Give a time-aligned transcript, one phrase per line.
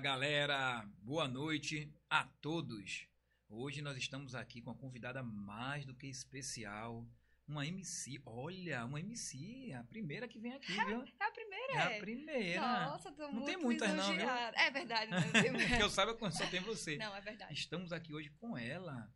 [0.00, 3.06] galera, boa noite a todos.
[3.48, 7.06] Hoje nós estamos aqui com uma convidada mais do que especial,
[7.46, 8.20] uma MC.
[8.26, 11.04] Olha, uma MC, a primeira que vem aqui, viu?
[11.20, 12.86] É a primeira, É a primeira.
[12.86, 14.28] Nossa, tô Não muito tem muitas, não, viu?
[14.28, 16.96] É verdade, não tem que eu saiba só tem você.
[16.96, 17.54] Não, é verdade.
[17.54, 19.14] Estamos aqui hoje com ela,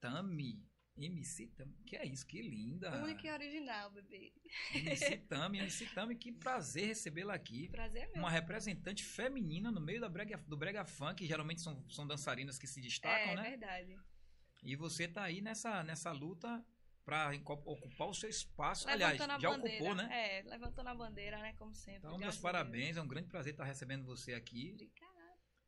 [0.00, 0.60] Tami.
[0.96, 3.02] MC Tami, que é isso, que linda.
[3.02, 4.32] Única e original, bebê.
[4.74, 7.68] MC Tami, MC Tami, que prazer recebê-la aqui.
[7.68, 8.18] Prazer é meu.
[8.18, 12.58] Uma representante feminina no meio da brega, do brega funk, que geralmente são, são dançarinas
[12.58, 13.50] que se destacam, é né?
[13.50, 13.98] verdade.
[14.62, 16.64] E você tá aí nessa, nessa luta
[17.04, 17.32] para
[17.64, 18.86] ocupar o seu espaço.
[18.86, 19.76] Levantando Aliás, a já bandeira.
[19.76, 20.08] ocupou, né?
[20.12, 21.52] É, levantando a bandeira, né?
[21.54, 22.06] Como sempre.
[22.06, 24.72] Então, meus parabéns, é um grande prazer estar recebendo você aqui.
[24.72, 24.74] Deus.
[24.74, 25.11] Obrigada.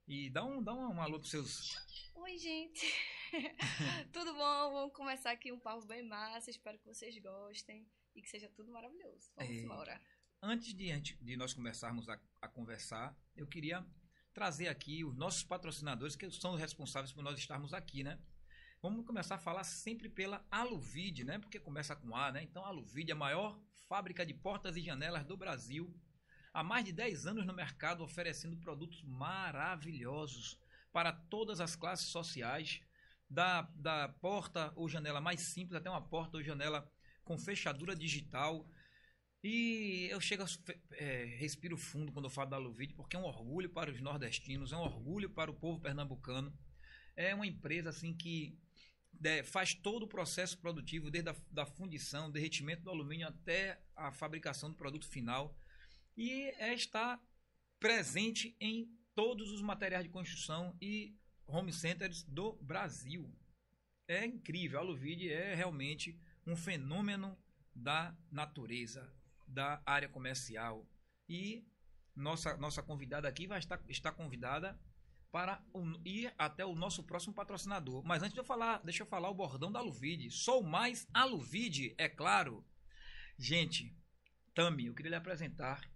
[0.06, 1.74] E dá um, dá um, um alô pros seus.
[2.14, 2.86] Oi, gente.
[4.12, 4.72] tudo bom?
[4.72, 6.50] Vamos começar aqui um papo bem massa.
[6.50, 9.32] Espero que vocês gostem e que seja tudo maravilhoso.
[9.36, 9.60] Vamos É.
[9.60, 10.00] embora.
[10.42, 13.84] Antes de, antes de nós começarmos a, a conversar, eu queria
[14.34, 18.20] trazer aqui os nossos patrocinadores, que são os responsáveis por nós estarmos aqui, né?
[18.82, 21.38] Vamos começar a falar sempre pela Aluvide, né?
[21.38, 22.42] Porque começa com A, né?
[22.42, 25.90] Então, a Aluvide é a maior fábrica de portas e janelas do Brasil.
[26.54, 30.56] Há mais de 10 anos no mercado, oferecendo produtos maravilhosos
[30.92, 32.80] para todas as classes sociais.
[33.28, 36.88] Da, da porta ou janela mais simples até uma porta ou janela
[37.24, 38.70] com fechadura digital.
[39.42, 40.46] E eu chego, a,
[40.92, 44.72] é, respiro fundo quando eu falo da Aluvide, porque é um orgulho para os nordestinos,
[44.72, 46.56] é um orgulho para o povo pernambucano.
[47.16, 48.56] É uma empresa assim que
[49.24, 54.12] é, faz todo o processo produtivo, desde a da fundição, derretimento do alumínio até a
[54.12, 55.58] fabricação do produto final.
[56.16, 57.20] E é, está
[57.78, 63.32] presente em todos os materiais de construção e home centers do Brasil.
[64.06, 67.38] É incrível, a Aluvide é realmente um fenômeno
[67.74, 69.12] da natureza,
[69.46, 70.86] da área comercial.
[71.28, 71.66] E
[72.14, 74.78] nossa, nossa convidada aqui vai estar, estar convidada
[75.32, 78.04] para o- ir até o nosso próximo patrocinador.
[78.04, 80.30] Mas antes de eu falar, deixa eu falar o bordão da Aluvide.
[80.30, 82.64] Sou mais Aluvide, é claro.
[83.36, 83.96] Gente,
[84.54, 85.90] Tami, eu queria lhe apresentar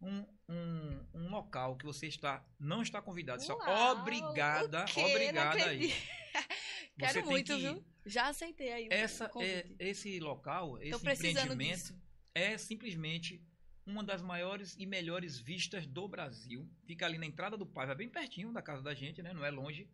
[0.00, 5.92] um, um, um local que você está não está convidado, está Uau, obrigada, obrigada aí.
[6.98, 7.84] Quero muito, que- viu?
[8.04, 12.00] Já aceitei aí Essa é, esse local, esse empreendimento disso.
[12.34, 13.44] é simplesmente
[13.84, 16.68] uma das maiores e melhores vistas do Brasil.
[16.86, 19.32] Fica ali na entrada do Paiva, bem pertinho da casa da gente, né?
[19.32, 19.90] Não é longe.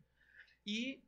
[0.67, 1.03] E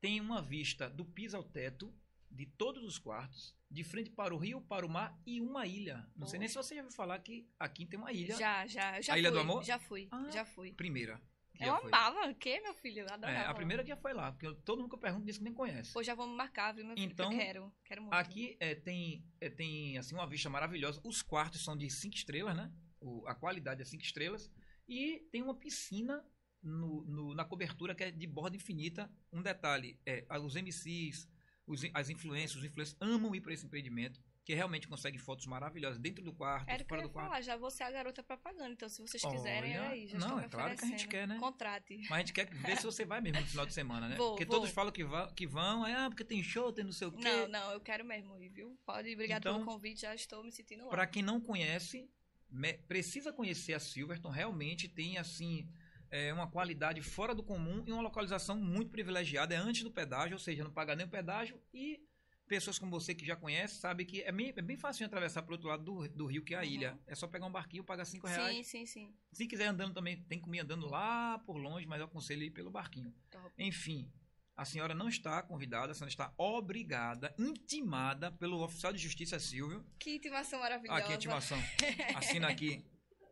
[0.00, 1.94] tem uma vista do piso ao teto
[2.30, 6.06] de todos os quartos, de frente para o rio, para o mar e uma ilha.
[6.16, 8.36] Não sei nem se você já ouviu falar que aqui tem uma ilha.
[8.36, 9.00] Já, já.
[9.00, 9.64] Já A Ilha fui, do Amor?
[9.64, 10.72] Já fui, Ah, já fui.
[10.72, 11.20] Primeira.
[11.60, 11.88] Eu foi.
[11.88, 12.30] amava.
[12.30, 13.00] O quê, meu filho?
[13.00, 13.38] Eu adorava.
[13.38, 15.36] É, a primeira que já foi lá, porque eu- todo mundo que eu pergunto diz
[15.36, 15.92] que nem conhece.
[15.92, 17.10] Pô, já vamos marcar, viu, meu filho?
[17.12, 17.72] Então, eu quero.
[17.84, 18.14] Quero muito.
[18.14, 21.00] Aqui é, tem, é, tem assim, uma vista maravilhosa.
[21.04, 22.72] Os quartos são de 5 estrelas, né?
[22.98, 24.50] O- a qualidade é 5 estrelas.
[24.88, 26.24] E tem uma piscina
[26.62, 29.12] no, no- na cobertura que é de borda infinita.
[29.30, 31.28] Um detalhe, é, os MCs,
[31.70, 35.98] os as influências, os influencers amam ir para esse empreendimento, que realmente conseguem fotos maravilhosas
[35.98, 37.28] dentro do quarto, Era o que eu fora ia do quarto.
[37.28, 38.70] falar, já vou ser a garota propaganda.
[38.70, 41.38] Então, se vocês quiserem, Olha, aí, já não, é claro que a gente quer, né?
[41.38, 41.96] Contrate.
[42.08, 44.16] Mas a gente quer ver se você vai mesmo no final de semana, né?
[44.18, 44.56] Vou, porque vou.
[44.56, 47.12] todos falam que, va- que vão, é, ah, porque tem show, tem não sei o
[47.12, 47.22] quê.
[47.22, 48.76] Não, não, eu quero mesmo ir, viu?
[48.84, 50.90] Pode, obrigado Então, pelo convite, já estou me sentindo lá.
[50.90, 52.10] Para quem não conhece,
[52.50, 54.30] me- precisa conhecer a Silverton.
[54.30, 55.68] Realmente tem assim
[56.10, 59.54] é, uma qualidade fora do comum e uma localização muito privilegiada.
[59.54, 61.60] É antes do pedágio, ou seja, não paga nem o pedágio.
[61.72, 62.00] E
[62.48, 65.52] pessoas como você que já conhece sabe que é bem, é bem fácil atravessar para
[65.52, 66.66] o outro lado do, do rio, que é a Uhum.
[66.66, 66.98] ilha.
[67.06, 68.56] É só pegar um barquinho, pagar 5 reais.
[68.56, 69.14] Sim, sim, sim.
[69.32, 72.50] Se quiser andando também, tem como ir andando lá por longe, mas eu aconselho ir
[72.50, 73.14] pelo barquinho.
[73.30, 73.48] Top.
[73.56, 74.10] Enfim,
[74.56, 79.86] a senhora não está convidada, a senhora está obrigada, intimada pelo oficial de justiça Silvio
[79.98, 80.98] Que intimação maravilhosa.
[81.00, 81.58] Aqui a intimação.
[82.16, 82.84] Assina aqui.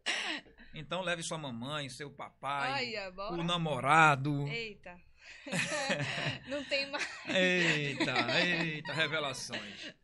[0.74, 3.34] Então leve sua mamãe, seu papai, Ai, é, bora.
[3.34, 4.46] o namorado.
[4.48, 4.98] Eita.
[6.48, 7.06] não tem mais.
[7.26, 9.94] Eita, eita, revelações.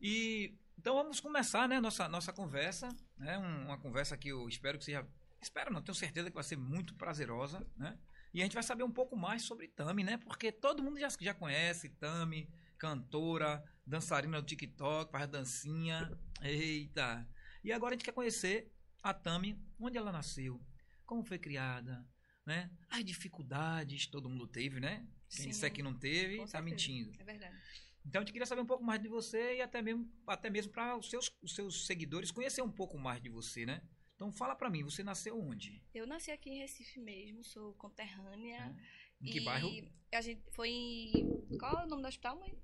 [0.00, 3.36] E então vamos começar, né, nossa nossa conversa, né?
[3.38, 5.06] um- uma conversa que eu espero que seja,
[5.40, 7.98] espero não, tenho certeza que vai ser muito prazerosa, né?
[8.32, 10.18] E a gente vai saber um pouco mais sobre Tami, né?
[10.18, 16.16] Porque todo mundo já, já conhece Tami, cantora, dançarina do TikTok, faz dancinha.
[16.42, 17.26] Eita.
[17.64, 18.70] E agora a gente quer conhecer
[19.02, 20.60] a Tami, onde ela nasceu,
[21.04, 22.06] como foi criada,
[22.44, 22.70] né?
[22.88, 25.06] As dificuldades todo mundo teve, né?
[25.28, 26.62] Quem Sim, disser que não teve, tá certeza.
[26.62, 27.12] mentindo.
[27.18, 27.56] É verdade.
[28.04, 30.72] Então a gente queria saber um pouco mais de você e até mesmo, até mesmo
[30.72, 33.82] para os seus, os seus seguidores conhecer um pouco mais de você, né?
[34.14, 35.84] Então fala pra mim, você nasceu onde?
[35.94, 38.74] Eu nasci aqui em Recife mesmo, sou conterrânea.
[39.20, 39.70] Em que bairro?
[40.12, 41.12] A gente foi em.
[41.58, 42.56] Qual é o nome do hospital, mãe?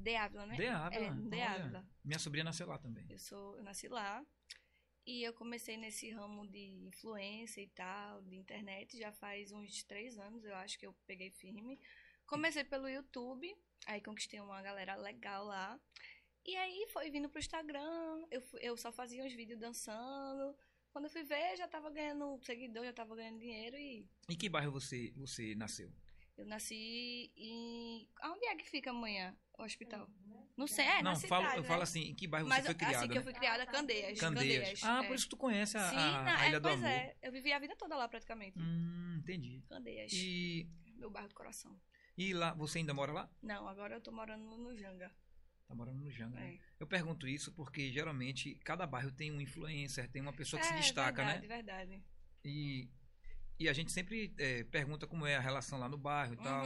[0.00, 0.56] De Ávila, né?
[0.56, 1.04] De Ávila.
[1.04, 1.40] É, De.
[1.40, 1.88] Ávila.
[2.04, 3.06] Minha sobrinha nasceu lá também.
[3.10, 4.24] Eu, sou, eu nasci lá.
[5.08, 10.18] E eu comecei nesse ramo de influência e tal, de internet, já faz uns três
[10.18, 11.80] anos, eu acho que eu peguei firme.
[12.26, 13.50] Comecei pelo YouTube,
[13.86, 15.80] aí conquistei uma galera legal lá.
[16.44, 20.54] E aí foi vindo pro Instagram, eu, eu só fazia uns vídeos dançando.
[20.90, 24.06] Quando eu fui ver, já tava ganhando seguidor, já tava ganhando dinheiro e.
[24.28, 25.90] Em que bairro você, você nasceu?
[26.36, 28.06] Eu nasci em.
[28.24, 30.06] Onde é que fica amanhã o hospital?
[30.58, 31.68] Não sei, é, Não, na falo, cidade, eu né?
[31.68, 32.96] falo assim, em que bairro Mas você foi criada?
[32.98, 33.20] assim que né?
[33.20, 34.18] eu fui criada, Candeias.
[34.18, 34.80] Candeias.
[34.84, 35.06] Ah, é.
[35.06, 36.90] por isso que tu conhece a, Sim, a- a é, Ilha do pois Amor.
[36.90, 37.16] é.
[37.22, 38.58] Eu vivi a vida toda lá praticamente.
[38.58, 39.62] Hum, entendi.
[39.68, 40.12] Candeias.
[40.12, 41.80] E, Meu bairro do coração.
[42.16, 43.30] e lá, você ainda mora lá?
[43.40, 45.14] Não, agora eu tô morando no Janga.
[45.68, 46.54] Tá morando no Janga, né?
[46.54, 46.58] É.
[46.80, 50.72] Eu pergunto isso porque geralmente cada bairro tem um influencer, tem uma pessoa que se
[50.72, 51.54] É, destaca, verdade, né?
[51.56, 52.02] verdade.
[52.44, 52.88] E,
[53.60, 56.64] e a gente sempre é, pergunta como é a relação lá no bairro e tal.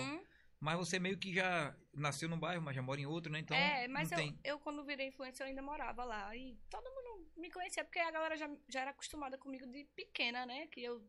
[0.63, 3.41] Mas você meio que já nasceu num bairro, mas já mora em outro, né?
[3.41, 4.39] Então é, mas não eu, tem.
[4.45, 6.35] eu, quando virei influencer, eu ainda morava lá.
[6.37, 10.47] E todo mundo me conhecia, porque a galera já, já era acostumada comigo de pequena,
[10.47, 10.69] né?
[10.69, 11.05] Que eu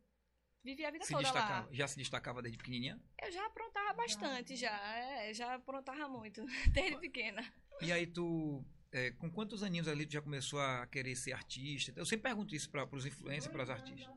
[0.64, 1.70] vivi a vida Se toda destacava, lá.
[1.72, 3.00] já se destacava desde pequenininha.
[3.22, 4.76] Eu já aprontava bastante, já.
[4.98, 7.46] É, já aprontava muito, desde pequena.
[7.80, 11.94] E aí tu, é, com quantos aninhos ali tu já começou a querer ser artista?
[11.96, 14.12] Eu sempre pergunto isso para os influencers, para os artistas.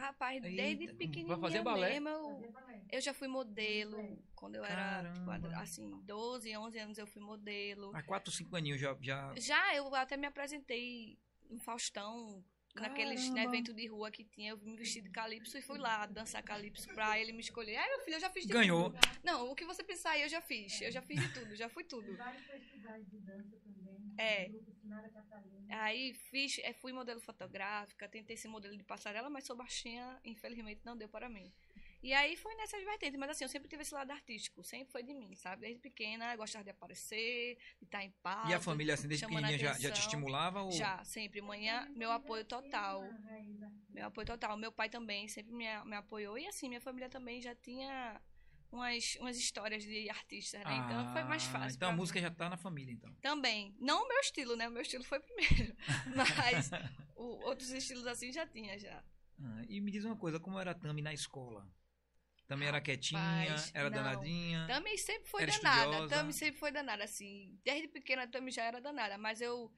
[0.00, 2.00] Rapaz, Eita, desde vai pequenininha fazer balé?
[2.00, 2.54] mesmo, eu,
[2.92, 4.18] eu já fui modelo.
[4.34, 5.56] Quando eu era, tipo, Caramba.
[5.58, 7.94] assim, 12, 11 anos eu fui modelo.
[7.94, 11.18] Há 4, 5 aninhos já, já Já, eu até me apresentei
[11.50, 12.42] no Faustão,
[12.74, 13.42] naqueles Caramba.
[13.42, 16.88] evento de rua que tinha, eu me vesti de calypso e fui lá dançar calypso
[16.94, 17.76] pra ele me escolher.
[17.76, 18.90] Ai, meu filho, eu já fiz de ganhou.
[18.90, 18.98] tudo.
[19.22, 20.80] Não, o que você pensar aí eu já fiz.
[20.80, 22.16] Eu já fiz de tudo, já fui tudo.
[22.16, 24.14] vários festivais de dança também.
[24.16, 24.50] É.
[25.08, 25.82] Catarina.
[25.82, 30.80] Aí fiz, eh, fui modelo fotográfica, tentei ser modelo de passarela, mas sou baixinha, infelizmente
[30.84, 31.52] não deu para mim.
[32.02, 35.02] E aí foi nessa vertente, mas assim, eu sempre tive esse lado artístico, sempre foi
[35.02, 35.62] de mim, sabe?
[35.62, 38.48] Desde pequena, eu gostava de aparecer, de estar em paz.
[38.48, 40.62] E a família, assim, desde pequenininha já, já te estimulava?
[40.62, 40.72] Ou...
[40.72, 41.42] Já, sempre.
[41.42, 43.04] Manhã, meu apoio total.
[43.90, 44.56] Meu apoio total.
[44.56, 46.38] Meu pai também sempre me, me apoiou.
[46.38, 48.18] E assim, minha família também já tinha
[48.72, 50.74] umas, umas histórias de artistas, né?
[50.84, 51.76] então foi mais Ah, fácil.
[51.76, 52.00] Então a pra mim.
[52.00, 53.12] música já tá na família, então.
[53.20, 53.74] Também.
[53.80, 54.68] Não o meu estilo, né?
[54.68, 55.76] O meu estilo foi primeiro.
[56.54, 56.70] Mas
[57.16, 59.02] o- outros estilos assim já tinha, já.
[59.42, 61.66] Ah, e me diz uma coisa, como era a Tami na escola?
[62.46, 63.96] Também era quietinha, Rapaz, era não.
[64.02, 64.66] danadinha.
[64.66, 65.80] Tami sempre foi danada.
[65.82, 66.08] estudiosa?
[66.08, 67.56] Tami sempre foi danada, assim.
[67.64, 69.16] Desde pequena, Tami já era danada.
[69.16, 69.72] Mas eu,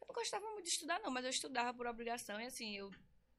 [0.00, 1.10] eu não gostava muito de estudar, não.
[1.10, 2.40] Mas eu estudava por obrigação.
[2.40, 2.90] E assim, eu,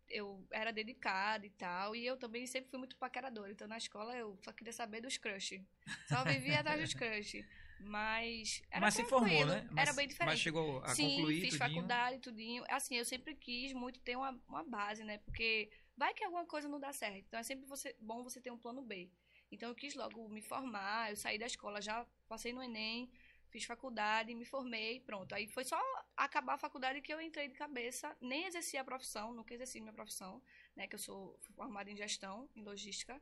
[0.10, 1.96] eu era dedicada e tal.
[1.96, 3.52] E eu também sempre fui muito paqueradora.
[3.52, 5.62] Então, na escola, eu só queria saber dos crush.
[6.08, 7.44] Só vivia atrás dos crush.
[7.80, 9.68] Mas era mas se formou, né?
[9.72, 10.34] Mas, era bem diferente.
[10.34, 11.76] Mas chegou a Sim, concluir fiz tudinho.
[11.76, 12.64] faculdade, tudinho.
[12.70, 15.18] Assim, eu sempre quis muito ter uma, uma base, né?
[15.20, 17.26] Porque vai que alguma coisa não dá certo.
[17.28, 19.10] Então é sempre você, bom você ter um plano B.
[19.52, 23.12] Então eu quis logo me formar, eu saí da escola, já passei no Enem,
[23.50, 25.34] fiz faculdade, me formei, pronto.
[25.36, 25.80] Aí foi só
[26.16, 29.94] acabar a faculdade que eu entrei de cabeça, nem exerci a profissão, nunca exerci minha
[29.94, 30.42] profissão,
[30.76, 30.88] né?
[30.88, 33.22] Que eu sou formada em gestão, em logística.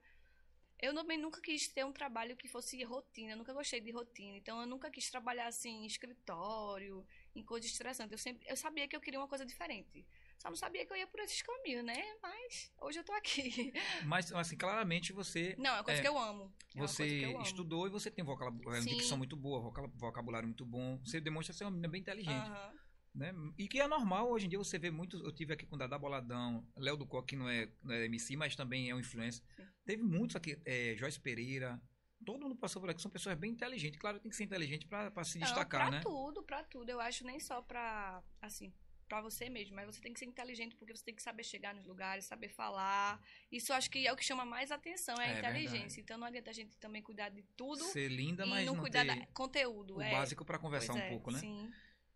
[0.80, 4.36] Eu também nunca quis ter um trabalho que fosse rotina, eu nunca gostei de rotina.
[4.38, 8.12] Então eu nunca quis trabalhar assim em escritório, em coisas estressantes.
[8.12, 10.04] Eu sempre eu sabia que eu queria uma coisa diferente.
[10.39, 12.01] Só não sabia que eu ia por esses caminhos, né?
[12.23, 13.71] Mas hoje eu tô aqui.
[14.08, 16.51] Mas, assim, claramente você, Não, é uma coisa É, que eu amo.
[16.73, 17.41] É uma coisa você eu amo.
[17.43, 18.89] estudou e você tem vocabulário, Sim.
[18.97, 20.97] dicção muito boa, vocab- vocabulário muito bom.
[21.06, 22.49] Você demonstra ser uma menina bem inteligente.
[22.49, 22.73] Aham.
[23.13, 23.34] Né?
[23.58, 25.17] E que é normal, hoje em dia você vê muito.
[25.24, 28.06] Eu tive aqui com o Dada Boladão, Léo do Coque, que não é, não é
[28.06, 29.43] MC, mas também é um influencer.
[29.56, 29.67] Sim.
[29.86, 31.82] Teve muitos aqui, é, Joyce Pereira.
[32.26, 34.00] Todo mundo passou por aqui, são pessoas bem inteligentes.
[34.00, 36.02] Claro, tem que ser inteligente para se Não, destacar, pra né?
[36.02, 36.89] tudo, pra tudo.
[36.89, 38.71] Eu acho nem só pra, assim,
[39.10, 41.74] pra você mesmo, mas você tem que ser inteligente porque você tem que saber chegar
[41.74, 43.19] nos lugares, saber falar.
[43.52, 45.71] Isso acho que é o que chama mais atenção, é a É inteligência.
[45.80, 46.02] verdade.
[46.02, 48.82] Então não adianta a gente também cuidar de tudo Ser linda, e mas não, não,
[48.82, 49.97] cuidar ter do conteúdo.
[49.97, 50.12] o é.
[50.12, 51.39] básico para conversar Pois um é, pouco, né?
[51.39, 51.71] Sim.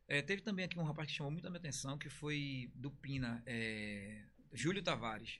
[0.07, 2.91] É, teve também aqui um rapaz que chamou muito a minha atenção, que foi do
[2.91, 5.39] Pina, é, Júlio Tavares.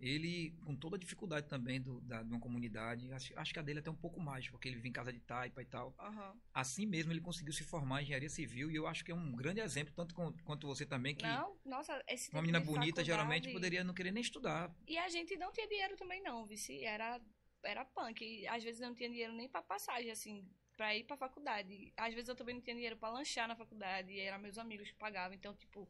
[0.00, 3.62] Ele, com toda a dificuldade também do, da, de uma comunidade, acho, acho que a
[3.62, 5.92] dele até um pouco mais, porque ele vive em casa de taipa e tal.
[5.98, 6.38] Aham.
[6.54, 9.32] Assim mesmo ele conseguiu se formar em engenharia civil e eu acho que é um
[9.32, 13.52] grande exemplo, tanto com- quanto você também, que Não, nossa, esse uma menina bonita geralmente
[13.52, 14.72] poderia não querer nem estudar.
[14.86, 16.84] E a gente não tinha dinheiro também não, vice.
[16.84, 17.20] Era,
[17.64, 18.46] era punk.
[18.46, 21.92] Às vezes não tinha dinheiro nem pra passagem, assim, pra ir pra faculdade.
[21.96, 24.12] Às vezes eu também não tinha dinheiro pra lanchar na faculdade.
[24.12, 25.34] E eram meus amigos que pagavam.
[25.36, 25.86] Então, tipo,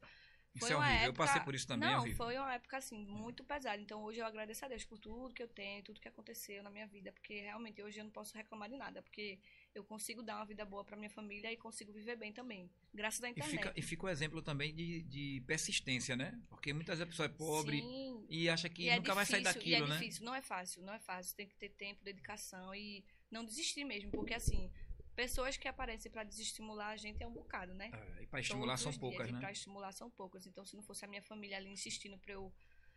[0.55, 1.05] Isso Foi é uma horrível.
[1.05, 2.17] Eu época- passei por isso também, é não, horrível.
[2.17, 3.81] foi uma época, assim, muito pesada.
[3.81, 6.71] Então, hoje eu agradeço a Deus por tudo que eu tenho, tudo que aconteceu na
[6.71, 7.13] minha vida.
[7.13, 9.03] Porque, realmente, hoje eu não posso reclamar de nada.
[9.03, 9.39] Porque
[9.75, 12.69] eu consigo dar uma vida boa pra minha família e consigo viver bem também.
[12.95, 13.51] Graças à E internet.
[13.57, 16.37] fica, e fica o exemplo também de, de persistência, né?
[16.49, 19.27] Porque muitas vezes a pessoa é pobre Sim, e acha que E é nunca vai
[19.27, 19.99] sair difícil, daquilo, e é né?
[19.99, 21.37] difícil, não é fácil, não é fácil.
[21.37, 24.71] Tem que ter tempo, dedicação e não desistir mesmo, porque assim,
[25.15, 27.91] pessoas que aparecem pra desestimular a gente é um bocado, né?
[27.93, 29.41] É, e para estimular Todos são poucas, né?
[29.41, 30.47] Pra estimular são poucas.
[30.47, 32.53] Então, se não fosse a minha família ali insistindo pra eu,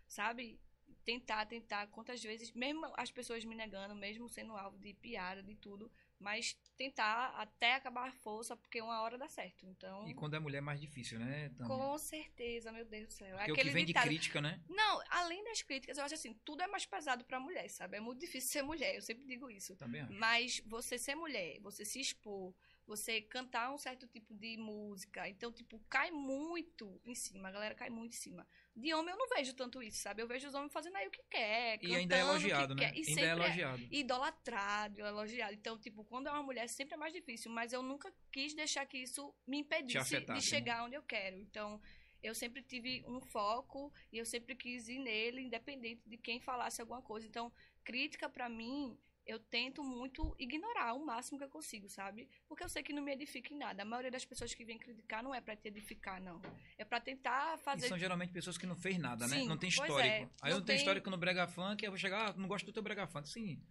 [0.08, 0.60] sabe,
[1.04, 5.56] tentar, tentar, quantas vezes, mesmo as pessoas me negando, mesmo sendo alvo de piada, de
[5.56, 9.66] tudo, mas tentar até acabar a força, porque uma hora dá certo.
[9.66, 11.50] Então, E quando é mulher é mais difícil, né?
[11.50, 11.68] Também.
[11.68, 13.36] com certeza, meu Deus do céu.
[13.38, 14.62] Porque o Aquele que vem de ditado, crítica, né?
[14.70, 17.98] Não, além das críticas, eu acho assim, tudo é mais pesado pra mulher, sabe?
[17.98, 19.76] É muito difícil ser mulher, eu sempre digo isso.
[19.76, 20.14] Também acho.
[20.14, 22.54] Mas você ser mulher, você se expor,
[22.88, 27.76] você cantar um certo tipo de música, então, tipo, cai muito em cima, a galera
[27.76, 28.46] cai muito em cima.
[28.76, 30.22] De homem eu não vejo tanto isso, sabe?
[30.22, 32.82] Eu vejo os homens fazendo aí o que quer, E ainda é cantando elogiado, né?
[32.92, 33.82] quer, E Ainda é é elogiado.
[33.92, 35.54] idolatrado, elogiado.
[35.54, 38.86] Então, tipo, quando é uma mulher sempre é mais difícil, mas eu nunca quis deixar
[38.86, 40.58] que isso me impedisse afetasse, de né?
[40.58, 41.38] chegar onde eu quero.
[41.38, 41.82] Então,
[42.24, 46.80] eu sempre tive um foco e eu sempre quis ir nele, independente de quem falasse
[46.82, 47.28] alguma coisa.
[47.28, 47.52] Então,
[47.84, 52.28] crítica pra mim, eu tento muito ignorar o máximo que eu consigo, sabe?
[52.48, 53.82] Porque eu sei que não me edifica em nada.
[53.84, 56.42] A maioria das pessoas que vem criticar não é pra te edificar, não.
[56.78, 59.38] É pra tentar E fazer são geralmente pessoas que não fez nada, né?
[59.40, 60.14] Sim, Não tem pois histórico.
[60.16, 60.30] é.
[60.42, 62.34] Aí Não eu não tenho tem- histórico no brega funk, aí eu vou chegar, ah,
[62.38, 63.30] não gosto do teu brega funk.
[63.30, 63.62] Sim,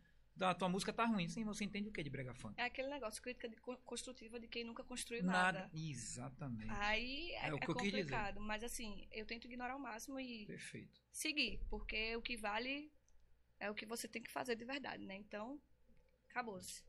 [0.40, 1.28] a tua música tá ruim.
[1.28, 2.54] Sim, você entende o que de brega funk?
[2.58, 5.68] É aquele negócio, crítica de co- construtiva de quem nunca construiu nada.
[5.74, 6.70] Exatamente.
[6.70, 11.00] Aí é, É o é complicado, mas assim, eu tento ignorar ao máximo e Perfeito.
[11.12, 12.90] seguir, porque o que vale
[13.60, 15.14] é o que você tem que fazer de verdade, né?
[15.16, 15.60] Então,
[16.30, 16.82] acabou-se.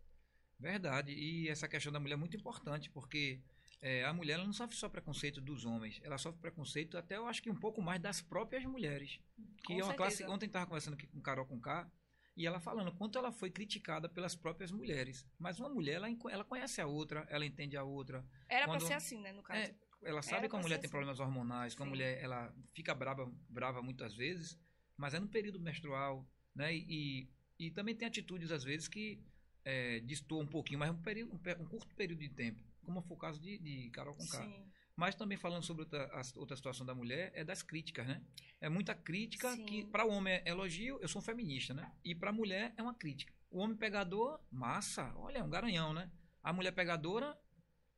[0.59, 1.11] Verdade.
[1.11, 3.41] E essa questão da mulher é muito importante, porque
[3.81, 7.41] é, a mulher não sofre só preconceito dos homens, ela sofre preconceito até eu acho
[7.41, 9.19] que um pouco mais das próprias mulheres.
[9.65, 10.17] Que Com é uma classe.
[10.17, 10.33] certeza.
[10.35, 11.89] Ontem estava conversando aqui com Carol com K
[12.37, 15.25] e ela falando quanto ela foi criticada pelas próprias mulheres.
[15.39, 18.87] Mas uma mulher, ela, ela conhece a outra, ela entende a outra, Era Quando- pra
[18.87, 19.59] ser assim, né, no caso.
[19.71, 20.91] É, ela sabe Era que a mulher tem assim.
[20.91, 24.57] problemas hormonais, que a mulher ela fica brava, brava muitas vezes,
[24.95, 26.73] mas é no período menstrual, né?
[26.73, 27.27] E,
[27.59, 29.19] e também tem atitudes às vezes que
[29.63, 33.01] é, destoam um pouquinho, mas é um, período, um, um curto período de tempo, como
[33.01, 34.71] foi o caso de, de Carol com Sim.
[34.95, 38.21] Mas também falando sobre outra, a- outra situação da mulher, é das críticas, né?
[38.59, 39.65] É muita crítica Sim.
[39.65, 41.91] que para o homem é elogio, eu sou um feminista, né?
[42.03, 43.33] E para a mulher é uma crítica.
[43.49, 46.11] O homem pegador, massa, olha, é um garanhão, né?
[46.43, 47.37] A mulher pegadora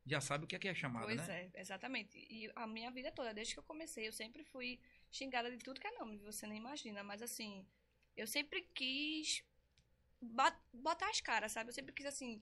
[0.06, 1.50] já sabe o que é que é chamada, Pois né?
[1.56, 2.18] é, exatamente.
[2.18, 5.80] E a minha vida toda, desde que eu comecei, eu sempre fui xingada de tudo
[5.80, 7.04] que é nome, você nem imagina.
[7.04, 7.66] Mas assim,
[8.16, 9.44] eu sempre quis
[10.72, 11.70] botar as caras, sabe?
[11.70, 12.42] Eu sempre quis, assim,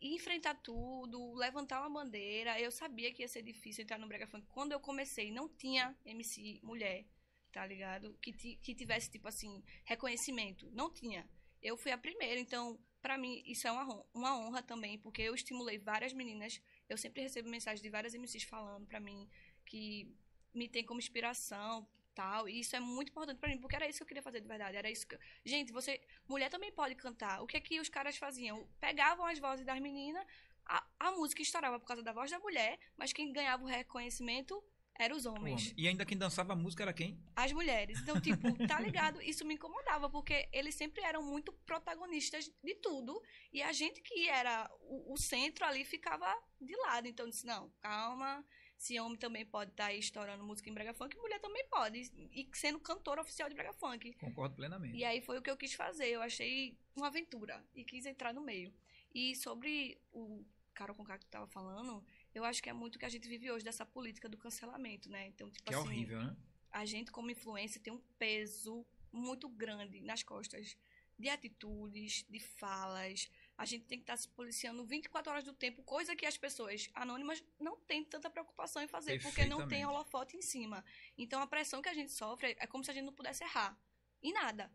[0.00, 2.60] enfrentar tudo, levantar uma bandeira.
[2.60, 4.46] Eu sabia que ia ser difícil entrar no Brega Funk.
[4.48, 7.04] Quando eu comecei, não tinha MC mulher,
[7.52, 8.16] tá ligado?
[8.20, 10.70] Que, que tivesse, tipo assim, reconhecimento.
[10.72, 11.28] Não tinha.
[11.62, 15.34] Eu fui a primeira, então, pra mim, isso é uma, uma honra também, porque eu
[15.34, 16.60] estimulei várias meninas.
[16.88, 19.28] Eu sempre recebo mensagens de várias MCs falando pra mim
[19.64, 20.14] que
[20.54, 21.86] me tem como inspiração,
[22.16, 22.48] tal.
[22.48, 24.48] E isso é muito importante pra mim, porque era isso que eu queria fazer de
[24.48, 24.76] verdade.
[24.76, 25.16] Era isso que...
[25.44, 26.00] Gente, você...
[26.26, 27.42] Mulher também pode cantar.
[27.42, 28.66] O que é que os caras faziam?
[28.80, 30.26] Pegavam as vozes das meninas,
[30.66, 34.60] a, a música estourava por causa da voz da mulher, mas quem ganhava o reconhecimento
[34.98, 35.74] eram os homens.
[35.76, 37.20] E ainda quem dançava a música era quem?
[37.34, 38.00] as mulheres.
[38.00, 39.20] Então, tipo, tá ligado?
[39.22, 43.20] Isso me incomodava, porque eles sempre eram muito protagonistas de tudo.
[43.52, 46.26] E a gente que era o, o centro ali ficava
[46.60, 47.06] de lado.
[47.06, 48.44] Então, eu disse, não, calma.
[48.76, 52.10] Se homem também pode estar aí estourando música em Brega Funk, mulher também pode.
[52.32, 54.12] E sendo cantora oficial de Brega Funk.
[54.14, 54.96] Concordo plenamente.
[54.96, 56.08] E aí foi o que eu quis fazer.
[56.08, 58.72] Eu achei uma aventura e quis entrar no meio.
[59.14, 62.98] E sobre o Carol Conká que tu tava falando, eu acho que é muito o
[62.98, 65.26] que a gente vive hoje dessa política do cancelamento, né?
[65.28, 66.36] Então, tipo Que é assim, horrível, né?
[66.70, 70.76] a gente como influência tem um peso muito grande nas costas
[71.18, 73.30] de atitudes, de falas.
[73.56, 76.90] A gente tem que estar se policiando 24 horas do tempo, coisa que as pessoas
[76.94, 80.84] anônimas não têm tanta preocupação em fazer, porque não tem holofote em cima.
[81.16, 83.78] Então a pressão que a gente sofre é como se a gente não pudesse errar.
[84.22, 84.70] Em nada.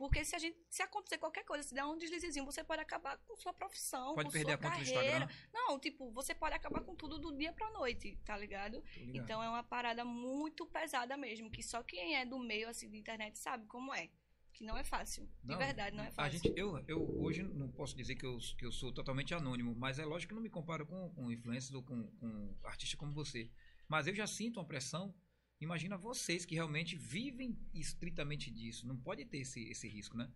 [0.00, 3.18] Porque se a gente se acontecer qualquer coisa, se der um deslizezinho, você pode acabar
[3.18, 5.24] com sua profissão, Pode com perder sua a conta do carreira.
[5.26, 5.28] Instagram.
[5.52, 8.82] Não, tipo, você pode acabar com tudo do dia pra noite, tá ligado?
[8.96, 9.16] Ligado.
[9.18, 12.96] Então é uma parada muito pesada mesmo, que só quem é do meio assim de
[12.96, 14.08] internet sabe como é.
[14.52, 15.26] Que não é fácil.
[15.42, 16.38] De Não, verdade, não é A fácil.
[16.38, 19.98] gente, eu, eu hoje não posso dizer que eu, que eu sou totalmente anônimo, mas
[19.98, 23.50] é lógico que não me comparo com, com influencers ou com, com artistas como você.
[23.88, 25.14] Mas eu já sinto uma pressão.
[25.60, 28.86] Imagina vocês que realmente vivem estritamente disso.
[28.86, 30.30] Não pode ter esse, esse risco, né?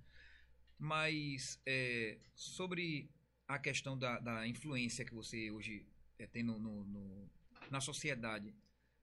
[0.79, 3.11] Mas é, sobre
[3.47, 5.87] a questão da, da influência que você hoje
[6.19, 7.31] é, tem no, no- no-
[7.71, 8.55] na sociedade,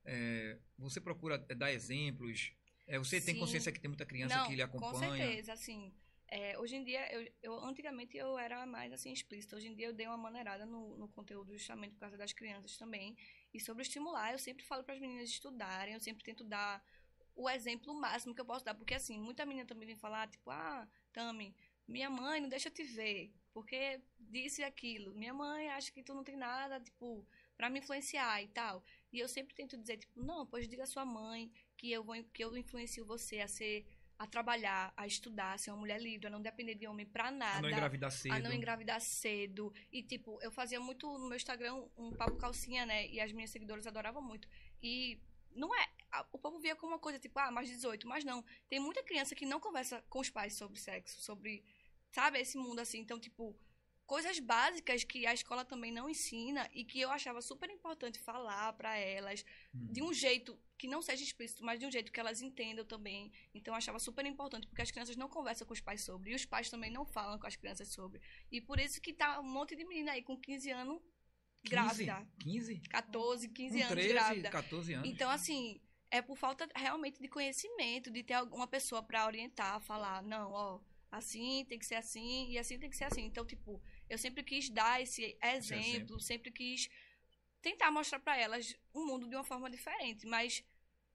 [0.05, 2.53] é, você procura dar exemplos?
[2.87, 3.39] É, você tem Sim.
[3.39, 5.17] consciência que tem muita criança não, que lhe com acompanha?
[5.17, 5.93] certeza, assim.
[6.27, 9.55] é, hoje em dia, eu, eu- antigamente eu era mais assim explícita.
[9.55, 12.77] Hoje em dia eu dei uma maneirada no, no conteúdo justamente por causa das crianças
[12.77, 13.15] também.
[13.53, 16.83] E sobre estimular, eu sempre falo para as meninas estudarem, eu sempre tento dar
[17.35, 18.73] o exemplo máximo que eu posso dar.
[18.75, 21.55] Porque assim, muita menina também vem falar, tipo, ah, Tami,
[21.87, 23.33] minha mãe não deixa eu te ver.
[23.53, 25.13] porque disse aquilo.
[25.13, 27.25] Minha mãe acha que tu não tem nada, tipo,
[27.57, 28.83] pra me influenciar e tal.
[29.11, 32.15] E eu sempre tento dizer, tipo, não, pois diga à sua mãe que eu vou
[32.31, 33.87] que eu influencio você a ser
[34.19, 37.31] a trabalhar, a estudar, a ser uma mulher livre, a não depender de homem pra
[37.31, 38.33] nada A não engravidar cedo.
[38.33, 39.73] a não engravidar cedo.
[39.91, 43.07] E, tipo, eu fazia muito no meu Instagram um papo calcinha, né?
[43.07, 44.47] E as minhas seguidoras adoravam muito.
[44.79, 45.19] E
[45.55, 45.89] não é.
[46.31, 48.07] O povo via como uma coisa, tipo, ah, mais 18.
[48.07, 48.45] Mas não.
[48.69, 51.65] Tem muita criança que não conversa com os pais sobre sexo, sobre.
[52.11, 52.39] Sabe?
[52.39, 52.99] Esse mundo assim.
[52.99, 53.57] Então, tipo.
[54.11, 58.73] Coisas básicas que a escola também não ensina e que eu achava super importante falar
[58.73, 59.87] pra elas Hum.
[59.89, 63.31] de um jeito que não seja explícito, mas de um jeito que elas entendam também.
[63.53, 66.35] Então eu achava super importante, porque as crianças não conversam com os pais sobre, e
[66.35, 68.19] os pais também não falam com as crianças sobre.
[68.51, 70.99] E por isso que tá um monte de menina aí com 15 anos
[71.63, 71.69] 15?
[72.03, 72.27] grávida.
[72.41, 72.79] 15?
[72.89, 74.49] 14, 15 Com anos 13, grávida.
[74.49, 75.09] 14 anos.
[75.09, 75.79] Então, assim,
[76.09, 80.81] é por falta realmente de conhecimento, de ter alguma pessoa pra orientar, falar, não, ó,
[81.11, 83.25] assim tem que ser assim e assim tem que ser assim.
[83.25, 83.81] Então, tipo,
[84.11, 86.19] eu sempre quis dar esse exemplo, exemplo.
[86.19, 86.89] sempre quis
[87.61, 90.63] tentar mostrar pra elas um mundo de uma forma diferente, mas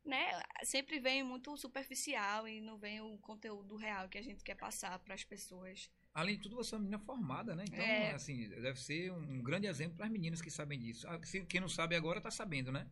[0.05, 4.55] né, sempre vem muito superficial e não vem o conteúdo real que a gente quer
[4.55, 5.91] passar pras pessoas.
[6.15, 7.65] Além de tudo, você é uma menina formada, né?
[7.69, 8.13] Então, É.
[8.13, 11.07] assim, deve ser um grande exemplo para as meninas que sabem disso.
[11.09, 11.19] Ah,
[11.49, 12.89] Quem não sabe agora tá sabendo, né?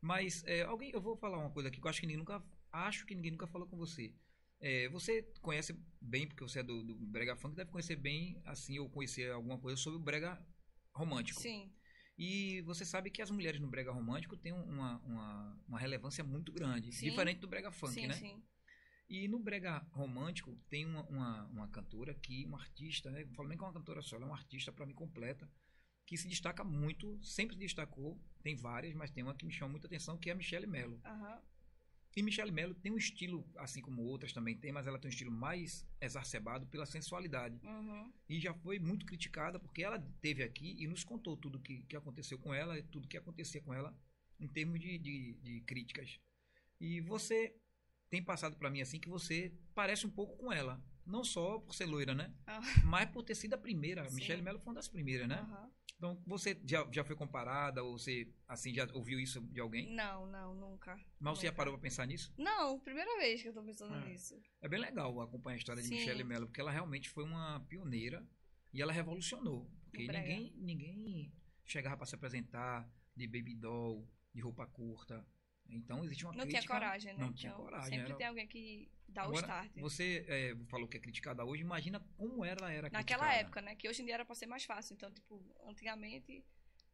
[0.00, 2.42] Mas é, alguém, eu vou falar uma coisa aqui que eu acho que ninguém nunca,
[2.72, 4.12] acho que ninguém nunca falou com você.
[4.60, 8.78] É, você conhece bem, porque você é do, do brega funk, deve conhecer bem, assim,
[8.78, 10.40] ou conhecer alguma coisa sobre o brega
[10.94, 11.40] romântico.
[11.40, 11.70] Sim,
[12.16, 16.52] E você sabe que as mulheres no brega romântico têm uma, uma, uma relevância muito
[16.52, 17.10] grande, Sim.
[17.10, 18.14] diferente do brega funk, sim, né?
[18.14, 18.42] sim.
[19.08, 23.24] E no brega romântico tem uma, uma, uma cantora que, uma artista, né?
[23.24, 25.50] Não falo nem que é uma cantora só, ela é uma artista para mim completa,
[26.06, 29.72] que se destaca muito, sempre se destacou, tem várias, mas tem uma que me chama
[29.72, 31.00] muita atenção, que é a Michelle Mello.
[31.04, 31.42] Aham.
[32.16, 35.12] E Michelle Mello tem um estilo, assim como outras também tem, mas ela tem um
[35.12, 37.58] estilo mais exacerbado pela sensualidade.
[37.64, 38.12] Uhum.
[38.28, 41.96] E já foi muito criticada porque ela teve aqui e nos contou tudo que, que
[41.96, 43.96] aconteceu com ela, e tudo que acontecia com ela
[44.38, 46.20] em termos de, de, de críticas.
[46.80, 47.56] E você
[48.08, 50.80] tem passado para mim assim que você parece um pouco com ela.
[51.04, 52.32] Não só por ser loira, né?
[52.46, 52.60] Ah.
[52.84, 54.08] Mas por ter sido a primeira.
[54.08, 54.14] Sim.
[54.14, 55.36] Michelle Mello foi uma das primeiras, né?
[55.36, 55.70] Aham.
[55.96, 59.94] Então você já, já foi comparada ou você assim já ouviu isso de alguém?
[59.94, 60.98] Não, não, nunca.
[61.18, 62.32] Mas você já parou pra pensar nisso?
[62.36, 64.04] Não, primeira vez que eu tô pensando Ah.
[64.04, 64.40] nisso.
[64.60, 65.94] É bem legal acompanhar a história de Sim.
[65.94, 68.26] Michelle Mello, porque ela realmente foi uma pioneira
[68.72, 69.70] e ela revolucionou.
[69.90, 71.32] Porque ninguém, ninguém
[71.64, 75.24] chegava para se apresentar de baby doll, de roupa curta.
[75.68, 76.74] Então existe uma Não tinha crítica.
[76.74, 77.18] coragem, né?
[77.24, 77.90] Não tinha Então, coragem.
[77.90, 79.70] Sempre era- tem alguém que dá o Agora, start.
[79.76, 83.34] Você é, falou que é criticada hoje, imagina como ela era Naquela criticada.
[83.34, 83.74] época, né?
[83.74, 84.94] Que hoje em dia era pra ser mais fácil.
[84.94, 86.44] Então, tipo, antigamente,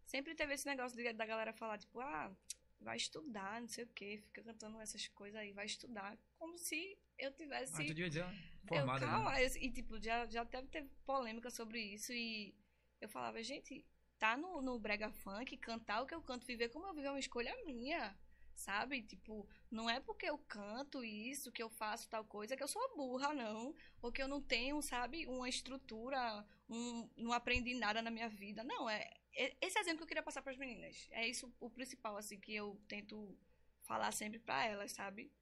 [0.07, 2.35] sempre teve esse negócio de- da galera falar, tipo, ah,
[2.81, 6.17] vai estudar, não sei o quê, fica cantando essas coisas aí, vai estudar.
[6.39, 7.75] Como se eu tivesse.
[7.75, 9.05] Ah, tu devia dizer eu, formada.
[9.05, 9.13] né?
[9.13, 12.13] calma, eu- e tipo, já, já deve ter polêmica sobre isso.
[12.13, 12.55] E
[13.01, 13.85] eu falava, gente,
[14.19, 17.11] tá no, no Brega Funk, cantar o que eu canto, viver como eu vivo é
[17.11, 18.17] uma escolha minha.
[18.55, 19.03] Sabe?
[19.03, 22.97] Tipo, não é porque eu canto isso, que eu faço tal coisa, que eu sou
[22.97, 23.75] burra, não.
[24.03, 28.63] Ou que eu não tenho, sabe, uma estrutura, um, não aprendi nada na minha vida.
[28.63, 31.09] Não, é, é esse exemplo que eu queria passar para as meninas.
[31.11, 33.37] É isso o principal, assim, que eu tento
[33.83, 35.33] falar sempre para elas, sabe?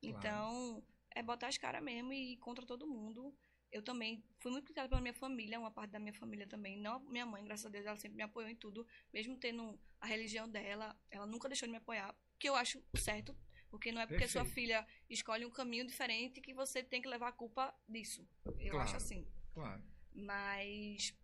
[0.00, 0.18] Claro.
[0.18, 3.34] Então, é botar as caras mesmo e ir contra todo mundo.
[3.72, 6.76] Eu também fui muito criticada pela minha família, uma parte da minha família também.
[6.76, 10.06] Não minha mãe, graças a Deus, ela sempre me apoiou em tudo, mesmo tendo a
[10.06, 13.36] religião dela, ela nunca deixou de me apoiar, que eu acho certo,
[13.70, 14.54] porque não é porque sua Perfeito.
[14.54, 18.26] filha escolhe um caminho diferente que você tem que levar a culpa disso.
[18.58, 18.78] Eu Claro.
[18.88, 19.24] acho assim.
[19.54, 19.82] Claro.
[20.12, 21.14] Mas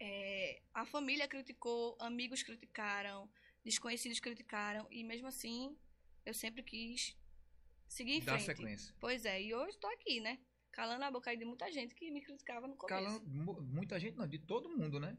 [0.00, 3.30] é, a família criticou, amigos criticaram,
[3.64, 5.76] desconhecidos criticaram, e mesmo assim
[6.24, 7.16] eu sempre quis
[7.88, 8.46] seguir em Dá frente.
[8.46, 8.94] sequência.
[8.98, 10.38] Pois é, e hoje tô aqui, né?
[10.72, 13.02] Calando a boca aí de muita gente que me criticava no começo.
[13.04, 15.16] Calando, mu- muita gente não, de todo mundo, né?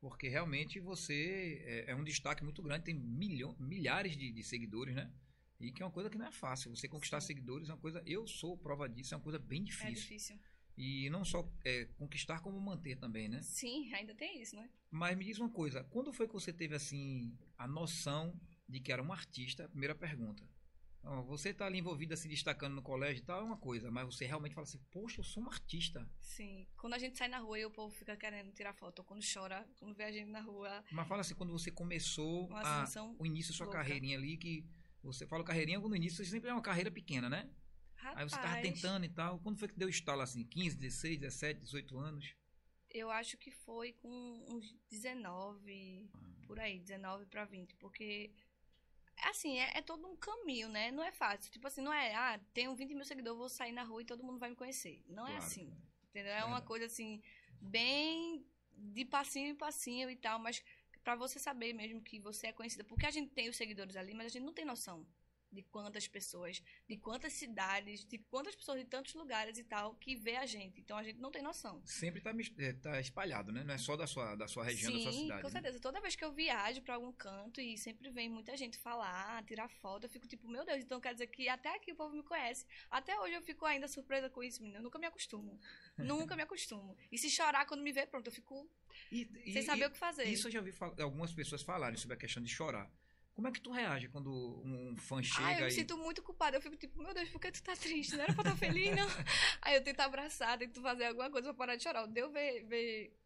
[0.00, 4.94] Porque realmente você é, é um destaque muito grande, tem milhão, milhares de, de seguidores,
[4.94, 5.12] né?
[5.60, 6.74] E que é uma coisa que não é fácil.
[6.74, 7.26] Você conquistar Sim.
[7.28, 9.94] seguidores é uma coisa, eu sou prova disso, é uma coisa bem É difícil.
[9.94, 10.38] difícil.
[10.78, 13.42] E não só é, conquistar, como manter também, né?
[13.42, 14.70] Sim, ainda tem isso, né?
[14.90, 18.90] Mas me diz uma coisa, quando foi que você teve assim a noção de que
[18.90, 19.68] era um artista?
[19.68, 20.42] Primeira pergunta.
[21.26, 24.26] Você tá ali envolvida se destacando no colégio e tal, é uma coisa, mas você
[24.26, 26.06] realmente fala assim, poxa, eu sou um artista.
[26.20, 26.66] Sim.
[26.76, 29.22] Quando a gente sai na rua e o povo fica querendo tirar foto, ou quando
[29.32, 32.84] chora, quando vê a gente na rua, Mas fala assim, quando você começou uma a,
[33.18, 33.78] o início da sua louca.
[33.78, 34.68] carreirinha ali, que
[35.02, 37.50] você fala carreirinha, no início sempre é uma carreira pequena, né?
[38.02, 39.38] Aí você tava Rapaz, tentando e tal.
[39.40, 40.44] Quando foi que deu estalo assim?
[40.44, 42.34] 15, 16, 17, 18 anos?
[42.88, 44.08] Eu acho que foi com
[44.48, 46.10] uns 19,
[46.46, 48.32] por aí, 19 pra 20, porque
[49.24, 50.90] assim, é, é todo um caminho, né?
[50.90, 51.50] Não é fácil.
[51.52, 54.24] Tipo assim, não é, ah, tenho 20 mil seguidores, vou sair na rua e todo
[54.24, 55.02] mundo vai me conhecer.
[55.08, 55.44] Não é Claro.
[55.44, 55.72] assim.
[56.10, 56.32] Entendeu?
[56.32, 56.66] É uma Verdade.
[56.66, 57.22] coisa assim,
[57.60, 58.44] bem
[58.76, 60.62] de passinho em passinho e tal, mas
[61.04, 64.14] pra você saber mesmo que você é conhecida, porque a gente tem os seguidores ali,
[64.14, 65.06] mas a gente não tem noção
[65.52, 70.14] de quantas pessoas, de quantas cidades, de quantas pessoas de tantos lugares e tal que
[70.14, 70.80] vê a gente.
[70.80, 71.82] Então a gente não tem noção.
[71.84, 73.64] Sempre tá, é, tá espalhado, né?
[73.64, 75.42] Não é só da sua, da sua região, da sua Sim, cidade.
[75.42, 75.52] com né?
[75.52, 75.80] certeza.
[75.80, 79.68] Toda vez que eu viajo pra algum canto e sempre vem muita gente falar, tirar
[79.68, 82.22] foto, eu fico tipo, meu Deus, então quer dizer que até aqui o povo me
[82.22, 82.64] conhece.
[82.90, 84.78] Até hoje eu fico ainda surpresa com isso, menina.
[84.78, 85.58] Eu nunca me acostumo.
[85.98, 86.96] nunca me acostumo.
[87.10, 88.68] E se chorar quando me vê, pronto, eu fico
[89.10, 90.24] E, e- sem saber e- o que fazer.
[90.24, 92.90] Isso eu já ouvi algumas pessoas falarem sobre a questão de chorar.
[93.34, 94.30] Como é que tu reage quando
[94.64, 95.70] um fã Ah, eu chega me e.
[95.70, 96.56] sinto muito culpada.
[96.56, 98.14] Eu fico tipo, meu Deus, por que tu tá triste?
[98.16, 99.06] Não era pra estar feliz, não?
[99.62, 102.06] Aí eu tento abraçar, tento fazer alguma coisa pra parar de chorar.
[102.06, 103.16] Deu ver, ver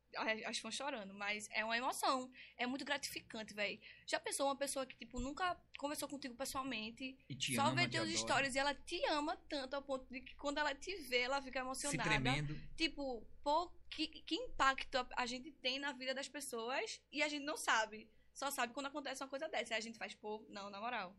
[0.47, 2.31] as fãs chorando, mas é uma emoção.
[2.57, 3.81] É muito gratificante, velho.
[4.07, 7.89] Já pensou uma pessoa que, tipo, nunca conversou contigo pessoalmente, e te só ama, vê
[7.89, 10.95] te teus stories e ela te ama tanto ao ponto de que quando ela te
[11.09, 12.09] vê, ela fica Se emocionada.
[12.09, 12.57] tremendo.
[12.77, 17.43] Tipo, pô, que, que impacto a gente tem na vida das pessoas e a gente
[17.45, 18.09] não sabe.
[18.35, 19.75] Só sabe quando acontece uma coisa dessa.
[19.75, 21.17] Aí a gente faz, pô, não, na moral.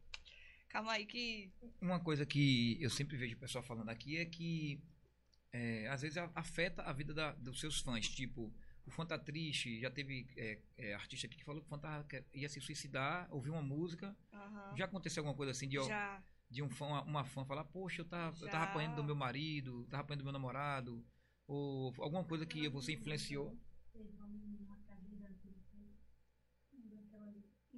[0.70, 1.52] Calma aí que.
[1.82, 4.82] Uma coisa que eu sempre vejo o pessoal falando aqui é que
[5.54, 8.10] é, às vezes afeta a vida da- dos seus fãs.
[8.10, 8.54] Tipo,
[8.86, 11.80] o fã tá triste, já teve é, é, artista aqui que falou que o fã
[11.80, 14.16] tava- que ia se suicidar, ouviu uma música.
[14.34, 14.76] Aham.
[14.76, 16.22] Já aconteceu alguma coisa assim de, ó, Já.
[16.50, 19.86] de um fã, uma fã falar, poxa, eu tava, eu tava apanhando do meu marido,
[19.90, 21.06] tava apanhando do meu namorado,
[21.48, 23.58] ou alguma coisa que você influenciou.
[23.94, 25.96] Teve uma menina, uma cadeira que ele fez.
[26.74, 27.34] Lembra que ela-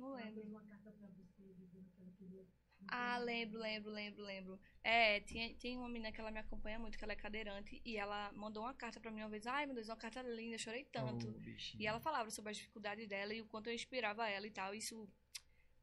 [0.08, 0.44] Não lembro.
[0.44, 2.46] uma carta pra você dizendo que ela queria.
[2.90, 4.60] Ah, lembro, lembro, lembro, lembro.
[4.84, 7.98] É, tinha, tem uma menina que ela me acompanha muito, que ela é cadeirante, e
[7.98, 9.46] ela mandou uma carta pra mim uma vez.
[9.46, 11.28] Ai, meu Deus, uma carta linda, eu chorei tanto.
[11.28, 11.78] Oh.
[11.78, 14.74] E ela falava sobre as dificuldades dela e o quanto eu inspirava ela e tal.
[14.74, 15.08] Isso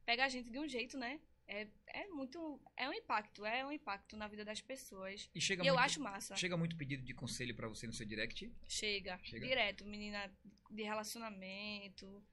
[0.03, 1.19] pega a gente de um jeito, né?
[1.47, 2.59] É, é muito.
[2.75, 5.29] É um impacto, é um impacto na vida das pessoas.
[5.35, 6.35] E chega E eu muito, acho massa.
[6.35, 8.51] chega muito pedido de conselho pra você no seu direct.
[8.67, 9.45] Chega, Chega.
[9.45, 10.35] direto, menina
[10.71, 12.23] de relacionamento,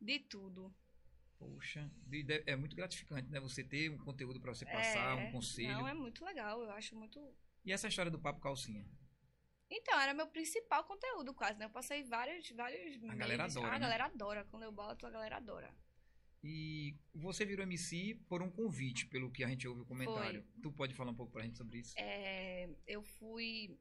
[0.00, 0.74] de tudo.
[1.38, 1.90] Poxa,
[2.46, 3.38] é muito gratificante, né?
[3.40, 5.68] Você ter um conteúdo pra você passar, É, um conselho.
[5.72, 7.20] Não, é muito legal, eu acho muito.
[7.64, 8.86] E essa história do papo calcinha?
[9.70, 11.64] Então, era meu principal conteúdo, quase, né?
[11.66, 13.56] Eu passei vários, vários A galera meses.
[13.56, 13.84] adora, Ah, a né?
[13.84, 14.44] galera adora.
[14.44, 15.74] Quando eu boto, a galera adora.
[16.42, 20.46] E você virou MC por um convite, pelo que a gente ouve o comentário.
[20.62, 21.92] Tu pode falar um pouco pra gente sobre isso?
[21.98, 23.76] É, eu fui.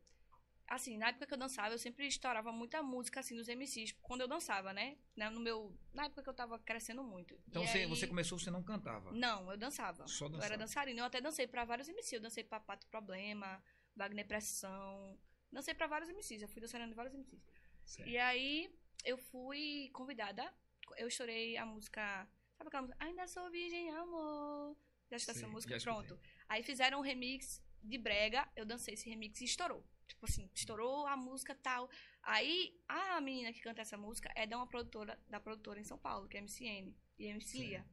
[0.68, 4.22] Assim, na época que eu dançava, eu sempre estourava muita música, assim, dos MCs, quando
[4.22, 4.98] eu dançava, né?
[5.16, 7.40] Na- No meu, na época que eu tava crescendo muito.
[7.48, 9.12] Então E você, aí- você começou, você não cantava.
[9.12, 10.08] Não, eu dançava.
[10.08, 10.58] Só Eu era dançava.
[10.58, 11.02] dançarina.
[11.02, 12.14] Eu até dancei pra vários MCs.
[12.14, 13.64] Eu dancei pra Pato Problema,
[13.96, 15.20] Wagner Pressão.
[15.52, 16.42] Dancei pra vários MCs.
[16.42, 17.44] Eu fui dançarina de vários MCs.
[17.86, 18.10] Certo.
[18.10, 20.52] E aí, eu fui convidada.
[20.98, 22.28] Eu chorei a música.
[22.58, 23.04] Sabe aquela música?
[23.06, 24.76] Ainda sou virgem, amor.
[25.12, 25.78] Já escutou essa música?
[25.80, 26.20] Pronto.
[26.50, 28.48] Aí fizeram um remix de brega.
[28.56, 29.86] Eu dancei esse remix e estourou.
[30.08, 31.90] Tipo assim, estourou a música tal.
[32.24, 35.98] Aí, a menina que canta essa música é de uma produtora, da produtora em São
[35.98, 36.96] Paulo, que é MCN.
[37.18, 37.86] E MC Lia,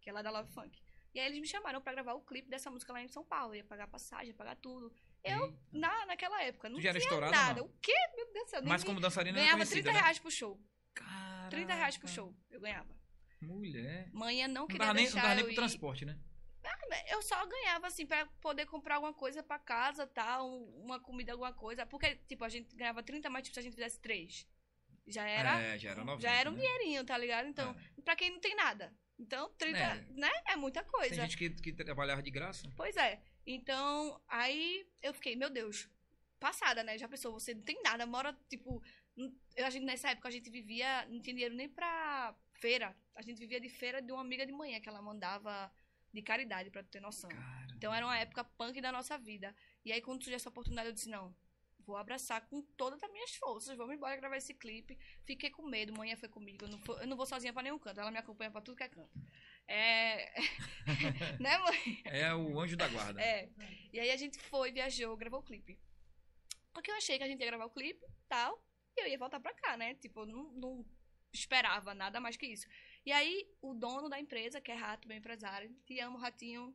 [0.00, 0.80] que é lá da Love Funk.
[1.14, 3.54] E aí eles me chamaram pra gravar o clipe dessa música lá em São Paulo.
[3.54, 4.92] Ia pagar passagem, ia pagar tudo.
[5.24, 5.58] Eu, Eita.
[5.72, 7.60] na, naquela época, não Tu já era tinha estourada, nada.
[7.60, 7.66] não?
[7.66, 7.92] O quê?
[8.14, 8.62] Meu Deus do céu.
[8.64, 10.00] Mas como dançarina era Ganhava conhecida, 30 né?
[10.00, 10.60] reais pro show.
[10.94, 11.48] Caraca.
[11.50, 12.36] 30 reais pro show.
[12.50, 12.94] Eu ganhava.
[13.40, 14.10] Mulher.
[14.12, 15.56] Manhã não Não queria dava nem, não deixar dava nem eu pro ir.
[15.56, 16.18] transporte, né?
[17.08, 20.48] Eu só ganhava, assim, pra poder comprar alguma coisa pra casa, tal,
[20.82, 21.86] uma comida, alguma coisa.
[21.86, 24.46] Porque, tipo, a gente ganhava 30, mas tipo, se a gente fizesse 3,
[25.06, 26.22] já era, é, já era 90.
[26.22, 26.60] já era um né?
[26.60, 27.48] dinheirinho, tá ligado?
[27.48, 28.00] Então, É.
[28.02, 28.92] pra quem não tem nada.
[29.18, 29.94] Então, 30, É.
[30.10, 30.30] né?
[30.48, 31.08] É muita coisa.
[31.14, 32.70] Tem gente que, que trabalhava de graça.
[32.76, 33.22] Pois é.
[33.46, 35.88] Então, aí eu fiquei, meu Deus,
[36.38, 36.98] passada, né?
[36.98, 38.82] Já pensou, você não tem nada, mora, tipo.
[39.56, 42.94] Eu, a gente, nessa época a gente vivia, não tinha dinheiro nem pra feira.
[43.14, 45.72] A gente vivia de feira de uma amiga de manhã que ela mandava
[46.12, 47.28] de caridade, pra tu ter noção.
[47.30, 47.66] Cara.
[47.76, 49.54] Então era uma época punk da nossa vida.
[49.84, 51.34] E aí, quando surgiu essa oportunidade, eu disse: não,
[51.80, 54.98] vou abraçar com todas as minhas forças, vamos embora gravar esse clipe.
[55.24, 56.64] Fiquei com medo, manhã foi comigo.
[56.64, 58.76] Eu não, for- eu não vou sozinha pra nenhum canto, ela me acompanha pra tudo
[58.76, 59.10] que é canto.
[59.68, 60.32] É.
[61.40, 62.02] né, mãe?
[62.04, 63.20] É o anjo da guarda.
[63.20, 63.48] É.
[63.92, 65.78] E aí a gente foi, viajou, gravou o clipe.
[66.72, 68.62] Porque eu achei que a gente ia gravar o clipe tal,
[68.96, 69.94] e eu ia voltar pra cá, né?
[69.94, 70.86] Tipo, eu não, não
[71.32, 72.66] esperava nada mais que isso.
[73.06, 76.74] E aí, o dono da empresa, que é Rato, meu empresário, te amo, Ratinho.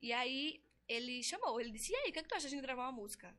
[0.00, 2.60] E aí, ele chamou, ele disse: E aí, o que, é que tu acha de
[2.60, 3.36] gravar uma música?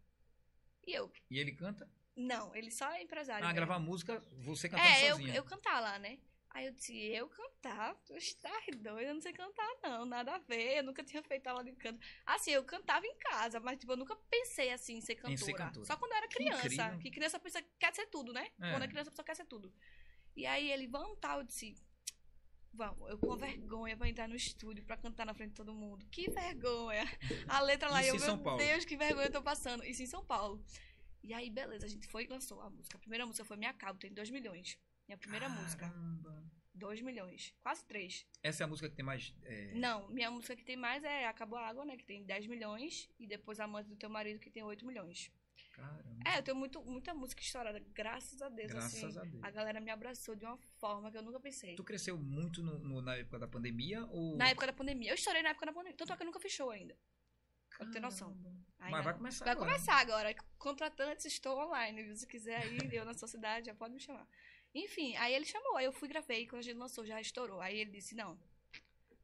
[0.85, 1.89] E eu, E ele canta?
[2.15, 3.43] não, ele só é empresário.
[3.45, 3.55] Ah, mesmo.
[3.55, 5.35] gravar música, você cantando É, eu, sozinha.
[5.35, 6.19] eu cantar lá, né?
[6.49, 7.95] Aí eu disse, eu cantar?
[8.03, 11.47] Tu está doido, eu não sei cantar, não, nada a ver, eu nunca tinha feito
[11.47, 11.97] aula de canto.
[12.25, 15.33] Assim, eu cantava em casa, mas tipo, eu nunca pensei assim em ser cantora.
[15.33, 15.85] Em ser cantora.
[15.85, 16.65] Só quando eu era Que criança.
[16.67, 16.99] incrível.
[16.99, 18.51] Que, criança pensa que quer ser tudo, né?
[18.59, 18.69] É.
[18.71, 19.73] Quando é criança, a pessoa quer ser tudo.
[20.35, 21.73] E aí ele, vamos tal, eu disse,
[22.73, 26.05] vamos, eu com vergonha pra entrar no estúdio pra cantar na frente de todo mundo.
[26.11, 27.03] Que vergonha!
[27.47, 28.59] A letra lá, Isso eu, em São meu Paulo.
[28.59, 29.83] Deus, que vergonha eu tô passando.
[29.85, 30.63] Isso em São Paulo.
[31.23, 32.97] E aí, beleza, a gente foi e lançou a música.
[32.97, 34.77] A primeira música foi Minha Cabo, tem 2 milhões.
[35.07, 36.43] Minha primeira música, Caramba.
[36.73, 37.53] 2 milhões.
[37.61, 38.25] Quase 3.
[38.41, 39.33] Essa é a música que tem mais.
[39.43, 41.95] é, Não, minha música que tem mais é Acabou a Água, né?
[41.95, 43.07] Que tem 10 milhões.
[43.19, 45.31] E depois Amante do Teu Marido, que tem 8 milhões.
[45.81, 46.19] Caramba.
[46.25, 48.71] É, eu tenho muito, muita música estourada, graças a Deus.
[48.71, 49.43] Graças assim, a Deus.
[49.43, 51.75] A galera me abraçou de uma forma que eu nunca pensei.
[51.75, 54.05] Tu cresceu muito no- no- na época da pandemia?
[54.05, 54.37] Ou...
[54.37, 55.09] Na época da pandemia.
[55.11, 55.97] Eu estourei na época da pandemia.
[55.97, 56.95] Tanto é que eu nunca show ainda.
[57.77, 58.29] Pra ter noção.
[58.79, 59.71] Ainda Mas vai começar Vai agora.
[59.71, 60.35] começar agora.
[60.59, 62.03] Contratantes, estou online.
[62.03, 62.15] viu?
[62.15, 64.27] Se quiser ir, eu na sua cidade, já pode me chamar.
[64.75, 65.77] Enfim, aí ele chamou.
[65.77, 66.45] Aí eu fui, gravei.
[66.47, 67.59] Quando a gente lançou, já estourou.
[67.61, 68.39] Aí ele disse, não,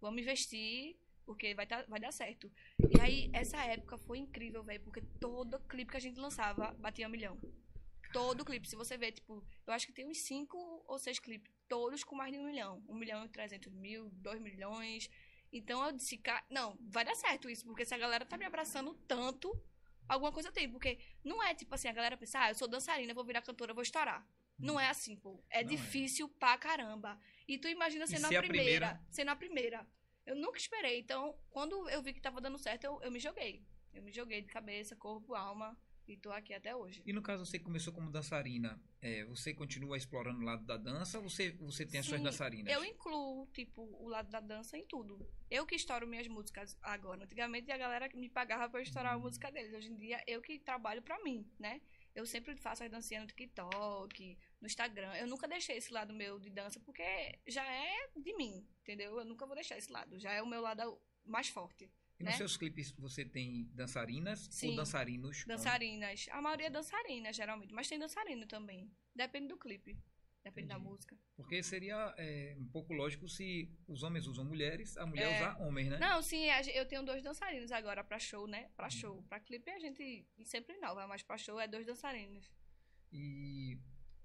[0.02, 0.98] vamos investir,
[1.28, 2.50] porque vai, tá, vai dar certo.
[2.80, 7.06] E aí, essa época foi incrível, velho, porque todo clipe que a gente lançava batia
[7.06, 7.38] um milhão.
[8.14, 8.68] Todo clipe.
[8.68, 10.58] Se você ver, tipo, eu acho que tem uns cinco
[10.88, 12.82] ou seis clipes, todos com mais de um milhão.
[12.88, 15.10] Um milhão e trezentos mil, dois milhões.
[15.52, 18.46] Então eu disse, cara, não, vai dar certo isso, porque se a galera tá me
[18.46, 19.52] abraçando tanto,
[20.08, 20.72] alguma coisa tem.
[20.72, 23.74] Porque não é tipo assim, a galera pensa, ah, eu sou dançarina, vou virar cantora,
[23.74, 24.26] vou estourar.
[24.58, 25.44] Não é assim, pô.
[25.50, 25.76] É Não é.
[25.76, 27.20] difícil pra caramba.
[27.48, 29.02] E tu imagina sendo a a primeira, primeira.
[29.12, 29.88] Sendo a primeira.
[30.28, 31.00] Eu nunca esperei.
[31.00, 33.66] Então, quando eu vi que tava dando certo, eu, eu me joguei.
[33.94, 35.76] Eu me joguei de cabeça, corpo, alma.
[36.06, 37.02] E tô aqui até hoje.
[37.06, 41.18] E no caso, você começou como dançarina, é, você continua explorando o lado da dança
[41.18, 42.74] ou você, você tem as suas dançarinas?
[42.74, 45.20] Eu incluo, tipo, o lado da dança em tudo.
[45.52, 47.26] Eu que estouro minhas músicas agora.
[47.26, 49.74] Antigamente a galera que me pagava pra eu estourar a música deles.
[49.74, 51.82] Hoje em dia eu que trabalho pra mim, né?
[52.16, 55.14] Eu sempre faço as dancinhas no TikTok, no Instagram.
[55.16, 57.04] Eu nunca deixei esse lado meu de dança porque
[57.48, 59.18] já é de mim, entendeu?
[59.20, 60.20] Eu nunca vou deixar esse lado.
[60.20, 61.92] Já é o meu lado mais forte.
[62.20, 62.38] E nos né?
[62.38, 64.76] seus clipes você tem dançarinas ou Sim.
[64.76, 65.44] dançarinos?
[65.44, 66.26] com- Dançarinas.
[66.32, 67.74] A maioria é dançarina, geralmente.
[67.74, 68.92] Mas tem dançarino também.
[69.16, 69.96] Depende do clipe.
[70.44, 70.90] Depende da Entendi.
[70.90, 71.18] música.
[71.36, 75.36] Porque seria é, um pouco lógico se os homens usam mulheres, a mulher É.
[75.36, 75.98] usar homens, né?
[76.00, 78.64] Não, sim, eu tenho dois dançarinos agora pra show, né?
[78.64, 78.70] Uhum.
[78.78, 79.24] Pra show.
[79.24, 82.50] Pra clipe a gente sempre inova, mas pra show é dois dançarinos.
[83.12, 83.78] E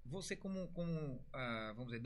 [0.05, 2.03] você como, como ah, vamos dizer,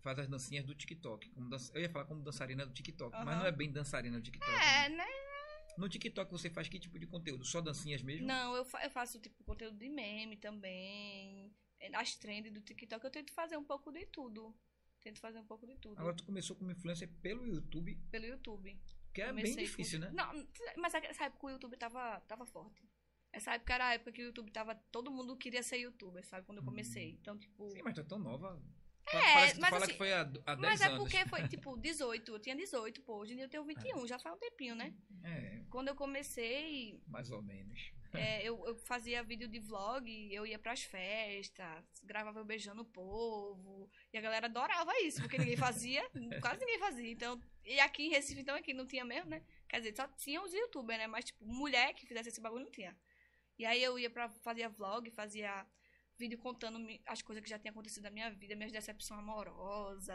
[0.00, 1.28] faz as dancinhas do TikTok.
[1.30, 3.38] Como dança- eu ia falar como dançarina do TikTok, mas Aham.
[3.38, 4.50] não é bem dançarina do TikTok.
[4.52, 4.96] É, né?
[4.96, 5.06] né?
[5.78, 7.44] No TikTok você faz que tipo de conteúdo?
[7.44, 8.26] Só dancinhas mesmo?
[8.26, 11.54] Não, eu, fa- eu faço tipo conteúdo de meme também.
[11.78, 14.54] É, As trends do TikTok eu tento fazer um pouco de tudo.
[15.02, 15.98] Tento fazer um pouco de tudo.
[15.98, 18.78] Agora tu começou como influencer pelo YouTube, Pelo YouTube.
[19.14, 20.12] que é Comecei bem difícil, com- né?
[20.12, 20.46] Não,
[20.76, 22.86] mas essa época o YouTube tava, tava forte.
[23.32, 24.74] Essa época era a época que o YouTube tava.
[24.90, 26.44] Todo mundo queria ser youtuber, sabe?
[26.46, 27.10] Quando eu comecei.
[27.20, 27.70] Então, tipo.
[27.70, 28.60] Sim, mas tu é tão nova.
[29.12, 30.98] É, mas fala assim- que foi há, há 10 Mas é anos.
[30.98, 32.32] porque foi, tipo, 18.
[32.32, 33.16] Eu tinha 18, pô.
[33.16, 34.94] Hoje em dia eu tenho 21, já faz um tempinho, né?
[35.24, 37.92] É, Quando eu comecei, mais ou menos.
[38.14, 42.84] é, eu, eu fazia vídeo de vlog, eu ia pras festas, gravava eu beijando o
[42.84, 43.90] povo.
[44.12, 46.02] E a galera adorava isso, porque ninguém fazia,
[46.40, 47.10] quase ninguém fazia.
[47.10, 49.42] Então, e aqui em Recife, então, aqui não tinha mesmo, né?
[49.68, 51.06] Quer dizer, só tinha os youtubers, né?
[51.06, 52.96] Mas, tipo, mulher que fizesse esse bagulho não tinha.
[53.60, 55.66] E aí eu ia pra, fazia vlog, fazia
[56.16, 60.08] vídeo contando as coisas que já tinham acontecido na minha vida, minhas decepções amorosas,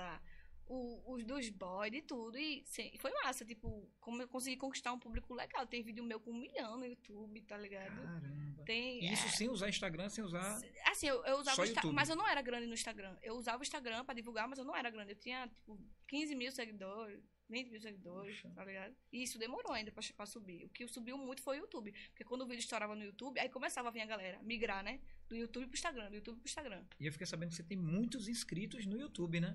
[0.68, 2.38] os dos boys, de tudo.
[2.40, 5.66] E sim, foi massa, tipo, como eu consegui conquistar um público legal.
[5.68, 7.96] Tem vídeo meu com um milhão no YouTube, tá ligado?
[8.02, 8.64] Caramba.
[8.66, 9.04] Tem.
[9.06, 10.60] E isso sem usar Instagram, sem usar.
[10.88, 13.16] Assim, eu, eu usava Só o Insta- mas eu não era grande no Instagram.
[13.22, 15.12] Eu usava o Instagram pra divulgar, mas eu não era grande.
[15.12, 18.54] Eu tinha, tipo, 15 mil seguidores, 20 mil seguidores, Poxa.
[18.56, 18.96] tá ligado?
[19.12, 20.66] E isso demorou ainda pra, pra subir.
[20.66, 21.92] O que subiu muito foi o YouTube.
[22.10, 25.00] Porque quando o vídeo estourava no YouTube, aí começava a vir a galera migrar, né?
[25.28, 26.86] Do YouTube pro Instagram, do YouTube pro Instagram.
[27.00, 29.54] E eu fiquei sabendo que você tem muitos inscritos no YouTube, né?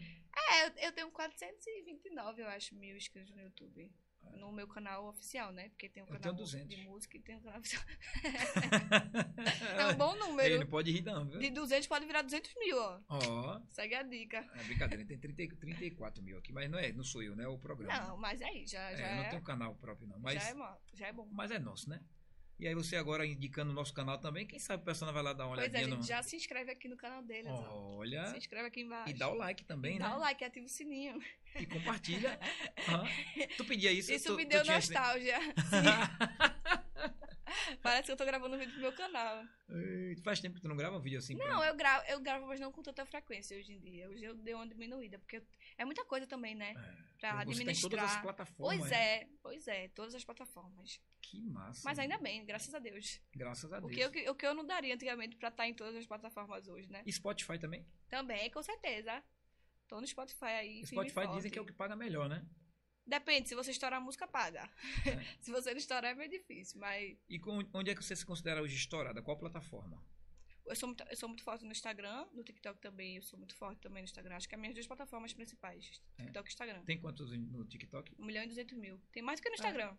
[0.51, 3.91] É, eu, eu tenho 429, eu acho, mil inscritos no YouTube.
[4.38, 5.68] No meu canal oficial, né?
[5.70, 6.68] Porque tem um canal tenho 200.
[6.68, 7.82] de música e tem um canal oficial.
[9.78, 10.58] É um bom Ele número.
[10.60, 11.38] não pode rir, não, viu?
[11.38, 13.00] De 200 pode virar 200 mil, ó.
[13.08, 14.38] Ó, Segue a dica.
[14.54, 17.44] é brincadeira, tem 30, 34 mil aqui, mas não é, não sou eu, né?
[17.44, 18.00] É o programa.
[18.08, 20.18] Não, mas aí, já, É, já, eu não é, tenho canal próprio, não.
[20.18, 20.54] Mas, já, é,
[20.94, 21.28] já é bom.
[21.30, 22.00] mas é nosso, né?
[22.61, 25.32] E aí você agora indicando o nosso canal também, quem sabe o pessoal vai lá
[25.32, 26.06] dar uma Pois é, olhadinha gente, no...
[26.06, 27.96] já se inscreve aqui no canal deles, ó.
[27.96, 29.08] Olha, Se inscreve aqui embaixo.
[29.08, 30.14] e dá o like também, Dá né?
[30.16, 31.18] o like, ativa o sininho.
[31.58, 32.38] E compartilha.
[32.86, 33.08] Aham.
[33.56, 34.12] Tu pedia isso?
[34.12, 35.40] Isso tu, me deu nostalgia.
[35.70, 36.89] Sim.
[37.82, 39.44] Parece que eu tô gravando um vídeo pro meu canal.
[40.24, 41.34] Faz tempo que tu não grava um vídeo assim?
[41.36, 44.09] Não, eu gravo, eu gravo, mas não com tanta frequência hoje em dia.
[44.09, 45.46] Hoje eu dei uma diminuída, porque eu-
[45.78, 46.74] é muita coisa também, né?
[46.74, 48.22] Pra Você tem todas as administrar.
[48.22, 48.78] plataformas.
[48.78, 48.96] Pois né?
[49.16, 51.01] é, pois é, todas as plataformas.
[51.22, 51.82] Que massa.
[51.84, 53.20] Mas ainda bem, graças a Deus.
[53.34, 54.11] Graças a O Deus.
[54.11, 56.90] que, eu, o que eu não daria antigamente pra estar em todas as plataformas hoje,
[56.90, 57.03] né?
[57.07, 57.86] E Spotify também?
[58.09, 59.22] Também, com certeza.
[59.86, 60.86] Tô no Spotify aí.
[60.86, 62.44] Spotify dizem que é o que paga melhor, né?
[63.11, 64.70] Depende, se você estourar a música, paga.
[65.04, 65.18] É.
[65.42, 66.78] se você não estourar, é meio difícil.
[66.80, 69.20] Mas E com- onde é que você se considera hoje estourada?
[69.20, 70.02] Qual plataforma?
[70.66, 73.16] eu sou, muito, eu sou muito forte no Instagram, no TikTok também.
[73.16, 74.36] Eu sou muito forte também no Instagram.
[74.36, 76.22] Acho que é as minhas duas plataformas principais: É.
[76.22, 76.84] TikTok e Instagram.
[76.84, 78.14] Tem quantos no TikTok?
[78.16, 79.00] 1 milhão e 200 mil.
[79.11, 79.96] Tem mais do que no Instagram.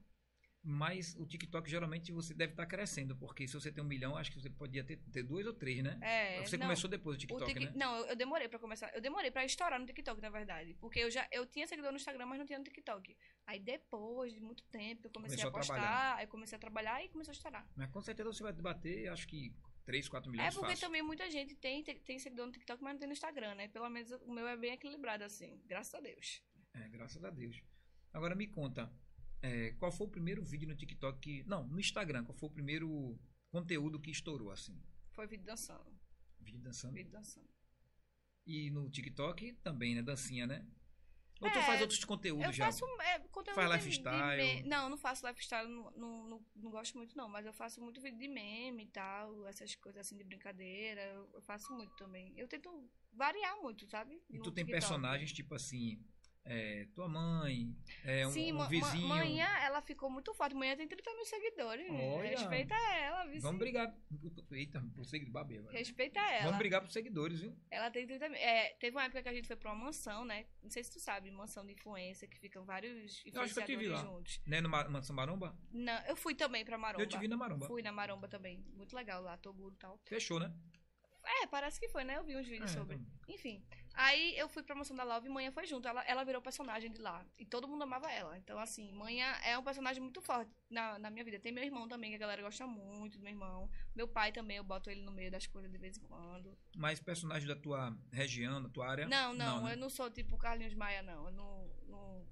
[0.64, 4.32] Mas o TikTok geralmente você deve estar crescendo, porque se você tem um milhão, acho
[4.32, 5.97] que você podia ter, ter dois ou três, né?
[6.01, 7.72] É, você não, começou depois do TikTok, Tik- né?
[7.76, 8.93] Não, eu, demorei pra começar.
[8.93, 10.76] Eu demorei pra estourar no TikTok, na verdade.
[10.80, 13.18] Porque eu já eu tinha seguidor no Instagram, mas não tinha no TikTok.
[13.47, 17.09] Aí depois de muito tempo eu comecei Começou a postar, aí comecei a trabalhar e
[17.09, 17.68] começou a estourar.
[17.76, 19.51] Mas com certeza você vai bater, acho que
[19.86, 20.88] 3, 4 milhões É porque fácil.
[20.88, 23.68] também muita gente tem, tem, tem seguidor no TikTok, mas não tem no Instagram, né?
[23.68, 25.59] Pelo menos o meu é bem equilibrado, assim.
[25.66, 26.43] Graças a Deus.
[26.76, 27.64] É, graças a Deus.
[28.14, 28.91] Agora me conta,
[29.42, 31.44] é, qual foi o primeiro vídeo no TikTok que...
[31.48, 33.20] Não, no Instagram, qual foi o primeiro
[33.50, 34.80] conteúdo que estourou, assim?
[35.14, 35.86] Foi vídeo dançando.
[36.39, 36.94] Vídeo dançando.
[36.94, 37.50] Vídeo dançando.
[38.46, 40.02] E no TikTok também, né?
[40.02, 40.66] Dancinha, né?
[41.39, 42.66] Ou tu É, faz outros conteúdos Eu já?
[42.66, 44.56] faço é, conteúdo Faz de- lifestyle?
[44.58, 47.54] de me- Não, não faço lifestyle, não, não, não, não gosto muito não, mas eu
[47.54, 51.74] faço muito vídeo de meme e tal, essas coisas assim de brincadeira, eu, eu faço
[51.74, 52.32] muito também.
[52.38, 54.22] Eu tento variar muito, sabe?
[54.30, 54.72] E no tu tem TikTok.
[54.82, 56.00] personagens tipo assim,
[56.44, 59.08] é, tua mãe, é, um, Sim, um vizinho.
[59.08, 60.56] manhã ela ficou muito forte.
[60.56, 61.88] Manhã tem 30 mil seguidores.
[61.89, 62.30] Olha.
[62.30, 63.42] Respeita ela, viu?
[63.42, 63.96] Vamos brigar.
[64.52, 65.72] Eita, por seguidor, agora.
[65.78, 66.44] Respeita ela.
[66.46, 67.56] Vamos brigar por seguidores, viu?
[67.70, 68.38] Ela tem 30 mil.
[68.39, 70.46] É, teve uma época que a gente foi pra uma mansão, né?
[70.64, 73.66] Não sei se tu sabe, mansão de influência, que ficam vários Eu acho que eu
[73.66, 74.04] te vi influenciadores lá.
[74.18, 74.42] juntos.
[74.48, 75.56] Né, no Ma- Mansão Maromba?
[75.72, 77.04] Não, eu fui também pra Maromba.
[77.04, 77.68] Eu te vi na Maromba.
[77.68, 78.66] Fui na Maromba também.
[78.74, 80.00] Muito legal lá, Toguro e tal.
[80.06, 80.52] Fechou, né?
[81.24, 82.18] É, parece que foi, né?
[82.18, 82.96] Eu vi uns vídeos É, sobre.
[82.96, 83.12] então.
[83.28, 83.64] Enfim.
[83.94, 85.88] Aí eu fui pra Mansão da Love e Manhã foi junto.
[85.88, 87.26] Ela, ela virou personagem de lá.
[87.38, 88.38] E todo mundo amava ela.
[88.38, 91.39] Então, assim, Manhã é um personagem muito forte na, na minha vida.
[91.39, 93.70] Tem meu irmão também, que a galera gosta muito do meu irmão.
[93.96, 96.58] Meu pai também, eu boto ele no meio das coisas de vez em quando.
[96.76, 99.08] Mais personagens da tua região, da tua área?
[99.08, 99.74] Não, não, né?
[99.74, 101.26] eu não sou tipo Carlinhos Maia, não.
[101.28, 102.28] Eu não, não-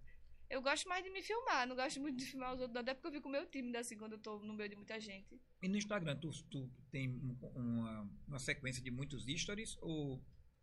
[0.50, 3.08] Eu gosto mais de me filmar, não gosto muito de filmar os outros, até porque
[3.10, 5.40] eu fico meio tímida assim quando eu tô no meio de muita gente.
[5.62, 10.20] E no Instagram, tu, tu tem um- uma, uma sequência de muitos stories ou,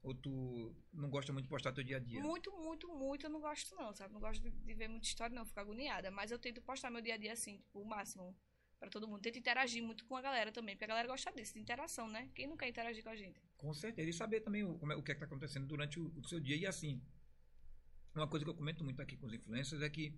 [0.06, 2.20] ou tu não gosta muito de postar teu dia a dia?
[2.20, 4.14] Muito, muito, muito eu não gosto, não, sabe?
[4.14, 6.12] Não gosto de, de ver muita história, não, fico agoniada.
[6.12, 8.32] Mas eu tento postar meu dia a dia assim, tipo, o máximo
[8.78, 9.20] pra todo mundo.
[9.20, 12.30] Tento interagir muito com a galera também, porque a galera gosta disso, de interação, né?
[12.36, 13.40] Quem não quer interagir com a gente?
[13.56, 14.08] Com certeza.
[14.08, 16.38] E saber também o, é- o que é que tá acontecendo durante o, o seu
[16.38, 16.54] dia.
[16.56, 17.02] E assim,
[18.14, 20.16] uma coisa que eu comento muito aqui com os influencers é que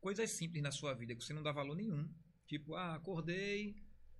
[0.00, 2.10] coisas simples na sua vida que você não dá valor nenhum.
[2.46, 3.76] Tipo, ah, acordei,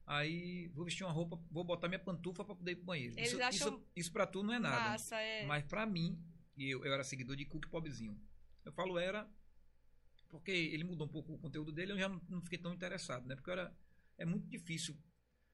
[0.07, 3.15] aí vou vestir uma roupa, vou botar minha pantufa pra poder ir pro banheiro.
[3.17, 4.91] Eles isso, acham isso, isso pra tu não é nada.
[4.91, 5.47] Massa, é.
[5.47, 6.23] Mas pra mim,
[6.57, 8.21] eu, eu era seguidor de Cook Pobzinho.
[8.65, 9.29] Eu falo era
[10.33, 13.27] porque ele mudou um pouco o conteúdo dele, eu já não, não fiquei tão interessado,
[13.27, 13.35] né?
[13.37, 13.77] Porque era,
[14.17, 14.97] é muito difícil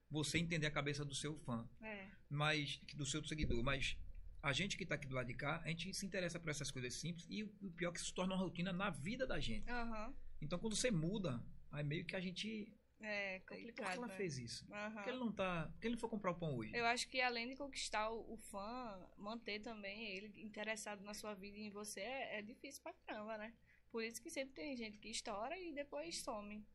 [0.09, 2.07] você entender a cabeça do seu fã, É.
[2.29, 3.97] mas do seu seguidor, mas
[4.41, 6.71] a gente que tá aqui do lado de cá, a gente se interessa por essas
[6.71, 9.69] coisas simples e o, pior é que se torna uma rotina na vida da gente.
[9.69, 10.15] Aham.
[10.41, 13.93] Então quando você muda, aí meio que a gente, É por que complicado.
[13.97, 14.15] ela né?
[14.17, 14.65] fez isso?
[14.73, 14.93] Aham.
[14.93, 16.75] Por que ele não tá, por que ele não foi comprar o pão hoje?
[16.75, 21.33] Eu acho que além de conquistar o, o fã, manter também ele interessado na sua
[21.33, 23.53] vida e em você é, é difícil pra caramba, né?
[23.91, 26.65] Por isso que sempre tem gente que estoura e depois some.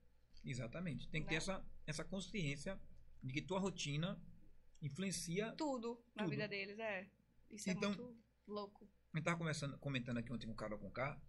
[0.44, 1.08] Exatamente.
[1.08, 1.38] Tem que ter Né?
[1.38, 2.80] essa, essa consciência
[3.22, 4.20] de que tua rotina
[4.82, 5.52] influencia.
[5.52, 6.30] Tudo na Tudo.
[6.30, 7.08] vida deles, é.
[7.50, 8.16] Isso Então- é muito
[8.46, 8.88] louco.
[9.12, 11.20] A gente tava conversando, comentando aqui ontem com o Carol com K,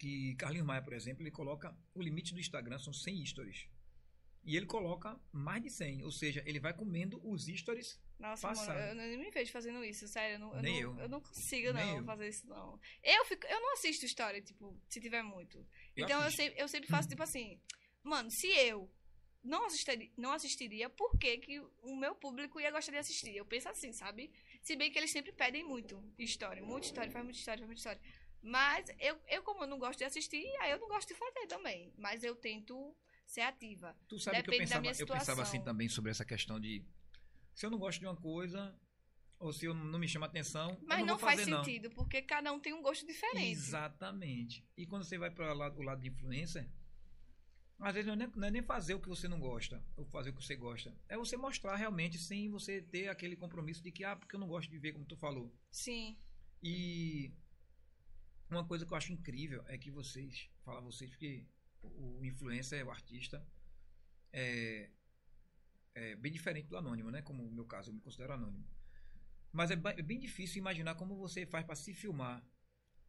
[0.00, 3.68] que Carlinhos Maia, por exemplo, ele coloca o limite do Instagram são 100 stories.
[4.42, 8.00] E ele coloca mais de 100, ou seja, ele vai comendo os stories.
[8.18, 8.78] Nossa, Passado.
[8.78, 10.36] mano, eu nem me vejo fazendo isso, sério.
[10.36, 11.08] Eu não, eu Nem não, eu.
[11.10, 12.04] não consigo, Nem não, eu.
[12.04, 12.80] fazer isso, não.
[13.02, 15.58] Eu, fico, eu não assisto história, tipo, se tiver muito.
[15.94, 17.60] Eu então eu sempre, eu sempre faço, tipo assim,
[18.02, 18.90] mano, se eu
[19.42, 23.36] não assistiria, não assistiria, por que, que o meu público ia gostar de assistir?
[23.36, 24.32] Eu penso assim, sabe?
[24.62, 27.78] Se bem que eles sempre pedem muito história, muita história, faz muita história, faz muita
[27.78, 28.00] história.
[28.42, 31.46] Mas eu, eu, como eu não gosto de assistir, aí eu não gosto de fazer
[31.46, 31.92] também.
[31.96, 32.94] Mas eu tento
[33.26, 33.96] ser ativa.
[34.08, 36.84] Tu sabe que eu Depende da pensava, eu pensava assim também sobre essa questão de
[37.54, 38.74] se eu não gosto de uma coisa
[39.38, 41.64] ou se eu não me chama atenção, eu Mas não, não, faz fazer não.
[41.64, 43.52] sentido, porque cada um tem um gosto diferente.
[43.52, 44.64] Exatamente.
[44.76, 46.68] E quando você vai para o lado de influencer,
[47.78, 50.04] às vezes não é, nem, não é nem fazer o que você não gosta, ou
[50.04, 50.94] fazer o que você gosta.
[51.08, 54.48] É você mostrar realmente sem você ter aquele compromisso de que, ah, porque eu não
[54.48, 55.50] gosto de ver, como tu falou.
[55.70, 56.18] Sim.
[56.62, 57.32] E
[58.56, 61.46] uma coisa que eu acho incrível é que vocês, falar vocês, porque
[61.82, 63.46] o influencer, o artista,
[64.32, 64.90] é,
[65.94, 67.22] é bem diferente do anônimo, né?
[67.22, 68.66] Como no meu caso, eu me considero anônimo.
[69.52, 72.44] Mas é é bem difícil imaginar como você faz para se filmar,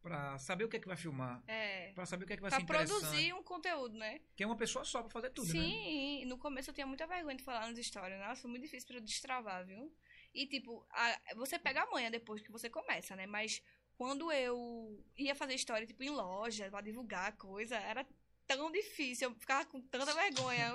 [0.02, 1.92] para saber o que é que vai filmar, É.
[1.92, 3.00] para saber o que é que vai Pra ser interessante.
[3.00, 4.20] produzir um conteúdo, né?
[4.34, 5.52] Que é uma pessoa só para fazer tudo, né?
[5.52, 8.18] Sim, no começo eu tinha muita vergonha de falar nas histórias.
[8.18, 9.94] Nossa, foi muito difícil pra eu destravar, viu?
[10.34, 13.26] E, tipo, a- você pega a manha depois que você começa, né?
[13.26, 13.62] Mas
[14.02, 18.04] quando eu ia fazer história, tipo, em loja, pra divulgar coisa, era
[18.48, 19.28] tão difícil.
[19.28, 20.74] Eu ficava com tanta vergonha.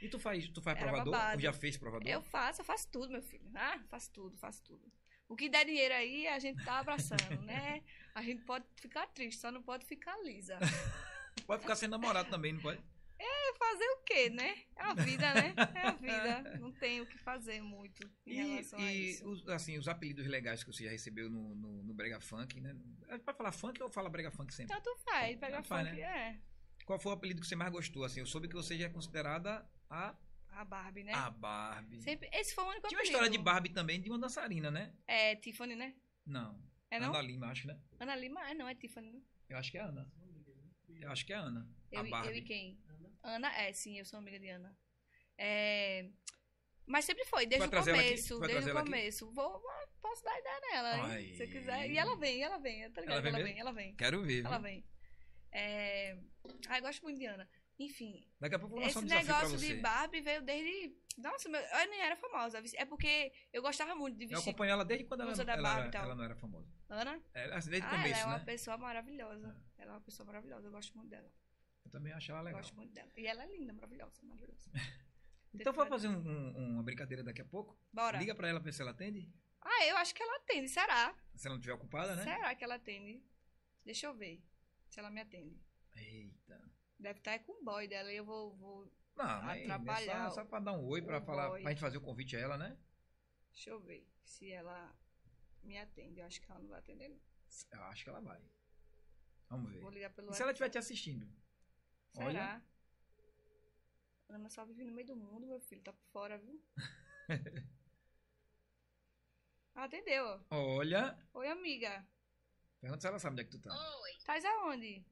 [0.00, 1.12] E tu faz, tu faz provador?
[1.12, 1.34] babado.
[1.34, 2.08] Ou já fez provador?
[2.08, 3.42] Eu faço, eu faço tudo, meu filho.
[3.56, 4.80] Ah, faço tudo, faço tudo.
[5.28, 7.82] O que der dinheiro aí, a gente tá abraçando, né?
[8.14, 10.56] A gente pode ficar triste, só não pode ficar lisa.
[11.46, 12.80] Pode ficar sem namorado também, não pode?
[13.60, 14.56] Fazer o quê, né?
[14.76, 15.54] É a vida, né?
[15.74, 16.58] É a vida.
[16.58, 19.28] Não tem o que fazer muito em E, relação a e isso.
[19.28, 22.74] os, assim, os apelidos legais que você já recebeu no, no, no Brega Funk, né?
[23.08, 24.74] É pra falar funk ou fala Brega Funk sempre?
[24.74, 26.40] Tanto faz, pega Tanto faz, funk, é.
[26.84, 28.02] Qual foi o apelido que você mais gostou?
[28.04, 30.16] Assim, eu soube que você já é considerada a,
[30.48, 31.12] A Barbie, né?
[31.12, 32.00] a Barbie.
[32.02, 33.12] Sempre, esse foi o único Tinha uma apelido.
[33.16, 34.92] história de Barbie também, de uma dançarina, né?
[35.06, 35.94] É Tiffany, né?
[36.26, 36.60] Não.
[36.90, 37.10] É não?
[37.10, 37.78] Ana Lima, acho, né?
[38.00, 38.40] Ana Lima?
[38.40, 39.12] Ah, não, é Tiffany.
[39.12, 39.20] né?
[39.48, 40.10] Eu acho que é Ana.
[41.00, 41.68] Eu acho que é Ana.
[41.92, 42.28] Eu, a e- Barbie.
[42.30, 42.78] eu e quem?
[43.22, 44.76] Ana, é, sim, eu sou amiga de Ana.
[45.36, 46.08] É,
[46.86, 48.40] Mas sempre foi, desde o ela começo.
[48.40, 48.90] Desde o ela aqui?
[48.90, 49.30] começo.
[49.32, 49.62] Vou,
[50.00, 51.28] posso dar ideia nela, hein?
[51.28, 51.90] Se você quiser.
[51.90, 52.90] E ela vem, ela vem.
[52.90, 53.26] Tá ligado?
[53.26, 53.94] Ela vem Ela vem, ela vem.
[53.96, 54.44] Quero ver.
[54.44, 54.62] Ela viu?
[54.62, 54.84] vem.
[55.52, 56.18] É...
[56.68, 57.48] Ah, eu gosto muito de Ana.
[57.78, 60.94] Enfim, Daqui a pouco eu vou esse negócio de Barbie veio desde.
[61.16, 61.58] Nossa, meu...
[61.58, 62.62] eu nem era famosa.
[62.76, 64.50] É porque eu gostava muito de Eu vestir.
[64.50, 66.70] acompanho ela desde quando ela, ela, Barbie era- ela não era famosa.
[66.90, 67.18] Ana?
[67.32, 68.44] É, assim, desde o ah, começo, ela é uma né?
[68.44, 69.56] pessoa maravilhosa.
[69.78, 70.68] Ela é uma pessoa maravilhosa.
[70.68, 71.30] Eu gosto muito dela.
[71.90, 72.60] Eu também acho ela legal.
[72.60, 73.10] gosto muito dela.
[73.16, 74.70] E ela é linda, maravilhosa, maravilhosa.
[75.52, 77.76] Então vamos fazer um- um- uma brincadeira daqui a pouco?
[77.92, 78.16] Bora.
[78.18, 79.28] Liga pra ela pra ver se ela atende.
[79.60, 80.68] Ah, eu acho que ela atende.
[80.68, 81.12] Será?
[81.34, 82.22] Se ela não estiver ocupada, né?
[82.22, 83.20] Será que ela atende?
[83.84, 84.40] Deixa eu ver
[84.88, 85.60] se ela me atende.
[85.96, 86.70] Eita.
[86.96, 88.92] Deve estar com o boy dela e eu vou, vou.
[89.16, 91.62] Não, é Atrapalhar só, só pra dar um oi, pra, falar, boy.
[91.62, 92.78] pra gente fazer o convite a ela, né?
[93.50, 94.96] Deixa eu ver se ela
[95.64, 96.20] me atende.
[96.20, 97.20] Eu acho que ela não vai atender, não.
[97.72, 98.40] Eu acho que ela vai.
[99.48, 99.80] Vamos ver.
[99.80, 101.26] Vou ligar pelo E se ela estiver te assistindo?
[102.12, 102.26] Será?
[102.26, 102.62] Olha.
[104.28, 105.82] Ana só vive no meio do mundo, meu filho.
[105.82, 106.62] Tá por fora, viu?
[109.74, 110.44] Atendeu.
[110.50, 111.18] Olha.
[111.34, 112.06] Oi, amiga.
[112.80, 113.70] Pergunta se ela sabe onde é que tu tá.
[114.02, 115.04] Oi, Tás aonde?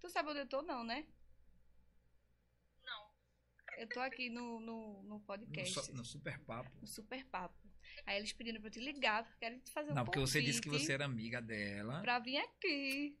[0.00, 1.06] Tu sabe onde eu tô, não, né?
[2.84, 3.10] não.
[3.78, 5.72] Eu tô aqui no, no, no No, podcast.
[5.74, 6.70] so- no super papo.
[6.80, 7.58] no Super Papo.
[8.06, 10.42] Aí eles pediram pra eu te ligar, porque querem te fazer um Não, porque você
[10.42, 12.00] disse que você era amiga dela.
[12.02, 13.18] Pra vir aqui.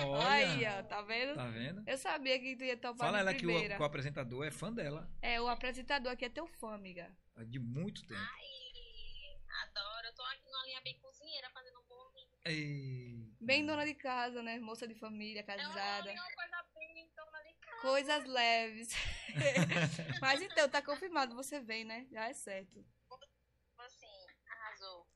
[0.00, 0.28] Olha.
[0.28, 1.34] Aí, ó, tá vendo?
[1.34, 1.82] Tá vendo?
[1.86, 3.76] Eu sabia que tu ia topar Fala ela que o, primeira.
[3.76, 5.08] que o apresentador é fã dela.
[5.20, 7.14] É, o apresentador aqui é teu fã, amiga.
[7.46, 8.20] De muito tempo.
[8.20, 10.06] Ai, adoro.
[10.06, 12.28] Eu tô aqui numa linha bem cozinheira, fazendo um bolinho.
[12.44, 13.32] Ei.
[13.40, 14.58] Bem dona de casa, né?
[14.58, 16.10] Moça de família, É casada.
[16.12, 17.80] uma coisa bem dona de casa.
[17.82, 18.88] Coisas leves.
[20.20, 22.06] Mas então, tá confirmado, você vem, né?
[22.10, 22.84] Já é certo.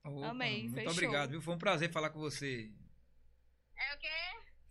[0.07, 0.93] Opa, Amei, Muito fechou.
[0.93, 1.41] obrigado, viu?
[1.43, 2.73] Foi um prazer falar com você.
[3.77, 4.09] É o quê?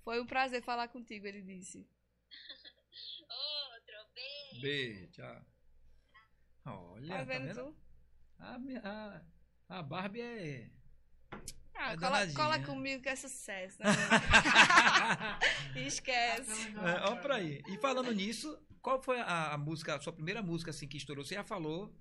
[0.04, 1.88] Foi um prazer falar contigo, ele disse.
[3.30, 4.62] Outro, beijo.
[4.62, 5.46] Beijo, tchau.
[6.66, 7.64] Olha, Tá tá vendo, vendo?
[7.66, 7.76] tu?
[8.40, 9.22] A, minha- a,
[9.78, 10.70] a Barbie é.
[11.78, 13.90] Ah, É cola, cola comigo que é sucesso, né?
[15.76, 16.68] Esquece.
[16.78, 17.62] É, ó pra aí.
[17.68, 21.24] E falando nisso, qual foi a, a música, a sua primeira música assim que estourou?
[21.26, 21.94] Você já falou,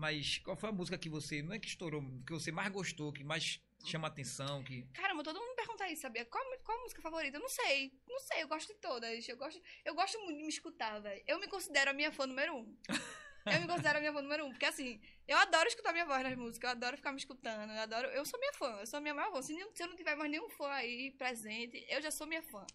[0.00, 3.12] mas qual foi a música que você, não é que estourou, que você mais gostou,
[3.12, 6.24] que mais chama atenção, que Caramba, todo mundo me pergunta isso, sabia?
[6.24, 7.36] Qual, qual a música favorita?
[7.36, 7.92] Eu não sei.
[8.08, 9.28] Não sei, eu gosto de todas.
[9.28, 11.22] Eu gosto, eu gosto muito de me escutar, velho.
[11.26, 12.76] Eu me considero a minha fã número um.
[13.46, 14.50] Eu me considero a minha fã número um.
[14.50, 17.80] Porque assim, eu adoro escutar minha voz nas músicas, eu adoro ficar me escutando, eu
[17.80, 18.08] adoro.
[18.08, 19.42] Eu sou minha fã, eu sou minha maior fã.
[19.42, 22.66] Se, eu não tiver mais nenhum fã aí presente, eu já sou minha fã.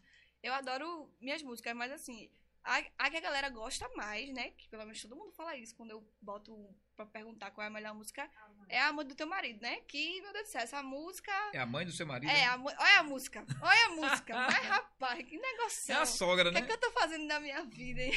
[0.44, 2.30] Eu adoro minhas músicas, mas assim,
[2.64, 4.52] a, a que a galera gosta mais, né?
[4.52, 7.72] Que pelo menos todo mundo fala isso quando eu boto pra perguntar qual é a
[7.72, 8.30] melhor música,
[8.68, 9.82] é a Amor do Teu Marido, né?
[9.88, 11.32] Que, meu Deus do céu, essa música.
[11.54, 12.30] é a mãe do seu marido?
[12.30, 12.46] É, né?
[12.46, 13.46] a, olha a música.
[13.62, 14.34] Olha a música.
[14.48, 15.94] Mas, rapaz, que negócio.
[15.94, 16.66] É a sogra, O que, né?
[16.66, 18.14] é que eu tô fazendo da minha vida, hein?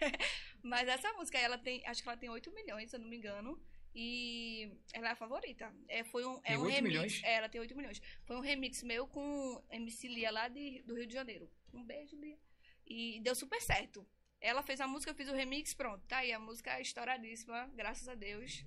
[0.62, 1.84] Mas essa música, ela tem.
[1.86, 3.60] Acho que ela tem 8 milhões, se eu não me engano.
[3.94, 5.72] E ela é a favorita.
[5.86, 6.92] É, foi um, Tem é um 8 remix.
[6.92, 7.20] milhões?
[7.24, 8.00] É, ela tem 8 milhões.
[8.24, 11.50] Foi um remix meu com MC Lia lá de, do Rio de Janeiro.
[11.74, 12.38] Um beijo, Lia.
[12.86, 14.06] E deu super certo.
[14.42, 16.02] Ela fez a música, eu fiz o remix, pronto.
[16.08, 18.64] Tá aí, a música é estouradíssima, graças a Deus.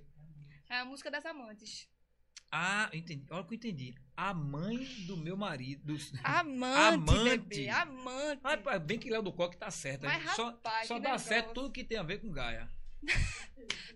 [0.70, 1.88] É a música das amantes.
[2.50, 3.26] Ah, entendi.
[3.30, 3.94] Olha o que eu entendi.
[4.16, 5.96] A mãe do meu marido.
[6.24, 7.38] Amante, Amante.
[7.38, 7.68] bebê.
[7.68, 8.40] Amante.
[8.42, 10.04] Ah, bem que Léo do Coque tá certo.
[10.04, 11.28] Mas, só rapaz, só dá negócio.
[11.28, 12.68] certo tudo que tem a ver com Gaia.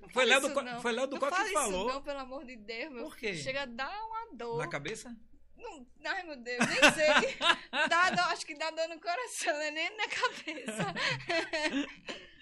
[0.02, 0.80] Não Foi Léo do, isso, Co- não.
[0.82, 1.88] foi Léo do Coque que isso falou.
[1.88, 3.36] não, pelo amor de Deus, meu Por quê?
[3.36, 4.58] Chega a dar uma dor.
[4.58, 5.16] Na cabeça?
[5.60, 7.36] Não, ai, meu Deus, nem sei.
[7.88, 9.70] dá dor, acho que dá dor no coração, né?
[9.70, 10.94] Nem na cabeça.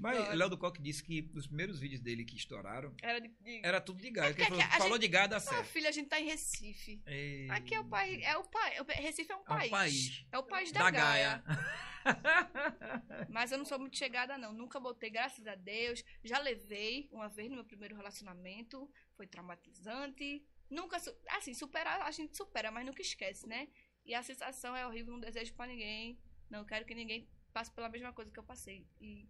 [0.00, 3.28] Mas Léo do Coque disse que os primeiros vídeos dele que estouraram Era de...
[3.28, 3.60] de...
[3.64, 4.32] era tudo de Gaia.
[4.32, 5.64] É falou, falou gente- de Gaia dá Ah, certo.
[5.68, 7.00] filha, a gente tá em Recife.
[7.06, 8.22] Ei, Aqui é o país.
[8.22, 8.78] É o país.
[8.98, 9.70] Recife é um É um país.
[9.70, 10.26] país.
[10.30, 11.42] É o país da, da Gaia.
[11.46, 13.26] Gaia.
[13.30, 14.52] Mas eu não sou muito chegada, não.
[14.52, 16.04] Nunca botei, graças a Deus.
[16.22, 18.90] Já levei uma vez no meu primeiro relacionamento.
[19.16, 20.44] Foi traumatizante.
[20.70, 20.96] Nunca.
[21.30, 23.68] Assim, superar, a gente supera, mas nunca esquece, né?
[24.04, 26.18] E a sensação é horrível, não desejo pra ninguém.
[26.48, 28.86] Não quero que ninguém passe pela mesma coisa que eu passei.
[29.00, 29.28] E.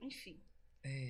[0.00, 0.40] Enfim.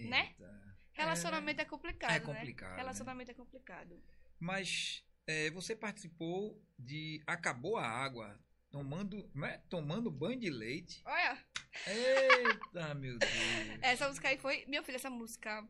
[0.08, 0.34] Né?
[0.38, 0.78] Eita.
[0.92, 2.10] Relacionamento é, complicado.
[2.10, 2.20] É né?
[2.20, 2.76] complicado, né?
[2.76, 4.02] Relacionamento é complicado.
[4.40, 8.38] Mas é, você participou de Acabou a Água.
[8.70, 9.58] Tomando, não é?
[9.70, 11.00] Tomando banho de leite.
[11.06, 11.42] Olha,
[11.86, 13.32] Eita, meu Deus.
[13.82, 14.64] essa música aí foi.
[14.66, 15.66] Meu filho, essa música.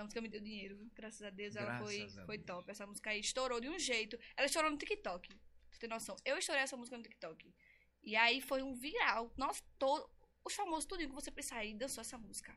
[0.00, 1.54] Essa música me deu dinheiro, graças a Deus.
[1.54, 2.46] Ela Graças foi, a foi Deus.
[2.46, 2.70] top.
[2.70, 4.18] Essa música aí estourou de um jeito.
[4.34, 5.28] Ela estourou no TikTok.
[5.72, 6.16] Tu tem noção?
[6.24, 7.54] Eu estourei essa música no TikTok.
[8.02, 9.30] E aí foi um viral.
[9.36, 10.08] Nossa, todo.
[10.42, 12.56] Os famosos, tudo que você pensar aí, dançou essa música.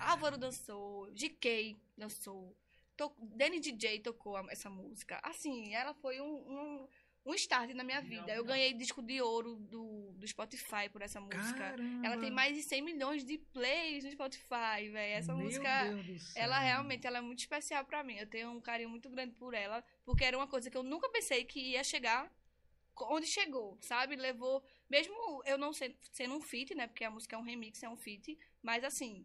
[0.00, 2.56] Álvaro dançou, GK dançou,
[2.96, 3.14] to...
[3.20, 5.20] Danny DJ tocou essa música.
[5.22, 6.88] Assim, ela foi um, um,
[7.24, 8.32] um start na minha vida.
[8.32, 11.58] Eu ganhei disco de ouro do, do Spotify por essa música.
[11.58, 12.06] Caramba.
[12.06, 15.14] Ela tem mais de 100 milhões de plays no Spotify, velho.
[15.14, 15.68] Essa Meu música,
[16.34, 18.16] ela realmente ela é muito especial pra mim.
[18.16, 21.08] Eu tenho um carinho muito grande por ela, porque era uma coisa que eu nunca
[21.10, 22.32] pensei que ia chegar
[23.02, 24.16] onde chegou, sabe?
[24.16, 26.86] Levou, mesmo eu não sendo, sendo um feat, né?
[26.86, 29.24] Porque a música é um remix, é um feat, mas assim,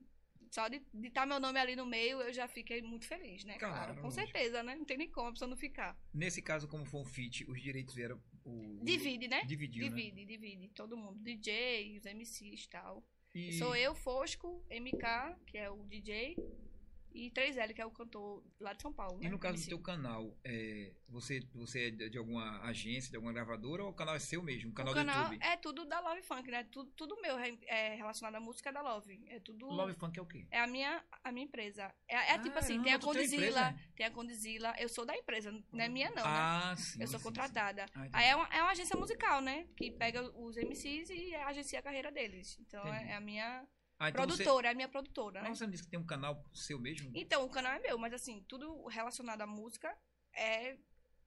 [0.56, 3.58] só de estar meu nome ali no meio, eu já fiquei muito feliz, né?
[3.58, 4.74] Claro, Claro, com certeza, né?
[4.74, 6.00] Não tem nem como a pessoa não ficar.
[6.14, 8.22] Nesse caso, como foi um feat, os direitos vieram.
[8.46, 9.44] O, Divide, né?
[9.44, 9.90] Dividiu, né?
[9.90, 10.70] divide, divide.
[10.70, 11.20] Todo mundo.
[11.22, 13.04] DJ, os MCs e tal.
[13.34, 16.38] E, Sou eu, Fosco, MK, que é o DJ,
[17.16, 19.20] e 3L, que é o cantor lá de São Paulo.
[19.22, 19.30] E né?
[19.30, 23.84] no caso do teu canal, é, você, você é de alguma agência, de alguma gravadora
[23.86, 24.72] ou o canal é seu mesmo?
[24.72, 25.44] O canal, o canal do YouTube?
[25.46, 26.66] é tudo da Love Funk, né?
[26.66, 29.24] Tudo, tudo meu é relacionado à música da Love.
[29.30, 29.66] É tudo.
[29.66, 30.46] Love Funk é o quê?
[30.52, 31.94] É a minha, a minha empresa.
[32.06, 33.92] É, é tipo assim, tem Caramba, a tu tem Condizila, empresa?
[33.96, 34.76] tem a Condizila.
[34.78, 36.24] Eu sou da empresa, não é minha não, né?
[36.26, 37.02] ah, sim.
[37.02, 37.86] Eu sou sim, contratada.
[37.88, 37.94] sim.
[37.96, 38.10] Ah.
[38.12, 39.68] Aí é uma, é uma agência musical, né?
[39.78, 42.58] Que pega os MCs e agencia a carreira deles.
[42.60, 43.66] Então é, é a minha
[43.98, 45.50] Ah, então produtora, é a minha produtora, Você, né?
[45.50, 47.12] Mas você me disse que tem um canal seu mesmo?
[47.16, 49.96] Então, o canal é meu, mas assim, tudo relacionado à música
[50.34, 50.78] é.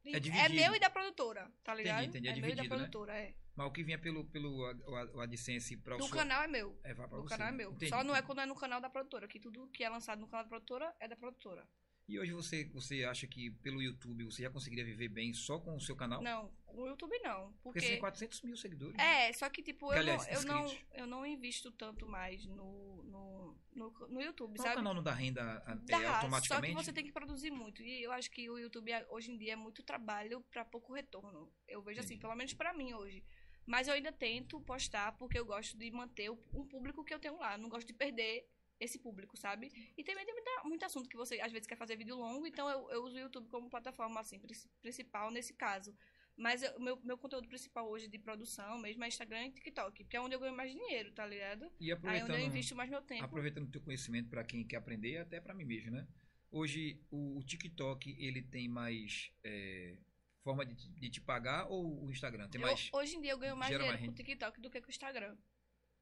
[0.04, 0.54] É dividido.
[0.54, 2.04] meu e da produtora, tá ligado?
[2.04, 2.76] entendi, é meu e da dividido, né?
[2.76, 3.34] produtora, é.
[3.56, 4.70] Mas o que vinha pelo, pelo
[5.14, 6.14] o, AdSense para o Do seu...
[6.16, 6.78] canal é meu.
[6.84, 7.56] É, vai pra O você, canal é né?
[7.56, 7.72] meu.
[7.72, 8.26] Entendi, Só não é entendi.
[8.26, 10.94] quando é no canal da produtora, que tudo que é lançado no canal da produtora
[11.00, 11.66] é da produtora.
[12.08, 15.76] E hoje você, você acha que pelo YouTube você já conseguiria viver bem só com
[15.76, 16.22] o seu canal?
[16.22, 17.52] Não, o YouTube não.
[17.62, 17.80] Porque Porque.
[17.80, 18.96] você tem 400 mil seguidores.
[18.96, 19.28] né?
[19.28, 23.02] É, só que tipo, eu, aliás, não, eu, não, eu não invisto tanto mais no,
[23.04, 24.76] no, no, no YouTube, Mas o sabe?
[24.76, 26.74] canal não dá renda é, Dá, só automaticamente?
[26.76, 27.82] que você tem que produzir muito.
[27.82, 30.94] E eu acho que o YouTube é- hoje em dia é muito trabalho pra pouco
[30.94, 31.52] retorno.
[31.68, 33.22] Eu vejo assim, pelo menos pra mim hoje.
[33.66, 37.18] Mas eu ainda tento postar porque eu gosto de manter o- um público que eu
[37.18, 37.52] tenho lá.
[37.52, 38.48] Eu não gosto de perder
[38.80, 39.70] esse público, sabe?
[39.96, 42.68] E também tem muita, muito assunto que você às vezes quer fazer vídeo longo, então
[42.68, 45.96] eu, eu uso o YouTube como plataforma assim, princi- principal nesse caso.
[46.36, 50.16] Mas o meu, meu conteúdo principal hoje de produção mesmo é Instagram e TikTok, porque
[50.16, 51.64] é onde eu ganho mais dinheiro, tá ligado?
[51.80, 53.24] E Aí é onde eu aproveitando, invisto mais meu tempo.
[53.24, 56.06] aproveitando o teu conhecimento para quem quer aprender, até para mim mesmo, né?
[56.50, 59.96] Hoje o, o TikTok ele tem mais é,
[60.44, 62.88] forma de, te- de te pagar ou o Instagram tem Eu- mais?
[62.92, 64.90] hoje em dia eu ganho mais dinheiro mais com o TikTok do que com o
[64.90, 65.36] Instagram.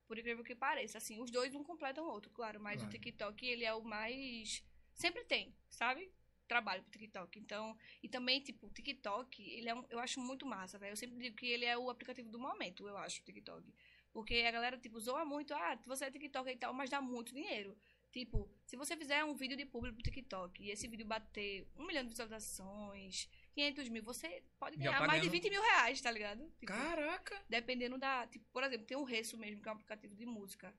[0.06, 0.98] Por incrível que pareça.
[0.98, 2.60] Assim, os dois um completam o outro, claro.
[2.60, 2.88] Mas Claro.
[2.88, 4.64] o TikTok, ele é o mais...
[4.94, 6.10] Sempre tem, sabe?
[6.48, 7.38] Trabalho pro TikTok.
[7.38, 10.92] Então, e também, tipo, o TikTok, ele é um, eu acho muito massa, velho.
[10.92, 13.66] Eu sempre digo que ele é o aplicativo do momento, eu acho, o TikTok.
[14.12, 15.52] Porque a galera, tipo, zoa muito.
[15.52, 17.76] Ah, você é TikTok e tal, mas dá muito dinheiro.
[18.12, 21.84] Tipo, se você fizer um vídeo de público pro TikTok e esse vídeo bater um
[21.86, 26.10] milhão de visualizações, 500 mil, você pode ganhar mais de ganhando- 20 mil reais, tá
[26.10, 26.44] ligado?
[26.60, 27.42] Tipo, Caraca!
[27.48, 28.26] dependendo da.
[28.26, 30.74] Tipo, por exemplo, tem o Resso mesmo, que é um aplicativo de música.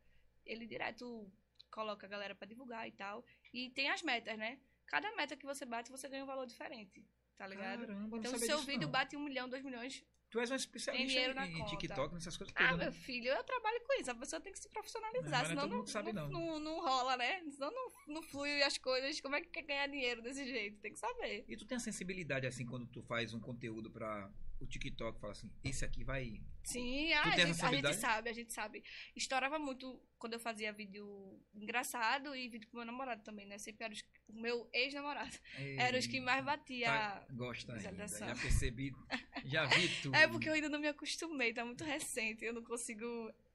[0.45, 1.30] Ele direto
[1.71, 3.25] coloca a galera pra divulgar e tal.
[3.51, 4.59] E tem as metas, né?
[4.86, 7.03] Cada meta que você bate, você ganha um valor diferente.
[7.36, 7.86] Tá ligado?
[7.88, 8.91] Caramba, então, se seu vídeo não.
[8.91, 10.03] bate um milhão, dois milhões.
[10.38, 11.65] Tu és um especialista em, em.
[11.65, 12.83] TikTok, nessas coisas Ah, todas, né?
[12.91, 14.11] meu filho, eu trabalho com isso.
[14.11, 16.41] A pessoa tem que se profissionalizar, é senão não, sabe, não, não.
[16.41, 17.41] não, não rola, né?
[17.49, 19.19] Senão não, não flui as coisas.
[19.19, 20.79] Como é que quer ganhar dinheiro desse jeito?
[20.79, 21.43] Tem que saber.
[21.47, 25.33] E tu tem a sensibilidade assim quando tu faz um conteúdo para o TikTok, fala
[25.33, 28.83] assim, esse aqui vai Sim, ah, a, gente, a gente sabe, a gente sabe.
[29.15, 33.57] Estourava muito quando eu fazia vídeo engraçado e vídeo com meu namorado também, né?
[33.57, 35.31] Sempre era os- o meu ex-namorado.
[35.77, 36.87] Era os que mais batia.
[36.87, 38.07] Tá, gosta ainda.
[38.07, 38.93] Já percebi,
[39.45, 40.15] já vi tudo.
[40.15, 42.43] É porque eu ainda não me acostumei, tá muito recente.
[42.43, 43.05] Eu não consigo.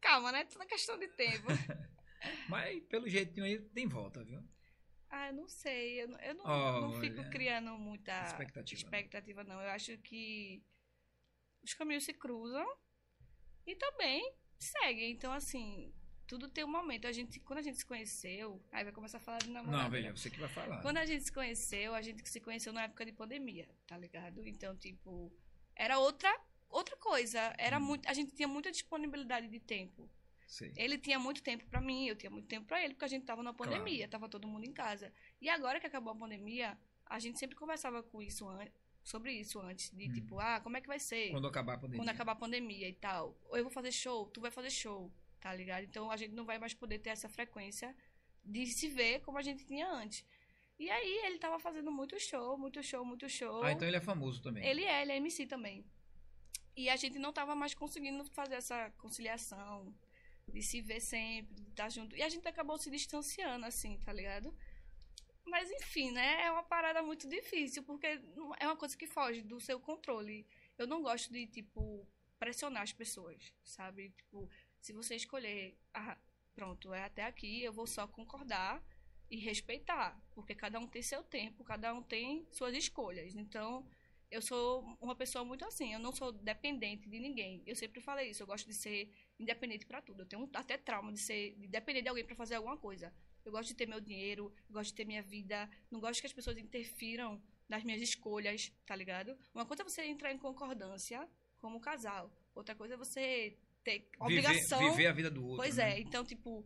[0.01, 0.45] Calma, né?
[0.45, 1.49] Tudo é questão de tempo.
[2.49, 4.41] Mas pelo jeitinho aí tem volta, viu?
[5.11, 6.03] ah, eu não sei.
[6.03, 6.81] Eu não, eu não, Olha.
[6.81, 8.81] não fico criando muita Expectativa.
[8.81, 9.61] expectativa, não.
[9.61, 10.63] Eu acho que
[11.63, 12.67] os caminhos se cruzam
[13.67, 15.11] e também seguem.
[15.13, 15.93] Então, assim,
[16.27, 17.07] tudo tem um momento.
[17.07, 19.83] A gente, quando a gente se conheceu, aí vai começar a falar de namorado.
[19.85, 20.17] Não, veja, né?
[20.17, 20.81] você que vai falar.
[20.83, 24.47] Quando a gente se conheceu, a gente se conheceu na época de pandemia, tá ligado?
[24.47, 25.33] Então, tipo,
[25.75, 26.33] era outra
[26.69, 27.55] outra coisa.
[27.59, 27.83] Era Hum.
[27.85, 30.09] muito, a gente tinha muita disponibilidade de tempo.
[30.47, 30.73] Sei.
[30.77, 33.25] Ele tinha muito tempo pra mim, eu tinha muito tempo pra ele, porque a gente
[33.27, 35.13] tava na pandemia, tava todo mundo em casa.
[35.41, 38.47] E agora que acabou a pandemia, a gente sempre conversava com isso
[39.03, 40.13] sobre isso antes, de Hum.
[40.13, 41.31] tipo, ah, como é que vai ser?
[41.31, 42.01] Quando acabar a pandemia.
[42.01, 43.37] quando acabar a pandemia e tal.
[43.49, 45.85] Ou eu vou fazer show, tu vai fazer show, tá ligado?
[45.85, 47.95] Então a gente não vai mais poder ter essa frequência
[48.45, 50.25] de se ver como a gente tinha antes.
[50.79, 53.63] E aí ele tava fazendo muito show, muito show, muito show.
[53.63, 54.65] Ah, então ele é famoso também.
[54.67, 55.85] Ele é, ele é MC também.
[56.77, 59.95] E a gente não tava mais conseguindo fazer essa conciliação,
[60.49, 62.17] de se ver sempre, de estar junto.
[62.17, 64.53] E a gente acabou se distanciando, assim, tá ligado?
[65.45, 66.45] Mas enfim, né?
[66.45, 68.07] É uma parada muito difícil, porque
[68.59, 70.47] é uma coisa que foge do seu controle.
[70.79, 74.11] Eu não gosto de, tipo, pressionar as pessoas, sabe?
[74.11, 74.49] Tipo,
[74.81, 76.17] se você escolher, ah,
[76.55, 78.83] pronto, é até aqui, eu vou só concordar
[79.31, 83.35] e respeitar, porque cada um tem seu tempo, cada um tem suas escolhas.
[83.35, 83.87] Então,
[84.31, 87.63] eu sou uma pessoa muito assim, eu não sou dependente de ninguém.
[87.67, 90.23] Eu sempre falei isso, eu gosto de ser independente pra tudo.
[90.23, 93.13] Eu tenho até trauma de ser de depender de alguém pra fazer alguma coisa.
[93.45, 96.27] Eu gosto de ter meu dinheiro, eu gosto de ter minha vida, não gosto que
[96.27, 99.37] as pessoas interfiram nas minhas escolhas, tá ligado?
[99.55, 101.29] Uma coisa é você entrar em concordância
[101.59, 104.79] como casal, outra coisa é você ter obrigação.
[104.79, 105.57] Viver, viver a vida do outro.
[105.57, 105.97] Pois né?
[105.97, 106.65] é, então, tipo,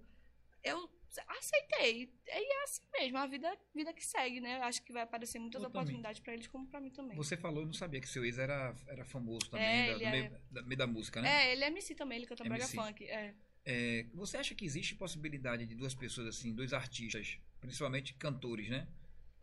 [0.62, 0.91] eu
[1.29, 2.12] aceitei.
[2.27, 4.59] E é assim mesmo, a vida, vida que segue, né?
[4.59, 7.16] Eu acho que vai aparecer muitas Eu oportunidades pra eles, como pra mim também.
[7.16, 10.05] Você falou, eu não sabia que seu ex era, era famoso também, É, da- do
[10.05, 11.47] é- meio, da, meio da música, né?
[11.49, 12.77] É, ele é MC também, ele canta MC.
[12.77, 13.05] funk.
[13.05, 13.35] É.
[13.69, 18.87] É, você acha que existe possibilidade de duas pessoas assim, dois artistas, principalmente cantores, né?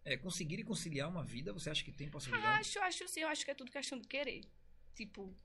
[0.05, 1.51] É, conseguirem conciliar uma vida?
[1.51, 2.59] Você acha que tem possibilidade?
[2.61, 4.45] Acho, acho sim, eu acho que é tudo questão de querer.
[4.95, 5.35] Tipo,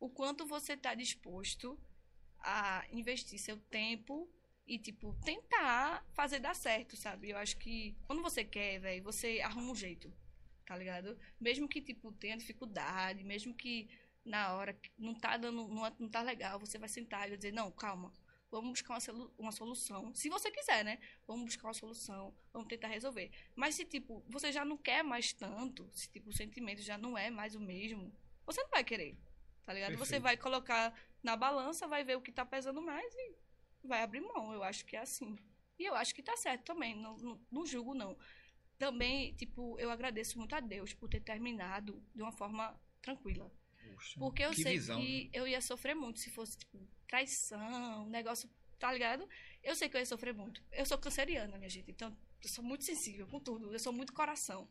[0.00, 1.78] o quanto você tá disposto
[2.40, 4.28] a investir seu tempo
[4.66, 7.30] e, tipo, tentar fazer dar certo, sabe?
[7.30, 10.12] Eu acho que quando você quer, velho, você arruma um jeito,
[10.66, 11.16] tá ligado?
[11.40, 13.88] Mesmo que, tipo, tenha dificuldade, mesmo que
[14.24, 17.52] na hora não tá dando, não, não tá legal, você vai sentar e vai dizer,
[17.52, 18.12] não, calma,
[18.54, 20.14] vamos buscar uma, uma solução.
[20.14, 20.98] Se você quiser, né?
[21.26, 23.30] Vamos buscar uma solução, vamos tentar resolver.
[23.54, 27.18] Mas se, tipo, você já não quer mais tanto, se, tipo, o sentimento já não
[27.18, 28.14] é mais o mesmo,
[28.46, 29.16] você não vai querer,
[29.64, 29.92] tá ligado?
[29.92, 30.22] Você Perfeito.
[30.22, 33.36] vai colocar na balança, vai ver o que tá pesando mais e
[33.82, 34.52] vai abrir mão.
[34.52, 35.36] Eu acho que é assim.
[35.78, 38.16] E eu acho que tá certo também, não, não, não julgo, não.
[38.78, 43.50] Também, tipo, eu agradeço muito a Deus por ter terminado de uma forma tranquila.
[43.94, 46.78] Poxa, Porque eu que sei visão, que eu ia sofrer muito se fosse, tipo,
[47.08, 49.28] traição, negócio, tá ligado?
[49.62, 50.62] Eu sei que eu ia sofrer muito.
[50.72, 54.12] Eu sou canceriana, minha gente, então eu sou muito sensível com tudo, eu sou muito
[54.12, 54.68] coração.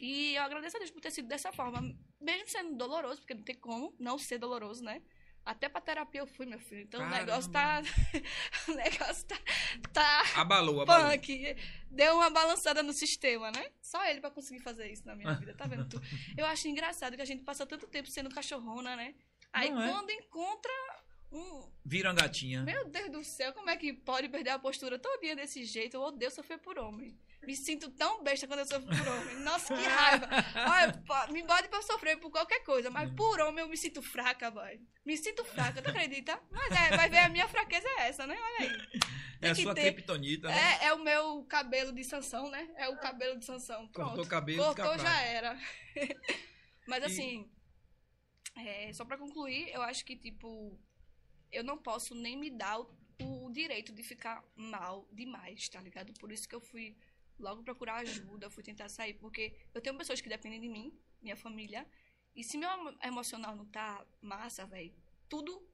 [0.00, 1.80] E eu agradeço a Deus por ter sido dessa forma,
[2.20, 5.02] mesmo sendo doloroso, porque não tem como não ser doloroso, né?
[5.44, 6.82] Até pra terapia eu fui, meu filho.
[6.82, 7.82] Então o negócio tá.
[8.68, 9.36] o negócio tá.
[9.92, 11.10] tá Abalou, abalou.
[11.10, 11.56] punk.
[11.90, 13.70] Deu uma balançada no sistema, né?
[13.80, 16.00] Só ele pra conseguir fazer isso na minha vida, tá vendo tu?
[16.36, 19.14] Eu acho engraçado que a gente passa tanto tempo sendo cachorrona, né?
[19.52, 19.90] Aí Não é?
[19.90, 20.72] quando encontra
[21.32, 21.68] um.
[21.84, 22.62] Vira uma gatinha.
[22.62, 25.96] Meu Deus do céu, como é que pode perder a postura todinha desse jeito?
[25.96, 27.18] Eu odeio sofrer por homem.
[27.44, 29.36] Me sinto tão besta quando eu sofro por homem.
[29.40, 30.28] Nossa, que raiva.
[30.70, 34.50] Olha, me bode pra sofrer por qualquer coisa, mas por homem eu me sinto fraca,
[34.50, 34.80] boy.
[35.04, 36.40] Me sinto fraca, tu acredita?
[36.50, 38.36] Mas é, vai ver a minha fraqueza é essa, né?
[38.40, 39.00] Olha aí.
[39.40, 40.78] É a que sua ter- criptonita, né?
[40.82, 42.68] É, é o meu cabelo de Sansão, né?
[42.76, 43.88] É o cabelo de Sansão.
[43.88, 44.06] Pronto.
[44.10, 45.58] Cortou o cabelo, Cortou, já era.
[46.86, 47.50] Mas E- assim,
[48.56, 50.78] é, só pra concluir, eu acho que, tipo,
[51.50, 52.88] eu não posso nem me dar o,
[53.20, 56.12] o direito de ficar mal demais, tá ligado?
[56.14, 56.96] Por isso que eu fui
[57.38, 61.36] logo procurar ajuda, fui tentar sair, porque eu tenho pessoas que dependem de mim, minha
[61.36, 61.86] família,
[62.34, 64.94] e se meu emo- emocional não tá massa, velho,
[65.28, 65.66] tudo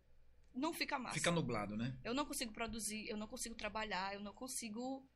[0.54, 1.14] não fica massa.
[1.14, 1.96] Fica nublado, né?
[2.02, 5.06] Eu não consigo produzir, eu não consigo trabalhar, eu não consigo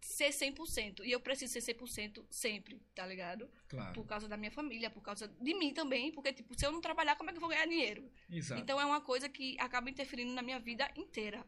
[0.00, 1.02] ser 100%.
[1.04, 3.48] E eu preciso ser 100% sempre, tá ligado?
[3.68, 3.94] Claro.
[3.94, 6.80] Por causa da minha família, por causa de mim também, porque, tipo, se eu não
[6.82, 8.10] trabalhar, como é que eu vou ganhar dinheiro?
[8.28, 8.60] Exato.
[8.60, 11.46] Então é uma coisa que acaba interferindo na minha vida inteira.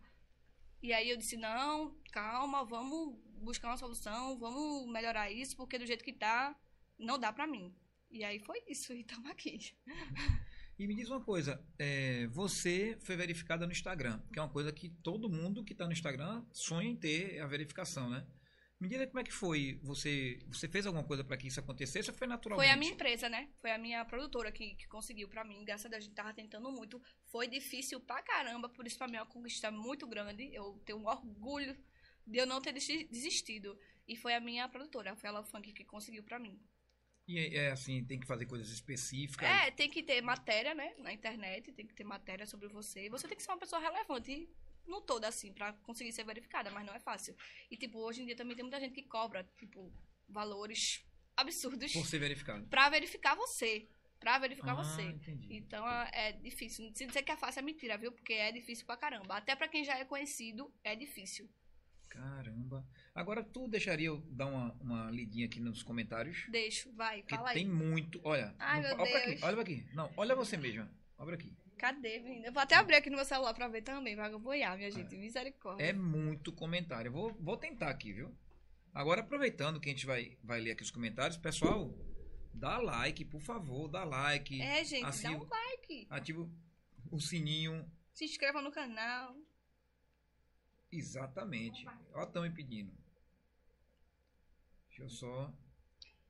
[0.82, 5.86] E aí eu disse, não, calma, vamos buscar uma solução, vamos melhorar isso, porque do
[5.86, 6.54] jeito que tá,
[6.98, 7.74] não dá pra mim.
[8.10, 9.58] E aí foi isso, e tamo aqui.
[10.78, 14.70] E me diz uma coisa, é, você foi verificada no Instagram, que é uma coisa
[14.70, 18.26] que todo mundo que está no Instagram sonha em ter a verificação, né?
[18.78, 22.10] Me diga como é que foi, você, você fez alguma coisa para que isso acontecesse
[22.10, 22.68] ou foi naturalmente?
[22.68, 23.48] Foi a minha empresa, né?
[23.58, 25.64] Foi a minha produtora que, que conseguiu pra mim.
[25.64, 27.00] Graças a Deus, a gente tava tentando muito.
[27.32, 30.54] Foi difícil pra caramba, por isso pra mim é uma conquista muito grande.
[30.54, 31.74] Eu tenho um orgulho
[32.26, 33.78] de eu não ter desi- desistido.
[34.08, 36.60] E foi a minha produtora, foi a Love Funk que conseguiu pra mim.
[37.28, 39.48] E é, é assim, tem que fazer coisas específicas.
[39.48, 40.94] É, tem que ter matéria, né?
[40.98, 43.06] Na internet, tem que ter matéria sobre você.
[43.06, 44.48] E você tem que ser uma pessoa relevante
[44.86, 47.34] no todo, assim, pra conseguir ser verificada, mas não é fácil.
[47.68, 49.92] E, tipo, hoje em dia também tem muita gente que cobra, tipo,
[50.28, 51.04] valores
[51.36, 52.66] absurdos Por ser verificado.
[52.68, 53.88] pra verificar você.
[54.20, 55.02] Pra verificar Ah, você.
[55.02, 55.48] entendi.
[55.56, 56.90] Então é é difícil.
[56.94, 58.12] Se dizer que é fácil é mentira, viu?
[58.12, 59.36] Porque é difícil pra caramba.
[59.36, 61.48] Até pra quem já é conhecido, é difícil.
[62.16, 62.86] Caramba.
[63.14, 66.46] Agora tu deixaria eu dar uma, uma lidinha aqui nos comentários?
[66.50, 67.54] Deixo, vai, Que fala aí.
[67.54, 68.20] tem muito.
[68.24, 69.42] Olha, Ai, no- meu olha pra aqui, Deus.
[69.42, 69.86] olha pra aqui.
[69.94, 70.90] Não, olha você mesma.
[71.18, 71.56] Olha aqui.
[71.78, 72.46] Cadê, menina?
[72.46, 74.16] Eu vou até abrir aqui no meu celular pra ver também.
[74.16, 75.14] Vai boiar, minha gente.
[75.16, 75.84] Misericórdia.
[75.84, 77.08] É muito comentário.
[77.08, 78.34] Eu vou, vou tentar aqui, viu?
[78.94, 81.94] Agora, aproveitando que a gente vai, vai ler aqui os comentários, pessoal,
[82.54, 84.58] dá like, por favor, dá like.
[84.60, 86.06] É, gente, assim, dá um like.
[86.08, 86.48] Ativa
[87.10, 87.84] o sininho.
[88.14, 89.36] Se inscreva no canal.
[90.96, 91.86] Exatamente.
[92.14, 92.92] Ó, estão me pedindo.
[94.88, 95.52] Deixa eu só.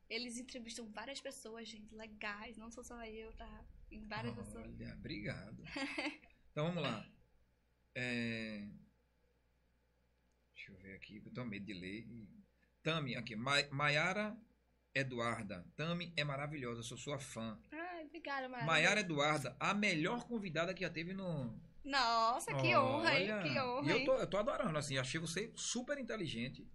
[0.08, 2.56] Eles entrevistam várias pessoas, gente, legais.
[2.56, 3.64] Não sou só eu, tá?
[3.90, 4.64] Em várias pessoas.
[4.64, 5.62] Olha, obrigado.
[6.56, 7.06] Então vamos lá.
[7.94, 8.66] É,
[10.54, 12.08] Deixa eu ver aqui, eu tenho medo de ler.
[12.82, 13.36] Tami, aqui.
[13.36, 14.34] Ma- Maiara
[14.94, 15.66] Eduarda.
[15.76, 17.60] Tami é maravilhosa, sou sua fã.
[17.70, 18.64] Ai, obrigada, Mara.
[18.64, 21.60] Maiara Eduarda, a melhor convidada que já teve no.
[21.86, 23.32] Nossa, que honra, hein?
[23.32, 26.66] Olha, Que honra, E eu tô, eu tô adorando, assim, achei você super inteligente,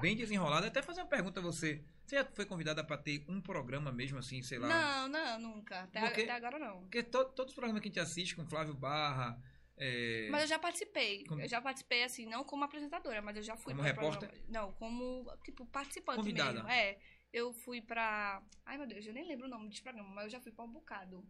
[0.00, 0.66] bem desenrolada.
[0.68, 1.84] Até fazer uma pergunta a você.
[2.04, 4.68] Você já foi convidada para ter um programa mesmo, assim, sei lá?
[4.68, 5.80] Não, não, nunca.
[5.82, 6.22] Até, Por quê?
[6.22, 6.82] até agora não.
[6.82, 9.36] Porque to- todos os programas que a gente assiste com Flávio Barra,
[9.76, 11.24] é, Mas eu já participei.
[11.24, 14.28] Como- Eu já participei, assim, não como apresentadora, mas eu já fui Como repórter?
[14.28, 16.52] programa- Não, como, tipo, participante Convidada.
[16.52, 16.68] mesmo.
[16.68, 16.98] É.
[17.32, 18.40] Eu fui pra.
[18.64, 20.64] Ai, meu Deus, eu nem lembro o nome desse programa, mas eu já fui pra
[20.64, 21.26] um bocado.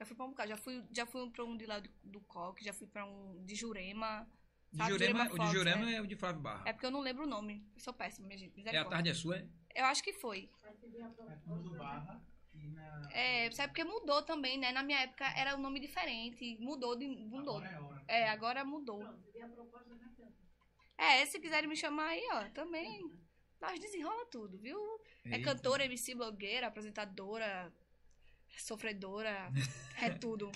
[0.00, 0.48] Já fui pra um bocado.
[0.48, 3.44] Já fui, já fui pra um de lá do, do Coque, já fui pra um
[3.44, 4.26] de Jurema.
[4.72, 5.94] de Jurema, o de Fox, Jurema é.
[5.96, 6.62] é o de Flávio Barra.
[6.66, 7.62] É porque eu não lembro o nome.
[7.74, 8.66] Eu sou péssima, minha gente.
[8.66, 9.46] É, a tarde é sua, é?
[9.74, 10.48] Eu acho que foi.
[13.12, 14.72] É, sabe porque mudou também, né?
[14.72, 16.56] Na minha época era um nome diferente.
[16.58, 17.06] Mudou de.
[17.06, 17.58] Mudou.
[17.58, 18.04] Agora é hora.
[18.08, 19.00] É, agora mudou.
[19.00, 19.18] Cama.
[20.96, 23.10] É, se quiserem me chamar aí, ó, também.
[23.60, 24.78] Nós desenrola tudo, viu?
[25.26, 27.70] É cantora, MC, blogueira, apresentadora,
[28.58, 29.50] sofredora,
[30.00, 30.50] é tudo.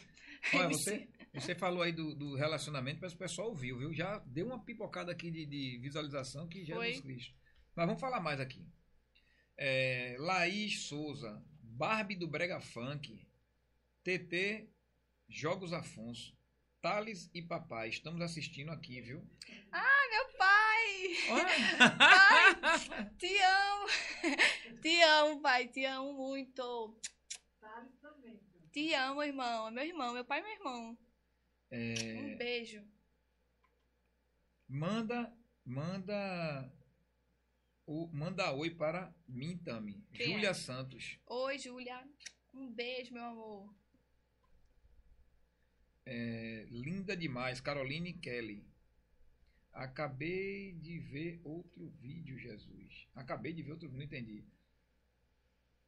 [0.52, 0.78] Olha, MC.
[0.78, 3.92] você, você falou aí do, do relacionamento, mas o pessoal ouviu, viu?
[3.92, 7.02] Já deu uma pipocada aqui de, de visualização que Jesus Foi.
[7.02, 7.34] Cristo.
[7.74, 8.66] Mas vamos falar mais aqui.
[9.56, 13.26] É, Laís Souza, Barbie do Brega Funk,
[14.02, 14.68] TT
[15.28, 16.36] Jogos Afonso,
[16.80, 19.26] Thales e Papai, estamos assistindo aqui, viu?
[20.14, 21.16] Meu pai!
[21.30, 23.08] Olha!
[23.18, 23.86] Te amo!
[24.80, 26.96] Te amo, pai, te amo muito.
[28.74, 29.68] Te amo, irmão.
[29.68, 30.98] É meu irmão, meu pai é meu irmão.
[31.70, 32.84] É, Um beijo.
[34.68, 35.32] manda,
[35.64, 36.72] manda,
[37.86, 40.04] o, manda oi para mim, Tami.
[40.12, 40.24] É?
[40.24, 41.20] Júlia Santos.
[41.26, 42.04] Oi, Júlia.
[42.52, 43.72] Um beijo, meu amor.
[46.04, 48.66] É, linda demais, Caroline Kelly.
[49.72, 53.06] Acabei de ver outro vídeo, Jesus.
[53.14, 54.44] Acabei de ver outro vídeo, não entendi.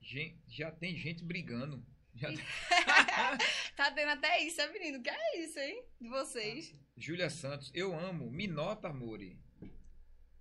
[0.00, 1.84] Gen- já tem gente brigando.
[2.16, 2.28] Já-
[3.76, 5.02] Tá tendo até isso, é, menino?
[5.02, 5.84] Que é isso, hein?
[6.00, 6.74] De vocês.
[6.96, 8.30] Júlia Santos, eu amo.
[8.30, 9.38] Me nota, amore.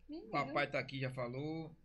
[0.08, 0.30] Menino.
[0.30, 1.76] Papai tá aqui, já falou.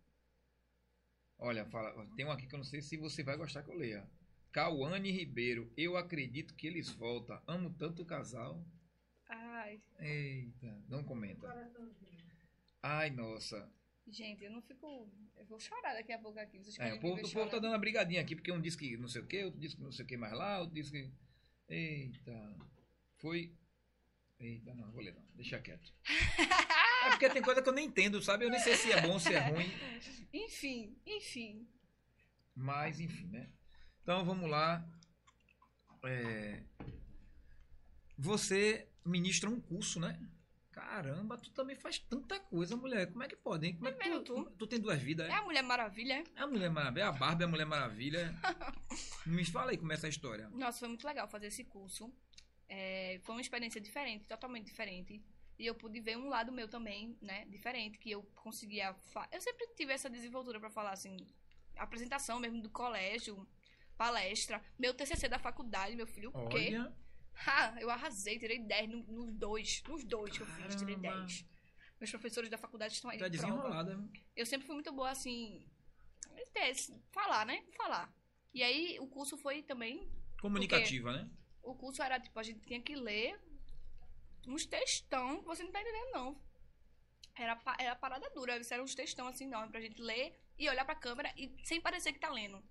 [1.37, 3.75] Olha, fala, tem um aqui que eu não sei se você vai gostar que eu
[3.75, 4.07] leia.
[4.51, 7.41] Cauane Ribeiro, eu acredito que eles voltam.
[7.47, 8.63] Amo tanto o casal.
[9.27, 11.47] Ai, Eita, não comenta.
[12.83, 13.69] Ai, nossa.
[14.07, 15.09] Gente, eu não fico.
[15.35, 16.57] Eu vou chorar daqui a pouco aqui.
[16.57, 18.97] Vocês É, o povo, o povo tá dando uma brigadinha aqui, porque um disse que
[18.97, 20.91] não sei o que, outro disse que não sei o que mais lá, outro disse
[20.91, 21.11] que.
[21.67, 22.55] Eita.
[23.17, 23.55] Foi.
[24.39, 25.23] Eita, não, vou ler não.
[25.35, 25.93] Deixa quieto.
[27.03, 28.45] É porque tem coisa que eu nem entendo, sabe?
[28.45, 29.65] Eu nem sei se é bom, se é ruim.
[30.31, 31.67] Enfim, enfim.
[32.55, 33.49] Mas, enfim, né?
[34.03, 34.87] Então vamos lá.
[36.03, 36.63] É,
[38.17, 40.19] Você ministra um curso, né?
[40.81, 43.11] Caramba, tu também faz tanta coisa, mulher.
[43.11, 43.75] Como é que pode, hein?
[43.75, 44.51] Como é que mesmo, tu, tu?
[44.57, 45.35] tu tem duas vidas, É é?
[45.35, 46.23] a Mulher Maravilha, é?
[46.35, 48.33] É a Mulher Maravilha, é a Barbie, é a Mulher Maravilha.
[49.25, 50.49] Me fala aí como é essa história.
[50.49, 52.11] Nossa, foi muito legal fazer esse curso.
[52.67, 55.23] É, foi uma experiência diferente, totalmente diferente.
[55.57, 57.45] E eu pude ver um lado meu também, né?
[57.45, 58.95] Diferente, que eu conseguia.
[59.31, 61.15] Eu sempre tive essa desenvoltura pra falar assim,
[61.77, 63.47] apresentação mesmo do colégio,
[63.97, 66.69] palestra, meu TCC da faculdade, meu filho, o quê?
[66.75, 66.91] Olha,
[67.45, 71.21] Ha, eu arrasei, tirei 10 no- nos dois, nos dois que eu fiz, tirei Caramba.
[71.25, 71.45] 10.
[71.99, 73.53] Meus professores da faculdade estão aí tá de prova.
[73.55, 74.09] desenrolada.
[74.35, 75.67] Eu sempre fui muito boa, assim,
[77.11, 77.63] falar, né?
[77.77, 78.13] Falar.
[78.53, 80.09] E aí, o curso foi também
[80.41, 81.29] Comunicativa, né?
[81.63, 83.39] o curso era tipo, a gente tinha que ler
[84.47, 86.41] uns textão que você não tá entendendo, não.
[87.35, 90.83] Era, era parada dura, isso era uns textão assim, não, pra gente ler e olhar
[90.85, 92.61] pra câmera e sem parecer que tá lendo.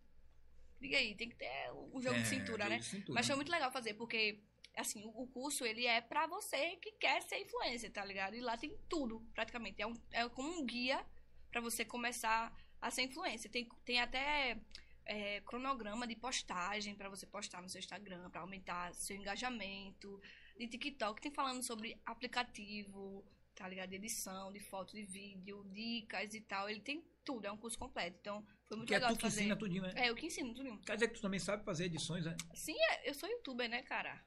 [0.80, 2.78] Diga aí, tem que ter um jogo É, de cintura, né?
[2.78, 3.14] de cintura.
[3.14, 4.42] Mas foi muito legal fazer, porque,
[4.76, 8.34] assim, o, curso, ele é pra você que quer ser influencer, tá ligado?
[8.34, 9.82] E lá tem tudo, praticamente.
[9.82, 11.05] É, um, é como um guia
[11.51, 13.51] pra você começar a ser influencer.
[13.51, 14.59] Tem, tem até
[15.05, 20.20] é, cronograma de postagem pra você postar no seu Instagram, pra aumentar seu engajamento.
[20.56, 23.24] De TikTok, tem falando sobre aplicativo,
[23.55, 23.90] tá ligado?
[23.90, 26.68] De edição, de foto, de vídeo, dicas e tal.
[26.68, 28.16] Ele tem tudo, é um curso completo.
[28.20, 29.40] Então, foi muito Que é legal tu de que fazer.
[29.40, 29.92] ensina tudinho, né?
[29.97, 30.78] É, eu que ensino tudo.
[30.80, 32.36] Quer dizer que tu também sabe fazer edições, né?
[32.55, 34.22] Sim, é, eu sou youtuber, né, cara?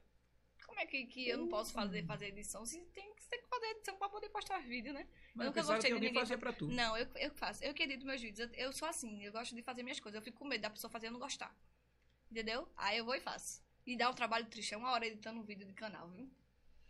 [0.74, 2.66] Como é que, que eu não posso fazer, fazer edição?
[2.66, 5.06] Se tem, que- fazer edição pra poder postar vídeo, né?
[5.32, 6.66] Mas eu nunca gostei de ninguém fazia pra tu.
[6.66, 7.62] Não, eu, eu faço.
[7.62, 8.50] Eu que edito meus vídeos.
[8.50, 10.16] Eu, eu sou assim, eu gosto de fazer minhas coisas.
[10.18, 11.56] Eu fico com medo da pessoa fazer e eu não gostar.
[12.28, 12.68] Entendeu?
[12.76, 13.62] Aí eu vou e faço.
[13.86, 14.74] E dá um trabalho triste.
[14.74, 16.28] É uma hora editando um vídeo de canal, viu?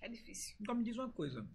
[0.00, 0.56] É difícil.
[0.58, 1.46] Então me diz uma coisa.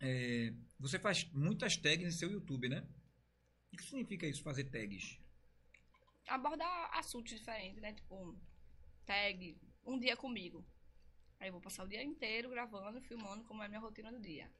[0.00, 2.86] É, você faz muitas tags em seu YouTube, né?
[3.72, 5.18] O que significa isso, fazer tags?
[6.28, 7.92] Abordar assuntos diferentes, né?
[7.92, 8.34] Tipo,
[9.04, 10.64] tag, um dia comigo.
[11.38, 14.20] Aí eu vou passar o dia inteiro gravando, filmando como é a minha rotina do
[14.20, 14.50] dia.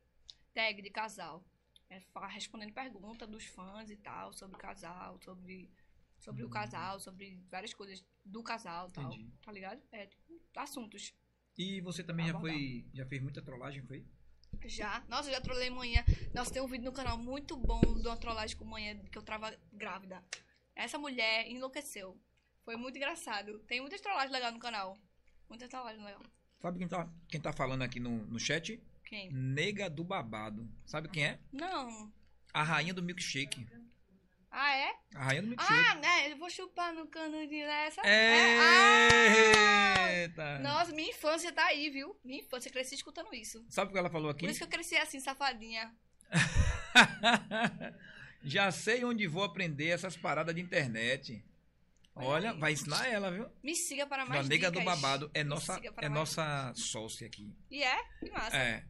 [0.52, 1.44] Tag de casal.
[1.90, 5.70] É respondendo perguntas dos fãs e tal, sobre o casal, sobre,
[6.18, 9.10] sobre o casal, sobre várias coisas do casal e tal.
[9.42, 9.82] Tá ligado?
[9.92, 11.14] É, tipo, assuntos.
[11.56, 12.84] E você também já foi.
[12.92, 14.04] Já fez muita trollagem, foi?
[14.64, 15.04] Já.
[15.08, 16.04] Nossa, eu já trolei manhã.
[16.34, 19.22] Nossa, tem um vídeo no canal muito bom de uma trollagem com manhã que eu
[19.22, 20.24] tava grávida.
[20.74, 22.18] Essa mulher enlouqueceu.
[22.64, 23.58] Foi muito engraçado.
[23.60, 24.98] Tem muitas trollagens legais no canal.
[25.48, 26.22] Muitas trollagens legais.
[26.64, 28.82] Sabe quem tá, quem tá falando aqui no, no chat?
[29.04, 29.30] Quem?
[29.30, 30.66] Nega do babado.
[30.86, 31.38] Sabe quem é?
[31.52, 32.10] Não.
[32.54, 33.66] A rainha do milkshake.
[34.50, 34.94] Ah, é?
[35.14, 35.74] A rainha do milkshake.
[35.74, 36.32] Ah, né?
[36.32, 38.00] Eu vou chupar no canudinho dessa.
[38.00, 38.58] É.
[38.58, 40.12] Ah!
[40.14, 40.58] Eita!
[40.60, 42.18] Nossa, minha infância tá aí, viu?
[42.24, 43.62] Minha infância, eu cresci escutando isso.
[43.68, 44.46] Sabe o que ela falou aqui?
[44.46, 45.94] Por isso que eu cresci assim, safadinha.
[48.42, 51.44] Já sei onde vou aprender essas paradas de internet.
[52.16, 53.46] Olha, vai ensinar ela, viu?
[53.62, 55.00] Me siga para A mais nega do dicas.
[55.00, 57.52] babado é nossa, é nossa sócia aqui.
[57.70, 57.96] E é?
[58.20, 58.56] Que massa.
[58.56, 58.84] É.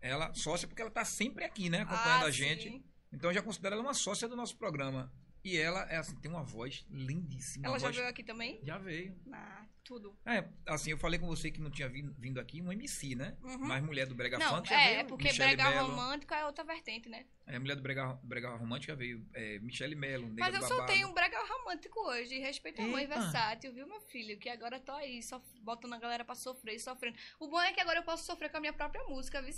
[0.00, 1.82] Ela, sócia, porque ela tá sempre aqui, né?
[1.82, 2.70] Acompanhando Ah, a gente.
[2.70, 2.84] sim.
[3.12, 5.12] Então eu já considero ela uma sócia do nosso programa.
[5.44, 7.66] E ela é assim, tem uma voz lindíssima.
[7.66, 7.96] Ela já voz...
[7.96, 8.60] veio aqui também?
[8.62, 9.16] Já veio.
[9.32, 10.16] Ah, tudo.
[10.24, 13.36] É, assim, eu falei com você que não tinha vindo, aqui um MC, né?
[13.42, 13.58] Uhum.
[13.58, 15.00] Mas mulher do Brega Não, Funk já é, veio.
[15.00, 15.88] é porque Michele brega Mello.
[15.88, 17.26] romântico é outra vertente, né?
[17.46, 20.76] É, mulher do Brega, Brega Romântica veio é, Michele Mello, Nega Mas eu Babado.
[20.76, 22.38] soltei um brega romântico hoje.
[22.38, 24.38] Respeito a mãe versátil, viu, meu filho?
[24.38, 27.18] Que agora tô aí, só botando a galera pra sofrer, sofrendo.
[27.40, 29.52] O bom é que agora eu posso sofrer com a minha própria música, viu?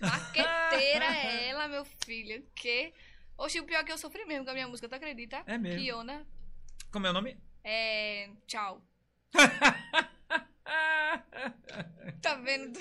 [0.00, 2.46] Marqueteira é ela, meu filho.
[2.54, 2.92] Que.
[3.38, 5.42] Oxe, o pior é que eu sofri mesmo com a minha música, tu acredita?
[5.46, 5.80] É mesmo.
[5.80, 6.26] Kiona.
[6.90, 7.38] Como é o nome?
[7.64, 8.30] É.
[8.46, 8.82] Tchau.
[12.22, 12.78] Tá vendo?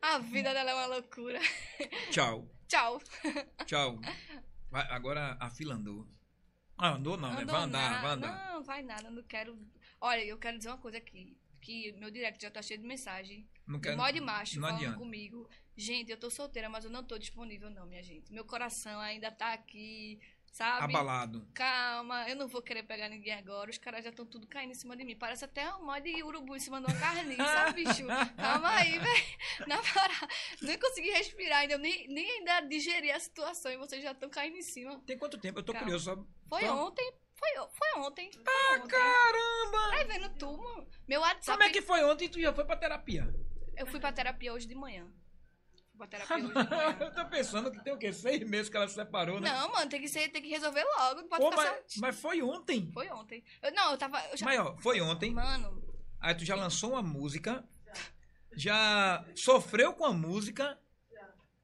[0.00, 1.40] A vida dela é uma loucura.
[2.10, 2.48] Tchau.
[2.68, 3.00] Tchau.
[3.66, 4.00] Tchau.
[4.70, 6.06] Vai, agora a fila andou.
[6.78, 7.42] Ah, andou não, né?
[7.42, 8.02] Andou Vai andar, nada.
[8.02, 8.52] vai andar.
[8.52, 9.58] Não, vai nada, não quero.
[10.00, 11.36] Olha, eu quero dizer uma coisa aqui.
[11.60, 13.48] Que meu direct já tá cheio de mensagem.
[13.66, 13.96] Não quero.
[13.96, 14.98] mod macho não falando adianta.
[14.98, 15.48] comigo.
[15.76, 18.32] Gente, eu tô solteira, mas eu não tô disponível, não, minha gente.
[18.32, 20.20] Meu coração ainda tá aqui,
[20.52, 20.84] sabe?
[20.84, 21.48] Abalado.
[21.52, 23.68] Calma, eu não vou querer pegar ninguém agora.
[23.70, 25.16] Os caras já estão tudo caindo em cima de mim.
[25.16, 28.06] Parece até um mod de urubu em cima de uma carninha, sabe, bicho?
[28.36, 29.24] Calma aí, velho.
[29.66, 30.28] Na moral,
[30.62, 31.74] nem consegui respirar ainda.
[31.74, 35.00] Eu nem, nem ainda digeri a situação e vocês já estão caindo em cima.
[35.04, 35.58] Tem quanto tempo?
[35.58, 35.86] Eu tô Calma.
[35.86, 36.24] curioso?
[36.48, 37.12] Foi ontem.
[37.36, 38.30] Foi, foi ontem.
[38.32, 38.88] Foi Ah, ontem.
[38.88, 39.96] caramba!
[39.98, 40.86] Tá vendo tu, mano?
[41.08, 41.46] Meu WhatsApp.
[41.58, 43.28] Como é que foi ontem e tu já foi pra terapia?
[43.76, 45.06] Eu fui pra terapia hoje de manhã.
[45.90, 46.96] Fui pra terapia hoje de manhã.
[47.00, 48.12] eu tô pensando que tem o quê?
[48.12, 49.50] Seis meses que ela se separou, né?
[49.50, 51.22] Não, mano, tem que, ser, tem que resolver logo.
[51.22, 51.70] Não pode Pô, passar.
[51.72, 52.90] mas, mas foi ontem.
[52.92, 53.42] Foi ontem.
[53.62, 54.20] Eu- não, eu tava.
[54.28, 54.46] Eu já...
[54.46, 55.32] Mas ó, foi ontem.
[55.32, 55.82] Mano,
[56.20, 57.62] Aí tu já lançou uma música.
[58.56, 60.78] Já sofreu com a música.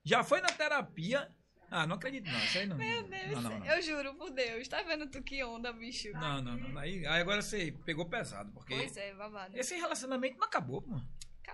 [0.05, 1.31] Já foi na terapia.
[1.71, 2.39] Ah, não acredito não.
[2.45, 2.77] Isso aí não.
[2.77, 3.67] meu Deus, Não, não, não.
[3.67, 4.67] eu juro por Deus.
[4.67, 6.11] Tá vendo tu que onda, bicho?
[6.13, 6.79] Não, não, não.
[6.81, 9.57] Aí, aí agora você pegou pesado, porque Pois é, babado.
[9.57, 11.01] esse relacionamento não acabou, pô.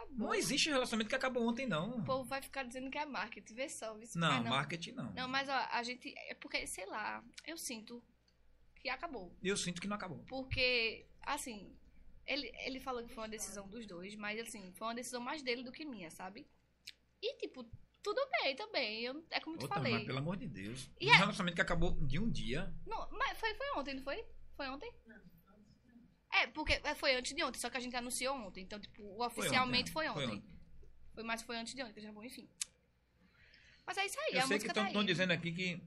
[0.06, 0.26] Acabou.
[0.28, 1.98] Não existe relacionamento que acabou ontem, não.
[1.98, 3.54] O povo vai ficar dizendo que é marketing.
[3.54, 3.96] Vê só.
[4.14, 5.12] Não, Ah, marketing não.
[5.12, 6.12] Não, mas ó, a gente.
[6.28, 8.02] É porque, sei lá, eu sinto
[8.80, 9.36] que acabou.
[9.42, 10.24] Eu sinto que não acabou.
[10.28, 11.76] Porque, assim,
[12.26, 15.42] ele, ele falou que foi uma decisão dos dois, mas assim, foi uma decisão mais
[15.42, 16.46] dele do que minha, sabe?
[17.22, 17.64] E, tipo,
[18.02, 19.02] tudo bem também.
[19.02, 19.92] Eu, é como eu te falei.
[19.94, 20.90] mas pelo amor de Deus.
[21.00, 22.72] E um é- relacionamento que acabou de um dia.
[22.86, 24.24] Não, mas foi, foi ontem, não foi?
[24.56, 24.90] Foi ontem?
[26.38, 28.62] É, porque é, foi antes de ontem, só que a gente anunciou ontem.
[28.62, 30.36] Então, tipo, oficialmente foi Foi ontem.
[30.38, 30.44] ontem.
[31.14, 32.48] Foi, mas foi antes de ontem, já bom, enfim.
[33.86, 35.06] Mas é isso aí, Eu a sei que tá estão aí.
[35.06, 35.80] dizendo aqui que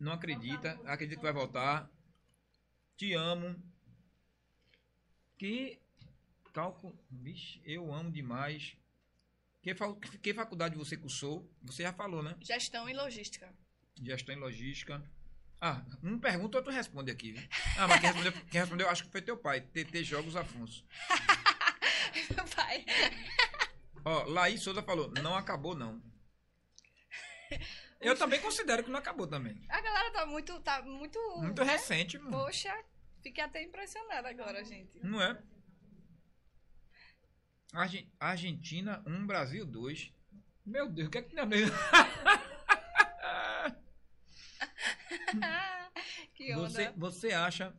[0.00, 1.88] não acredita, acredita que vai voltar.
[2.96, 3.54] Te amo.
[5.38, 5.78] Que
[6.52, 6.98] cálculo.
[7.10, 8.76] Vixe, eu amo demais.
[9.62, 11.48] Que, fa- que faculdade você cursou?
[11.62, 12.34] Você já falou, né?
[12.40, 13.54] Gestão e logística.
[14.02, 15.02] Gestão em logística.
[15.60, 17.32] Ah, um pergunta, outro responde aqui.
[17.32, 17.48] viu?
[17.76, 20.84] Ah, mas quem respondeu, quem respondeu acho que foi teu pai, TT Jogos Afonso.
[22.34, 22.84] Meu pai.
[24.04, 26.00] Ó, Laís Souza falou, não acabou não.
[28.00, 29.60] Eu também considero que não acabou também.
[29.68, 30.58] A galera tá muito.
[30.60, 31.18] Tá muito.
[31.38, 32.30] Muito recente, mano.
[32.30, 32.72] Poxa,
[33.22, 35.00] fiquei até impressionada agora, gente.
[35.02, 35.36] Não é?
[37.72, 40.12] Argen- Argentina 1, Brasil 2.
[40.64, 41.68] Meu Deus, o que é que tem a ver?
[46.34, 46.68] que onda.
[46.68, 47.74] Você, você acha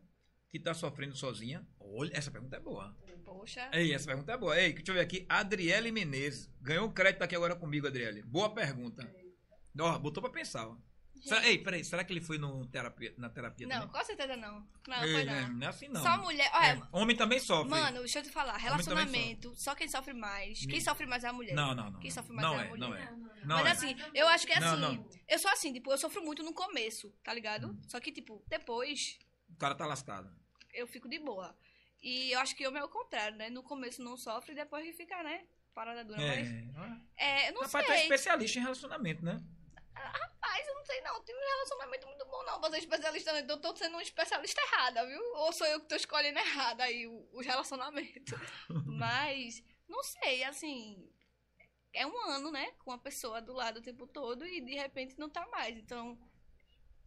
[0.50, 1.66] que tá sofrendo sozinha?
[1.80, 2.96] Olha, essa pergunta é boa.
[3.24, 3.70] Poxa.
[3.72, 4.60] Ei, essa pergunta é boa.
[4.60, 5.26] Ei, deixa eu ver aqui.
[5.30, 6.50] Adriele Menezes.
[6.62, 8.24] Ganhou um crédito aqui agora comigo, Adriele.
[8.24, 9.10] Boa pergunta.
[9.80, 10.78] Ó, botou pra pensar, ó.
[11.22, 13.90] Será- ei, peraí, será que ele foi no terapia, na terapia Não, também?
[14.00, 14.68] com certeza não.
[14.88, 15.50] Não, Ei, foi é, não.
[15.54, 16.02] não é assim não.
[16.02, 16.50] Só mulher.
[16.54, 17.70] Olha, É, homem também sofre.
[17.70, 18.56] mano, deixa eu te falar.
[18.58, 20.66] Relacionamento, só quem sofre mais.
[20.66, 21.54] Quem sofre mais é a mulher.
[21.54, 22.00] Não, não, não.
[22.00, 22.90] Quem sofre mais não é a é, mulher.
[22.90, 23.06] não é.
[23.12, 23.46] Não, não, não.
[23.46, 23.72] Não Mas é.
[23.72, 24.80] assim, eu acho que é assim.
[24.82, 24.94] não.
[24.94, 25.10] Hum.
[25.28, 27.78] Eu sou assim, tipo, eu sofro muito no começo, tá ligado?
[27.88, 29.18] Só que, tipo, depois
[29.50, 30.30] O cara tá lascado.
[30.74, 31.56] eu fico de boa.
[32.02, 33.50] E eu acho que homem é o contrário, né?
[33.50, 35.44] No começo não sofre e depois que fica, né?
[35.76, 36.18] Parada dura.
[36.20, 37.46] Mas, É.
[37.46, 38.04] é, eu não Rapaz, tu é sei.
[38.04, 39.42] especialista em relacionamento, né?
[40.60, 41.24] Rapaz, eu não sei não.
[41.24, 42.60] Tive um relacionamento muito bom, não.
[42.62, 43.40] Você é especialista, não.
[43.40, 45.22] Então eu tô sendo um especialista errada, viu?
[45.36, 48.34] Ou sou eu que tô escolhendo errado aí o- os relacionamentos.
[48.86, 51.10] Mas, não sei, assim.
[51.94, 52.72] É um ano, né?
[52.80, 55.76] Com a pessoa do lado o tempo todo e de repente não tá mais.
[55.78, 56.18] Então,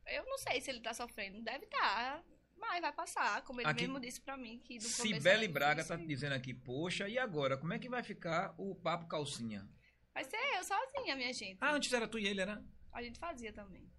[0.07, 1.41] eu não sei se ele tá sofrendo.
[1.43, 2.25] Deve estar.
[2.57, 3.43] mas vai passar.
[3.43, 7.09] Como ele Aqui- mesmo disse pra mim que do Cibele Braga tá dizendo aqui, poxa,
[7.09, 7.57] e agora?
[7.59, 9.69] Como é que vai ficar o papo calcinha?
[10.15, 11.59] Vai ser eu sozinha, minha gente.
[11.61, 12.63] Ah, antes era tu e ele, era?
[12.93, 13.91] A gente fazia também.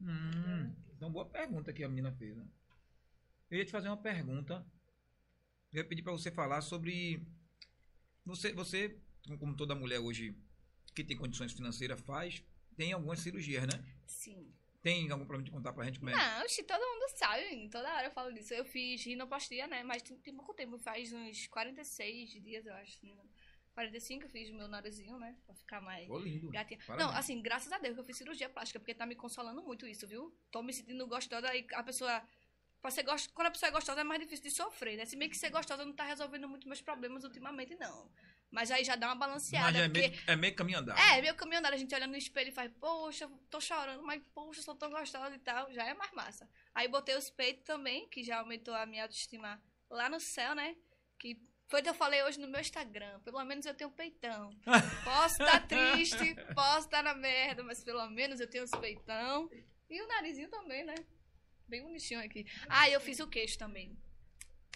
[0.00, 2.36] Hum, então boa pergunta que a menina fez.
[2.36, 2.46] Né?
[3.50, 4.66] Eu ia te fazer uma pergunta.
[5.72, 7.26] Eu ia pedir pra você falar sobre.
[8.24, 8.98] Você, você,
[9.38, 10.36] como toda mulher hoje
[10.94, 12.42] que tem condições financeiras faz,
[12.76, 13.84] tem algumas cirurgias, né?
[14.06, 14.52] Sim.
[14.82, 16.14] Tem algum problema de contar pra gente como é?
[16.14, 18.52] Não, oxi, todo mundo sabe, toda hora eu falo disso.
[18.52, 19.82] Eu fiz rinoplastia, né?
[19.82, 23.04] Mas tem, tem pouco tempo, faz uns 46 dias, eu acho.
[23.04, 23.30] engano.
[23.74, 25.36] 45 eu fiz o meu narizinho, né?
[25.44, 26.50] Pra ficar mais Ficou lindo.
[26.50, 26.78] gatinha.
[26.86, 27.08] Parabéns.
[27.08, 29.86] Não, assim, graças a Deus que eu fiz cirurgia plástica, porque tá me consolando muito
[29.86, 30.32] isso, viu?
[30.50, 32.22] Tô me sentindo gostosa, aí a pessoa.
[32.80, 33.32] Pra ser gost...
[33.32, 35.06] Quando a pessoa é gostosa é mais difícil de sofrer, né?
[35.06, 38.10] Se bem que ser gostosa não tá resolvendo muito meus problemas ultimamente, não.
[38.50, 39.72] Mas aí já dá uma balanceada.
[39.72, 40.08] Mas é porque...
[40.08, 40.98] meio, é meio caminho andado.
[41.00, 44.22] É, meu caminho andado, a gente olha no espelho e faz, poxa, tô chorando, mas
[44.34, 46.48] poxa, sou tão gostosa e tal, já é mais massa.
[46.74, 49.60] Aí botei os peitos também, que já aumentou a minha autoestima
[49.90, 50.76] lá no céu, né?
[51.18, 51.40] Que
[51.74, 53.18] foi o que eu falei hoje no meu Instagram.
[53.24, 54.50] Pelo menos eu tenho um peitão.
[55.02, 59.50] Posso estar triste, posso estar na merda, mas pelo menos eu tenho os peitão.
[59.90, 60.94] E o narizinho também, né?
[61.66, 62.46] Bem bonitinho aqui.
[62.68, 63.98] Ah, eu fiz o queixo também.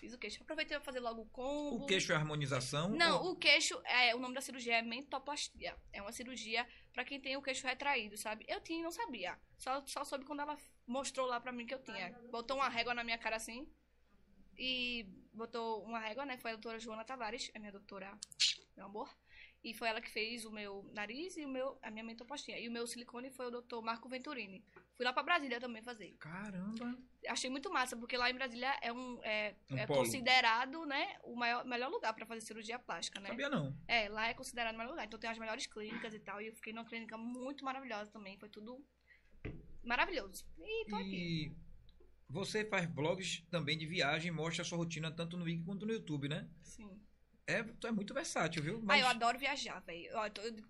[0.00, 0.42] Fiz o queixo.
[0.42, 1.84] Aproveitei pra fazer logo o combo.
[1.84, 2.88] O queixo é harmonização?
[2.90, 5.76] Não, ou- o queixo, é, o nome da cirurgia é mentoplastia.
[5.92, 8.44] É uma cirurgia pra quem tem o queixo retraído, sabe?
[8.48, 9.38] Eu tinha e não sabia.
[9.56, 10.56] Só, só soube quando ela
[10.86, 12.10] mostrou lá pra mim que eu tinha.
[12.30, 13.68] Botou uma régua na minha cara assim.
[14.58, 16.36] E botou uma régua, né?
[16.36, 18.18] Foi a doutora Joana Tavares, é minha doutora,
[18.76, 19.08] meu amor.
[19.62, 22.58] E foi ela que fez o meu nariz e o meu, a minha mentoplastia.
[22.58, 24.64] E o meu silicone foi o doutor Marco Venturini.
[24.96, 26.96] Fui lá pra Brasília também fazer Caramba.
[27.28, 31.36] achei muito massa, porque lá em Brasília é um é, Um é considerado, né, o
[31.36, 33.28] maior, melhor lugar pra fazer cirurgia plástica, né?
[33.28, 33.76] Sabia não.
[33.86, 35.06] É, lá é considerado o melhor lugar.
[35.06, 36.40] Então tem as melhores clínicas e tal.
[36.40, 38.38] E eu fiquei numa clínica muito maravilhosa também.
[38.38, 38.84] Foi tudo
[39.82, 40.46] maravilhoso.
[40.58, 41.52] E tô aqui.
[42.28, 45.92] Você faz vlogs também de viagem, mostra a sua rotina tanto no Wiki quanto no
[45.92, 46.46] YouTube, né?
[46.62, 47.00] Sim.
[47.46, 48.84] É, tu é muito versátil, viu?
[48.86, 50.10] Ah, eu adoro viajar, velho.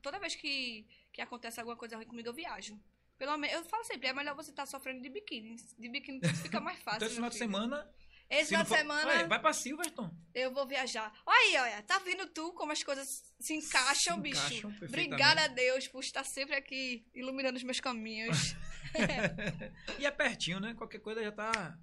[0.01, 2.79] Toda vez que, que acontece alguma coisa ruim comigo, eu viajo.
[3.19, 5.57] Pelo menos, eu falo sempre, é melhor você estar sofrendo de biquíni.
[5.77, 6.99] De biquíni fica mais fácil.
[6.99, 7.91] Então esse final de semana.
[8.31, 9.11] Esse se final de semana.
[9.11, 10.13] Olha, vai pra Silverstone.
[10.33, 11.13] Eu vou viajar.
[11.27, 11.83] Olha aí, olha.
[11.83, 13.09] Tá vendo tu como as coisas
[13.41, 14.39] se encaixam, Se bicho?
[14.59, 14.75] encaixam.
[14.87, 18.55] Obrigada a Deus por estar sempre aqui iluminando os meus caminhos.
[19.99, 20.75] E é pertinho, né?
[20.75, 21.79] Qualquer coisa já tá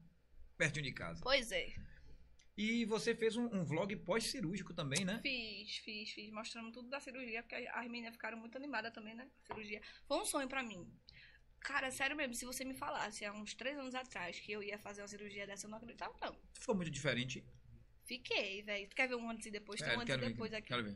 [0.58, 1.22] pertinho de casa.
[1.24, 1.74] pois é.
[2.58, 5.20] E você fez um, um vlog pós-cirúrgico também, né?
[5.22, 6.32] Fiz, fiz, fiz.
[6.32, 9.28] Mostrando tudo da cirurgia, porque as meninas ficaram muito animadas também, né?
[9.46, 9.82] Cirurgia.
[10.08, 10.90] Foi um sonho pra mim.
[11.60, 14.80] Cara, sério mesmo, se você me falasse há uns três anos atrás que eu ia
[14.80, 16.40] fazer uma cirurgia dessa, eu não acreditava, não.
[16.58, 17.44] Ficou muito diferente.
[18.06, 18.88] Fiquei, velho.
[18.88, 19.82] Tu quer ver um antes e depois?
[19.82, 20.68] Tem É, um antes quero e ver, depois aqui.
[20.68, 20.96] quero ver.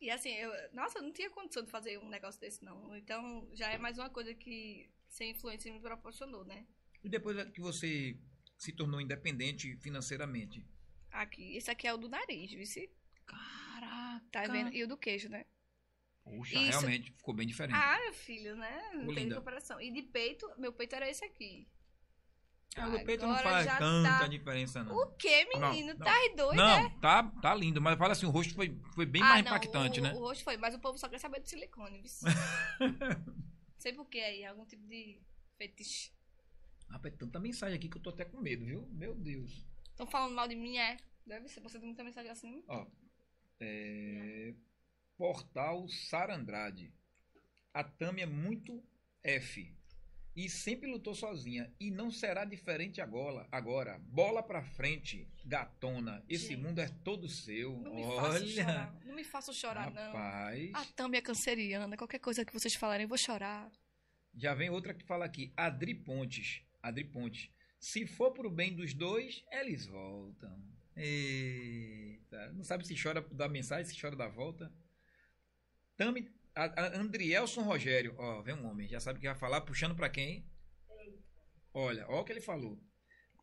[0.00, 2.96] E assim, eu, nossa, eu não tinha condição de fazer um negócio desse, não.
[2.96, 6.66] Então, já é mais uma coisa que sem influência me proporcionou, né?
[7.02, 8.18] E depois que você
[8.58, 10.66] se tornou independente financeiramente?
[11.10, 12.90] Aqui, esse aqui é o do nariz, vice?
[13.24, 14.24] Caraca!
[14.30, 14.72] Tá vendo?
[14.74, 15.46] E o do queijo, né?
[16.22, 16.80] Poxa, Isso.
[16.80, 17.76] realmente ficou bem diferente.
[17.76, 18.90] Ah, meu filho, né?
[18.94, 19.80] Não tem comparação.
[19.80, 21.68] E de peito, meu peito era esse aqui.
[22.74, 24.94] Ah, o peito não faz tanta tá- diferença, não.
[24.94, 25.94] O que, menino?
[25.94, 26.04] Não, não.
[26.04, 26.98] Tá doido, não, né?
[27.00, 30.00] tá, tá lindo, mas fala assim, o rosto foi, foi bem Ah, mais não, impactante,
[30.00, 30.12] o, né?
[30.12, 32.10] O rosto foi, mas o povo só quer saber de silicone, viu?
[33.78, 35.22] Sei por que aí, algum tipo de
[35.56, 36.12] fetiche.
[36.90, 38.86] Rapaz, tanta mensagem aqui que eu tô até com medo, viu?
[38.92, 39.66] Meu Deus.
[39.90, 40.96] Estão falando mal de mim, é?
[41.26, 42.62] Deve ser, você tem muita mensagem assim.
[42.68, 42.86] Ó,
[43.60, 44.54] é...
[45.16, 46.92] Portal Sarandrade.
[47.72, 48.82] A Tami é muito
[49.22, 49.75] F.
[50.36, 51.72] E sempre lutou sozinha.
[51.80, 53.48] E não será diferente agora.
[53.50, 56.22] Agora, bola pra frente, gatona.
[56.28, 56.60] Esse Gente.
[56.60, 57.78] mundo é todo seu.
[57.78, 58.46] Não me faça Olha.
[58.46, 59.00] chorar.
[59.06, 60.12] Não me faça chorar, não.
[60.12, 60.70] Rapaz.
[60.74, 61.96] A Thumb é canceriana.
[61.96, 63.72] Qualquer coisa que vocês falarem, eu vou chorar.
[64.34, 65.54] Já vem outra que fala aqui.
[65.56, 66.60] Adri Pontes.
[66.82, 67.50] Adri Pontes.
[67.80, 70.62] Se for pro bem dos dois, eles voltam.
[70.94, 74.70] Eita, não sabe se chora da mensagem, se chora da volta.
[75.96, 79.60] Tami, a, a Andrielson Rogério, ó, vem um homem, já sabe o que vai falar,
[79.60, 80.48] puxando pra quem?
[81.72, 82.80] Olha, ó o que ele falou.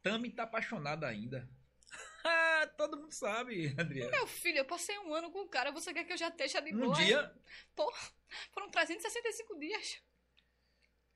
[0.01, 1.47] Tami tá apaixonada ainda.
[2.77, 4.09] Todo mundo sabe, Andriel.
[4.09, 6.61] Meu filho, eu passei um ano com o cara, você quer que eu já esteja
[6.61, 6.95] de Um boa?
[6.95, 7.33] dia,
[8.53, 10.01] Foram 365 dias.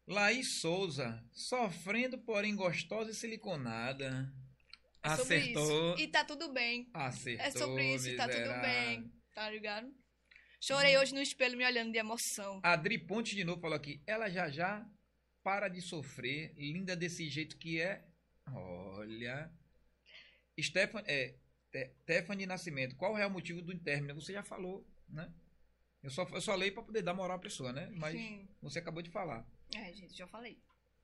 [0.05, 4.31] Laís Souza, sofrendo, porém gostosa e siliconada.
[5.03, 5.93] É sobre Acertou.
[5.95, 6.01] isso.
[6.03, 6.89] E tá tudo bem.
[6.93, 7.45] Acertou.
[7.45, 8.61] É sobre isso, e tá tudo miserável.
[8.61, 9.11] bem.
[9.33, 9.93] Tá ligado?
[10.59, 12.59] Chorei hoje no espelho me olhando de emoção.
[12.63, 14.01] Adri Ponte de novo falou aqui.
[14.07, 14.85] Ela já já
[15.43, 16.53] para de sofrer.
[16.57, 18.03] Linda desse jeito que é.
[18.51, 19.51] Olha.
[20.59, 21.35] Stefan, é,
[21.71, 22.95] Te- Stephanie Nascimento.
[22.95, 24.15] Qual é o real motivo do término?
[24.19, 25.31] Você já falou, né?
[26.01, 27.89] Eu só, eu só leio pra poder dar moral à pessoa, né?
[27.95, 28.47] Mas Sim.
[28.61, 29.45] você acabou de falar.
[29.75, 30.57] É, gente, já falei.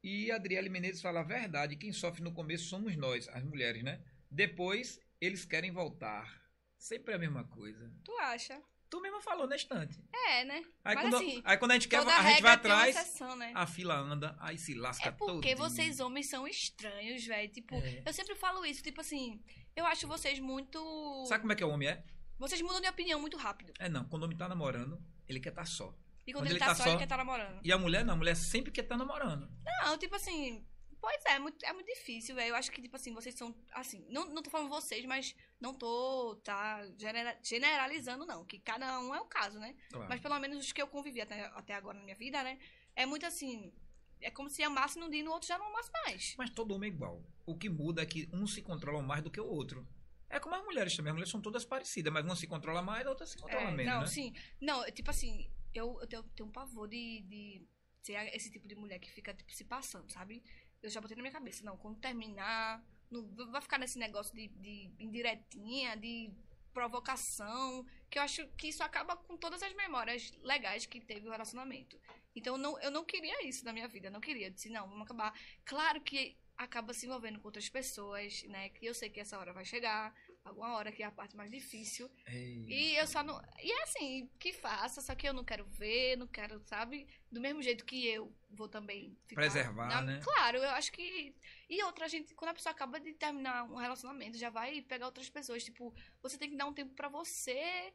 [0.03, 1.75] E Adriele Menezes fala a verdade.
[1.75, 4.03] Quem sofre no começo somos nós, as mulheres, né?
[4.29, 6.41] Depois eles querem voltar.
[6.77, 7.91] Sempre a mesma coisa.
[8.03, 8.61] Tu acha?
[8.93, 9.99] Tu mesma falou na estante.
[10.13, 10.63] É, né?
[10.85, 13.51] Aí, Mas quando, assim, aí quando a gente quer, a gente vai atrás, exceção, né?
[13.55, 15.57] a fila anda, aí se lasca É porque todinho.
[15.57, 17.51] vocês homens são estranhos, velho.
[17.51, 18.03] Tipo, É.
[18.05, 19.41] eu sempre falo isso, tipo assim,
[19.75, 20.79] eu acho vocês muito.
[21.27, 22.03] Sabe como é que o homem é?
[22.37, 23.73] Vocês mudam de opinião muito rápido.
[23.79, 25.85] É não, quando o homem tá namorando, ele quer estar só.
[26.27, 27.61] E quando, Quando ele ele tá, tá só, só- ele quer estar namorando.
[27.63, 29.49] E a mulher não, a mulher sempre quer estar namorando.
[29.83, 30.63] Não, tipo assim.
[31.03, 32.51] Pois é, é muito, é muito difícil, velho.
[32.51, 33.53] Eu acho que, tipo assim, vocês são.
[33.73, 38.45] Assim, não, não tô falando vocês, mas não tô tá, genera- generalizando, não.
[38.45, 39.75] Que cada um é o caso, né?
[39.89, 40.07] Claro.
[40.07, 42.57] Mas pelo menos os que eu convivi até, até agora na minha vida, né?
[42.95, 43.73] É muito assim.
[44.21, 46.35] É como se amasse num dia e no outro já não amasse mais.
[46.37, 47.21] Mas todo homem é igual.
[47.45, 49.85] O que muda é que um se controla mais do que o outro.
[50.29, 51.09] É como as mulheres também.
[51.09, 53.71] As mulheres são todas parecidas, mas uma se controla mais, a outra se controla É,
[53.71, 54.07] menos, não, né?
[54.07, 54.33] sim.
[54.61, 57.67] Não, tipo assim, eu, eu tenho, tenho um pavor de, de
[58.01, 60.41] ser esse tipo de mulher que fica, tipo, se passando, sabe?
[60.83, 64.49] Eu já botei na minha cabeça, não, quando terminar, não vai ficar nesse negócio de,
[64.49, 66.29] de indiretinha, de
[66.73, 71.31] provocação, que eu acho que isso acaba com todas as memórias legais que teve o
[71.31, 71.97] relacionamento.
[72.35, 74.47] Então, não, eu não queria isso na minha vida, não queria.
[74.47, 75.33] Eu disse, não, vamos acabar.
[75.63, 78.69] Claro que acaba se envolvendo com outras pessoas, né?
[78.69, 81.49] Que eu sei que essa hora vai chegar, alguma hora que é a parte mais
[81.49, 82.09] difícil.
[82.27, 82.65] Ei.
[82.67, 83.41] E eu só não.
[83.61, 87.07] E é assim, que faça, só que eu não quero ver, não quero, sabe?
[87.31, 90.19] Do mesmo jeito que eu vou também ficar Preservar, na- né?
[90.23, 91.33] Claro, eu acho que.
[91.69, 95.29] E outra, gente, quando a pessoa acaba de terminar um relacionamento, já vai pegar outras
[95.29, 95.63] pessoas.
[95.63, 97.93] Tipo, você tem que dar um tempo pra você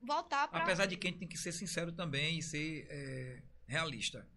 [0.00, 0.62] voltar pra.
[0.62, 4.28] Apesar de que a gente tem que ser sincero também e ser é, realista.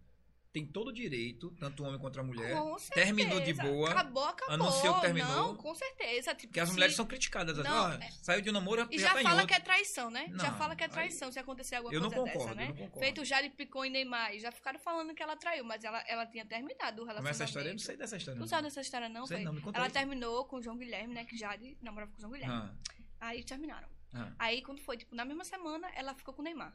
[0.54, 3.06] Tem todo o direito, tanto o homem quanto a mulher, Com certeza.
[3.06, 4.54] terminou de boa, Acabou, acabou.
[4.54, 5.28] anunciou que terminou.
[5.34, 6.32] Não, com certeza.
[6.32, 7.58] Tipo, porque as se- mulheres são criticadas.
[7.58, 10.10] Não, ó, é- saiu de um namoro E já, já, tá fala que é traição,
[10.10, 10.28] né?
[10.36, 12.54] já Não, fala que é aí- traição se acontecer alguma Eu não coisa concordo, dessa,
[12.54, 12.64] né?
[12.66, 13.00] eu não concordo.
[13.00, 14.32] Feito Jade Picon e Neymar.
[14.32, 17.30] e Já ficaram falando que ela traiu, mas ela, ela tinha terminado o relacionamento.
[17.30, 17.68] essa história?
[17.70, 18.38] Eu não sei dessa história.
[18.38, 18.46] Não.
[18.46, 19.26] sabe dessa história, não?
[19.26, 19.90] Sei não, me ela aí.
[19.90, 21.24] terminou com o João Guilherme, né?
[21.24, 22.54] Que Jade namorava com o João Guilherme.
[22.54, 22.74] Ah,
[23.26, 23.88] Aí terminaram.
[24.12, 24.32] ah.
[24.38, 26.72] Aí, quando foi, tipo, na mesma semana, ela ficou com o Neymar.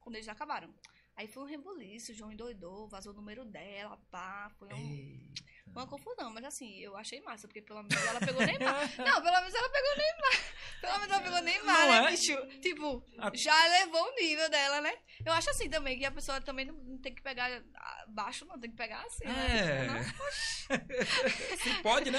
[0.00, 0.74] Quando eles acabaram.
[1.16, 4.50] Aí foi um rebuliço, o João endoidou, vazou o número dela, pá.
[4.58, 5.32] Foi um-
[5.66, 6.32] uma confusão.
[6.32, 8.80] Mas assim, eu achei massa, porque pelo menos ela pegou Neymar.
[8.98, 10.54] Não, pelo menos ela pegou Neymar.
[10.80, 12.10] Pelo menos ela pegou Neymar, Não né, é?
[12.10, 12.46] bicho?
[12.60, 14.96] Tipo, A- já levou o nível dela, né?
[15.24, 17.62] Eu acho assim também, que a pessoa também não, não tem que pegar
[18.08, 19.86] baixo, não, tem que pegar assim, né?
[19.86, 21.56] Não, É.
[21.56, 22.18] Se pode, né?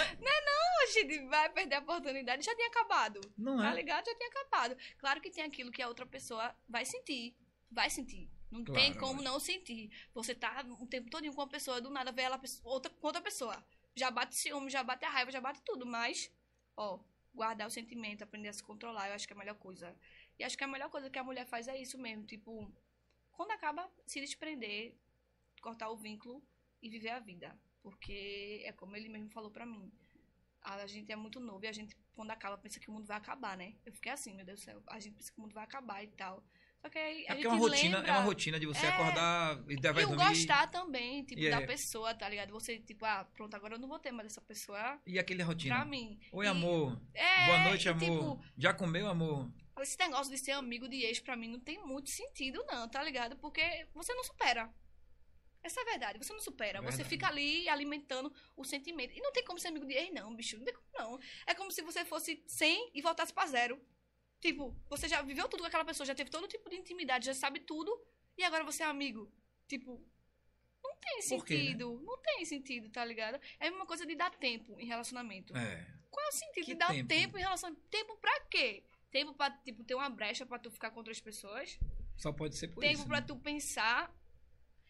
[0.82, 3.20] a gente vai perder a oportunidade, já tinha acabado.
[3.38, 3.76] Não Tá é.
[3.76, 4.06] ligado?
[4.06, 4.76] Já tinha acabado.
[5.00, 7.36] Claro que tem aquilo que a outra pessoa vai sentir.
[7.72, 8.30] Vai sentir.
[8.52, 9.24] Não Claro, tem como lógico.
[9.24, 9.90] não sentir.
[10.14, 13.22] Você tá um tempo todo com uma pessoa, do nada vê ela outra, com outra
[13.22, 13.64] pessoa.
[13.96, 15.86] Já bate ciúme, já bate a raiva, já bate tudo.
[15.86, 16.30] Mas,
[16.76, 17.00] ó,
[17.34, 19.96] guardar o sentimento, aprender a se controlar, eu acho que é a melhor coisa.
[20.38, 22.26] E acho que a melhor coisa que a mulher faz é isso mesmo.
[22.26, 22.70] Tipo,
[23.32, 24.96] quando acaba, se desprender,
[25.62, 26.44] cortar o vínculo
[26.82, 27.58] e viver a vida.
[27.82, 29.92] Porque é como ele mesmo falou pra mim.
[30.62, 33.18] A gente é muito novo e a gente, quando acaba, pensa que o mundo vai
[33.18, 33.76] acabar, né?
[33.86, 34.84] Eu fiquei assim, meu Deus do céu.
[34.88, 36.44] A gente pensa que o mundo vai acabar e tal.
[36.82, 38.12] Só que aí É a gente é uma rotina, lembra...
[38.12, 38.90] é uma rotina de você É.
[38.90, 40.28] acordar e vai E dormir.
[40.28, 42.52] gostar também, tipo, E é- da pessoa, tá ligado?
[42.54, 45.76] Você, tipo, ah, pronto, agora eu não vou ter mais essa pessoa E aquele rotina.
[45.76, 46.20] pra mim.
[46.32, 47.00] Oi, E- amor.
[47.14, 48.02] É, Boa noite, e, amor.
[48.40, 49.52] Tipo, Já comeu, amor?
[49.80, 53.04] esse negócio de ser amigo de ex pra mim não tem muito sentido, não, tá
[53.04, 53.36] ligado?
[53.38, 54.70] Porque você não supera.
[55.64, 56.82] Essa é a verdade, você não supera.
[56.82, 59.14] Você fica ali alimentando o sentimento.
[59.16, 60.58] E não tem como ser amigo de ex, não, bicho.
[60.58, 61.20] Não tem como, não.
[61.46, 63.80] É como se você fosse 100 e voltasse pra zero.
[64.42, 67.34] Tipo, você já viveu tudo com aquela pessoa, já teve todo tipo de intimidade, já
[67.34, 67.98] sabe tudo.
[68.38, 69.32] E agora você é amigo.
[69.68, 70.04] Tipo,
[70.84, 71.60] não tem Por quê, né?
[71.62, 72.02] sentido.
[72.04, 73.40] Não tem sentido, tá ligado?
[73.60, 75.56] É a mesma coisa de dar tempo em relacionamento.
[75.56, 75.88] É.
[76.10, 77.08] Qual é o sentido Que de dar tempo?
[77.08, 77.74] tempo em relação.
[77.90, 78.84] Tempo pra quê?
[79.12, 81.78] Tempo pra, tipo, ter uma brecha pra tu ficar com outras pessoas?
[82.18, 83.08] Só pode ser por tempo isso.
[83.08, 83.26] pra né?
[83.28, 84.12] tu pensar.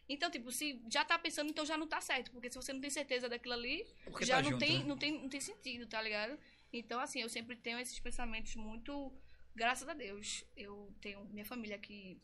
[0.08, 2.32] Então, tipo, se já tá pensando, então já não tá certo.
[2.32, 4.86] Porque se você não tem certeza daquilo ali, Porque já tá não, junto, tem, né?
[4.86, 6.40] não, tem, não tem sentido, tá ligado?
[6.72, 9.12] Então, assim, eu sempre tenho esses pensamentos muito.
[9.56, 12.22] Graças a Deus, eu tenho minha família que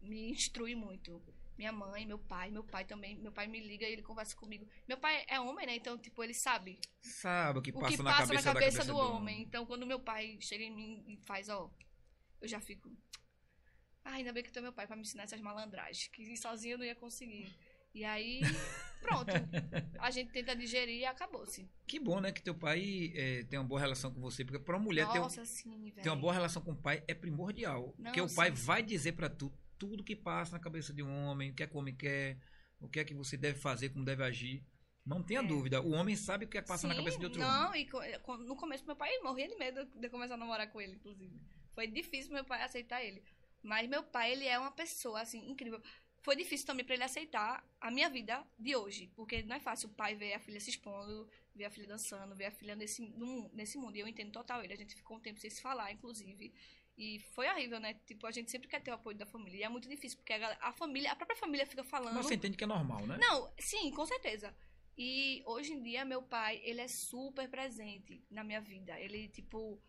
[0.00, 1.22] me instrui muito.
[1.56, 3.16] Minha mãe, meu pai, meu pai também.
[3.16, 4.68] Meu pai me liga e ele conversa comigo.
[4.86, 5.76] Meu pai é homem, né?
[5.76, 8.78] Então, tipo, ele sabe Sabe o que o passa, que na, passa cabeça na cabeça
[8.78, 9.42] cabeça do, homem.
[9.42, 11.70] Então, quando meu pai chega em mim e faz, ó,
[12.40, 12.94] eu já fico.
[14.04, 16.74] Ah, ainda bem que tu é meu pai pra me ensinar essas malandragens, que sozinho
[16.74, 17.52] eu não ia conseguir.
[17.96, 18.40] E aí,
[19.00, 19.30] pronto.
[19.98, 21.66] A gente tenta digerir e acabou-se.
[21.86, 22.30] Que bom, né?
[22.30, 24.44] Que teu pai eh, tem uma boa relação com você.
[24.44, 27.02] Porque pra uma mulher ter, um- Nossa, sim, ter uma boa relação com o pai
[27.08, 27.94] é primordial.
[27.98, 28.62] Não, porque o pai sim.
[28.64, 31.66] vai dizer pra tu tudo que passa na cabeça de um homem, o que é
[31.66, 32.38] que o homem quer,
[32.80, 34.62] o que é que você deve fazer, como deve agir.
[35.04, 35.42] Não tenha É.
[35.46, 35.80] dúvida.
[35.80, 37.82] O homem sabe o que é que passa na Sim, cabeça de outro não, homem.
[37.82, 40.80] e co- co- no começo meu pai morria de medo de começar a namorar com
[40.80, 41.40] ele, inclusive.
[41.74, 43.22] Foi difícil meu pai aceitar ele.
[43.62, 45.80] Mas meu pai, ele é uma pessoa, assim, incrível.
[46.26, 49.02] Foi difícil também pra ele aceitar a minha vida de hoje.
[49.14, 52.34] Porque não é fácil o pai ver a filha se expondo, ver a filha dançando,
[52.34, 53.94] ver a filha nesse, num- nesse mundo.
[53.96, 54.72] E eu entendo total ele.
[54.72, 56.52] A gente ficou um tempo sem se falar, inclusive.
[56.98, 57.94] E foi horrível, né?
[58.06, 59.58] Tipo, a gente sempre quer ter o apoio da família.
[59.58, 62.14] E é muito difícil, porque a, a família, a própria família fica falando.
[62.16, 63.16] Mas você entende que é normal, né?
[63.20, 64.52] Não, sim, com certeza.
[64.98, 68.98] E hoje em dia, meu pai, ele é super presente na minha vida.
[68.98, 69.80] Ele, tipo,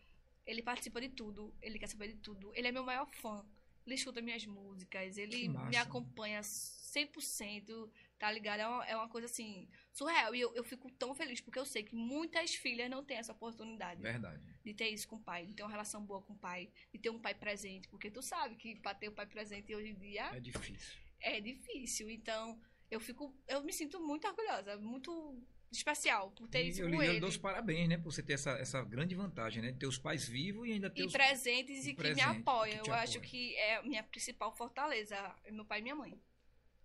[0.45, 2.51] ele participa de tudo, ele quer saber de tudo.
[2.53, 3.43] Ele é meu maior fã.
[3.88, 8.59] Ele escuta minhas músicas, ele me acompanha 100%, tá ligado?
[8.59, 10.35] É uma, é uma coisa, assim, surreal.
[10.35, 13.31] E eu, eu fico tão feliz, porque eu sei que muitas filhas não têm essa
[13.31, 14.41] oportunidade Verdade.
[14.64, 16.99] de ter isso com o pai, de ter uma relação boa com o pai, de
[16.99, 17.88] ter um pai presente.
[17.88, 20.97] Porque tu sabe que pra ter o pai presente hoje em dia É difícil.
[21.19, 22.09] é difícil.
[22.09, 22.59] Então,
[22.89, 23.35] eu fico.
[23.47, 25.41] Eu me sinto muito orgulhosa, muito
[25.72, 27.19] especial por ter E isso eu, com eu ele.
[27.19, 27.98] dou os parabéns, né?
[27.98, 29.72] Por você ter essa, essa grande vantagem, né?
[29.72, 31.11] De ter os pais vivos e ainda ter E os...
[31.14, 32.84] presentes e que presente, me apoiam.
[32.84, 33.22] que eu acho apoiam.
[33.31, 35.15] que é a minha principal fortaleza.
[35.52, 36.19] Meu pai e minha mãe.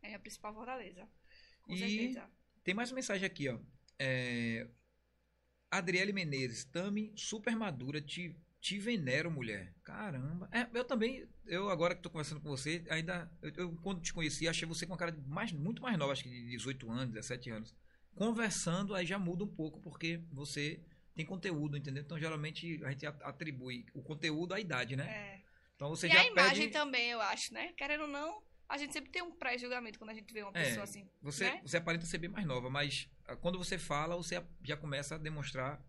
[0.02, 1.08] É a minha principal fortaleza.
[1.62, 2.30] Com E- certeza.
[2.64, 3.58] Tem mais uma mensagem aqui, ó.
[3.98, 4.68] É...
[5.70, 9.74] Adriele Menezes, Tami, super madura, te, te venero, mulher.
[9.82, 10.48] Caramba.
[10.52, 14.12] É, eu também, eu agora que tô conversando com você, ainda, eu, eu, quando te
[14.12, 16.90] conheci, achei você com uma cara de mais, muito mais nova, acho que de 18
[16.90, 17.74] anos, 17 anos.
[18.14, 20.80] Conversando, aí já muda um pouco, porque você
[21.14, 22.02] tem conteúdo, entendeu?
[22.02, 25.08] Então, geralmente, a gente atribui o conteúdo à idade, né?
[25.08, 25.42] É.
[25.76, 26.72] Então, você e já a imagem pede...
[26.72, 27.72] também, eu acho, né?
[27.72, 30.64] Querendo ou não, a gente sempre tem um pré-julgamento quando a gente vê uma É,
[30.64, 31.08] pessoa assim.
[31.22, 31.60] Você, né?
[31.64, 35.18] você aparenta ser bem mais nova, mas ah, quando você fala, você já começa a
[35.18, 35.82] demonstrar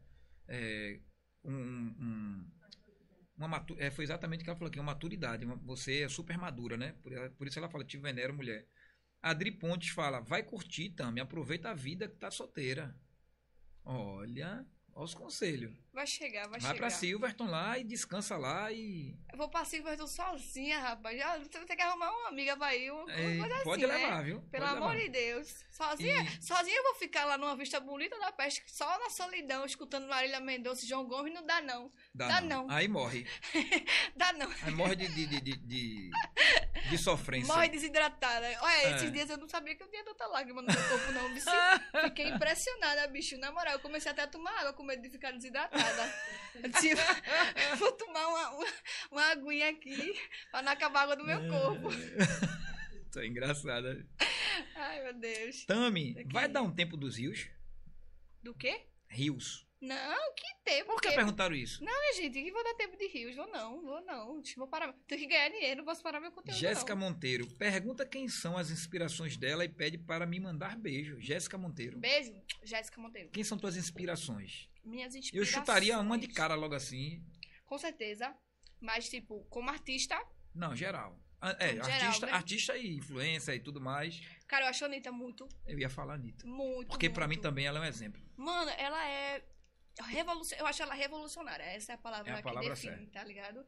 [0.48, 1.00] é,
[1.44, 2.52] um, um-
[3.38, 5.46] uma matu é, Foi exatamente o que ela falou aqui, uma maturidade.
[5.46, 6.94] uma- você é super madura, né?
[7.02, 8.66] Por, por isso ela fala, te venero, mulher.
[9.24, 12.94] Adri Pontes fala, vai curtir, Tami, aproveita a vida que tá solteira.
[13.86, 15.74] Olha, olha os conselhos.
[15.94, 16.76] Vai chegar, vai, Vai chegar.
[16.76, 19.18] pra Silverton lá e descansa lá e.
[19.32, 21.18] Eu vou pra Silverton sozinha, rapaz.
[21.18, 22.92] Já, você vai ter que arrumar uma amiga pra ir.
[22.92, 23.98] Uma é, coisa assim, pode né?
[23.98, 24.42] levar, viu?
[24.52, 25.04] Pelo Pode amor levar.
[25.04, 25.66] de Deus.
[25.72, 29.66] Sozinha, E- sozinha eu vou ficar lá numa vista bonita da peste, só na solidão,
[29.66, 31.92] escutando Marília Mendonça e João Gomes, não dá não.
[32.16, 32.68] Dá, Dá não.
[32.68, 32.70] não.
[32.76, 33.26] Aí morre.
[34.16, 34.48] Dá não.
[34.62, 36.12] Aí morre de, de, de, de,
[36.92, 37.52] de, sofrência.
[37.52, 38.46] Morre desidratada.
[38.62, 38.96] Olha, É.
[38.96, 41.34] esses dias eu não sabia que eu tinha tanta lágrima no meu corpo, não.
[41.34, 41.50] bicho.
[42.06, 43.36] Fiquei impressionada, bicho.
[43.38, 46.14] Na moral, eu comecei até a tomar água com medo de ficar desidratada.
[46.56, 47.02] Eu Tipo,
[47.80, 48.68] vou tomar uma, uma,
[49.12, 50.14] uma aguinha aqui
[50.52, 51.90] pra não acabar a água do meu corpo.
[51.92, 54.06] Isso é engraçada.
[54.76, 55.66] Ai, meu Deus.
[55.66, 57.48] Tami, vai dar um tempo dos rios?
[58.44, 58.86] Do quê?
[59.08, 59.68] Rios.
[59.84, 60.92] Não, que tempo.
[60.94, 61.84] Por que que- perguntaram isso?
[61.86, 63.36] Ai, gente, que vou dar tempo de rios?
[63.36, 64.36] Vou não, vou não.
[64.38, 64.94] Eu vou parar.
[65.08, 66.58] Tenho que ganhar dinheiro, não posso parar meu conteúdo.
[66.58, 67.02] Jéssica não.
[67.10, 71.20] Monteiro, pergunta quem são as inspirações dela e pede para me mandar beijo.
[71.20, 71.98] Jéssica Monteiro.
[72.00, 72.34] Beijo,
[72.64, 73.30] Jéssica Monteiro.
[73.30, 74.70] Quem são tuas inspirações?
[74.86, 75.54] Minhas Eu inspirações.
[75.54, 77.22] chutaria uma de cara logo assim.
[77.66, 78.34] Com certeza.
[78.80, 80.18] Mas, tipo, como artista,
[80.56, 81.20] Não, geral.
[81.42, 82.32] Ah, É, Geral, artista, né?
[82.32, 84.22] artista e influência e tudo mais.
[84.48, 86.46] cara, eu acho a Anitta muito, Eu ia falar Anitta.
[86.48, 86.88] muito.
[86.88, 88.22] Porque pra mim também ela é um exemplo.
[88.38, 89.44] Mano, ela é.
[90.02, 90.58] Revolucion...
[90.58, 91.64] Eu acho ela revolucionária.
[91.64, 93.12] Essa é a palavra É a que palavra define, certa.
[93.12, 93.66] tá ligado?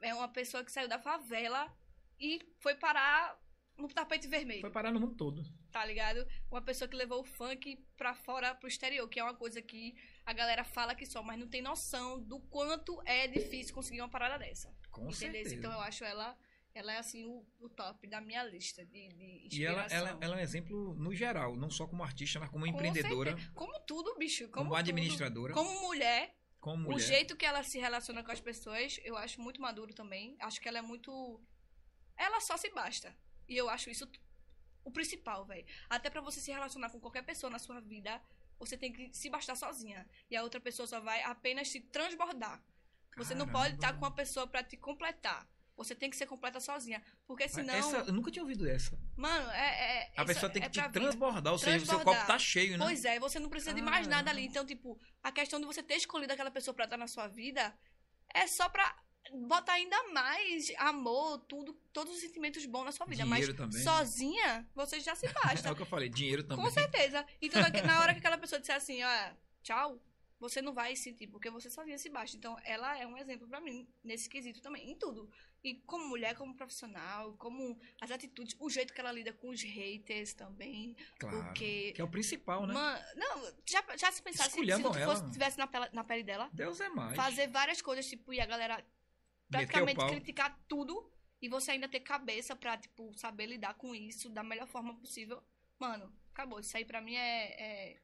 [0.00, 1.70] É uma pessoa que saiu da favela
[2.18, 3.38] e foi parar
[3.76, 4.60] no tapete vermelho.
[4.62, 5.42] Foi parar no mundo todo.
[5.70, 6.26] tá ligado?
[6.50, 9.94] Uma pessoa que levou o funk pra fora, pro exterior, que é uma coisa que
[10.26, 14.08] a galera fala que só, mas não tem noção do quanto é difícil conseguir uma
[14.08, 14.68] parada dessa.
[14.90, 15.14] Com entendeu?
[15.16, 15.54] certeza.
[15.54, 16.36] Então eu acho ela,
[16.74, 19.98] ela é assim o, o top da minha lista de, de E ela, inspiração.
[19.98, 23.30] ela, ela é um exemplo no geral, não só como artista, mas como Com empreendedora,
[23.30, 23.52] certeza.
[23.54, 24.44] Como tudo, bicho.
[24.44, 24.78] como, Como, tudo.
[24.78, 26.94] administradora, como, Como mulher, mulher.
[26.94, 30.36] o jeito que ela se relaciona com as pessoas, eu acho muito maduro também.
[30.40, 31.40] Acho que ela é muito.
[32.16, 33.16] Ela só se basta.
[33.48, 34.08] E eu acho isso
[34.84, 35.66] o principal, velho.
[35.88, 38.20] Até pra você se relacionar com qualquer pessoa na sua vida,
[38.58, 40.06] você tem que se bastar sozinha.
[40.30, 42.62] E a outra pessoa só vai apenas te transbordar.
[43.16, 43.64] Você não Caramba.
[43.64, 45.48] pode estar com uma pessoa pra te completar.
[45.80, 47.02] Você tem que ser completa sozinha.
[47.26, 47.72] Porque senão.
[47.74, 48.98] Essa, eu nunca tinha ouvido essa.
[49.16, 50.08] Mano, é.
[50.08, 52.76] é A pessoa tem é que te transbordar, ou seja, o seu copo tá cheio,
[52.76, 52.84] né?
[52.84, 54.44] Pois é, você não precisa de mais nada ali.
[54.44, 57.74] Então, tipo, a questão de você ter escolhido aquela pessoa pra estar na sua vida
[58.34, 58.94] é só pra
[59.46, 63.22] botar ainda mais amor, tudo, todos os sentimentos bons na sua vida.
[63.24, 63.82] Dinheiro Mas também.
[63.82, 65.72] sozinha, você já se É basta.
[65.72, 66.64] o que eu falei, dinheiro também.
[66.64, 67.24] Com certeza.
[67.40, 69.30] Então, na- hora que aquela pessoa disser assim, ó,
[69.62, 69.98] tchau,
[70.38, 72.34] você não vai sentir, porque você sozinha se basta.
[72.36, 75.30] Então, ela é um exemplo pra mim, nesse quesito também, em tudo.
[75.62, 79.62] E como mulher, como profissional, como as atitudes, o jeito que ela lida com os
[79.62, 80.96] haters também.
[81.18, 81.44] Claro.
[81.44, 81.92] Porque.
[81.92, 82.72] Que é o principal, né?
[82.72, 86.48] Mano, não, já, já se pensasse se, se fosse, tivesse na, pele, na pele dela,
[86.52, 87.14] Deus é mais.
[87.14, 88.82] fazer várias coisas, tipo, e a galera
[89.50, 91.12] praticamente criticar tudo
[91.42, 95.42] e você ainda ter cabeça pra, tipo, saber lidar com isso da melhor forma possível.
[95.78, 96.60] Mano, acabou.
[96.60, 98.00] Isso aí pra mim é, é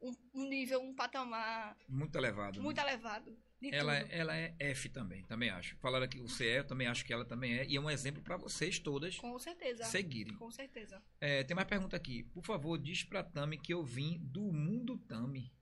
[0.00, 2.58] um, nível, um patamar Muito elevado.
[2.58, 2.62] né?
[2.62, 4.12] muito elevado de Ela, tudo.
[4.12, 5.76] é- ela é F também, também acho.
[5.78, 7.66] Falaram que você é, eu também acho que ela também é.
[7.66, 9.84] E é um exemplo pra vocês todas Com certeza.
[9.84, 10.34] seguirem.
[10.36, 11.02] Com certeza.
[11.20, 12.24] É, tem mais pergunta aqui.
[12.24, 15.52] Por favor, diz pra Tami que eu vim do Mundo Tami.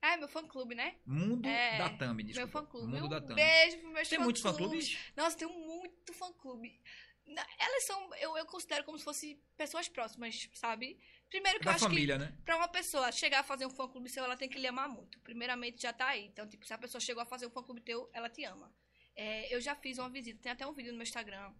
[0.00, 0.96] É, meu fã-clube, né?
[1.06, 2.46] Mundo É, da Tami, desculpa.
[2.60, 2.86] meu fã-clube.
[2.92, 3.34] Mundo Um da Tami.
[3.36, 4.98] beijo pros meus Tem muitos fã-clubes.
[5.16, 6.80] Nossa, tem muito fã-clube.
[7.58, 10.98] Elas são, eu, eu considero como se fossem pessoas próximas, sabe?
[11.32, 12.30] Primeiro que eu Da acho que família, né?
[12.44, 14.86] Pra uma pessoa chegar a fazer um fã clube seu, ela tem que lhe amar
[14.86, 15.18] muito.
[15.20, 16.26] Primeiramente, já tá aí.
[16.26, 18.70] Então, tipo, se a pessoa chegou a fazer um fã clube teu, ela te ama.
[19.16, 21.50] É, eu já fiz uma visita, tem até um vídeo no meu Instagram.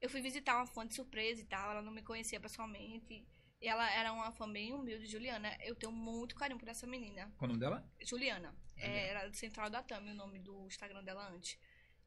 [0.00, 3.26] Eu fui visitar uma fã de surpresa e tal, ela não me conhecia pessoalmente.
[3.60, 5.56] E ela era uma fã bem humilde, Juliana.
[5.64, 7.32] Eu tenho muito carinho por essa menina.
[7.36, 7.84] Qual o nome dela?
[8.00, 8.54] Juliana.
[8.76, 8.96] Juliana.
[8.96, 11.58] É, era do Central da Tami, o nome do Instagram dela antes.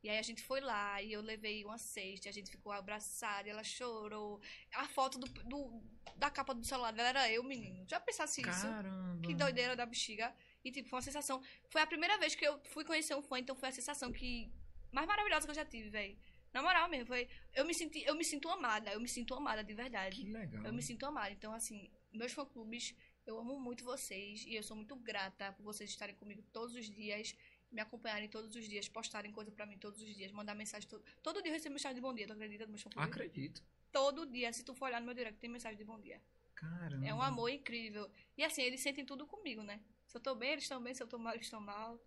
[0.02, 3.48] E aí a gente foi lá e eu levei uma cesta, a gente ficou abraçada,
[3.48, 4.40] e ela chorou.
[4.74, 5.84] A foto do, do-
[6.16, 7.86] da capa do celular dela era eu, menino.
[7.88, 8.50] Já pensasse isso?
[8.68, 9.22] Caramba.
[9.22, 10.34] Que doideira da bexiga.
[10.64, 11.42] E, tipo, foi uma sensação.
[11.70, 14.52] Foi a primeira vez que eu fui conhecer um fã, então foi a sensação que.
[14.92, 16.18] mais maravilhosa que eu já tive, velho.
[16.54, 17.28] Na moral mesmo, foi.
[17.54, 20.24] Eu me, senti, eu me sinto amada, eu me sinto amada de verdade.
[20.24, 20.64] Que legal.
[20.66, 21.32] Eu me sinto amada.
[21.32, 22.96] Então, assim, meus fã-clubes,
[23.26, 24.44] eu amo muito vocês.
[24.48, 27.36] E eu sou muito grata por vocês estarem comigo todos os dias,
[27.72, 31.04] me acompanharem todos os dias, postarem coisa pra mim todos os dias, mandar mensagem todo.
[31.22, 33.10] Todo dia eu recebo mensagem de bom dia, tu acredita nos meus fã-clubes?
[33.10, 33.64] Acredito.
[33.92, 36.22] Todo dia, se tu for olhar no meu direct, tem mensagem de bom dia.
[36.56, 37.06] Caramba.
[37.08, 38.10] É um amor incrível.
[38.38, 39.80] E assim, eles sentem tudo comigo, né?
[40.06, 40.94] Se eu tô bem, eles estão bem.
[40.94, 42.00] Se eu tô mal, eles estão mal.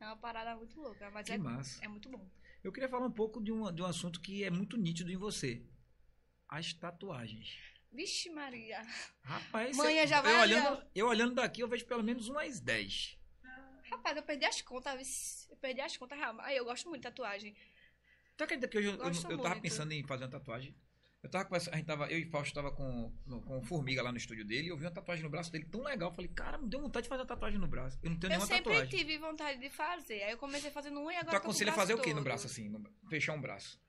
[0.00, 1.84] É uma parada muito louca, mas Que é, massa.
[1.84, 2.28] é muito bom.
[2.62, 5.16] Eu queria falar um pouco de um, de um assunto que é muito nítido em
[5.16, 5.62] você.
[6.48, 7.58] As tatuagens.
[7.90, 8.82] Vixe, Maria.
[9.22, 12.60] Rapaz, Manhã eu, já vai eu olhando, eu olhando daqui, eu vejo pelo menos umas
[12.60, 13.17] 10.
[13.90, 15.46] Rapaz, eu perdi as contas.
[15.50, 16.36] Eu perdi as contas real.
[16.40, 17.56] Ai, eu gosto muito de tatuagem.
[18.36, 20.74] Tu acredita que hoje eu, eu, Gosto eu tava pensando em fazer uma tatuagem?
[21.20, 24.18] Eu tava a gente tava, eu e Fausto tava com, no- com Formiga lá no
[24.18, 26.10] estúdio dele e eu vi uma tatuagem no braço dele tão legal.
[26.10, 27.98] Eu falei, cara, me deu vontade de fazer uma tatuagem no braço.
[28.02, 28.98] Eu não tenho Eu nenhuma sempre tatuagem.
[28.98, 30.22] tive vontade de fazer.
[30.22, 32.24] Aí eu comecei fazendo um e agora Tu eu aconselha fazer o que no todo.
[32.24, 32.68] braço assim?
[32.68, 33.80] no- fechar um braço.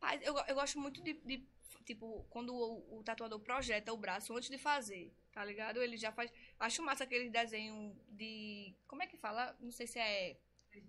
[0.00, 1.44] Rapaz, eu, eu gosto muito de, de,
[1.84, 5.82] tipo, quando o, o tatuador projeta o braço antes de fazer, tá ligado?
[5.82, 6.30] Ele já faz.
[6.58, 8.74] Acho massa aquele desenho de.
[8.86, 9.56] Como é que fala?
[9.60, 10.36] Não sei se é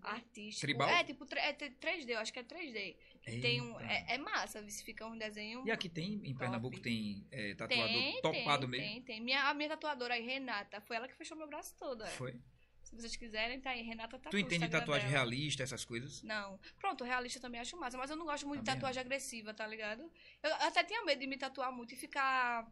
[0.01, 0.61] artístico.
[0.61, 0.89] Tribal?
[0.89, 2.95] É, tipo, é 3D, eu acho que é 3D.
[3.41, 5.65] Tem um, é, é massa, se fica um desenho.
[5.65, 6.39] E aqui tem, em Top.
[6.39, 8.93] Pernambuco, tem é, tatuador tem, topado tem, mesmo.
[8.93, 9.21] Tem, tem.
[9.21, 12.03] Minha, a minha tatuadora aí, Renata, foi ela que fechou meu braço todo.
[12.03, 12.07] é.
[12.07, 12.39] Foi.
[12.83, 13.83] Se vocês quiserem, tá aí.
[13.83, 14.31] Renata Tatu.
[14.31, 15.19] Tu entende tatuagem dela.
[15.19, 16.23] realista, essas coisas?
[16.23, 16.59] Não.
[16.79, 20.11] Pronto, realista também acho massa, mas eu não gosto muito de tatuagem agressiva, tá ligado?
[20.41, 22.67] Eu até tinha medo de me tatuar muito e ficar,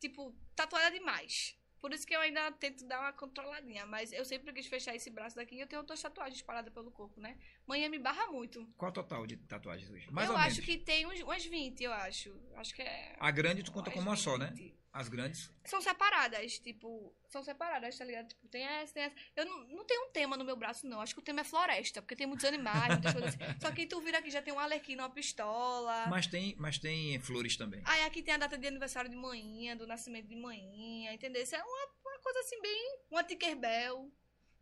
[0.00, 1.56] tipo, tatuada demais.
[1.82, 3.84] Por isso que eu ainda tento dar uma controladinha.
[3.84, 6.92] Mas eu sempre quis fechar esse braço daqui e eu tenho outras tatuagens espalhadas pelo
[6.92, 7.36] corpo, né?
[7.66, 8.66] Manhã me barra muito.
[8.76, 10.10] Qual o total de tatuagens hoje?
[10.10, 10.64] Mais eu ou acho menos.
[10.66, 12.34] que tem uns, umas 20, eu acho.
[12.56, 13.16] Acho que é.
[13.18, 14.52] A grande tu conta como uma só, né?
[14.54, 14.82] 20.
[14.92, 15.50] As grandes.
[15.64, 17.16] São separadas, tipo.
[17.26, 18.28] São separadas, tá ligado?
[18.28, 19.16] Tipo, tem essa, tem essa.
[19.34, 21.00] Eu não, não tenho um tema no meu braço, não.
[21.00, 23.38] Acho que o tema é floresta, porque tem muitos animais, muitas coisas assim.
[23.58, 26.08] Só que tu vira aqui já tem um alerquino, uma pistola.
[26.08, 27.80] Mas tem, mas tem flores também.
[27.86, 31.42] Aí aqui tem a data de aniversário de manhã, do nascimento de manhã, entendeu?
[31.42, 32.98] Isso é uma, uma coisa assim bem.
[33.10, 34.12] Uma Tinkerbell.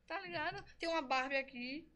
[0.06, 0.64] Tá ligado?
[0.78, 1.88] Tem uma Barbie aqui.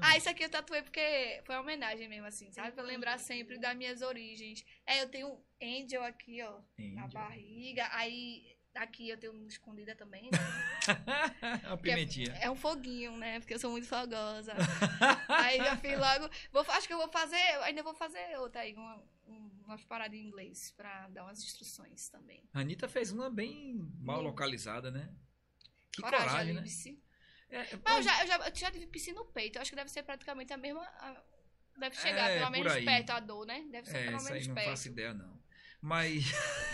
[0.00, 2.72] Ah, Ah, isso aqui eu tatuei porque foi uma homenagem mesmo, assim, sabe?
[2.72, 4.64] Pra lembrar sempre das minhas origens.
[4.86, 7.08] É, eu tenho Angel aqui, ó, na Angel.
[7.20, 7.88] barriga.
[7.92, 10.30] Aí aqui eu tenho um escondida também, né?
[11.64, 12.32] a Que é- pimentinha.
[12.40, 13.40] É, um foguinho, né?
[13.40, 14.52] Porque eu sou muito fogosa.
[15.28, 16.30] aí já fiz logo.
[16.52, 17.36] Vou, acho que eu vou fazer.
[17.62, 18.96] Ainda vou fazer outra aí, uma,
[19.26, 22.48] um, umas paradas em inglês pra dar umas instruções também.
[22.52, 25.10] A Anitta fez uma bem mal localizada, né?
[25.92, 26.62] Que Coragem, coragem, né?
[27.50, 29.56] É, é, Mas eu já, eu, já, eu já tive piscina no peito.
[29.56, 30.82] Eu acho que deve ser praticamente a mesma.
[30.82, 31.22] a-
[31.78, 32.84] deve chegar É, pelo menos aí.
[32.84, 33.64] perto a dor, né?
[33.70, 34.68] Deve ser É, pelo menos não perto.
[34.70, 35.40] faço ideia, não.
[35.80, 36.24] Mas.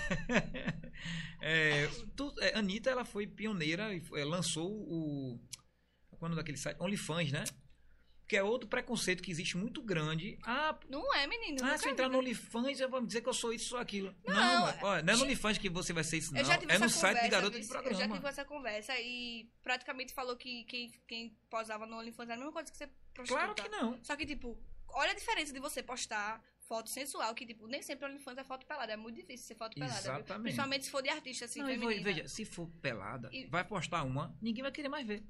[1.41, 1.87] é,
[2.17, 5.41] tu, é, Anitta, ela foi pioneira e é, lançou o.
[6.19, 6.81] Quando daquele site?
[6.81, 7.45] OnlyFans, né?
[8.33, 10.39] Que é outro preconceito que existe muito grande.
[10.43, 11.59] Ah, Não é, menino.
[11.63, 12.13] ah se eu entrar vi.
[12.15, 14.15] no OnlyFans, eu vou dizer que eu sou isso ou aquilo.
[14.27, 16.43] Não, Não, não, olha, não é no OnlyFans que você vai ser isso, não.
[16.43, 18.15] Já É no site de garoto de Vici, Eu já programa.
[18.17, 22.53] tive essa conversa e praticamente falou que quem, quem posava no OnlyFans era a mesma
[22.53, 23.45] coisa que você prostituta.
[23.45, 24.03] Claro que não.
[24.03, 28.07] Só que, tipo, olha a diferença de você postar foto sensual, que, tipo, nem sempre
[28.07, 28.95] o OnlyFans é foto pelada.
[28.95, 29.93] É muito difícil ser foto pelada.
[30.01, 30.11] viu?
[30.13, 30.43] Exatamente.
[30.45, 32.03] Principalmente se for de artista, assim, Não, feminina.
[32.03, 35.23] veja, se for pelada, E- vai postar uma, ninguém vai querer mais ver.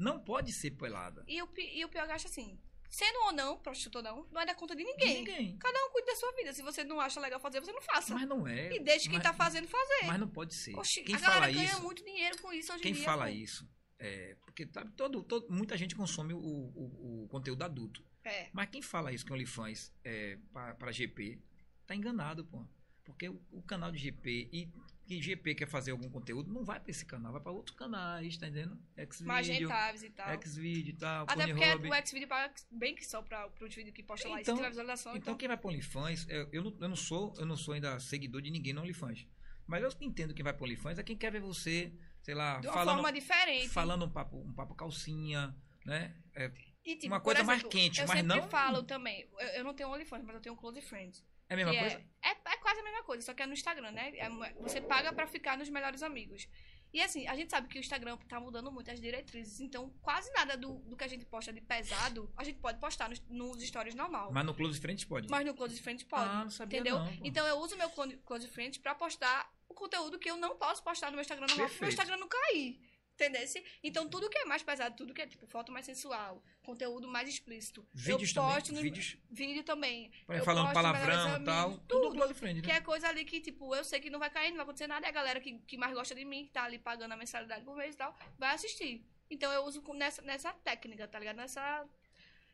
[0.00, 1.22] Não pode ser pelada.
[1.28, 2.58] E o, e o pior que eu acho assim,
[2.88, 5.18] sendo ou não, prostituta ou não, não é da conta de De ninguém.
[5.18, 5.58] Ninguém.
[5.58, 6.52] Cada um cuida da sua vida.
[6.52, 8.14] Se você não acha legal fazer, você não faça.
[8.14, 8.72] Mas não é.
[8.74, 10.06] e deixe quem mas, tá fazendo fazer.
[10.06, 10.74] Mas não pode ser.
[10.76, 13.04] Oxi, Quem a galera fala ganha isso, muito dinheiro com isso hoje quem em dia.
[13.04, 13.30] fala pô.
[13.32, 13.68] isso,
[13.98, 18.02] é, porque tá, todo, todo- muita gente consome o, o- o conteúdo adulto.
[18.24, 18.48] É.
[18.52, 21.38] Mas quem fala isso que o OnlyFans é para GP,
[21.86, 22.66] tá enganado, pô.
[23.04, 24.68] Porque o, o canal de GP e
[25.10, 28.36] que GP quer fazer algum conteúdo, não vai para esse canal, vai para outros canais,
[28.38, 28.78] tá entendendo?
[29.22, 30.42] Mais Xvideo, rentáveis e tal.
[30.42, 31.88] Xvideo e tal, Até porque Pornhub.
[31.90, 34.38] o Xvideo paga bem que só para os vídeos que posta lá.
[34.38, 35.34] E Então- visualização, Então então...
[35.36, 38.40] quem vai para OnlyFans, eu, eu, não, eu não sou, eu não sou ainda seguidor
[38.40, 39.26] de ninguém no OnlyFans.
[39.66, 41.92] Mas eu entendo que vai para OnlyFans é quem quer ver você,
[42.22, 43.68] sei lá, de uma falando, forma diferente.
[43.68, 46.16] falando um papo, um papo calcinha, né?
[46.36, 46.52] É,
[46.84, 49.28] E, tipo, uma coisa mais exemplo, quente, eu mas sempre não- falo também.
[49.40, 51.24] Eu, eu não tenho OnlyFans, mas eu tenho Close Friends.
[51.50, 52.04] É a mesma é- coisa?
[52.22, 54.12] É, é quase a mesma coisa, só que é no Instagram, né?
[54.16, 56.48] É você paga pra ficar nos melhores amigos.
[56.92, 60.32] E assim, a gente sabe que o Instagram tá mudando muito as diretrizes, então quase
[60.32, 63.62] nada do, do que a gente posta de pesado, a gente pode postar nos, nos
[63.62, 64.32] stories normal.
[64.32, 65.28] Mas no Close Friends pode.
[65.28, 66.28] Mas no Close Friends pode.
[66.28, 66.98] Ah, não sabia entendeu?
[66.98, 70.82] não, então eu uso meu Close Friends pra postar o conteúdo que eu não posso
[70.82, 71.92] postar no meu Instagram normal, porque meu Perfeito.
[71.92, 72.80] Instagram não cair.
[73.20, 73.62] Entendesse?
[73.84, 77.28] Então tudo que é mais pesado, tudo que é tipo foto mais sensual, conteúdo mais
[77.28, 77.86] explícito.
[77.92, 80.10] Vídeos eu posto também, no vídeos vídeo também.
[80.42, 82.34] falando palavrão e tal, tudo tudo.
[82.34, 82.76] Friends, Que né?
[82.78, 85.06] é coisa ali que, tipo, eu sei que não vai cair, não vai acontecer nada,
[85.06, 87.62] e a galera que, que mais gosta de mim, que tá ali pagando a mensalidade
[87.64, 89.04] por mês e tal, vai assistir.
[89.30, 91.36] Então eu uso nessa, nessa técnica, tá ligado?
[91.36, 91.86] Nessa.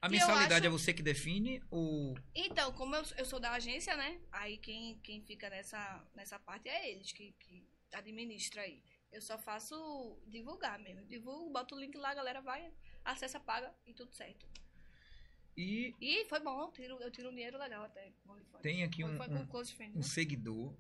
[0.03, 3.53] A que mensalidade acho- é você que define ou Então, como eu, eu sou da
[3.53, 4.19] agência, né?
[4.33, 8.83] Aí quem, quem fica nessa, nessa parte é eles que, que administra aí.
[9.13, 11.05] Eu só faço divulgar mesmo.
[11.07, 12.71] Divulgo, boto o link lá, a galera vai,
[13.05, 14.45] acessa, paga e tudo certo.
[15.57, 18.13] e E foi bom, eu tiro, eu tiro um dinheiro legal até.
[18.63, 19.49] tem aqui um, um-
[19.95, 20.03] um né?
[20.03, 20.75] seguidor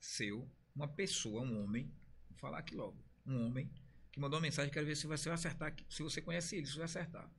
[0.00, 1.92] seu, uma pessoa, um homem,
[2.30, 3.68] vou falar aqui logo, um homem
[4.12, 6.72] que mandou uma mensagem, quero ver se você vai acertar, se você conhece ele, se
[6.72, 7.30] você vai acertar.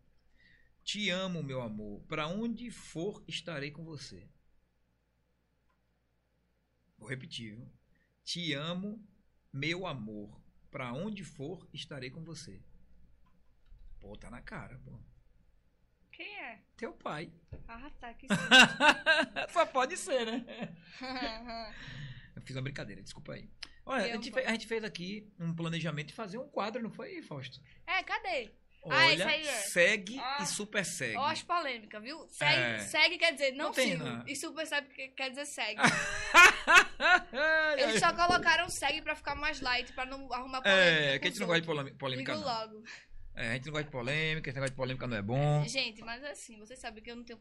[0.83, 2.01] Te amo, meu amor.
[2.07, 4.27] Para onde for, estarei com você.
[6.97, 7.67] Vou repetir, viu?
[8.23, 9.01] Te amo,
[9.51, 10.39] meu amor.
[10.71, 12.61] Para onde for, estarei com você.
[13.99, 14.99] Pô, tá na cara, pô.
[16.11, 16.61] Quem é?
[16.77, 17.31] Teu pai.
[17.67, 18.27] Ah, tá, que
[19.51, 20.75] Só pode ser, né?
[22.35, 23.49] Eu fiz uma brincadeira, desculpa aí.
[23.85, 27.21] Olha, a gente, a gente fez aqui um planejamento de fazer um quadro, não foi,
[27.21, 27.59] Fausto?
[27.87, 28.51] é, cadê?
[28.81, 29.51] Olha, Ah, isso aí é.
[29.53, 30.37] segue Ah.
[30.41, 31.17] e super segue.
[31.17, 32.27] Ó, as polêmicas, viu?
[32.29, 32.79] Segue, É.
[32.79, 34.03] segue quer dizer não, Não sigo.
[34.03, 34.27] não.
[34.27, 35.81] E super segue que- quer dizer segue.
[37.77, 40.85] Eles só colocaram segue pra ficar mais light, pra não arrumar polêmica.
[41.13, 42.53] É, que a gente não gosta de polêmica, Digo não.
[42.59, 42.83] logo.
[43.35, 45.63] É, a gente não gosta de polêmica, esse negócio de polêmica não é bom.
[45.67, 47.39] Gente, mas assim, vocês sabem que eu não tenho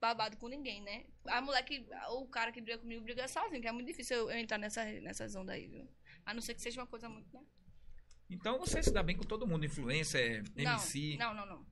[0.00, 1.04] babado com ninguém, né?
[1.26, 1.86] A mulher que.
[2.08, 4.58] Ou o cara que briga comigo briga sozinho, que é muito difícil eu, eu entrar
[4.58, 5.88] nessa, nessas ondas aí, viu?
[6.26, 7.40] A não ser que seja uma coisa muito, né?
[8.30, 11.16] Então você se dá bem com todo mundo, influencer, MC.
[11.18, 11.66] Não, não, não, não.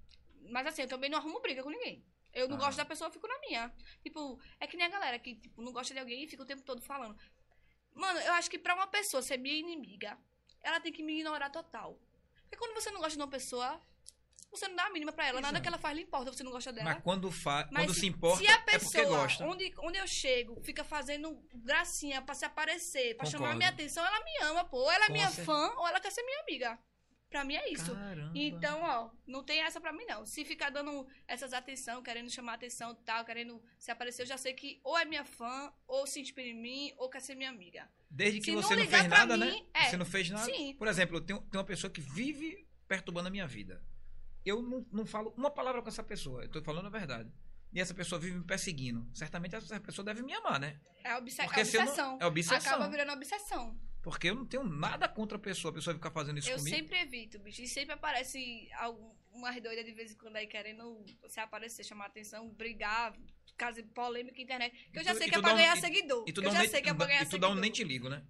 [0.50, 2.04] Mas assim, eu também não arrumo briga com ninguém.
[2.32, 2.60] Eu não Ah.
[2.60, 3.72] gosto da pessoa, eu fico na minha.
[4.02, 6.46] Tipo, é que nem a galera que tipo, não gosta de alguém e fica o
[6.46, 7.16] tempo todo falando.
[7.94, 10.18] Mano, eu acho que pra uma pessoa ser minha inimiga,
[10.62, 11.98] ela tem que me ignorar total.
[12.42, 13.80] Porque quando você não gosta de uma pessoa,
[14.52, 15.40] você não dá a mínima pra ela.
[15.40, 15.62] Nada Exato.
[15.62, 16.92] que ela faz lhe importa, você não gosta dela.
[16.94, 17.68] Mas quando, fa...
[17.72, 19.44] Mas quando se, importa, se a é porque pessoa, gosta.
[19.44, 23.58] onde, onde eu chego, fica fazendo gracinha pra se aparecer, pra chamar Concordo.
[23.58, 24.76] minha atenção, ela me ama, pô.
[24.78, 26.78] Ou ela é Com minha cer- fã, ou ela quer ser minha amiga.
[27.30, 27.94] Pra mim é isso.
[27.94, 28.30] Caramba.
[28.34, 30.26] Então, ó, não tem essa pra mim, não.
[30.26, 34.36] Se ficar dando essas atenção, querendo chamar atenção e tal, querendo se aparecer, eu já
[34.36, 37.48] sei que ou é minha fã, ou se inspira em mim, ou quer ser minha
[37.48, 37.88] amiga.
[38.10, 39.66] Desde que se não você não ligar fez nada, mim, né?
[39.72, 39.84] é.
[39.88, 40.44] Você não fez nada.
[40.44, 40.74] Sim.
[40.78, 43.82] Por exemplo, tenho, tenho uma pessoa que vive perturbando a minha vida.
[44.44, 46.42] Eu não, não falo uma palavra com essa pessoa.
[46.42, 47.30] Eu tô falando a verdade.
[47.72, 49.08] E essa pessoa vive me perseguindo.
[49.14, 50.78] Certamente essa pessoa deve me amar, né?
[51.04, 52.18] É, obse Porque é se eu não- obsessão.
[52.20, 52.74] é obsessão.
[52.74, 53.78] Acaba virando obsessão.
[54.02, 55.70] Porque eu não tenho nada contra a pessoa.
[55.70, 56.76] A pessoa ficar fazendo isso eu comigo.
[56.76, 57.62] sempre evito, bicho.
[57.62, 58.68] E sempre aparece
[59.30, 63.14] umas doidas de vez em quando aí querendo se aparecer, chamar atenção, brigar,
[63.56, 64.90] caso polêmica internet.
[64.92, 66.24] Que eu já tu- sei que é pra um- ganhar seguidor.
[66.26, 67.60] E tu eu já sei que é pra ganhar e tu dá um seguidor.
[67.60, 68.26] nem te ligo, né?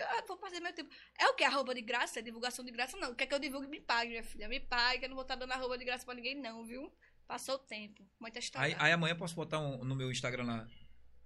[0.00, 0.90] Ah, vou fazer meu tempo.
[1.18, 1.44] É o que?
[1.44, 2.18] Arroba de graça?
[2.18, 2.96] É divulgação de graça?
[2.98, 3.14] Não.
[3.14, 3.68] Quer que eu divulgue?
[3.68, 4.48] Me pague, minha filha.
[4.48, 6.92] Me pague, que eu não vou estar dando arroba de graça pra ninguém, não, viu?
[7.26, 8.06] Passou o tempo.
[8.20, 8.76] Muita história.
[8.76, 10.68] Aí, aí amanhã eu posso botar um, no meu Instagram lá.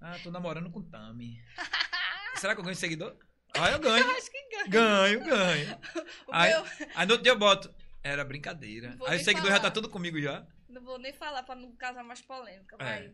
[0.00, 1.42] Ah, tô namorando com Tami.
[2.36, 3.16] Será que eu ganho seguidor?
[3.58, 4.10] Ah, eu ganho.
[4.10, 4.40] Acho que.
[4.68, 5.80] Ganho, ganho.
[6.26, 6.64] O Aí, meu-
[6.94, 7.74] aí no outro dia eu boto.
[8.02, 8.96] Era brincadeira.
[9.06, 9.68] Aí o seguidor já falar.
[9.68, 10.46] tá tudo comigo já.
[10.68, 12.76] Não vou nem falar pra não causar mais polêmica.
[12.80, 13.12] É.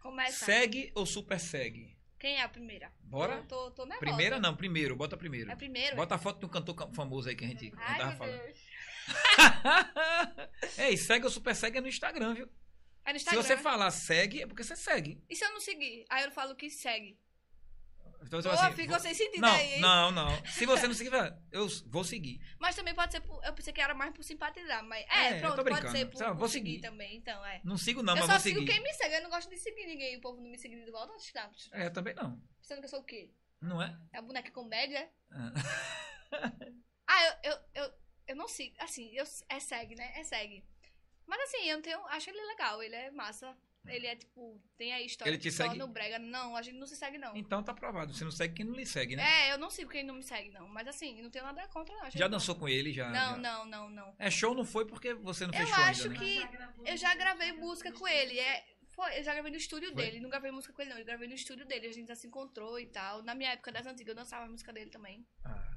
[0.00, 0.44] Começa.
[0.44, 1.96] Segue ou super segue?
[2.18, 2.90] Quem é a primeira?
[3.00, 3.34] Bora?
[3.34, 4.00] Eu tô, tô nervosa.
[4.00, 5.50] Primeira não, primeiro, bota primeiro.
[5.50, 5.94] É primeiro?
[5.96, 8.40] Bota a foto de um cantor famoso aí que a gente, Ai, tava meu falando.
[8.40, 8.58] Deus.
[10.78, 12.48] Ei, segue ou super segue é no Instagram, viu?
[13.04, 13.42] É no Se Instagram.
[13.42, 15.22] você falar segue, é porque você segue.
[15.28, 16.04] E se eu não seguir?
[16.08, 17.18] Aí eu falo que segue.
[18.24, 19.80] Então você Pô, vai assim, ficou vou- sem sentido não, aí, hein?
[19.80, 20.46] não, não.
[20.46, 21.12] Se você não seguir,
[21.52, 22.40] eu vou seguir.
[22.58, 23.44] Mas também pode ser por.
[23.44, 25.04] Eu pensei que era mais por simpatizar, mas.
[25.08, 26.70] É, É, eu pronto, pode ser por, Sabe, por vou seguir.
[26.76, 26.82] seguir.
[26.82, 27.60] também, então, é.
[27.64, 28.72] Não sigo não, eu mas só vou sigo seguir.
[28.72, 30.16] quem me segue, eu não gosto de seguir ninguém.
[30.16, 31.50] O povo não me segue de volta, não está.
[31.72, 32.40] É, também não.
[32.60, 33.30] Pensando que eu sou o quê?
[33.60, 33.96] Não é?
[34.12, 35.08] É a boneca comédia?
[35.30, 35.52] Ah.
[37.06, 37.92] Ah, eu, eu, eu,
[38.28, 38.74] eu não sigo.
[38.80, 40.12] Assim, eu, é segue, né?
[40.16, 40.64] É segue.
[41.26, 41.98] Mas assim, eu não tenho.
[42.06, 43.56] Acho ele legal, ele é massa.
[43.86, 45.78] Ele é tipo, tem a história Ele te só segue?
[45.78, 46.18] no Brega.
[46.18, 47.36] Não, a gente não se segue, não.
[47.36, 48.14] Então tá provado.
[48.14, 49.22] Você não segue quem não lhe segue, né?
[49.48, 50.66] É, eu não sigo quem não me segue, não.
[50.68, 52.10] Mas assim, não tenho nada contra, não.
[52.10, 52.92] Já dançou com ele?
[52.92, 54.14] Já, Não, já- não, não, não.
[54.18, 56.72] É, show não foi porque você não Eu fez show acho ainda, né?
[56.82, 58.38] que eu já gravei música com ele.
[58.38, 60.02] É, foi, eu já gravei no estúdio Foi?
[60.04, 60.20] dele.
[60.20, 60.98] Não gravei música com ele, não.
[60.98, 61.86] Eu gravei no estúdio dele.
[61.88, 63.22] A gente já se encontrou e tal.
[63.22, 65.26] Na minha época das antigas, eu dançava a música dele também.
[65.44, 65.76] Ah.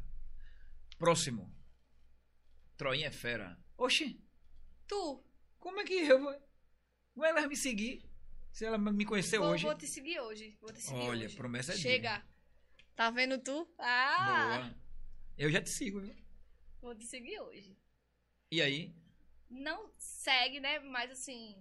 [0.98, 1.54] Próximo.
[2.78, 3.58] Troinha é fera.
[3.78, 4.24] Oxi,
[4.88, 5.24] Tu,
[5.60, 6.47] como é que eu vou...
[7.18, 8.03] Como ela vai me seguir
[8.52, 9.64] se ela me conhecer vou, hoje?
[9.64, 10.56] vou te seguir hoje.
[10.61, 11.35] Vou te seguir Olha, hoje.
[11.35, 12.23] promessa é Chega.
[12.95, 13.68] Tá vendo tu?
[13.80, 14.60] Ah!
[14.60, 14.76] Boa.
[15.35, 16.15] Eu já te sigo, viu?
[16.80, 17.76] Vou te seguir hoje.
[18.52, 18.95] E aí?
[19.49, 20.77] Não segue, né?
[20.77, 21.57] Mas assim.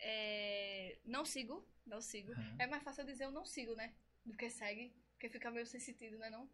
[0.00, 1.64] é, Não sigo.
[1.86, 2.32] Não sigo.
[2.32, 2.56] Aham.
[2.58, 3.94] É mais fácil eu dizer eu não sigo, né?
[4.26, 4.92] Do que segue.
[5.12, 6.28] Porque fica meio sem sentido, né?
[6.28, 6.50] Não?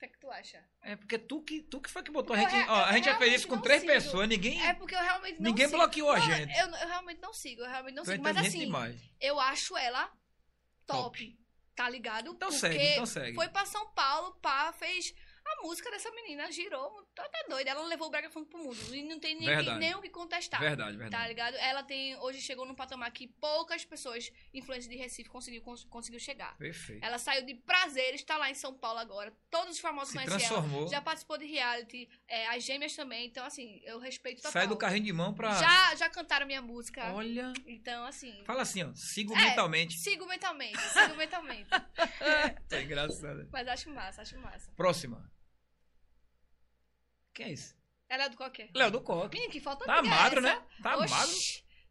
[0.00, 0.64] O que é que tu acha?
[0.80, 2.66] É porque tu que, tu que foi que botou Porque a gente.
[2.68, 3.92] eu Ó, a gente já fez isso com três sigo.
[3.92, 4.58] pessoas, ninguém.
[4.66, 5.76] É porque eu realmente não Ninguém sigo.
[5.76, 6.58] bloqueou a gente.
[6.58, 8.24] Eu, eu realmente não sigo, eu realmente não Tu é sigo.
[8.24, 8.98] Mas assim, demais.
[9.20, 10.06] eu acho ela
[10.86, 11.26] top.
[11.26, 11.38] Top.
[11.76, 12.30] Tá ligado?
[12.30, 13.34] Então Porque segue, então segue.
[13.34, 15.14] foi pra São Paulo, pá, fez.
[15.44, 17.70] A música dessa menina girou, tô até doida.
[17.70, 18.76] Ela levou o Brega Funk pro mundo.
[18.94, 20.60] E não tem ninguém, nem o que contestar.
[20.60, 21.28] Verdade, Tá verdade.
[21.28, 21.54] ligado?
[21.56, 22.16] Ela tem.
[22.18, 26.56] Hoje chegou num patamar que poucas pessoas, influências de Recife, conseguiu, cons- conseguiu chegar.
[26.56, 27.04] Perfeito.
[27.04, 29.32] Ela saiu de prazeres, tá lá em São Paulo agora.
[29.50, 30.48] Todos os famosos Se conhecem ela.
[30.60, 30.88] transformou.
[30.88, 33.26] Já participou de reality, é, as gêmeas também.
[33.26, 34.52] Então, assim, eu respeito total.
[34.52, 35.52] Sai do carrinho de mão pra.
[35.54, 37.12] Já, já cantaram minha música.
[37.12, 37.52] Olha.
[37.66, 38.42] Então, assim.
[38.44, 38.92] Fala assim, ó.
[38.94, 39.44] Sigo É.
[39.50, 39.98] mentalmente.
[39.98, 41.68] Sigo mentalmente, sigo mentalmente.
[42.68, 43.48] Tá engraçado.
[43.52, 44.70] Mas acho massa, acho massa.
[44.76, 45.30] Próxima.
[47.40, 47.74] Quem é esse?
[48.06, 48.68] É do qualquer.
[48.74, 49.34] Léo do Coque.
[49.34, 50.62] Menino, que falta Tá magro, né?
[50.82, 51.32] Tá Oxi, magro.
[51.34, 51.40] Tá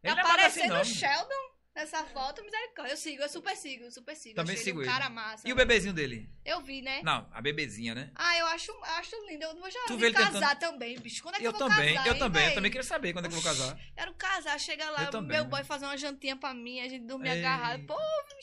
[0.04, 0.80] Ele não é magro assim, parecendo não.
[0.80, 1.49] o Sheldon
[1.80, 2.92] nessa foto, misericórdia.
[2.92, 4.34] Eu sigo, eu super sigo, super sigo.
[4.36, 4.90] Também Achei sigo um ele.
[4.90, 5.48] cara massa.
[5.48, 5.66] E o velho.
[5.68, 6.28] bebezinho dele?
[6.44, 7.00] Eu vi, né?
[7.02, 8.10] Não, a bebezinha, né?
[8.14, 9.44] Ah, eu acho, acho lindo.
[9.44, 11.22] Eu vou já Tu vi vê ele casar também, bicho.
[11.22, 12.42] Quando é que eu, Eu vou também, casar, eu hein, também.
[12.42, 12.54] Eu véi?
[12.54, 13.78] também queria saber quando é que eu vou casar.
[13.94, 15.50] Quero casar, chega lá, Eu também, meu né?
[15.50, 17.38] boy fazer uma jantinha pra mim, a gente dormir Ei.
[17.40, 17.84] agarrado.
[17.86, 17.94] Pô,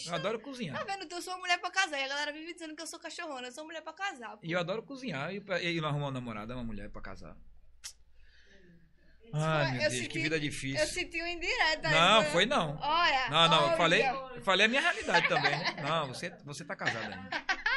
[0.05, 0.85] Eu adoro tá cozinhar.
[0.85, 1.07] vendo?
[1.11, 1.99] Eu sou uma mulher pra casar.
[1.99, 3.47] E a galera vive dizendo que eu sou cachorrona.
[3.47, 4.31] Eu sou mulher pra casar.
[4.37, 4.39] pô.
[4.43, 5.33] E eu adoro cozinhar.
[5.33, 7.35] E, pra- e não arrumar uma namorada, uma mulher pra casar.
[9.33, 10.79] Ai, meu Eu Deus, que senti- vida difícil.
[10.79, 12.29] Eu senti um indireta aí, Não, né?
[12.31, 12.77] foi não.
[12.79, 13.29] Olha.
[13.29, 13.71] Não, não, olha.
[13.71, 15.75] eu falei, eu falei a minha realidade também, né?
[15.83, 17.29] Não, você, você tá casada ainda.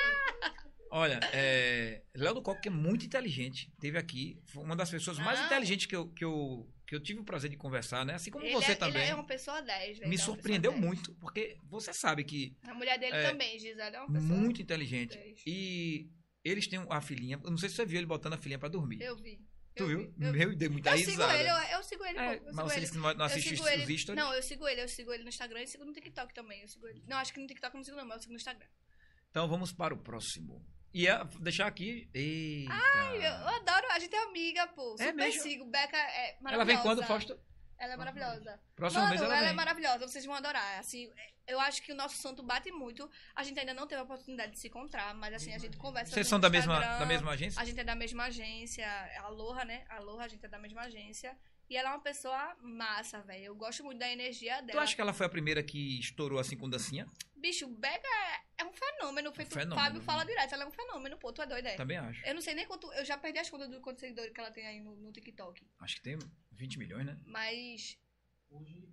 [0.93, 3.73] Olha, é, Léo do Coque é muito inteligente.
[3.79, 5.47] Teve aqui, foi uma das pessoas mais Ah.
[5.47, 8.15] inteligentes que eu, que, eu, que eu tive o prazer de conversar, né?
[8.15, 9.03] Assim como Ele você é, também.
[9.03, 10.09] Ele é uma pessoa 10, velho.
[10.11, 10.95] Me é surpreendeu pessoa 10.
[11.05, 14.61] muito, porque você sabe que A mulher dele É, também, Gisele, é uma pessoa muito
[14.61, 15.17] inteligente.
[15.17, 15.43] 10.
[15.47, 16.11] E
[16.45, 17.39] eles têm a filhinha.
[17.45, 19.01] Eu não sei se você viu ele botando a filhinha pra dormir.
[19.01, 19.39] Eu vi.
[19.77, 19.99] Tu viu?
[20.17, 20.33] vi, eu.
[20.33, 21.37] Meu, dei muita Eu sigo risada.
[21.39, 22.23] ele, eu, eu sigo ele, É.
[22.23, 22.81] Eu mas sigo você ele.
[22.81, 23.99] disse que não não Eu assiste sigo os ele.
[23.99, 24.25] stories?
[24.25, 26.61] Não, eu sigo ele, eu sigo ele no Instagram e sigo no TikTok também.
[26.63, 27.03] Eu sigo ele.
[27.07, 28.67] Não, acho que no TikTok eu não sigo não, mas eu sigo no Instagram.
[29.31, 30.65] Então vamos para o próximo.
[30.93, 32.11] E é, deixar aqui.
[32.13, 32.75] Eita.
[33.15, 34.95] Eu, eu adoro, a gente é amiga, pô.
[34.99, 35.43] É Super mesmo?
[35.43, 35.65] sigo.
[35.67, 36.55] Beca é maravilhosa.
[36.55, 37.39] ela vem quando, Fausto?
[37.79, 38.61] Ela é maravilhosa.
[38.75, 39.57] Próxima Mano, vez ela, ela, é vem.
[39.57, 40.79] maravilhosa, vocês vão adorar.
[40.81, 41.11] Assim,
[41.51, 43.11] eu acho que o nosso santo bate muito.
[43.35, 46.13] A gente ainda não teve a oportunidade de se encontrar, mas assim, a gente conversa
[46.13, 47.61] Vocês são da mesma, da mesma agência?
[47.61, 49.85] A gente é da mesma agência, a Aloha, né?
[49.89, 51.37] A Aloha, a gente é da mesma agência.
[51.71, 53.45] E ela é uma pessoa massa, velho.
[53.45, 54.73] Eu gosto muito da energia dela.
[54.73, 57.07] Tu acha que ela foi a primeira que estourou assim com dancinha?
[57.37, 58.09] Bicho, Bega
[58.59, 59.33] é, é um fenômeno.
[59.33, 60.05] Feito fenômeno, o Fábio né?
[60.05, 60.53] fala direto.
[60.53, 61.33] Ela é um fenômeno, pô.
[61.33, 61.77] Tu é doida, é?
[61.77, 62.27] Também acho.
[62.27, 62.93] Eu não sei nem quanto.
[62.93, 65.65] Eu já perdi as contas do quantos seguidores que ela tem aí no, no TikTok.
[65.79, 66.19] Acho que tem
[66.51, 67.17] 20 milhões, né?
[67.25, 67.97] Mas.
[68.51, 68.89] Hoje,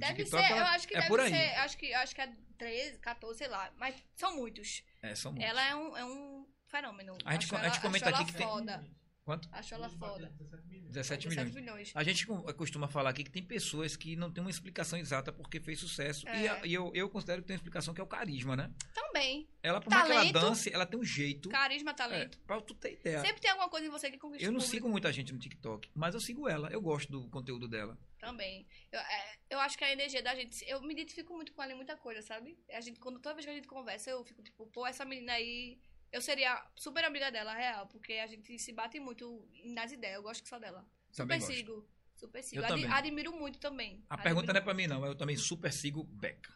[0.00, 0.50] deve TikTok ser.
[0.52, 1.30] ela- eu acho que é deve por aí.
[1.30, 1.54] ser.
[1.56, 3.70] Acho que, acho que é 13, 14, sei lá.
[3.76, 4.82] Mas são muitos.
[5.02, 5.48] É, são muitos.
[5.50, 7.16] Ela é um, é um fenômeno.
[7.24, 8.84] A gente a ela- gente comenta acho aqui ela que tem- foda.
[9.26, 9.48] Quanto?
[9.50, 10.30] Acho ela foda.
[10.30, 10.92] bateu 17 milhões.
[10.92, 11.54] 17 17 milhões.
[11.54, 11.92] milhões.
[11.96, 15.32] A gente co- costuma falar aqui que tem pessoas que não tem uma explicação exata
[15.32, 16.28] porque fez sucesso.
[16.28, 16.42] É.
[16.42, 18.72] E, a- e eu, eu considero que tem uma explicação que é o carisma, né?
[18.94, 19.48] Também.
[19.64, 20.40] Ela, por mais que ela Talento.
[20.40, 21.48] dance, ela tem um jeito.
[21.48, 22.38] Carisma, É, talento.
[22.46, 23.20] pra tu ter ideia.
[23.20, 24.76] Sempre tem alguma coisa em você que conquista Eu não público.
[24.76, 26.68] sigo muita gente no TikTok, mas eu sigo ela.
[26.70, 27.98] Eu gosto do conteúdo dela.
[28.20, 28.64] Também.
[28.92, 30.64] Eu, é, eu acho que a energia da gente.
[30.68, 32.56] Eu me identifico muito com ela em muita coisa, sabe?
[32.72, 35.32] A gente, quando, toda vez que a gente conversa, eu fico tipo, pô, essa menina
[35.32, 35.80] aí.
[36.12, 40.16] Eu seria super amiga dela, real, porque a gente se bate muito nas ideias.
[40.16, 40.88] Eu gosto só dela.
[41.14, 41.56] Também super gosto.
[41.56, 41.88] sigo.
[42.14, 42.62] Super sigo.
[42.62, 42.86] Eu também.
[42.90, 44.04] admiro muito também.
[44.08, 45.04] A Admiro pergunta não é pra mim, não.
[45.04, 46.54] Eu também super sigo Beca.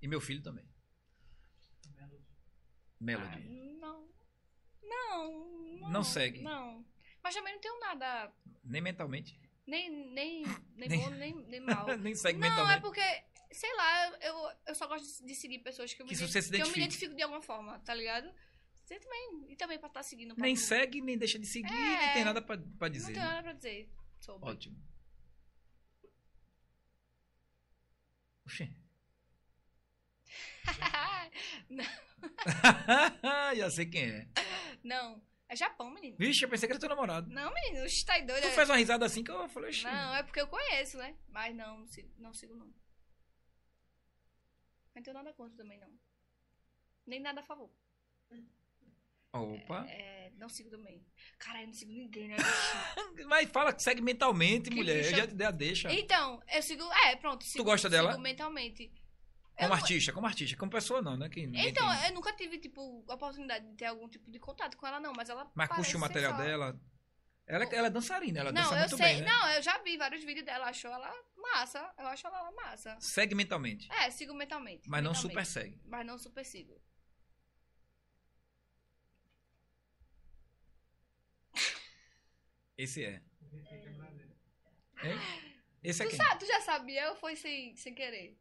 [0.00, 0.68] E meu filho também.
[3.00, 3.48] Melody.
[3.80, 4.08] Não.
[4.82, 5.78] Não.
[5.80, 6.42] Não, Não segue.
[6.42, 6.84] Não.
[7.22, 8.32] Mas também não tenho nada.
[8.64, 9.40] Nem mentalmente.
[9.66, 10.42] Nem, nem,
[10.74, 11.86] nem, Nem- bom, nem, nem mal.
[11.98, 12.80] Nem segue não, é mentalmente.
[12.82, 13.00] porque,
[13.52, 14.34] sei lá, eu,
[14.66, 17.22] eu só gosto de seguir pessoas que eu, Que se que eu me identifico de
[17.22, 18.32] alguma forma, tá ligado?
[18.92, 19.46] Você também.
[19.50, 20.34] E também pra estar seguindo.
[20.34, 22.06] pra Nem não- segue, nem deixa de seguir, É.
[22.06, 23.12] não tem nada pra, pra Não dizer.
[23.12, 23.30] tenho né?
[23.30, 23.90] nada pra dizer
[24.20, 24.48] sobre.
[24.50, 24.76] Ótimo.
[28.46, 28.70] Oxê.
[33.56, 34.28] Já sei quem é.
[34.82, 35.22] não.
[35.48, 36.16] É Japão, menino.
[36.18, 37.28] Vixe, eu pensei que era teu namorado.
[37.30, 38.40] Não, menino, oxe, tá doido.
[38.40, 39.82] Tu é- fez uma risada assim que eu falei, oxê.
[39.90, 41.14] Não, é porque eu conheço, né?
[41.28, 42.32] Mas não, não sigo não.
[42.32, 42.72] Sigo, não.
[44.94, 45.90] Não tenho nada contra também, não.
[47.06, 47.70] Nem nada a favor.
[49.32, 49.86] Opa.
[49.88, 51.02] É, não sigo também.
[51.38, 52.36] Caralho, não sigo ninguém, né?
[53.26, 55.04] Mas fala que segue mentalmente, Que mulher.
[55.04, 55.92] Eu já te dei a deixa.
[55.92, 56.82] então, eu sigo.
[57.06, 57.42] É, pronto.
[57.44, 58.10] Sigo, gosta dela?
[58.12, 58.92] Sigo mentalmente.
[59.56, 60.56] Como eu- artista, como artista.
[60.56, 61.28] Como pessoa não, né?
[61.28, 62.08] Que Então, tem.
[62.08, 65.12] eu nunca tive, tipo, a oportunidade de ter algum tipo de contato com ela, não.
[65.14, 65.50] Mas ela.
[65.54, 66.80] Mas curte o material só- dela.
[67.44, 69.06] Ela, ela é dançarina, ela Não, dança eu muito sei.
[69.06, 69.26] bem, né?
[69.26, 70.66] Não, eu já vi vários vídeos dela.
[70.66, 71.92] Acho ela massa.
[71.98, 72.96] Eu acho ela massa.
[73.00, 73.90] Segue mentalmente.
[73.92, 74.88] É, sigo mentalmente.
[74.88, 75.32] Mas não mentalmente.
[75.32, 75.80] super segue.
[75.84, 76.80] Mas não super sigo.
[82.82, 83.20] Esse é.
[85.04, 85.18] Hein?
[85.82, 86.16] Esse é Tu, quem?
[86.18, 88.36] sa- tu já sabia ou foi sem, sem querer?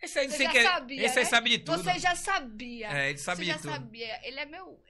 [0.00, 0.64] Esse aí Você sem já querer.
[0.64, 1.30] sabia, Esse aí né?
[1.30, 1.82] sabe de tudo.
[1.82, 2.88] Você já sabia.
[2.88, 3.72] É, ele sabe Você de já tudo.
[3.72, 4.20] sabia.
[4.26, 4.80] Ele é meu.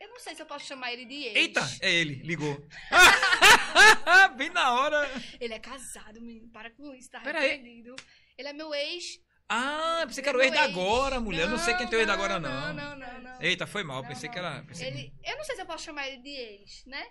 [0.00, 1.36] Eu não sei se eu posso chamar ele de ex.
[1.36, 2.54] Eita, é ele, ligou.
[4.36, 5.08] Bem na hora.
[5.40, 6.48] Ele é casado, menino.
[6.50, 7.48] Para com isso, tá Pera aí.
[7.52, 7.96] arrependido.
[8.36, 9.18] Ele é meu ex.
[9.48, 10.70] Ah, pensei que era o Meu ex da ex.
[10.76, 11.42] agora, mulher.
[11.44, 12.74] Eu não sei quem é teu ex da agora, Não, não.
[12.74, 13.40] não, não, não.
[13.42, 14.02] Eita, foi mal.
[14.02, 14.32] Não, Pensei não.
[14.34, 14.62] que era.
[14.64, 17.06] Pensei que- Ele, eu não sei se eu posso chamar ele de ex, né?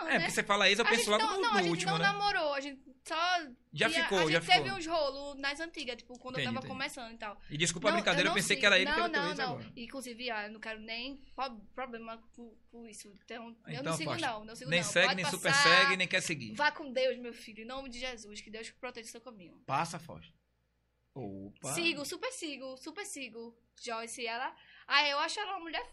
[0.00, 0.18] Não, É, né?
[0.20, 1.92] porque você fala ex, eu a penso logo não, no, não, no a gente último,
[1.92, 2.04] não né?
[2.04, 3.14] namorou, a gente só.
[3.72, 4.78] Já tinha- ficou, a já gente teve ficou.
[4.78, 6.72] uns rolos nas antigas, tipo, quando Entendi, eu tava entendi.
[6.72, 7.40] começando e tal.
[7.50, 8.60] E desculpa a Não, brincadeira, eu, não pensei sigo.
[8.60, 9.44] que era ele não, que era teu não, ex não.
[9.52, 9.72] agora.
[9.76, 11.22] Inclusive, ah, eu não quero nem
[11.74, 13.12] problema com, com isso.
[13.24, 14.26] Então, eu Então, não sigo, afasta.
[14.26, 14.44] não.
[14.44, 14.88] Não sigo, Nem não.
[14.88, 16.54] segue, Pode nem super segue, nem quer seguir.
[16.54, 18.40] Vá com Deus, meu filho, em nome de Jesus.
[18.40, 19.60] Que Deus proteja o seu caminho.
[19.66, 20.32] Passa, Fausto.
[21.14, 21.72] Opa.
[21.74, 23.56] Sigo, super sigo, super sigo.
[23.80, 24.54] Joyce, ela.
[24.86, 25.84] Ah, eu acho ela uma mulher.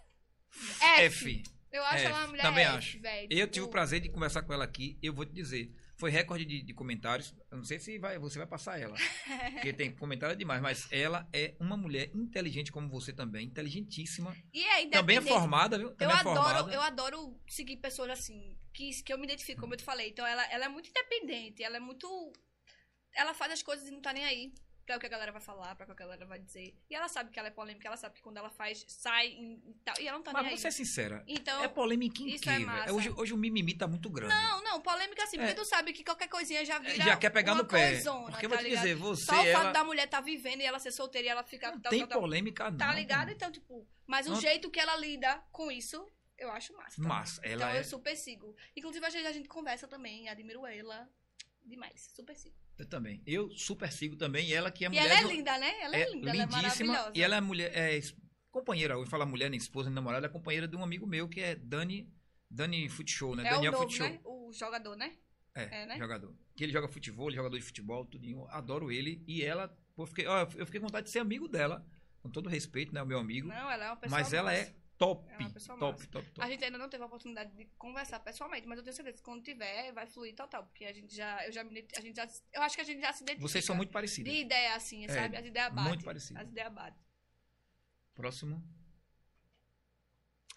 [0.97, 1.43] F.
[1.71, 2.41] Eu acho F, ela uma mulher.
[2.41, 2.99] também acho.
[2.99, 3.27] velho.
[3.31, 4.97] Eu Tipo, tive o prazer de conversar com ela aqui.
[5.01, 5.73] Eu vou te dizer.
[5.95, 7.33] Foi recorde de, de comentários.
[7.51, 8.95] Eu não sei se vai, você vai passar ela.
[9.53, 10.61] Porque tem comentário demais.
[10.61, 13.45] Mas ela é uma mulher inteligente como você também.
[13.47, 14.35] Inteligentíssima.
[14.53, 15.89] E é Também é formada, viu?
[15.89, 16.73] Eu Também é adoro, formada.
[16.73, 20.09] eu adoro seguir pessoas assim, que, que eu me identifico, como eu te falei.
[20.09, 22.07] Então ela, ela é muito independente, ela é muito.
[23.13, 24.53] Ela faz as coisas e não tá nem aí
[24.85, 26.75] pra o que a galera vai falar, pra o que a galera vai dizer.
[26.89, 29.75] E ela sabe que ela é polêmica, ela sabe que quando ela faz, sai e,
[29.83, 29.95] tal.
[29.99, 30.73] E ela não tá Mas nem vamos ser aí.
[30.73, 31.23] sincera.
[31.27, 31.63] Então.
[31.63, 32.65] É polêmica em isso quê, é velho?
[32.67, 32.93] massa.
[32.93, 34.33] Hoje, hoje o mimimi tá muito grande.
[34.33, 35.55] Não, não, polêmica assim, porque É.
[35.55, 36.95] tu sabe que qualquer coisinha já vira.
[37.03, 37.91] Já quer pegar uma no pé.
[37.91, 38.83] coisona, Porque eu tá vou te ligado?
[38.83, 39.63] dizer, você, Só o ela...
[39.63, 41.71] fato da mulher tá vivendo e ela ser solteira e ela ficar.
[41.71, 42.77] Não tal, tem tal, tal, polêmica, não.
[42.77, 43.29] Tá ligado?
[43.31, 46.05] Então, tipo, mas o Não- jeito que ela lida com isso,
[46.37, 46.95] eu acho massa.
[46.95, 47.09] também.
[47.09, 47.41] Massa.
[47.43, 47.79] Ela então é...
[47.79, 48.55] eu super sigo.
[48.75, 51.07] Inclusive, às vezes a gente conversa também, admiro ela
[51.63, 52.11] demais.
[52.15, 52.55] Super sigo.
[52.77, 53.21] Eu também.
[53.25, 54.47] Eu super sigo também.
[54.47, 55.05] E ela que é e mulher...
[55.05, 55.81] ela é linda, né?
[55.81, 56.93] Ela é, linda, ela é lindíssima.
[56.93, 57.11] maravilhosa.
[57.15, 57.71] e ela é mulher...
[57.75, 58.01] É
[58.49, 58.95] companheira.
[58.95, 60.25] Eu falo mulher, nem esposa, nem namorada.
[60.25, 62.11] É companheira de um amigo meu que é Dani...
[62.49, 63.43] Dani Footshow, né?
[63.43, 64.07] é o Daniel novo, Footshow.
[64.09, 64.19] né?
[64.25, 65.13] O jogador, né?
[65.55, 65.97] É, É, né?
[65.97, 66.35] jogador.
[66.55, 68.45] Que ele joga futebol, ele é jogador de futebol, tudinho.
[68.49, 69.23] Adoro ele.
[69.27, 71.85] E ela, eu fiquei, ó, eu fiquei com vontade de ser amigo dela.
[72.21, 73.01] Com todo respeito, né?
[73.01, 73.47] O meu amigo.
[73.47, 75.27] Não, ela é uma pessoa mas ela é top.
[75.31, 75.37] É
[75.77, 78.83] top, top, top, A gente ainda não teve a oportunidade de conversar pessoalmente, mas eu
[78.83, 80.63] tenho certeza que quando tiver, vai fluir total.
[80.65, 81.43] Porque a gente já.
[81.45, 81.61] Eu já.
[81.61, 83.47] A gente já, eu acho que a gente já se identifica.
[83.47, 84.31] Vocês são muito parecidos.
[84.31, 85.37] De ideia, assim, É, sabe?
[85.37, 85.87] As ideias batem.
[85.89, 86.43] muito parecidas.
[86.43, 87.01] As ideias batem.
[88.13, 88.63] Próximo.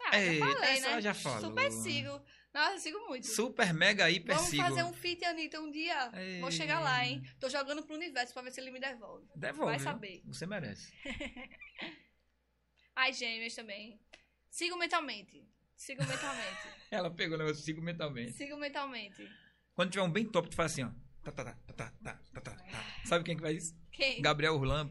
[0.06, 1.00] Ah, Eita, já falei, essa né?
[1.00, 1.40] já falou.
[1.40, 2.22] Super sigo.
[2.52, 3.26] Nossa, sigo muito.
[3.26, 4.62] Super, mega, hiper Vamos sigo.
[4.62, 6.10] fazer um feat, Anitta, um dia.
[6.14, 6.40] Ei.
[6.40, 7.22] Vou chegar lá, hein?
[7.40, 9.26] Tô jogando pro universo pra ver se ele me devolve.
[9.34, 9.72] Devolve.
[9.72, 10.22] Vai saber.
[10.26, 10.92] Você merece.
[12.94, 14.00] Ai, gêmeas também.
[14.54, 15.44] Sigo mentalmente.
[15.74, 16.68] Sigo mentalmente.
[16.88, 18.34] Ela pegou o negócio, sigo mentalmente.
[18.34, 19.28] Sigo mentalmente.
[19.74, 20.90] Quando tiver um bem top, tu faz assim, ó.
[21.24, 22.84] Tá, tá, tá, tá, tá, tá, tá, tá.
[23.04, 23.76] Sabe quem que faz isso?
[23.90, 24.22] Quem?
[24.22, 24.88] Gabriel Urlan.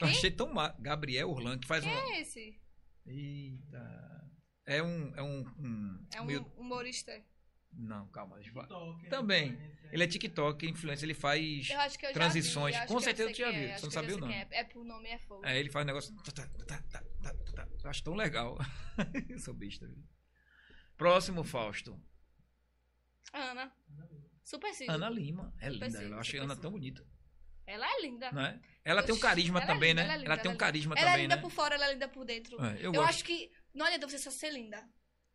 [0.00, 0.16] Eu Quem?
[0.16, 0.74] achei tão mal.
[0.80, 1.98] Gabriel Urlan, que faz Quem um.
[1.98, 2.58] é esse?
[3.04, 4.30] Eita.
[4.64, 5.14] É um.
[5.14, 5.40] É um.
[5.58, 7.12] um É um meio- humorista.
[7.72, 8.36] Não, calma.
[8.36, 8.42] eu.
[8.42, 9.58] TikTok, Também.
[9.90, 11.68] Ele é TikTok, influencer, ele faz.
[11.70, 12.74] Eu acho que eu já Transições.
[12.74, 14.18] vi, acho Com que eu certeza tu já viu, é, você não eu sabia o
[14.20, 14.48] quem É.
[14.50, 15.44] é por nome é fogo.
[15.44, 16.14] É, ele faz um negócio.
[16.16, 17.68] tá, tá, tá, tá, tá, tá, tá.
[17.84, 18.58] Eu acho tão legal.
[19.28, 20.02] Eu sou besta, viu?
[20.96, 22.00] Próximo, Fausto.
[23.32, 23.72] Ana.
[24.42, 24.92] Super sigo.
[24.92, 25.52] Ana Lima.
[25.60, 26.02] É Super linda.
[26.02, 27.04] Eu achei Ana tão bonita.
[27.66, 28.30] Ela é linda.
[28.32, 28.60] Não é?
[28.84, 30.04] Ela tem um carisma ela é também, linda, né?
[30.08, 31.42] ela é linda, Ela tem um ela é carisma Ela é também, linda né?
[31.42, 32.62] por fora, ela é linda por dentro.
[32.64, 34.84] É, eu eu acho que não adianta você só ser linda.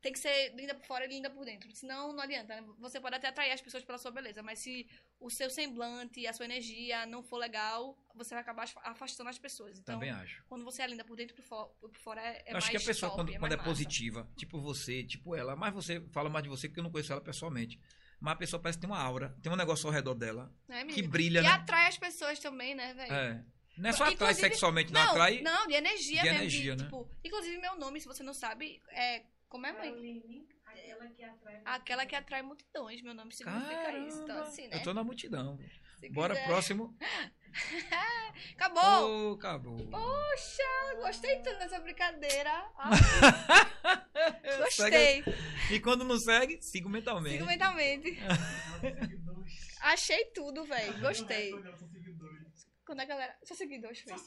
[0.01, 1.69] Tem que ser linda por fora e linda por dentro.
[1.75, 2.61] Senão não adianta.
[2.61, 2.67] né?
[2.79, 4.87] Você pode até atrair as pessoas pela sua beleza, mas se
[5.19, 9.39] o seu semblante a sua energia não for legal, você vai acabar afa- afastando as
[9.39, 9.77] pessoas.
[9.79, 10.43] Então, Também acho.
[10.47, 12.79] quando você é linda por dentro e por, por fora, é, é acho que a
[12.81, 16.43] pessoa, top, quando, é quando é positiva, tipo você, tipo ela, mas você fala mais
[16.43, 17.79] de você porque eu não conheço ela pessoalmente.
[18.19, 20.85] Mas a pessoa parece que tem uma aura, tem um negócio ao redor dela Né,
[20.85, 21.49] que brilha, E né?
[21.49, 23.13] atrai as pessoas também, né, velho?
[23.13, 23.43] É.
[23.77, 25.41] Não é só atrai sexualmente, não, Não, atrai.
[25.41, 26.39] não, de energia de mesmo.
[26.39, 26.89] energia, de, né?
[26.89, 29.23] tipo, inclusive, meu nome, se você não sabe, é.
[29.49, 29.89] Como é, mãe?
[29.89, 31.61] Caroline, aquela que atrai.
[31.65, 33.01] Aquela que atrai multidões.
[33.01, 34.17] Meu nome significa isso.
[34.23, 34.75] Então, Caramba, assim, né?
[34.77, 35.57] Eu tô na multidão.
[35.99, 36.47] Se Bora, quiser.
[36.47, 36.97] próximo.
[38.53, 39.31] Acabou!
[39.31, 39.77] Oh, acabou.
[39.89, 42.51] Poxa, gostei tanto dessa brincadeira.
[42.77, 42.91] Ah,
[44.69, 45.23] Segue- gostei.
[45.71, 47.37] E quando não segue, siga mentalmente.
[47.37, 48.17] Sigo mentalmente.
[49.81, 50.99] Achei tudo, velho.
[50.99, 51.51] Gostei.
[51.51, 52.67] Não, são seguidores.
[52.85, 53.35] Quando a galera.
[53.43, 54.21] Só seguidores fez.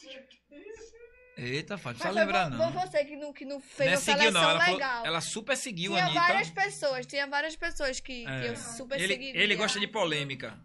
[1.42, 2.58] Eita, Fábio, só foi lembrar não.
[2.72, 4.50] foi você que não, que não Não fez é a seguiu, seleção não.
[4.50, 5.06] Ela, falou- legal.
[5.06, 6.20] ela super seguiu a tinha Anitta.
[6.20, 8.50] várias pessoas, tinha várias pessoas que, que É.
[8.50, 9.42] eu super Ele, seguiria.
[9.42, 10.58] ele gosta de polêmica.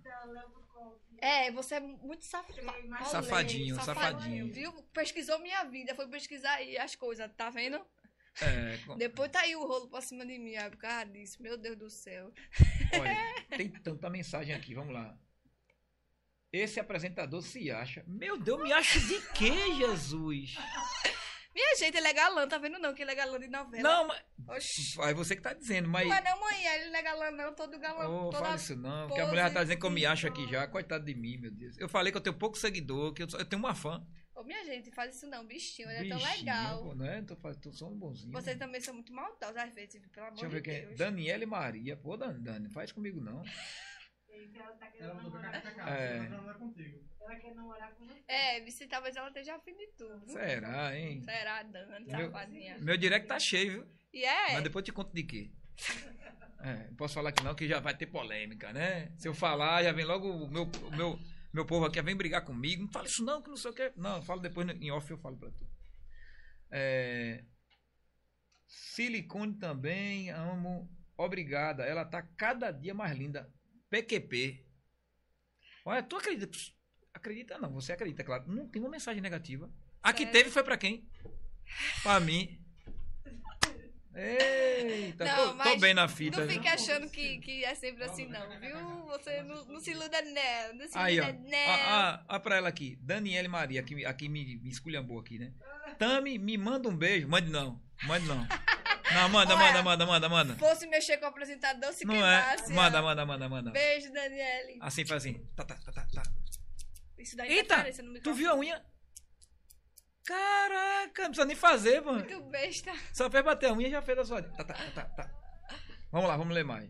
[1.22, 2.53] É, você é muito safa...
[2.53, 4.52] polêmico, Safadinho, safadinho.
[4.52, 4.72] Viu?
[4.93, 7.80] Pesquisou minha vida, foi pesquisar aí as coisas, tá vendo?
[8.41, 11.41] É, com- Depois tá aí o rolo pra cima de mim, aí por causa disso.
[11.41, 12.31] Meu Deus do céu.
[12.99, 13.18] olha,
[13.57, 15.18] tem tanta mensagem aqui, vamos lá.
[16.56, 18.03] Esse apresentador se acha.
[18.07, 20.56] Meu Deus, me acho de quê, Jesus?
[21.53, 22.94] Minha gente, ele é galã, tá vendo não?
[22.94, 23.82] Que ele é galã de novela.
[23.82, 24.22] Não, mas.
[24.48, 25.02] Oxi.
[25.02, 26.06] Aí você que tá dizendo, mas.
[26.06, 28.07] Não é não, mãe, ele não é galã não, todo galã.
[28.10, 28.44] Ô, toda...
[28.44, 30.68] fala isso não, porque a mulher já tá dizendo que eu me acho aqui já.
[30.68, 31.77] Coitado de mim, meu Deus.
[31.77, 34.06] Eu falei que eu tenho pouco seguidor, que eu, só- eu tenho uma fã.
[34.36, 36.84] Ô, minha gente, faz isso não, bichinho, ele é tão Bichinho, legal.
[36.84, 37.22] pô, né?
[37.26, 38.34] Tô, tô só um bonzinho.
[38.34, 40.82] Vocês também são muito maldosos às vezes, pelo amor Deixa eu de ver quem é.
[40.88, 40.98] Deus.
[40.98, 41.95] Daniela e Maria.
[41.95, 43.41] Pô, Dani, Dani, faz comigo não.
[44.55, 45.81] Ela tá querendo Ela namorar com.
[45.81, 46.17] É.
[46.25, 47.05] Ela contigo.
[47.21, 48.23] Ela quer namorar com você.
[48.27, 50.27] É, Vici, talvez ela esteja afim de tudo.
[50.31, 51.21] Será, hein?
[51.23, 52.77] Será, Dani, Meu- safadinha.
[52.79, 53.87] Meu direct tá cheio, viu?
[54.13, 55.51] E é, Mas depois eu te conto de quê.
[56.61, 59.11] É, não posso falar que não, que já vai ter polêmica, né?
[59.17, 61.19] Se eu falar, já vem logo o meu, o meu,
[61.53, 62.83] meu povo aqui, vem brigar comigo.
[62.83, 63.91] Não fala isso não, que não sei o quê.
[63.95, 65.67] Não, eu falo depois em off, eu falo pra tu.
[66.71, 67.43] É,
[68.67, 70.89] silicone também, amo.
[71.17, 71.83] Obrigada.
[71.83, 73.51] Ela tá cada dia mais linda.
[73.95, 74.61] PQP.
[75.85, 76.57] Olha, tu acredita?
[77.13, 78.43] Acredita não, você acredita, claro.
[78.47, 79.72] Não tem uma mensagem negativa.
[80.03, 80.34] A que Sério?
[80.34, 81.07] teve foi pra quem?
[82.03, 82.59] Pra mim.
[84.13, 86.39] Eita, Não, tô, tô bem na fita.
[86.45, 88.77] não fique achando que, que é sempre assim, não, viu?
[89.07, 90.73] Você não, não se iluda, não.
[90.77, 91.23] Não se Aí, ó.
[91.23, 91.57] iluda, não.
[91.57, 92.97] Ah, ah, ah, pra ela aqui.
[93.01, 95.53] Daniela e Maria, aqui, aqui me, me esculhambou aqui, né?
[95.97, 97.27] Tami, me manda um beijo.
[97.27, 97.81] Mande não.
[98.03, 98.45] Mande não.
[99.14, 100.56] Não, manda, Olha, manda, manda, manda, manda.
[100.56, 102.41] Fosse mexer com o apresentador, se Não é?
[102.41, 102.73] queimasse.
[102.73, 103.03] Manda, ó.
[103.03, 103.72] manda, manda, manda.
[103.72, 104.80] Beijo, Daniele.
[104.82, 105.45] Assim faz assim.
[105.56, 106.23] Tá, tá, tá, tá, tá.
[107.18, 108.84] Isso dá Eita, interferência no Tu viu a unha?
[110.26, 112.19] Caraca, não precisa nem fazer, mano.
[112.19, 112.91] Muito besta.
[113.14, 114.41] Só fez bater a unha e já fez a sua.
[114.41, 115.32] Tá, tá, tá, tá, tá.
[116.11, 116.90] Vamos lá, vamos ler mais.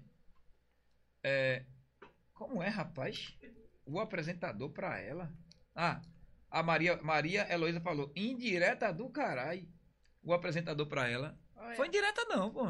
[1.22, 1.66] É,
[2.34, 3.36] como é, rapaz?
[3.86, 5.32] O apresentador pra ela.
[5.76, 6.02] Ah,
[6.50, 9.68] a Maria, Maria Heloísa falou: indireta do caralho.
[10.24, 11.38] O apresentador pra ela.
[11.56, 12.66] Olha, Foi indireta, não, pô.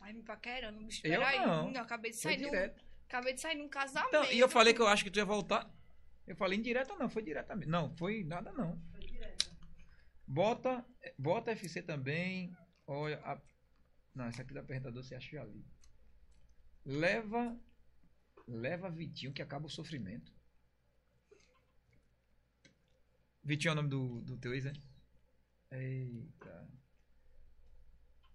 [0.00, 1.00] Ai, me paquerando, bicho.
[1.06, 1.38] Eu Peraí.
[1.38, 1.72] não.
[1.72, 2.74] Eu acabei de Foi sair num,
[3.08, 4.08] acabei de sair num casamento.
[4.08, 5.70] Então, e eu falei que eu acho que tu ia voltar.
[6.26, 7.68] Eu falei indireta, não, foi diretamente.
[7.68, 8.80] Não, foi nada, não.
[10.26, 10.84] Bota,
[11.18, 12.56] bota FC também.
[12.86, 13.40] Olha, a-
[14.14, 15.64] não, essa aqui da apresentador você acha que já li.
[16.84, 17.56] Leva,
[18.46, 20.32] leva Vitinho que acaba o sofrimento.
[23.44, 24.72] Vitinho é o nome do, do teu ex, né?
[25.72, 26.68] Eita.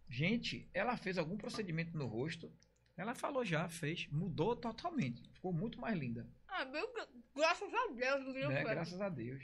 [0.10, 2.52] Gente, ela fez algum procedimento no rosto.
[2.96, 4.08] Ela falou já, fez.
[4.10, 5.22] Mudou totalmente.
[5.34, 6.88] Ficou muito mais linda Ah, meu,
[7.36, 8.50] graças a Deus, viu?
[8.50, 8.64] né?
[8.64, 9.44] Graças a Deus.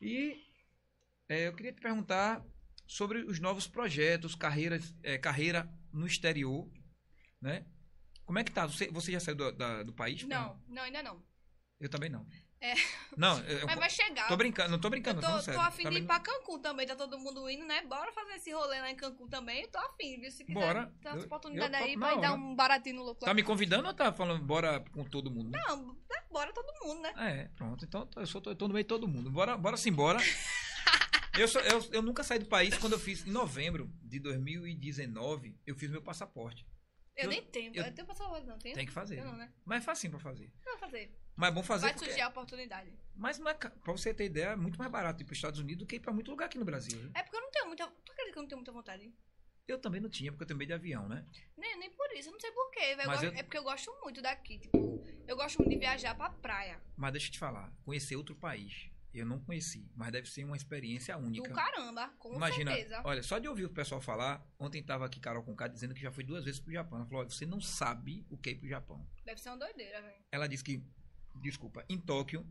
[0.00, 0.44] E
[1.28, 2.44] é, eu queria te perguntar
[2.86, 6.70] sobre os novos projetos, carreiras, é, carreira no exterior,
[7.40, 7.66] né?
[8.24, 8.66] Como é que tá?
[8.66, 10.22] Você, você já saiu do, da- do país?
[10.24, 11.22] Não, não, ainda não.
[11.80, 12.26] Eu também não.
[12.64, 12.74] É.
[13.14, 14.26] Não, eu, Mas vai chegar.
[14.26, 16.58] tô brincando, não tô brincando, Eu tô, tô, tô afim de Também ir pra Cancún
[16.60, 17.82] também, tá todo mundo indo, né?
[17.82, 19.62] Bora fazer esse rolê lá em Cancún também.
[19.62, 20.30] Eu tô afim, viu?
[20.30, 20.90] Se quiser Bora.
[21.02, 23.92] ter essa oportunidade eu aí ir dar um baratinho no louco Tá me convidando ou
[23.92, 25.50] tá falando bora com todo mundo?
[25.50, 26.22] Não, né?
[26.30, 27.12] bora todo mundo, né?
[27.18, 27.84] É, pronto.
[27.84, 29.30] Então eu, sou, eu tô no meio de todo mundo.
[29.30, 30.18] Bora, bora sim, bora.
[31.36, 35.58] Eu, sou, eu, eu nunca saí do país quando eu fiz, em novembro de 2019,
[35.66, 36.64] eu fiz meu passaporte.
[37.16, 37.74] Eu, Eu- nem tenho.
[37.74, 38.56] eu- Eu, tenho passaporte, não.
[38.56, 38.74] Tenho?
[38.74, 39.18] Tem que fazer.
[39.18, 39.52] Eu não, né?
[39.64, 40.52] Mas é facinho pra fazer.
[40.64, 41.12] Não vou fazer.
[41.36, 42.06] Mas é bom fazer Vai porque...
[42.06, 42.92] surgir a oportunidade.
[43.16, 45.78] Mas ca- pra você ter ideia, é muito mais barato ir para os Estados Unidos
[45.84, 46.98] do que ir pra muito lugar aqui no Brasil.
[46.98, 47.10] viu?
[47.14, 47.86] É porque eu não tenho muita.
[47.86, 49.12] Tu acredita que eu não tenho muita vontade?
[49.66, 51.24] Eu também não tinha, porque eu tenho medo de avião, né?
[51.56, 52.80] Nem, nem por isso, eu não sei porquê.
[52.98, 54.58] Eu Mas É porque eu gosto muito daqui.
[54.58, 56.80] Tipo, eu gosto muito de viajar pra praia.
[56.96, 60.56] Mas deixa eu te falar, conhecer outro país Eu não conheci, mas deve ser uma
[60.56, 61.52] experiência Do única.
[61.54, 63.00] caramba, com Imagina, certeza.
[63.04, 66.10] olha, só de ouvir o pessoal falar, ontem tava aqui Carol Conká dizendo que já
[66.12, 66.98] foi duas vezes pro Japão.
[66.98, 69.06] Ela falou, você não sabe o que é ir pro Japão.
[69.24, 70.24] Deve ser uma doideira, velho.
[70.32, 70.84] Ela disse que,
[71.40, 72.46] desculpa, em Tóquio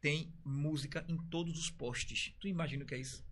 [0.00, 2.34] tem música em todos os postes.
[2.40, 3.24] Tu imagina o que é isso?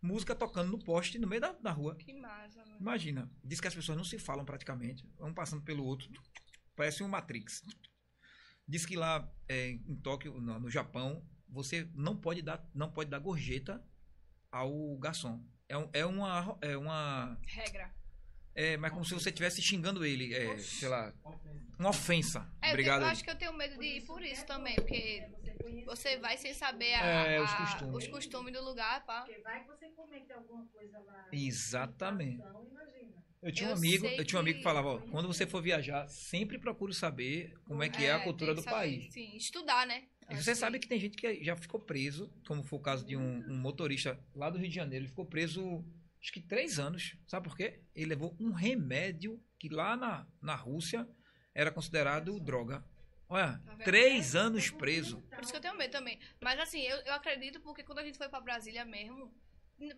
[0.00, 1.94] Música tocando no poste, no meio da, da rua.
[1.96, 2.76] Que massa, mano.
[2.80, 3.30] Imagina.
[3.42, 5.06] Diz que as pessoas não se falam praticamente.
[5.18, 6.08] Um passando pelo outro.
[6.76, 7.62] Parece um Matrix.
[8.66, 13.10] Diz que lá é, em Tóquio, no, no Japão, você não pode dar, não pode
[13.10, 13.82] dar gorjeta
[14.50, 15.42] ao garçom.
[15.68, 16.58] É, um- é uma.
[16.60, 17.38] É uma.
[17.42, 17.94] Regra.
[18.54, 20.32] É, mas como se você estivesse xingando ele.
[20.34, 21.12] É, sei lá.
[21.24, 21.74] Ofensa.
[21.78, 22.52] Uma ofensa.
[22.62, 22.98] É, eu, Obrigado.
[23.00, 25.26] tenho- eu acho que eu tenho medo de ir por isso também, porque
[25.84, 27.96] você vai sem saber a- É, os a- costumes.
[28.04, 29.22] os costumes do lugar, pá.
[29.22, 31.26] Porque vai que você comete alguma coisa lá.
[31.32, 32.36] Exatamente.
[32.36, 33.24] Então, imagina.
[33.42, 35.60] Eu tinha um Eu amigo, eu tinha um amigo que falava, ó, quando você for
[35.60, 39.12] viajar, sempre procure saber como é que é, a cultura tem do saber, país.
[39.12, 40.04] Sim, estudar, né?
[40.30, 43.04] E Acho você sabe que tem gente que já ficou preso, como foi o caso
[43.04, 45.02] de um, um motorista lá do Rio de Janeiro.
[45.04, 45.84] Ele ficou preso,
[46.24, 47.18] acho que três anos.
[47.26, 47.82] Sabe por quê?
[47.94, 51.06] Ele levou um remédio que lá na, na Rússia
[51.54, 52.82] era considerado droga.
[53.28, 55.20] Olha, Tá três anos preso.
[55.20, 56.18] Por isso que eu tenho medo também.
[56.40, 59.34] Mas assim, eu, eu acredito porque quando a gente foi pra Brasília mesmo.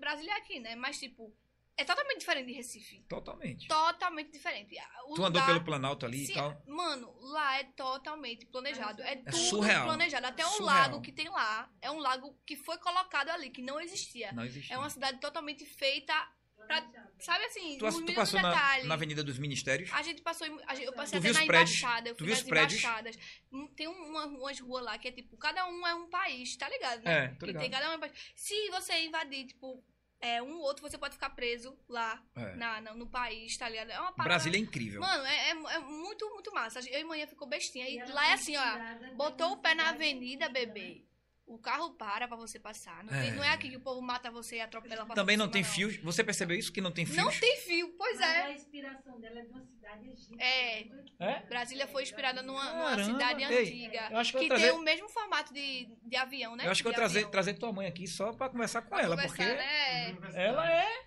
[0.00, 0.74] Brasília é aqui, né?
[0.74, 1.32] Mas tipo,
[1.76, 3.00] é totalmente diferente de Recife.
[3.08, 3.68] Totalmente.
[3.68, 4.74] Totalmente diferente.
[5.08, 6.62] O Tu andou lugar- pelo Planalto ali Sim, e tal.
[6.66, 9.02] Mano, lá é totalmente planejado.
[9.02, 9.84] É, tudo surreal.
[9.86, 10.26] planejado.
[10.26, 10.66] Até o Surreal.
[10.66, 14.32] lago que tem lá é um lago que foi colocado ali, que não existia.
[14.32, 14.74] Não existia.
[14.74, 16.14] É uma cidade totalmente feita,
[16.56, 17.10] Planejado.
[17.20, 18.86] sabe assim, Tu, nos tu mínimos passou na, detalhes.
[18.86, 19.92] na Avenida dos Ministérios?
[19.92, 21.78] A gente passou, em- a gente- eu passei Tu viu até na os prédios?
[21.78, 22.80] embaixada, eu Tu fui viu os nas prédios?
[22.82, 23.18] embaixadas.
[23.52, 26.68] Hum, Tem uma, umas ruas lá que é tipo, cada um é um país, tá
[26.68, 27.24] ligado, né?
[27.26, 27.62] É, tô E ligado.
[27.62, 28.12] tem cada um é um país.
[28.34, 29.84] Se você invadir, tipo,
[30.20, 32.54] é, um outro, você pode ficar preso lá É.
[32.56, 33.90] na, na- no país, tá ligado?
[33.90, 34.34] É uma parada.
[34.34, 35.00] Brasília é incrível.
[35.00, 36.80] Mano, é, é- é muito, muito massa.
[36.88, 37.88] Eu e manhã ficou bestinha.
[37.88, 39.14] E ela lá é assim, ó.
[39.14, 41.04] Botou o pé na avenida, bebê.
[41.46, 43.04] O carro para pra você passar.
[43.04, 43.32] Não, tem- É.
[43.32, 45.96] não é aqui que o povo mata você e atropela pra Também não tem fios.
[45.98, 46.72] Você percebeu isso?
[46.72, 47.16] Que não tem fios?
[47.18, 48.42] Não tem fio, pois Mas é.
[48.42, 50.36] a inspiração dela é de uma cidade egípcia.
[50.40, 50.86] É.
[51.20, 51.40] É?
[51.48, 54.08] Brasília foi inspirada numa, numa cidade ei, antiga.
[54.10, 56.66] eu acho que eu que vou tem trazer- o mesmo formato de, de avião, né?
[56.66, 57.30] Eu acho que eu De trazer, avião.
[57.30, 60.16] trazer tua mãe aqui só pra conversar com Pra ela, conversar, porque né?
[60.34, 61.06] ela é.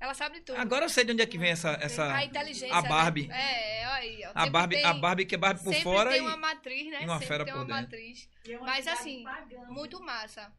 [0.00, 0.58] Ela sabe de tudo.
[0.60, 1.70] Agora eu sei de onde é que vem essa.
[1.80, 2.72] essa a inteligência.
[2.76, 3.26] a Barbie.
[3.26, 3.36] Né?
[3.77, 4.30] É, aí, ó.
[4.30, 6.22] a, Sempre Barbie, tem- a Barbie que é Barbie por sempre fora tem e.
[6.22, 7.02] uma matriz, né?
[7.02, 7.82] e uma sempre fera tem por uma dentro.
[7.82, 8.28] matriz.
[8.48, 9.64] É uma Mas, assim, pagã.
[9.68, 10.52] Muito massa.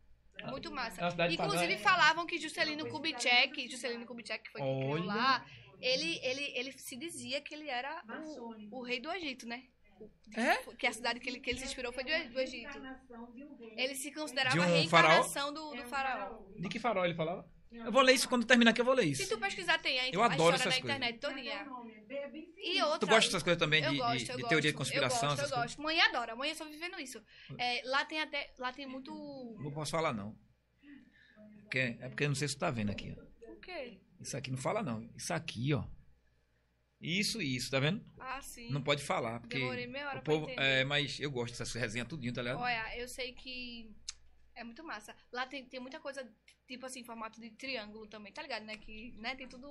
[0.45, 1.01] Muito massa.
[1.01, 1.83] É Inclusive pagã.
[1.83, 5.45] falavam que Juscelino Kubitschek, Juscelino Kubitschek que foi quem criou lá,
[5.81, 8.01] ele, ele, ele se dizia que ele era
[8.71, 9.63] o, o rei do Egito, né?
[10.33, 10.55] É?
[10.75, 12.79] Que a cidade que ele, que ele se inspirou foi do, E- do Egito.
[13.75, 16.39] Ele se considerava De um a reencarnação do, É do um faraó.
[16.57, 17.45] De que farol ele falava?
[17.71, 19.29] Eu vou ler isso quando terminar aqui, eu vou ler Se isso.
[19.35, 20.97] tu pesquisar, tem aí Eu a adoro história essas na coisas.
[20.97, 21.53] internet todinha.
[22.09, 24.41] é é E outra, Tu gosta dessas coisas também eu de, gosto, de- eu de
[24.41, 25.65] gosto, teoria de conspiração, Eu gosto, eu coisas?
[25.75, 25.81] gosto.
[25.83, 27.21] Mãe adora, mãe só vivendo isso.
[27.59, 29.11] É, lá tem até, lá tem muito...
[29.61, 30.35] Não posso falar, não.
[31.61, 33.51] Porque, é porque eu não sei se tu tá vendo aqui, ó.
[33.51, 33.99] O quê?
[34.19, 35.07] Isso aqui não fala, não.
[35.15, 35.83] Isso aqui, ó.
[36.99, 38.03] Isso e isso, tá vendo?
[38.19, 38.69] Ah, sim.
[38.71, 39.59] Não pode falar, porque.
[39.59, 40.61] Demorei meia hora o pra povo, entender.
[40.67, 42.59] é, mas eu gosto dessas resenhas tudinho, tá ligado?
[42.59, 43.89] Olha, eu sei que
[44.55, 45.15] é muito massa.
[45.31, 46.27] Lá tem, tem muita coisa,
[46.69, 48.77] tipo assim, em formato de triângulo também, tá ligado, né?
[48.77, 49.67] Que né, tem tudo.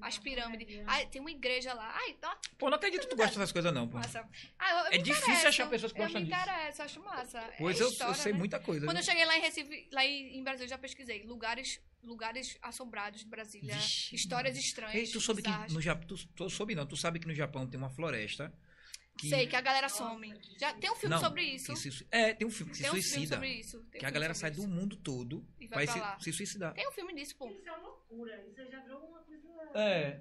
[0.00, 0.82] As pirâmides.
[0.86, 1.94] Ai, tem uma igreja lá.
[1.96, 3.96] Ai, tá Pô, não acredito que tu gosta dessas coisas, não, pô.
[3.98, 4.28] massa.
[4.58, 5.46] Ah, eu, eu É difícil interesso.
[5.48, 6.42] achar pessoas que gostam Eu me disso.
[6.42, 7.38] interesso, acho massa.
[7.38, 8.38] É Pois eu, eu história, sei né?
[8.38, 8.84] muita coisa.
[8.84, 9.00] Quando né?
[9.00, 11.22] eu cheguei lá em Recife, lá em, em Brasil, eu já pesquisei.
[11.22, 13.74] Lugares, lugares assombrados de Brasília.
[13.76, 14.94] Vixe, histórias estranhas.
[14.96, 16.06] Ei, tu soube que no Japão.
[16.08, 18.52] Tu, tu soube não, tu sabe que no Japão tem uma floresta.
[19.16, 20.34] Que, Sei que a galera some.
[20.58, 21.72] Já tem um filme Não, sobre isso.
[21.72, 23.34] que se- é, tem um filme que se tem um filme suicida.
[23.36, 23.78] sobre isso.
[23.78, 24.60] Tem um Que a filme galera sai isso.
[24.60, 26.18] do mundo todo E vai vai pra lá.
[26.18, 26.74] se, se suicidar.
[26.74, 27.48] Tem um filme disso, pô.
[27.48, 28.44] Isso é loucura.
[28.48, 29.44] Isso já virou uma coisa.
[29.76, 30.20] É.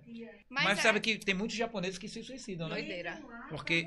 [0.49, 2.76] Mas, Mas, é, sabe que tem muitos japoneses que se suicidam, né?
[2.76, 3.22] Doideira.
[3.49, 3.84] Porque-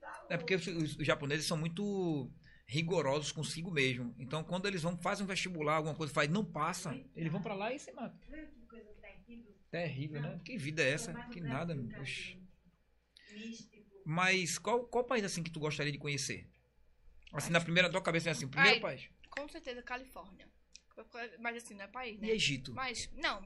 [0.00, 2.30] tá É porque os, os- os japoneses são muito
[2.66, 4.14] rigorosos consigo mesmo.
[4.18, 7.54] Então, quando eles vão fazer um vestibular, alguma coisa, faz, não passa, eles vão pra
[7.54, 8.18] lá e se matam.
[8.30, 9.52] Vê que coisa terrível.
[9.70, 10.40] Terrível, né?
[10.44, 11.12] Que vida é essa?
[11.30, 12.38] Que nada, oxe.
[13.34, 13.81] Místico.
[14.04, 16.48] Mas qual, qual país assim que tu gostaria de conhecer?
[17.32, 18.80] Assim, na primeira tua cabeça é assim, o primeiro Ai.
[18.80, 19.08] país.
[19.30, 20.48] Com certeza, Califórnia.
[21.40, 22.28] Mas assim, não é país, E né?
[22.30, 22.74] Egito?
[22.74, 23.40] Mas, não.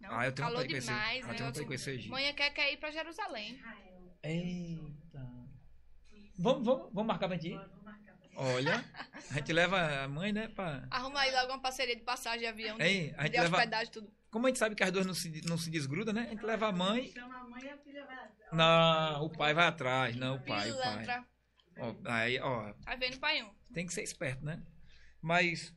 [0.00, 0.90] Não, Ah, eu tenho calor vontade de conhecer.
[0.92, 1.24] demais.
[1.24, 2.10] Ah, eu tenho vontade de conhecer Egito.
[2.10, 3.60] Manhã quer, quer ir pra Jerusalém.
[4.22, 5.30] Eita.
[6.38, 7.60] Vamos, vamos, vamos marcar pra gente ir?
[8.34, 8.84] Olha,
[9.30, 10.88] a gente leva a mãe, né, pra...
[10.90, 13.56] Arruma aí logo uma parceria de passagem de avião, de, Hein, a gente de leva...
[13.58, 14.12] hospedagem, tudo.
[14.32, 16.22] Como a gente sabe que as duas não se, não se desgrudam, né?
[16.22, 17.12] A gente leva a mãe...
[17.12, 18.28] Chama a mãe e a filha vai.
[18.50, 20.16] Não, o pai vai atrás.
[20.16, 21.24] Não, o pai, o pai.
[21.78, 23.50] Ó, aí, ó, Tá vendo, pai um?
[23.74, 24.62] tem que ser esperto, né?
[25.20, 25.74] Mas.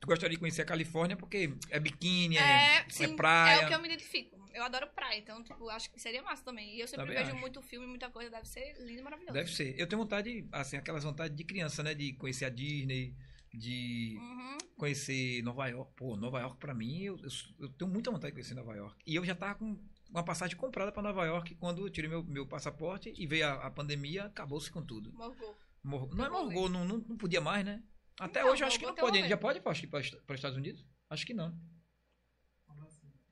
[0.00, 3.62] Tu gostaria de conhecer a Califórnia porque é biquíni, é, É, é sim, praia.
[3.62, 4.34] é o que eu me identifico.
[4.52, 6.76] Eu adoro praia, então, tipo, acho que seria massa também.
[6.76, 7.40] E eu sempre Também vejo acho.
[7.40, 9.32] muito filme, muita coisa, deve ser lindo e maravilhoso.
[9.34, 9.74] Deve ser.
[9.76, 11.92] Eu tenho vontade, assim, aquelas vontades de criança, né?
[11.92, 13.16] De conhecer a Disney,
[13.56, 14.58] de Uhum.
[14.76, 15.92] conhecer Nova York.
[15.96, 17.28] Pô, Nova York pra mim, eu, eu,
[17.60, 19.02] eu tenho muita vontade de conhecer Nova York.
[19.06, 19.78] E eu já tava com
[20.10, 23.66] uma passagem comprada pra Nova York quando eu tirei meu, meu passaporte e veio a,
[23.66, 25.12] a pandemia, acabou-se com tudo.
[25.12, 25.56] Morgou.
[25.82, 26.68] Mor- não é Morgou.
[26.68, 27.82] não, não, não podia mais, né?
[28.18, 29.28] Até Então, hoje eu acho que não pode.
[29.28, 30.86] Já pode para os Estados Unidos?
[31.10, 31.58] Acho que não.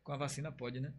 [0.03, 0.93] Com a vacina pode, né?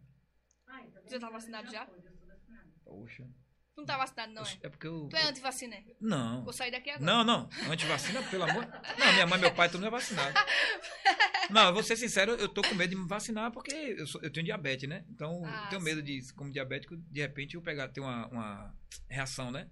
[0.66, 1.84] Ah, então Você tá vacinado já?
[1.86, 2.70] pode, eu sou vacinada.
[2.84, 3.28] Poxa.
[3.74, 4.58] Tu não tá vacinado, não, é?
[4.62, 5.08] é porque eu.
[5.08, 5.84] Tu é antivacina, é?
[6.00, 6.44] Não.
[6.44, 7.04] Vou sair daqui agora.
[7.04, 7.48] Não, não.
[7.70, 8.64] Antivacina, pelo amor.
[8.98, 10.32] Não, minha mãe e meu pai, todo mundo é vacinado.
[11.50, 14.22] Não, eu vou ser sincero, eu tô com medo de me vacinar porque eu, sou-
[14.22, 15.04] eu tenho diabetes, né?
[15.10, 18.74] Então, Ah, eu tenho medo de, como diabético, de repente eu pegar, ter uma, uma
[19.10, 19.70] reação, né?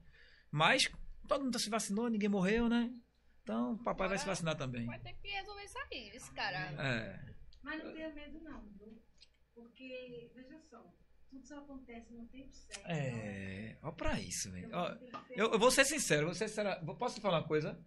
[0.51, 0.91] Mas
[1.27, 2.91] todo mundo se vacinou, ninguém morreu, né?
[3.43, 4.85] Então, o papai vai se vacinar também.
[4.85, 6.59] Vai ter que resolver isso aí, esse cara.
[6.79, 7.35] É.
[7.63, 9.03] Mas não tenha medo não, viu?
[9.55, 10.85] Porque, veja só,
[11.41, 12.87] tudo acontece no tempo certo.
[12.87, 14.71] É, ó pra isso, velho.
[15.31, 16.85] Eu, eu, vou ser sincero, vou ser sincero.
[16.97, 17.79] Posso falar uma coisa?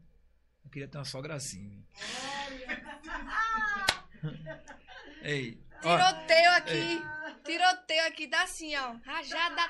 [0.64, 1.86] Eu queria ter uma sogra assim, velho.
[5.22, 5.64] Ei.
[5.82, 6.74] Tiroteio aqui.
[6.74, 7.02] Ei.
[7.44, 8.96] Tiroteio aqui, dá assim, ó.
[9.04, 9.62] Rajada.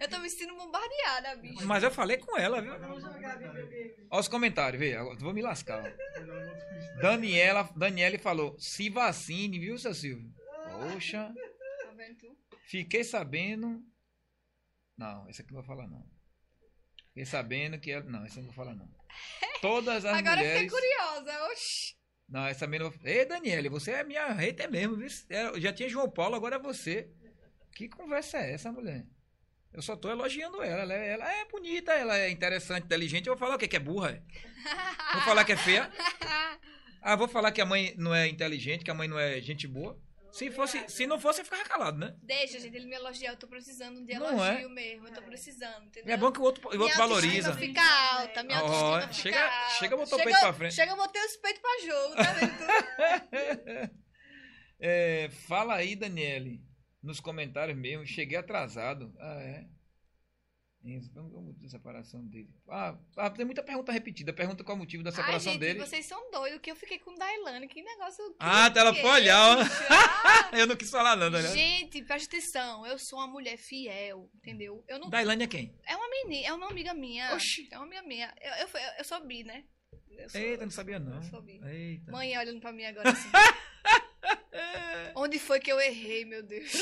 [0.00, 1.66] Eu tô me sentindo bombardeada, bicho.
[1.66, 2.72] Mas eu falei com ela, viu?
[4.10, 4.96] Olha os comentários, vê.
[4.96, 5.82] Agora vou me lascar.
[7.00, 7.68] Daniela?
[7.76, 10.32] Daniela, falou: se vacine, viu, seu Silvio?
[10.70, 11.32] Poxa.
[12.18, 12.36] Tu?
[12.66, 13.82] fiquei sabendo.
[14.96, 16.04] Não, esse aqui não vou falar, não.
[17.08, 18.04] Fiquei sabendo que ela.
[18.04, 18.88] Não, esse não vou falar, não.
[19.60, 20.72] Todas as Agora eu mulheres.
[20.72, 21.44] fiquei curiosa.
[21.46, 21.96] Oxi.
[22.28, 22.92] Não, essa não.
[23.04, 25.08] Ei, Daniele, você é minha hater mesmo, viu?
[25.28, 27.10] É, Já tinha João Paulo, agora é você.
[27.74, 29.04] Que conversa é essa, mulher?
[29.72, 30.82] Eu só tô elogiando ela.
[30.82, 33.26] Ela é, ela é bonita, ela é interessante, inteligente.
[33.26, 33.66] Eu vou falar o quê?
[33.68, 34.24] Que é burra?
[35.12, 35.90] Vou falar que é feia?
[37.06, 39.68] Ah, vou falar que a mãe não é inteligente, que a mãe não é gente
[39.68, 40.00] boa.
[40.36, 42.16] Se, fosse, se não fosse, eu ficava calado, né?
[42.22, 43.30] Deixa, gente, ele me elogiar.
[43.32, 45.06] Eu tô precisando de Não elogio mesmo.
[45.06, 46.12] Eu tô precisando, entendeu?
[46.12, 47.50] É bom que o outro, o outro minha valoriza.
[47.50, 49.74] autoestima fica alta, minha autoestima fica chega- alta.
[49.78, 50.74] chega, botou o peito pra frente.
[50.74, 53.90] Chega, botei os peitos pra jogo, tá vendo?
[54.86, 56.60] É, fala aí, Daniele,
[57.02, 58.04] nos comentários mesmo.
[58.04, 59.14] Cheguei atrasado.
[59.18, 59.64] Ah, é?
[60.84, 62.50] Isso, Vamos ver a separação dele.
[62.68, 64.34] Ah, ah, tem muita pergunta repetida.
[64.34, 65.78] Pergunta qual é o motivo da Ai, separação gente, dele.
[65.78, 67.66] vocês são doidos, que eu fiquei com Dailane.
[67.68, 68.22] Que negócio...
[68.32, 69.62] que- Ah, ela que foi olhar, ó.
[69.62, 71.54] Ah, Eu não quis falar, não, Daniele.
[71.54, 72.86] Gente, presta atenção.
[72.86, 74.84] Eu sou uma mulher fiel, entendeu?
[74.86, 75.08] Eu não...
[75.08, 75.74] Dailane é quem?
[75.86, 77.34] É uma menina, é uma amiga minha.
[77.34, 77.66] Oxi.
[77.72, 78.34] É uma amiga minha.
[78.40, 79.64] Eu, eu, eu, eu sou bi, né?
[80.10, 81.16] Eu sou, Eita, não sabia não.
[81.16, 81.60] Eu sou bi.
[81.64, 82.12] Eita.
[82.12, 83.28] Mãe olhando pra mim agora assim.
[85.16, 86.72] Onde foi que eu errei, meu Deus?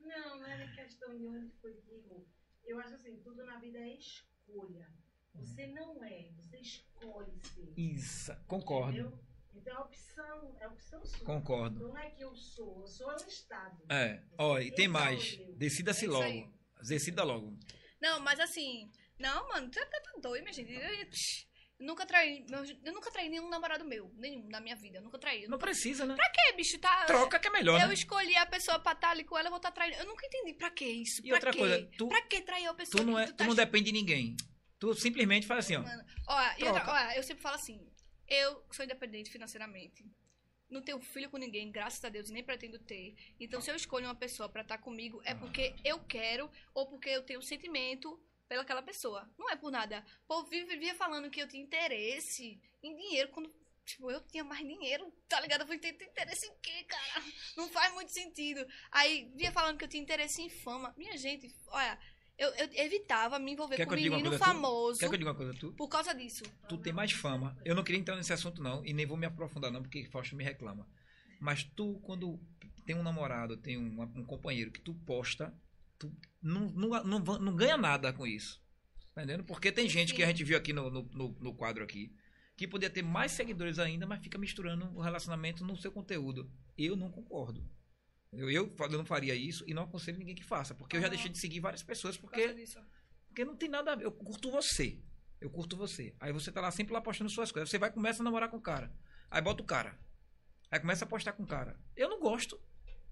[0.00, 2.26] Não, não é questão de onde foi que errou.
[2.72, 4.88] Eu acho assim, tudo na vida é escolha.
[5.34, 7.72] Você não é, você escolhe ser.
[7.76, 8.98] Isso, concordo.
[8.98, 9.18] Entendeu?
[9.54, 11.26] Então é opção, é opção sua.
[11.26, 11.88] Concordo.
[11.88, 13.82] Não é que eu sou, eu sou o Estado.
[13.90, 15.36] É, ó, e tem Esse é mais.
[15.56, 16.24] Decida-se É logo.
[16.24, 16.50] aí.
[16.88, 17.54] Decida logo.
[18.00, 18.90] Não, mas assim.
[19.18, 21.48] Não, mano, tu tá, tá doido, minha gente.
[21.82, 22.44] Nunca traí.
[22.84, 24.10] Eu nunca traí nenhum namorado meu.
[24.16, 24.98] Nenhum na minha vida.
[24.98, 25.42] Eu nunca traí.
[25.42, 25.66] Eu Não nunca...
[25.66, 26.14] precisa, né?
[26.14, 26.78] Pra quê, bicho?
[26.78, 27.04] Tá.
[27.06, 27.94] Troca que é melhor, eu né?
[27.94, 29.96] escolhi a pessoa pra estar ali com ela, eu vou estar traindo.
[29.98, 31.20] Eu nunca entendi pra que isso.
[31.24, 31.58] E pra outra quê?
[31.58, 33.02] coisa, tu- Pra que trair a pessoa?
[33.02, 34.36] Tu não, é, tu tu tá não depende de ninguém.
[34.78, 35.82] Tu simplesmente faz assim, ó.
[35.82, 37.86] Mano, Olha, e outra- eu sempre falo assim,
[38.28, 40.04] eu sou independente financeiramente.
[40.70, 43.14] Não tenho filho com ninguém, graças a Deus, nem pretendo ter.
[43.38, 47.10] Então, se eu escolho uma pessoa pra estar comigo, é porque eu quero ou porque
[47.10, 48.18] eu tenho sentimento
[48.52, 49.26] pelaquela pessoa.
[49.38, 50.04] Não é por nada.
[50.24, 53.50] O povo vivia falando que eu tinha interesse em dinheiro quando.
[53.84, 55.62] Tipo, eu tinha mais dinheiro, tá ligado?
[55.62, 57.24] Eu fui ter ter interesse em quê, cara?
[57.56, 58.64] Não faz muito sentido.
[58.92, 60.94] Aí, via falando que eu tinha interesse em fama.
[60.96, 61.98] Minha gente, olha,
[62.38, 64.38] eu, eu evitava me envolver Quer com uma menino tu?
[64.38, 65.72] famoso Quer que eu diga uma coisa, tu?
[65.72, 66.44] por causa disso.
[66.68, 67.56] Tu tem mais fama.
[67.64, 70.36] Eu não queria entrar nesse assunto, não, e nem vou me aprofundar, não, porque Fausto
[70.36, 70.86] me reclama.
[71.40, 72.38] Mas tu, quando
[72.86, 75.52] tem um namorado, tem um, um companheiro que tu posta,
[76.02, 78.60] tu não, não, não, não ganha nada com isso.
[79.14, 79.44] Tá entendendo?
[79.44, 80.16] Porque tem gente Sim.
[80.16, 81.02] que a gente viu aqui no, no,
[81.40, 82.14] no- quadro aqui,
[82.56, 86.50] que podia ter mais seguidores ainda, mas fica misturando o relacionamento no seu conteúdo.
[86.76, 87.62] Eu não concordo.
[88.32, 91.08] Eu, eu, eu não faria isso e não aconselho ninguém que faça, porque eu já
[91.08, 92.66] deixei de seguir várias pessoas Por porque
[93.28, 94.04] porque não tem nada a ver.
[94.04, 95.02] Eu curto você.
[95.40, 96.14] Eu curto você.
[96.20, 97.68] Aí você tá lá sempre lá postando suas coisas.
[97.68, 98.94] Você vai e começa a namorar com o cara.
[99.30, 99.98] Aí bota o cara.
[100.70, 101.78] Aí começa a postar com o cara.
[101.96, 102.60] Eu não gosto.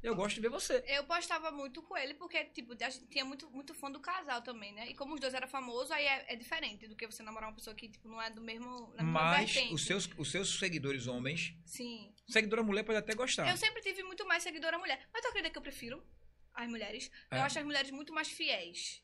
[0.03, 0.83] Eu gosto de ver você.
[0.87, 4.41] Eu postava muito com ele porque, tipo, a gente tinha muito, muito fã do casal
[4.43, 4.89] também, né?
[4.89, 7.55] E como os dois eram famosos, aí é, é diferente do que você namorar uma
[7.55, 8.95] pessoa que, tipo, não é do mesmo.
[9.03, 11.55] Mas os seus, os seus seguidores homens.
[11.65, 12.15] Sim.
[12.29, 13.49] Seguidora mulher pode até gostar.
[13.51, 15.07] Eu sempre tive muito mais seguidora mulher.
[15.13, 16.03] Mas tu acredita que eu prefiro
[16.55, 17.11] as mulheres?
[17.31, 17.39] É.
[17.39, 19.03] Eu acho as mulheres muito mais fiéis.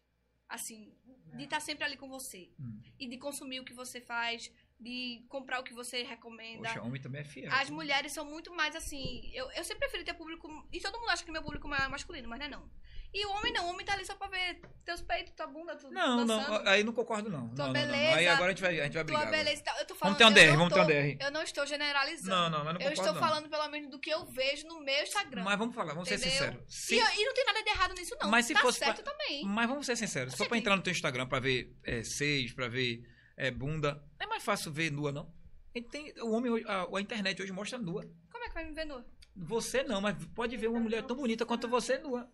[0.48, 0.96] Assim,
[1.36, 2.52] de estar sempre ali com você.
[2.58, 2.80] Hum.
[2.98, 4.50] E de consumir o que você faz.
[4.78, 6.68] De comprar o que você recomenda.
[6.68, 7.50] Poxa, homem também é fiel.
[7.52, 9.30] As mulheres são muito mais assim.
[9.32, 10.48] Eu, eu sempre preferi ter público.
[10.72, 12.70] E todo mundo acha que meu público é masculino, mas não é não.
[13.14, 15.74] E o homem não, o homem tá ali só pra ver teus peitos, tua bunda,
[15.76, 17.48] tu Não, dançando, não, aí não concordo não.
[17.54, 17.92] Tua não, não, não, não.
[17.96, 19.22] beleza, Aí agora a gente vai, a gente vai brigar.
[19.22, 19.44] tua agora.
[19.44, 19.78] beleza e tal.
[19.78, 20.34] Eu tô Vamos falando.
[20.34, 21.16] ter um DR, vamos ter um tô- DR.
[21.24, 22.28] Eu não estou generalizando.
[22.28, 23.20] Não, não, mas não eu concordo estou não.
[23.20, 25.42] falando pelo menos do que eu vejo no meu Instagram.
[25.44, 26.32] Mas vamos falar, vamos ser Entendeu?
[26.32, 26.64] sinceros.
[26.68, 28.28] E, Se- eu- e não tem nada de errado nisso, não.
[28.30, 29.44] Mas se tá fosse certo pra- também.
[29.46, 30.34] Mas vamos ser sinceros.
[30.34, 33.00] For pra entrar no teu Instagram pra ver é, seios, pra ver
[33.36, 35.32] é, bunda, não é mais fácil ver nua, não?
[35.74, 38.02] A gente tem, o homem, a, a internet hoje mostra nua.
[38.30, 39.04] Como é que vai me ver nu?
[39.36, 42.30] Você não, mas pode ver uma mulher tão bonita quanto você nua.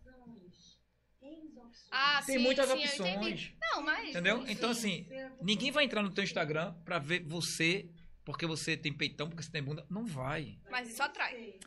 [1.90, 3.52] Ah, Tem sim, muitas sim, opções.
[3.60, 4.08] Não, mas.
[4.08, 4.44] Entendeu?
[4.48, 5.06] Então, assim,
[5.42, 7.90] ninguém vai entrar no teu Instagram pra ver você
[8.24, 9.84] porque você tem peitão, porque você tem bunda.
[9.90, 10.58] Não vai.
[10.70, 11.58] Mas isso atrai.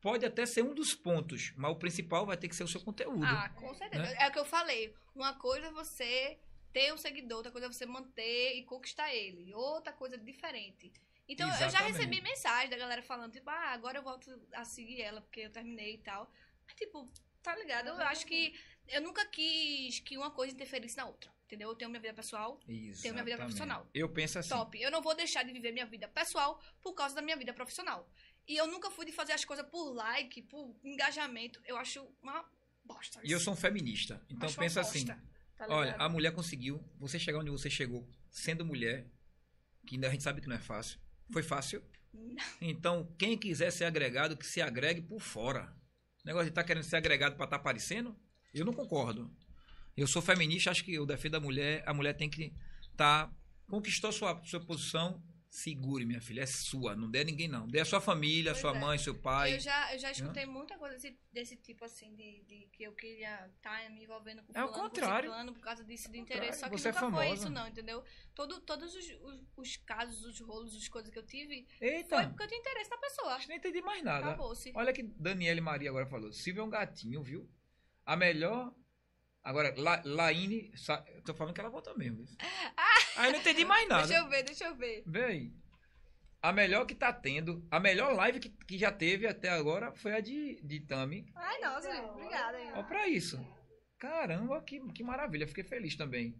[0.00, 2.80] Pode até ser um dos pontos, mas o principal vai ter que ser o seu
[2.80, 3.24] conteúdo.
[3.24, 4.02] Ah, com certeza.
[4.02, 4.16] Né?
[4.18, 4.92] É o que eu falei.
[5.14, 6.38] Uma coisa é você
[6.72, 9.52] ter um seguidor, outra coisa é você manter e conquistar ele.
[9.54, 10.92] Outra coisa diferente.
[11.28, 11.96] Então, eu já Exatamente.
[11.96, 15.50] recebi mensagem da galera falando, tipo, ah, agora eu volto a seguir ela porque eu
[15.50, 16.30] terminei e tal.
[16.66, 17.08] Mas, tipo,
[17.42, 17.88] tá ligado?
[17.88, 18.54] Eu acho que
[18.88, 21.30] eu nunca quis que uma coisa interferisse na outra.
[21.46, 21.68] Entendeu?
[21.68, 23.36] Eu tenho minha vida pessoal, tenho minha vida Exatamente.
[23.36, 23.86] profissional.
[23.92, 24.48] Eu penso assim.
[24.48, 24.80] top.
[24.80, 28.08] Eu não vou deixar de viver minha vida pessoal por causa da minha vida profissional.
[28.48, 31.60] E eu nunca fui de fazer as coisas por like, por engajamento.
[31.66, 32.42] Eu acho uma
[32.82, 33.20] bosta.
[33.22, 34.24] E eu sou um feminista.
[34.30, 35.04] Então pensa assim.
[35.66, 39.06] Tá Olha, a mulher conseguiu, você chegar onde você chegou, sendo mulher,
[39.86, 40.98] que ainda a gente sabe que não é fácil.
[41.30, 41.82] Foi fácil?
[42.60, 45.74] Então, quem quiser ser agregado, que se agregue por fora.
[46.22, 48.16] O negócio de estar querendo ser agregado para estar aparecendo,
[48.52, 49.34] eu não concordo.
[49.96, 52.52] Eu sou feminista, acho que eu defendo a mulher, a mulher tem que
[52.90, 53.32] estar.
[53.66, 55.22] conquistou sua, sua posição,
[55.54, 57.68] segure, minha filha, é sua, não dê a ninguém não.
[57.68, 58.80] Dê a sua família, Pois sua é.
[58.80, 59.54] mãe, seu pai.
[59.54, 62.92] Eu já, eu já escutei muita coisa desse, desse tipo, assim, de, de que eu
[62.94, 65.28] queria estar me envolvendo com É o fulano, contrário.
[65.28, 66.60] com ciclano por causa disso, de Contrário, interesse.
[66.60, 67.34] Só que você é nunca foi famosa.
[67.34, 68.02] isso, não, entendeu?
[68.34, 72.26] Todo, todos os, os, os casos, os rolos, as coisas que eu tive, Eita, foi
[72.28, 73.34] porque eu tinha interesse na pessoa.
[73.34, 74.28] acho que nem entendi mais nada.
[74.28, 74.72] Acabou-se.
[74.74, 76.32] Olha que Daniele Maria agora falou.
[76.32, 77.46] Silvio é um gatinho, viu?
[78.06, 78.74] A melhor.
[79.44, 80.72] Agora, La, Laine.
[81.26, 82.24] Tô falando que ela voltou mesmo.
[82.24, 82.36] viu?
[83.16, 84.14] Aí eu não entendi mais Deixa nada.
[84.14, 85.02] eu ver, deixa eu ver.
[85.06, 85.52] Vê aí.
[86.40, 87.64] A melhor que tá tendo.
[87.70, 91.24] A melhor live que, que já teve até agora foi a de, de Tami.
[91.36, 92.60] Ai, nossa, obrigada.
[92.60, 92.72] hein.
[92.74, 93.38] Olha pra isso.
[93.98, 95.46] Caramba, que, que maravilha.
[95.46, 96.34] Fiquei feliz também.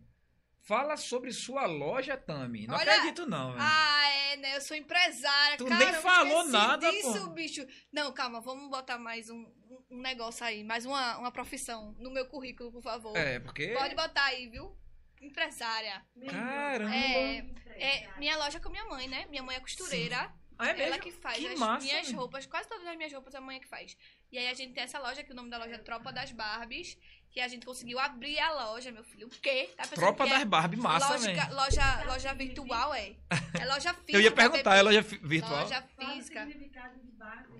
[0.66, 2.66] Fala sobre sua loja, Tami.
[2.66, 3.50] Não Olha- acredito, não.
[3.52, 3.62] velho.
[3.64, 4.56] Ah, é, né?
[4.56, 5.56] Eu sou empresária.
[5.56, 7.30] Tu Caramba, nem falou nada, disso, pô.
[7.30, 7.66] bicho.
[7.92, 12.10] Não, calma, vamos botar mais um, um- um negócio aí, mais uma, uma profissão no
[12.12, 13.16] meu currículo, por favor.
[13.16, 13.68] É, porque.
[13.68, 14.76] Pode botar aí, viu?
[15.22, 16.04] Empresária.
[16.28, 16.94] Caramba.
[16.94, 17.38] É,
[17.76, 19.26] é minha loja com minha mãe, né?
[19.30, 20.32] Minha mãe é costureira.
[20.58, 20.88] Ah, é mesmo?
[20.94, 22.18] Ela que faz Que as massa, minhas velho.
[22.18, 23.96] roupas, quase todas as minhas roupas a mãe é que faz.
[24.30, 26.30] E aí a gente tem essa loja, que o nome da loja é Tropa das
[26.30, 26.96] Barbies,
[27.30, 29.26] que a gente conseguiu abrir a loja, meu filho.
[29.26, 29.70] O quê?
[29.76, 31.54] Tá pensando Tropa que das é Barbie, massa, loja, velho.
[31.54, 33.16] loja, loja virtual, é?
[33.58, 34.12] É loja física.
[34.12, 34.78] Eu ia perguntar, bebê.
[34.78, 35.62] é loja virtual?
[35.62, 36.48] Loja física.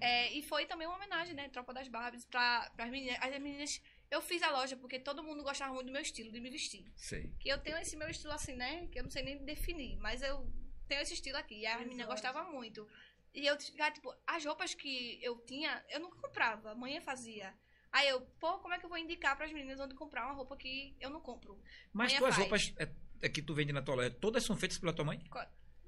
[0.01, 1.49] É, e foi também uma homenagem, né?
[1.49, 3.19] Tropa das Barbies pra, pras meninas.
[3.21, 3.83] As meninas.
[4.13, 6.85] Eu fiz a loja porque todo mundo gostava muito do meu estilo de me vestir.
[6.95, 7.33] Sei.
[7.41, 8.87] Que eu tenho esse meu estilo assim, né?
[8.89, 10.47] Que eu não sei nem definir, mas eu
[10.87, 11.61] tenho esse estilo aqui.
[11.61, 12.87] E as meninas gostavam muito.
[13.33, 16.73] E eu, ficava, tipo, as roupas que eu tinha, eu nunca comprava.
[16.73, 17.55] A mãe fazia.
[17.91, 20.59] Aí eu, pô, como é que eu vou indicar pras meninas onde comprar uma roupa
[20.59, 21.59] que eu não compro?
[21.91, 22.37] Mas tuas faz.
[22.37, 25.25] roupas é, é que tu vende na tua loja, todas são feitas pela tua mãe?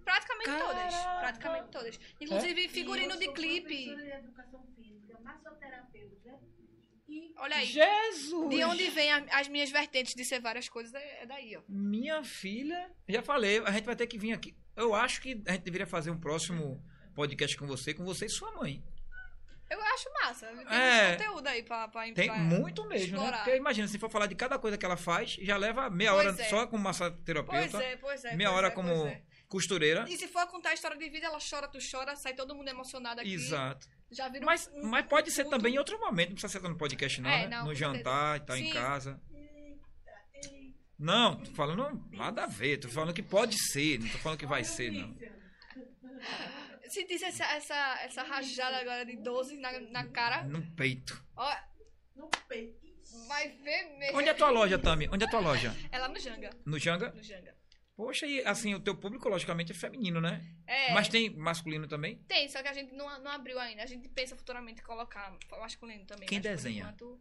[0.02, 0.94] Praticamente todas.
[0.94, 1.20] Caraca!
[1.20, 2.00] Praticamente todas.
[2.18, 3.84] Inclusive figurino E eu de sou clipe.
[3.96, 6.40] de educação física, massoterapeuta.
[7.06, 7.66] E Olha aí.
[7.66, 8.48] Jesus!
[8.48, 11.62] De onde vem a- as minhas vertentes de ser várias coisas é é daí, ó.
[11.68, 14.56] Minha filha, já falei, a gente vai ter que vir aqui.
[14.76, 16.82] Eu acho que a gente deveria fazer um próximo
[17.14, 18.82] podcast com você, com você e sua mãe.
[19.70, 20.46] Eu acho massa.
[20.46, 21.08] Tem É.
[21.08, 23.22] muito conteúdo aí pra, pra Tem pra- muito mesmo, né?
[23.24, 23.44] explorar.
[23.44, 26.26] Porque imagina, se for falar de cada coisa que ela faz, já leva meia Pois
[26.26, 26.48] hora é.
[26.48, 28.36] só como Pois massoterapeuta, é, pois é.
[28.36, 29.22] meia pois hora é, como pois é.
[29.48, 30.04] costureira.
[30.08, 32.68] E se for contar a história de vida, ela chora, tu chora, sai todo mundo
[32.68, 33.32] emocionado aqui.
[33.32, 33.88] Exato.
[34.10, 35.56] Já um- Mas, um- mas pode ser culto.
[35.56, 37.56] também em outro momento, não precisa ser no podcast, não, É, né?
[37.56, 39.20] não, no jantar e tal, em casa.
[40.98, 44.46] Não, tô falando nada a ver, tô falando que pode ser, não tô falando que
[44.46, 45.14] vai ser, não.
[46.88, 50.44] Sentisse essa, essa, essa rajada agora de 12 na, na cara.
[50.44, 51.20] No peito.
[51.36, 51.56] Ó,
[52.14, 52.78] no peito.
[53.26, 54.18] vai ver mesmo.
[54.18, 55.08] Onde é a tua loja, Tami?
[55.12, 55.74] Onde é a tua loja?
[55.90, 56.50] É lá no Janga.
[56.64, 57.10] No Janga?
[57.10, 57.54] No Janga.
[57.96, 60.44] Poxa, e assim, o teu público, logicamente, é feminino, né?
[60.66, 60.92] É.
[60.92, 62.18] Mas tem masculino também?
[62.26, 63.82] Tem, só que a gente não, não abriu ainda.
[63.82, 66.26] A gente pensa futuramente em colocar masculino também.
[66.28, 66.80] Quem desenha?
[66.82, 67.20] enquanto,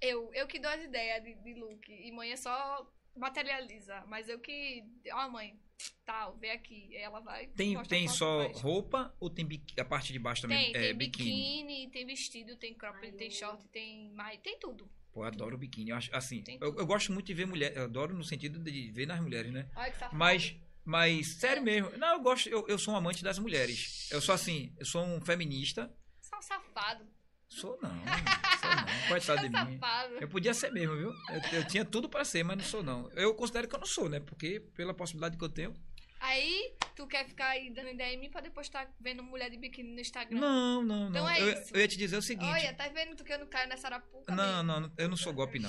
[0.00, 1.88] eu, eu que dou as ideias de, de look.
[1.90, 2.86] E mãe é só
[3.16, 4.04] materializa.
[4.06, 4.84] Mas eu que.
[5.12, 5.58] Ó, mãe,
[6.04, 6.94] tal, vem aqui.
[6.96, 7.46] Ela vai.
[7.48, 10.72] Tem, tem só roupa ou tem biqui- a parte de baixo também?
[10.72, 11.30] Tem, é tem biquíni.
[11.30, 14.90] biquíni, tem vestido, tem crop, tem short, tem mais, tem tudo.
[15.12, 15.90] Pô, eu adoro biquíni.
[15.90, 17.76] Eu acho, assim, eu, eu gosto muito de ver mulher.
[17.76, 19.68] Eu adoro no sentido de ver nas mulheres, né?
[19.76, 20.16] Olha que safado.
[20.16, 21.90] Mas Mas, sério mesmo.
[21.96, 22.48] Não, eu gosto.
[22.48, 24.08] Eu, eu sou um amante das mulheres.
[24.10, 25.92] Eu sou assim, eu sou um feminista.
[26.20, 27.04] Você é um safado.
[27.48, 27.90] Sou não.
[27.90, 29.08] Sou não.
[29.08, 29.78] Coitado de mim.
[29.78, 30.14] Safado.
[30.14, 31.12] Eu podia ser mesmo, viu?
[31.28, 33.10] Eu, eu tinha tudo pra ser, mas não sou não.
[33.10, 34.18] Eu considero que eu não sou, né?
[34.20, 35.74] Porque pela possibilidade que eu tenho.
[36.24, 39.56] Aí, tu quer ficar aí dando ideia em mim pra depois estar vendo mulher de
[39.56, 40.38] biquíni no Instagram.
[40.38, 41.08] Não, não, não.
[41.10, 41.74] Então é eu, isso.
[41.74, 42.48] eu ia te dizer o seguinte.
[42.48, 44.32] Olha, tá vendo tu que eu não caio nessa arapuca?
[44.32, 44.80] Não, mesmo?
[44.80, 45.68] não, eu não sou golpe, não.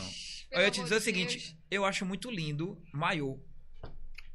[0.50, 1.58] Pelo Eu ia te dizer o seguinte, Deus.
[1.72, 3.40] eu acho muito lindo maiô.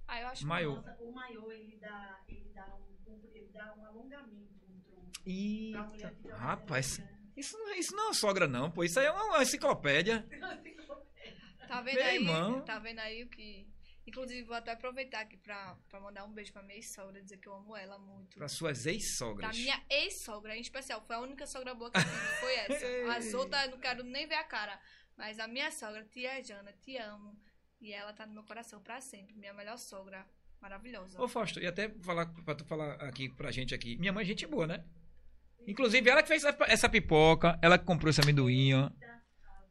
[0.09, 0.75] Ah, eu acho Maiô.
[0.77, 2.67] Nossa, o maiô, ele dá, ele dá,
[3.07, 5.13] um, ele dá um alongamento no tronco.
[5.25, 7.01] Eita, rapaz,
[7.37, 8.83] isso, não- isso não é uma sogra não, pô.
[8.83, 10.27] Isso aí é uma, uma enciclopédia.
[11.69, 12.15] Tá vendo Meu aí?
[12.17, 12.61] irmão.
[12.63, 13.69] Tá vendo aí o que.
[14.09, 17.47] Inclusive, vou até aproveitar aqui pra, pra mandar um beijo pra minha ex-sogra, dizer que
[17.47, 18.37] eu amo ela muito.
[18.39, 19.57] Pra suas Pra ex-sogras.
[19.59, 21.03] minha ex-sogra, em especial.
[21.07, 22.87] Foi a única sogra boa que eu tive, foi essa.
[23.17, 24.81] As outras eu não quero nem ver a cara.
[25.17, 27.39] Mas a minha sogra, tia Jana, te amo.
[27.81, 29.35] E ela tá no meu coração pra sempre.
[29.37, 30.27] Minha melhor sogra.
[30.61, 31.21] Maravilhosa.
[31.23, 33.97] Ô, Fausto, e até falar, pra tu falar aqui pra gente aqui.
[33.99, 34.85] Minha mãe é gente boa, né?
[35.67, 38.91] Inclusive, ela que fez essa, essa pipoca, ela que comprou esse amendoim, ó.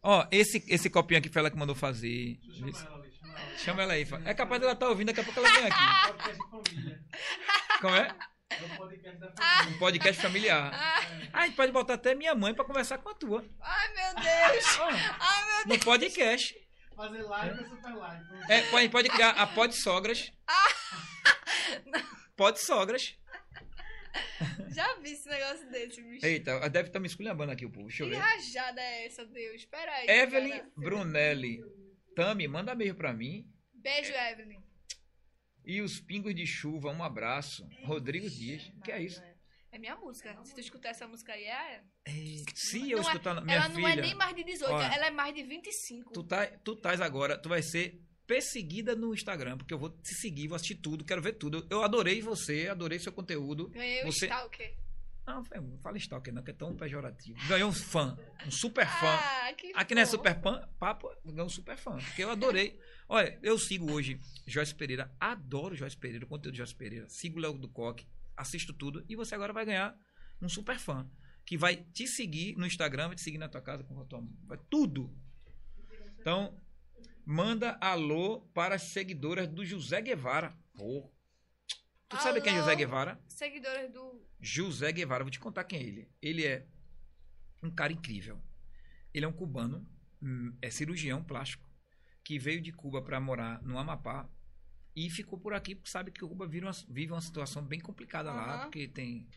[0.04, 2.38] Ó, esse, esse copinho aqui foi ela que mandou fazer.
[2.38, 3.07] Deixa eu chamar ela ali,
[3.58, 3.94] chama ela.
[3.94, 4.06] Aí.
[4.06, 6.08] fa- É capaz dela estar ouvindo, daqui a pouco ela vem aqui.
[6.08, 7.02] Podcast de família.
[7.82, 8.16] Como é?
[8.50, 9.76] É o podcast da família.
[9.76, 10.72] Um podcast familiar.
[10.74, 11.00] Ah,
[11.34, 13.46] Ah, a gente pode botar até minha mãe pra conversar com a tua.
[13.62, 14.80] ai, meu Deus.
[14.80, 16.56] Ó, Ai, meu no podcast.
[16.96, 18.26] Fazer live ou super live?
[18.50, 20.32] É, a gente pode criar a Pod Sogras.
[22.36, 23.16] Pod Sogras.
[23.16, 23.28] Deus.
[24.76, 26.26] Já vi esse negócio desse, bicho.
[26.26, 27.88] Eita, deve estar me esculhambando aqui o povo.
[27.88, 28.20] Deixa eu Que ver.
[28.22, 29.66] rajada é essa, Deus?
[29.66, 30.08] Pera aí.
[30.10, 30.72] Evelyn cara.
[30.76, 31.60] Brunelli.
[32.18, 33.48] Tami, manda beijo pra mim.
[33.76, 34.60] Beijo, Evelyn.
[35.64, 37.68] E os pingos de chuva, um abraço.
[37.84, 38.72] Rodrigo Dias.
[38.84, 39.22] Que é isso?
[39.72, 40.36] É minha música.
[40.44, 41.84] Se tu escutar essa música aí, é.
[42.56, 44.74] Se eu Não é- escutar na minha ela não é filha, nem mais de 18,
[44.74, 46.12] Olha, ela é mais de 25.
[46.12, 50.16] tu, tá, tu estás agora, tu vai ser perseguida no Instagram, porque eu vou te
[50.16, 51.68] seguir, vou assistir tudo, quero ver tudo.
[51.70, 53.70] Eu adorei você, adorei seu conteúdo.
[53.70, 54.74] Ganhei o Você- stalker.
[55.28, 57.38] Não, não fala stalker não, que é tão pejorativo.
[57.50, 59.08] Ganhou um fã, um super fã.
[59.10, 61.98] Ah, que Aqui não é super fã, papo, ganhou um super fã.
[61.98, 62.80] Porque eu adorei.
[63.10, 67.10] Olha, eu sigo hoje Joyce Pereira, adoro Joyce Pereira, o conteúdo de Joyce Pereira.
[67.10, 69.04] Sigo o Léo do Coque, assisto tudo.
[69.10, 70.00] E você agora vai ganhar
[70.42, 71.06] um super fã.
[71.46, 74.58] Que vai te seguir no Instagram, vai te seguir na tua casa, com tua, vai
[74.70, 75.14] tudo.
[76.20, 76.62] Então,
[77.26, 80.58] manda alô para as seguidoras do José Guevara.
[80.74, 81.10] Pô.
[82.10, 82.64] Tu sabe quem é Alô?
[82.64, 83.20] José Guevara?
[83.28, 84.27] Seguidores do.
[84.40, 86.10] José Guevara, vou te contar quem é ele.
[86.22, 86.66] Ele é
[87.64, 88.42] um cara incrível.
[89.14, 89.88] Ele é um cubano,
[90.22, 91.68] hum, é cirurgião plástico,
[92.24, 94.30] que veio de Cuba para morar no Amapá
[94.96, 98.32] e ficou por aqui, porque sabe que Cuba vive uma, vive uma situação bem complicada
[98.32, 98.64] lá, Aham.
[98.64, 99.28] porque tem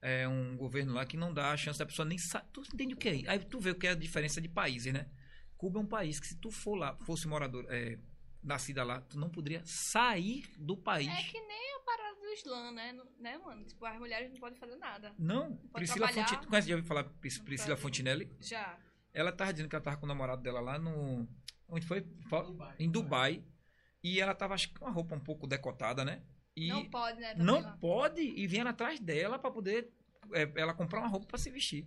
[0.00, 2.46] é, um governo lá que não dá a chance da pessoa nem saber.
[2.52, 3.30] Tu entende o que é?
[3.30, 5.08] Aí tu vê o que é a diferença de países, né?
[5.56, 7.98] Cuba é um país que se tu for lá, fosse morador, é,
[8.46, 11.08] nascida lá, tu não poderia sair do país.
[11.08, 12.92] É que nem a parada do Islã, né?
[12.92, 13.64] Não- né, mano?
[13.64, 15.14] Tipo, as mulheres não podem fazer nada.
[15.18, 16.26] Não, Priscila trabalhar.
[16.28, 16.46] Fontinelli.
[16.48, 17.82] Conhece, já ouviu falar Pris- Priscila pode.
[17.82, 18.30] Fontinelli?
[18.40, 18.78] Já.
[19.12, 21.26] Ela tava dizendo que ela tava com o namorado dela lá no.
[21.68, 22.00] Onde foi?
[22.02, 22.76] Dubai.
[22.78, 23.44] Em Dubai.
[24.02, 26.22] E ela tava, acho que com uma roupa um pouco decotada, né?
[26.54, 27.34] E Não pode, né?
[27.34, 27.76] não lá.
[27.80, 28.20] pode.
[28.22, 29.92] E vieram atrás dela pra poder
[30.32, 31.86] é, ela comprar uma roupa pra se vestir.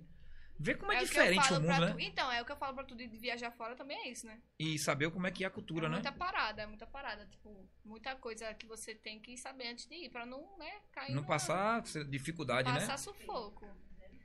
[0.62, 2.04] Vê como é, o eu diferente o pra mundo, tu- né?
[2.04, 4.42] Então, é o que eu falo pra tu de viajar fora também é isso, né?
[4.60, 5.96] E saber como é que é a cultura, é né?
[5.96, 7.26] muita parada, é muita parada.
[7.28, 11.10] Tipo, muita coisa que você tem que saber antes de ir, pra não, né, cair
[11.16, 12.80] Não numa- passar dificuldade, né?
[12.80, 13.66] passar sufoco.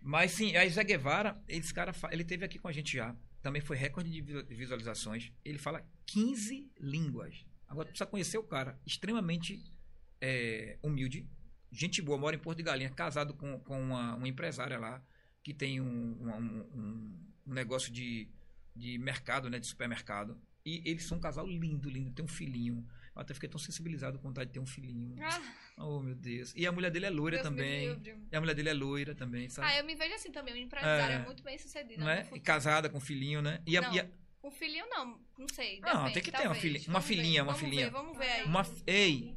[0.03, 3.15] Mas sim, a Zé Guevara, esse cara, ele teve aqui com a gente já.
[3.41, 5.33] Também foi recorde de vi- de visualizações.
[5.45, 7.47] Ele fala 15 línguas.
[7.69, 8.79] Agora tu precisa conhecer o cara.
[8.85, 9.63] Extremamente
[10.21, 11.29] é, humilde.
[11.71, 15.03] Gente boa, mora em Porto de Galinha, casado com, com uma, uma empresária lá,
[15.45, 18.27] que tem um, um- um- um negócio de,
[18.75, 19.61] de mercado, né?
[19.61, 20.37] De supermercado.
[20.67, 22.11] E eles são um casal lindo, lindo.
[22.11, 22.85] Tem um filhinho.
[23.15, 25.15] Eu até fiquei tão sensibilizado com vontade de ter um filhinho.
[25.23, 25.41] Ah,
[25.77, 26.53] Oh, meu Deus.
[26.57, 28.01] E a mulher dele é loira Deus também.
[28.33, 29.69] E a mulher dele é loira também, sabe?
[29.69, 31.25] Ah, eu me vejo assim também, uma empresária É.
[31.25, 31.99] muito bem sucedida.
[31.99, 32.29] não no é?
[32.33, 33.61] E casada com filhinho, né?
[33.67, 33.93] E a, Não.
[33.95, 34.07] e a-
[34.43, 35.81] Um filhinho não, não sei.
[35.81, 37.85] Não, depende, tem que ter uma filhinha- uma Vamos ver, filhinha, uma vamos filhinha.
[37.87, 38.45] Ver, vamos ver aí.
[38.45, 38.63] uma.
[38.87, 39.37] Ei.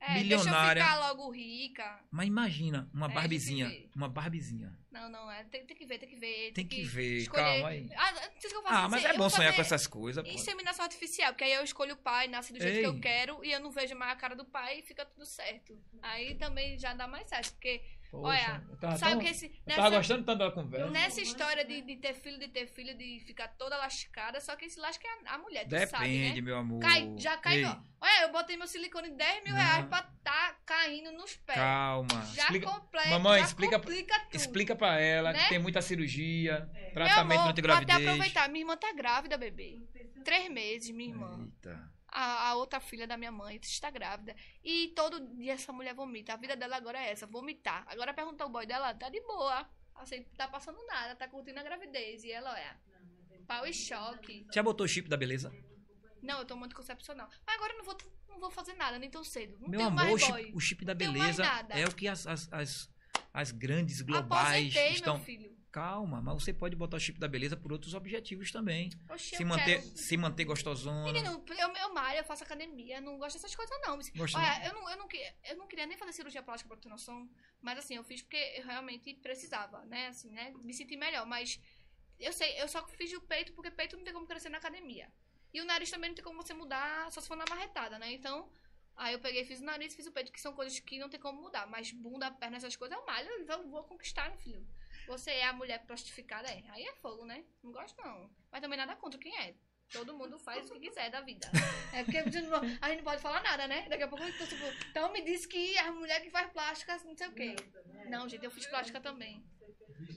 [0.00, 0.82] É, milionária.
[0.82, 2.00] Deixa eu ficar logo rica.
[2.10, 3.66] mas imagina, uma É, barbizinha.
[3.68, 3.90] tem que ver.
[3.94, 4.78] Uma barbizinha.
[4.90, 6.52] Não, não, é, tem, tem que ver, tem que ver.
[6.52, 7.42] Tem que ver, escolher.
[7.42, 7.88] calma aí.
[7.94, 10.26] Ah, que eu faço Ah, mas assim, é bom sonhar com essas coisas.
[10.26, 12.80] Inseminação artificial, porque aí eu escolho o pai, nasce do jeito Ei.
[12.80, 15.24] que eu quero e eu não vejo mais a cara do pai e fica tudo
[15.26, 15.78] certo.
[16.02, 19.46] Aí também já dá mais certo, porque, Poxa, olha, tava sabe tão- que esse.
[19.46, 20.90] Eu tava nessa- gostando tanto da conversa.
[20.90, 24.64] Nessa história de, de ter filho, de ter filho, de ficar toda lascada, só que
[24.64, 26.40] esse lasca é a, a mulher, tu sabe, Depende, né?
[26.40, 26.80] meu amor.
[26.80, 27.76] Cai, já cai, Ei, ó.
[28.00, 29.60] Olha, eu botei meu silicone 10 mil Não.
[29.60, 31.56] reais pra tá caindo nos pés.
[31.58, 32.08] Calma.
[32.34, 34.34] Já Explica, completa, Mamãe, já explica- complica tudo.
[34.36, 35.42] explica pra ela Né?
[35.42, 38.08] que tem muita cirurgia, Meu tratamento amor, a vou até gravidez.
[38.08, 39.82] aproveitar, minha irmã tá grávida, bebê.
[40.24, 41.38] Três meses, minha irmã.
[41.40, 41.90] Eita.
[42.12, 44.34] A, a outra filha da minha mãe está grávida.
[44.62, 46.32] E todo dia essa mulher vomita.
[46.34, 47.84] A vida dela agora é essa, vomitar.
[47.88, 49.68] Agora pergunta o boy dela, tá de boa.
[49.94, 52.24] Assim, tá passando nada, tá curtindo a gravidez.
[52.24, 52.80] E ela, olha,
[53.46, 54.46] pau e choque.
[54.52, 55.52] Já botou o chip da beleza?
[56.22, 57.28] Não, eu tô muito concepcional.
[57.46, 57.96] Mas agora eu não vou,
[58.28, 59.58] não vou fazer nada, nem tão cedo.
[59.58, 60.52] Não Meu tenho amor, o mais chip, boy.
[60.54, 62.90] o chip da beleza é o que as, as, as,
[63.32, 65.16] as grandes globais Aposentei, estão.
[65.16, 65.49] meu filho.
[65.70, 68.90] Calma, mas você pode botar o chip da beleza por outros objetivos também.
[69.08, 71.04] Oxi, Se manter, quero- se manter gostosona.
[71.12, 73.96] Menino, eu, eu malho, eu faço academia, eu não gosto dessas coisas, não.
[74.16, 75.08] Gosta Olha, eu não, eu, não,
[75.44, 78.54] eu não queria nem fazer cirurgia plástica pra ter noção, mas assim, eu fiz porque
[78.56, 80.08] eu realmente precisava, né?
[80.08, 80.52] Assim, né?
[80.62, 81.60] Me sentir melhor, mas
[82.18, 85.08] eu sei, eu só fiz o peito porque peito não tem como crescer na academia.
[85.54, 88.12] E o nariz também não tem como você mudar, só se for na marretada, né?
[88.12, 88.50] Então,
[88.96, 91.20] aí eu peguei, fiz o nariz, fiz o peito, que são coisas que não tem
[91.20, 91.66] como mudar.
[91.68, 94.66] Mas bunda, perna, essas coisas, eu malho, então eu vou conquistar, meu filho.
[95.06, 96.62] Você é a mulher prostificada, é.
[96.68, 97.44] Aí é fogo, né?
[97.62, 98.30] Não gosto, não.
[98.50, 99.54] Mas também nada contra quem é.
[99.92, 101.48] Todo mundo faz o que quiser da vida.
[101.92, 102.60] É porque a gente não,
[103.02, 103.88] pode falar nada, né?
[103.88, 106.96] Daqui a pouco eu tô tipo, então me disse que a mulher que faz plástica,
[106.98, 107.56] não sei o quê.
[108.08, 109.42] Não, gente, eu fiz plástica também.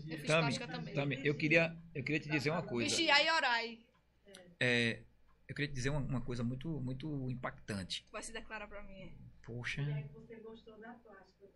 [0.07, 0.93] Eu fiz Tami, plástica também.
[0.93, 2.95] Tami, eu queria, eu queria te dizer uma coisa.
[2.95, 3.79] Vigiar e orai.
[4.59, 5.01] É,
[5.47, 8.07] eu queria te dizer uma, uma coisa muito, muito impactante.
[8.11, 9.11] Vai se declarar pra mim.
[9.41, 11.47] Poxa, E aí você gostou da plástica.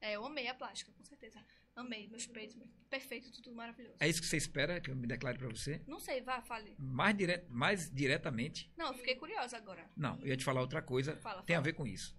[0.00, 1.40] É, eu amei a plástica, com certeza.
[1.76, 2.56] Amei, meus peitos,
[2.88, 3.96] perfeito, tudo maravilhoso.
[3.98, 5.82] é isso que você espera que eu me declare pra você?
[5.88, 6.74] Não sei, vá, fale.
[6.78, 8.72] Mais, dire, mais diretamente?
[8.76, 9.84] Não, eu fiquei curiosa agora.
[9.96, 11.16] Não, eu ia te falar outra coisa.
[11.16, 11.64] Fala, tem a fala.
[11.64, 12.16] ver com isso.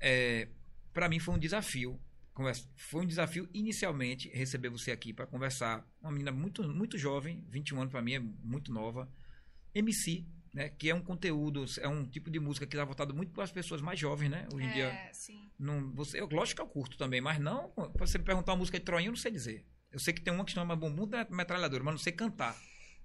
[0.00, 0.48] É,
[0.92, 2.00] para mim foi um desafio.
[2.34, 5.86] Conversa- Foi um desafio inicialmente receber você aqui para conversar.
[6.00, 9.12] Uma menina muito, muito jovem, 21 anos para mim é muito nova.
[9.74, 10.68] MC, né?
[10.70, 13.52] Que é um conteúdo, é um tipo de música que está voltado muito para as
[13.52, 14.46] pessoas mais jovens, né?
[14.52, 14.86] Hoje em dia.
[14.86, 15.50] É, sim.
[15.58, 17.70] Não, você, eu, lógico que eu curto também, mas não.
[17.70, 19.64] pra você me perguntar uma música de Troinho, eu não sei dizer.
[19.92, 22.56] Eu sei que tem uma que chama Bumbum da Metralhadora, mas não sei cantar.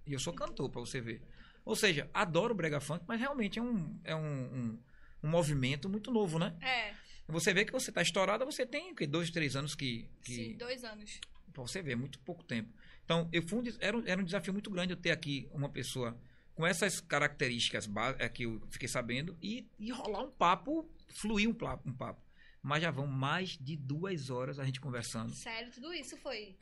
[0.06, 1.22] E eu sou cantor, pra você ver.
[1.64, 4.80] Ou seja, adoro o Brega Funk, mas realmente é um, é um, um,
[5.24, 6.56] um movimento muito novo, né?
[6.62, 6.94] É,
[7.28, 9.08] Você vê que você tá estourada, você tem o quê?
[9.08, 10.08] dois, três anos que.
[10.22, 11.20] que sim, dois anos.
[11.52, 12.72] Pra você ver, muito pouco tempo.
[13.04, 15.70] Então, eu fui um era, um- era um desafio muito grande eu ter aqui uma
[15.70, 16.16] pessoa
[16.56, 21.54] com essas características é, que eu fiquei sabendo e, e rolar um papo, fluir um,
[21.54, 22.24] pla- um papo.
[22.62, 25.32] Mas já vão mais de duas horas a gente conversando.
[25.36, 26.56] Sério, tudo isso foi.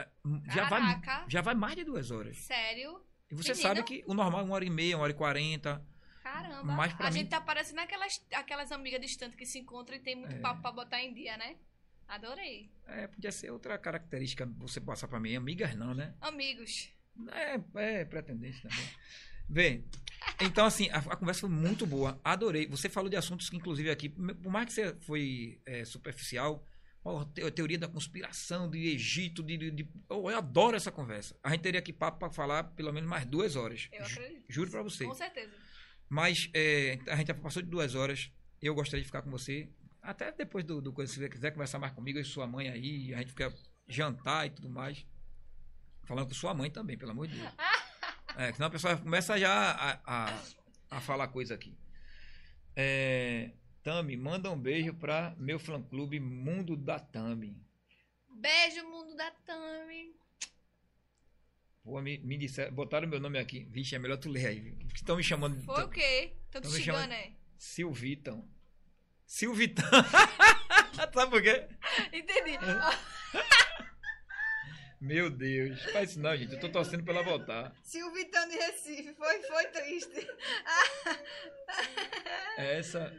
[0.54, 2.36] Já vai, já vai mais de duas horas.
[2.40, 3.02] Sério.
[3.32, 3.70] E você Menino.
[3.70, 5.82] sabe que o normal é uma hora e meia, uma hora e quarenta.
[6.22, 6.64] Caramba.
[6.74, 10.00] Mas pra a mim- gente tá parecendo aquelas, aquelas amigas distantes que se encontram e
[10.00, 10.40] tem muito É.
[10.40, 11.56] papo pra botar em dia, né?
[12.08, 12.70] Adorei.
[12.86, 15.36] É, podia ser outra característica você passar pra mim.
[15.38, 16.14] Amigas não, né?
[16.20, 16.92] Amigos.
[17.32, 18.78] É, é pretendente também.
[19.48, 19.84] Bem,
[20.42, 22.20] então assim, a, a conversa foi muito boa.
[22.24, 22.66] Adorei.
[22.68, 26.66] Você falou de assuntos que, inclusive, aqui, por mais que você foi é, superficial,
[27.04, 31.36] ó, te- teoria da conspiração, de Egito, de, de- de- eu, eu adoro essa conversa.
[31.44, 33.90] A gente teria aqui papo pra falar pelo menos mais duas horas.
[33.92, 34.46] Eu acredito.
[34.50, 35.06] Juro pra você.
[35.06, 35.52] Com certeza.
[36.10, 38.32] Mas é, a gente já passou de duas horas.
[38.62, 39.70] Eu gostaria de ficar com você.
[40.02, 43.18] Até depois do, do se você quiser conversar mais comigo e sua mãe aí, a
[43.20, 43.54] gente fica
[43.88, 45.06] jantar e tudo mais.
[46.06, 47.52] Falando com sua mãe também, pelo amor de Deus.
[48.38, 50.40] É, senão a pessoa começa já a, a,
[50.92, 51.76] a falar coisa aqui.
[52.76, 53.52] É,
[53.84, 57.56] Tami, manda um beijo pra meu fã clube Mundo da Tami.
[58.30, 60.16] Beijo, mundo da Tami.
[61.84, 63.66] Pô, me, me disseram, botaram meu nome aqui.
[63.66, 64.78] Vixe, é melhor tu ler aí.
[64.96, 66.34] Estão me chamando Foi o quê?
[66.50, 67.34] Tô te Então me xingando, chama- né?
[67.58, 68.48] Silvitão.
[69.26, 69.84] Silvitão.
[71.14, 71.68] Sabe por quê?
[72.14, 72.58] Entendi.
[75.04, 75.84] Meu Deus.
[75.92, 76.54] Faz isso não, gente.
[76.54, 77.76] Eu tô torcendo pra ela voltar.
[77.84, 79.14] Silvitão de Recife.
[79.16, 80.28] Foi, foi triste.
[82.58, 83.14] Essa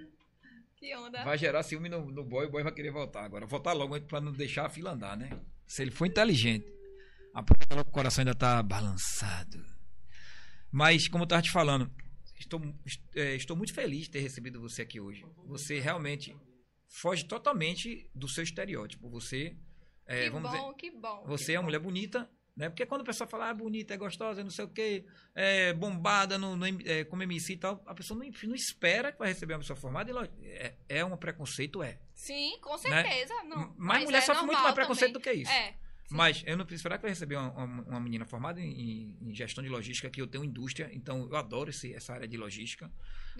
[0.77, 1.23] Que onda.
[1.23, 3.23] vai gerar ciúme no, no boy, o boy vai querer voltar.
[3.25, 5.39] Agora, voltar logo pra não deixar a fila andar, né?
[5.67, 6.65] Se ele for inteligente.
[7.69, 9.63] Que o coração ainda tá balançado.
[10.73, 11.91] Mas, como eu tava te falando,
[12.39, 12.63] estou,
[13.15, 15.27] é, estou muito feliz de ter recebido você aqui hoje.
[15.49, 16.35] Você realmente
[16.89, 19.11] foge totalmente do seu estereótipo.
[19.11, 19.55] Você,
[20.07, 21.25] é, que vamos bom, dizer, que bom.
[21.27, 21.67] Você que é uma bom.
[21.67, 22.69] mulher bonita, né?
[22.69, 26.39] Porque quando a pessoa fala, ah, bonita, é gostosa, não sei o quê, é bombada
[26.39, 29.55] no, no é, como MC e tal, a pessoa não, não espera que vai receber
[29.55, 30.11] uma pessoa formada.
[30.11, 31.99] E, lógico, é, é um preconceito, é.
[32.15, 33.35] Sim, com certeza.
[33.45, 35.35] Não, Mas, mulher é sofre muito mais preconceito também.
[35.35, 35.51] do que isso.
[35.51, 35.73] É.
[35.73, 35.79] sim.
[36.11, 39.35] Mas eu não preciso esperar que vai receber uma, uma, uma menina formada em, em-
[39.35, 42.93] gestão de logística, que eu tenho indústria, então eu adoro esse, essa área de logística.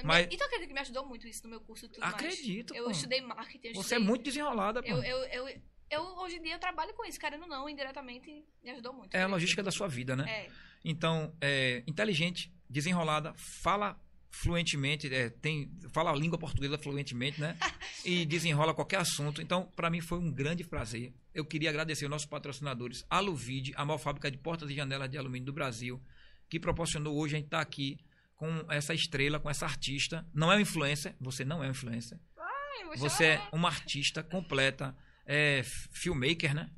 [0.03, 2.15] Mas- Então acredito que me ajudou muito isso no meu curso tudo mais.
[2.15, 2.91] Acredito, Eu pô.
[2.91, 3.69] estudei marketing.
[3.69, 4.89] eu Você é estudei- muito desenrolada, pô.
[4.89, 5.19] Eu, eu,
[5.49, 5.61] eu,
[5.91, 9.15] eu, hoje em dia, eu trabalho com isso, querendo ou não, indiretamente, me ajudou muito.
[9.15, 10.25] É a logística da sua vida, né?
[10.29, 10.51] É.
[10.85, 13.99] Então, é, inteligente, desenrolada, fala
[14.31, 17.57] fluentemente, é, tem, fala a língua portuguesa fluentemente, né?
[18.05, 19.41] E desenrola qualquer assunto.
[19.41, 21.15] Então, para mim foi um grande prazer.
[21.33, 25.09] Eu queria agradecer aos nossos patrocinadores, a Luvide, a maior fábrica de portas e janelas
[25.09, 26.03] de alumínio do Brasil,
[26.47, 27.99] que proporcionou hoje a gente estar aqui
[28.37, 30.27] com essa estrela, com essa artista.
[30.35, 32.19] Não é um influencer, você não é um influencer.
[32.37, 34.95] Ai, Você é uma artista completa,
[35.27, 35.63] é
[35.93, 36.71] filmmaker, né?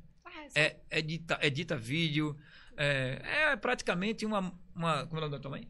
[0.49, 2.37] Só- É, edita, edita vídeo,
[2.77, 4.39] é, é praticamente uma,
[4.75, 5.05] uma.
[5.07, 5.69] Como é o nome da tua mãe?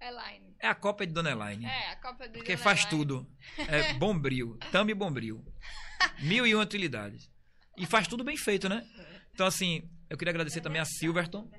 [0.00, 0.54] Elaine.
[0.60, 1.64] É a cópia de Dona Elaine.
[1.66, 2.90] É, a Copa do Porque Dona faz Elaine.
[2.90, 3.30] tudo.
[3.68, 4.56] É bombril.
[4.70, 5.44] Thumb bombril.
[6.22, 7.28] Mil e uma utilidades.
[7.76, 8.86] E faz tudo bem feito, né?
[9.32, 11.50] Então, assim, eu queria agradecer também a Silverton.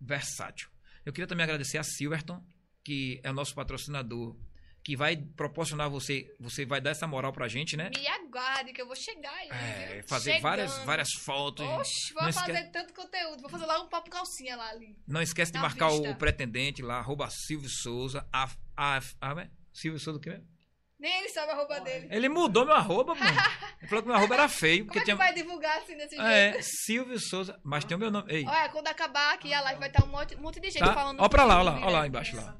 [0.00, 0.68] Versátil.
[1.04, 2.42] Eu queria também agradecer a Silverton,
[2.84, 4.36] que é o nosso patrocinador,
[4.84, 6.26] que vai proporcionar você.
[6.40, 7.90] Você vai dar essa moral pra gente, né?
[7.96, 9.48] Me aguarde que eu vou chegar aí.
[9.50, 10.04] É, viu?
[10.08, 10.42] fazer Chegando.
[10.42, 11.64] várias, várias fotos.
[11.66, 13.40] Oxe, vou fazer esque- tanto conteúdo.
[13.42, 14.96] Vou fazer logo um papo calcinha lá ali.
[15.06, 16.10] Não esquece de marcar vista.
[16.10, 18.26] o pretendente lá, arroba Silvio Souza.
[18.32, 20.30] A, a, a, a, Silvio Souza o quê?
[20.30, 20.50] mesmo?
[20.98, 22.06] Nem ele sabe a roupa dele.
[22.12, 23.22] Ele mudou meu arroba, pô.
[23.82, 25.16] Ele falou que meu arroba era feio, Como é que tinha.
[25.16, 26.24] vai divulgar assim desse jeito?
[26.24, 27.58] É, Silvio Souza.
[27.64, 28.32] Mas tem o meu nome.
[28.32, 30.78] Ei, Olha, quando acabar aqui a live vai estar um monte, um monte de gente
[30.84, 30.94] tá?
[30.94, 31.18] falando.
[31.20, 32.56] Ó pra lá, ó lá, ó lá embaixo lá.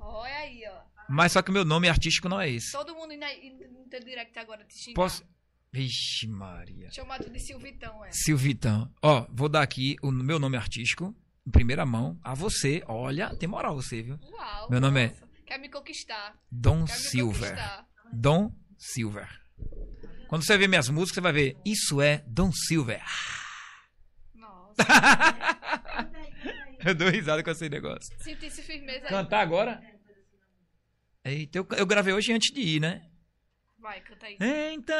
[0.00, 0.93] Olha aí, ó.
[1.08, 2.72] Mas só que meu nome artístico não é esse.
[2.72, 4.94] Todo mundo indo no teu direct agora te xingar.
[4.94, 5.24] Posso.
[5.72, 6.88] Vixe, Maria.
[6.92, 8.10] Chamado de Silvitão, é.
[8.12, 8.92] Silvitão.
[9.02, 12.82] Ó, vou dar aqui o meu nome artístico, em primeira mão, a você.
[12.86, 14.16] Olha, tem moral você, viu?
[14.30, 14.70] Uau.
[14.70, 15.24] Meu nome é- nossa.
[15.44, 16.38] Quer me conquistar.
[16.50, 17.50] Dom Quer Silver.
[17.50, 17.86] conquistar.
[18.12, 19.28] Dom Silver.
[20.28, 21.56] Quando você ver minhas músicas, você vai ver.
[21.64, 23.02] Isso é Dom Silver.
[24.34, 24.76] Nossa.
[26.84, 28.14] Eu dou risada com esse negócio.
[28.22, 29.10] Sentisse firmeza aí.
[29.10, 29.80] Cantar agora?
[31.24, 33.02] Eita, eu, eu gravei hoje antes de ir, né?
[33.78, 34.36] Vai, canta aí.
[34.74, 34.94] Então,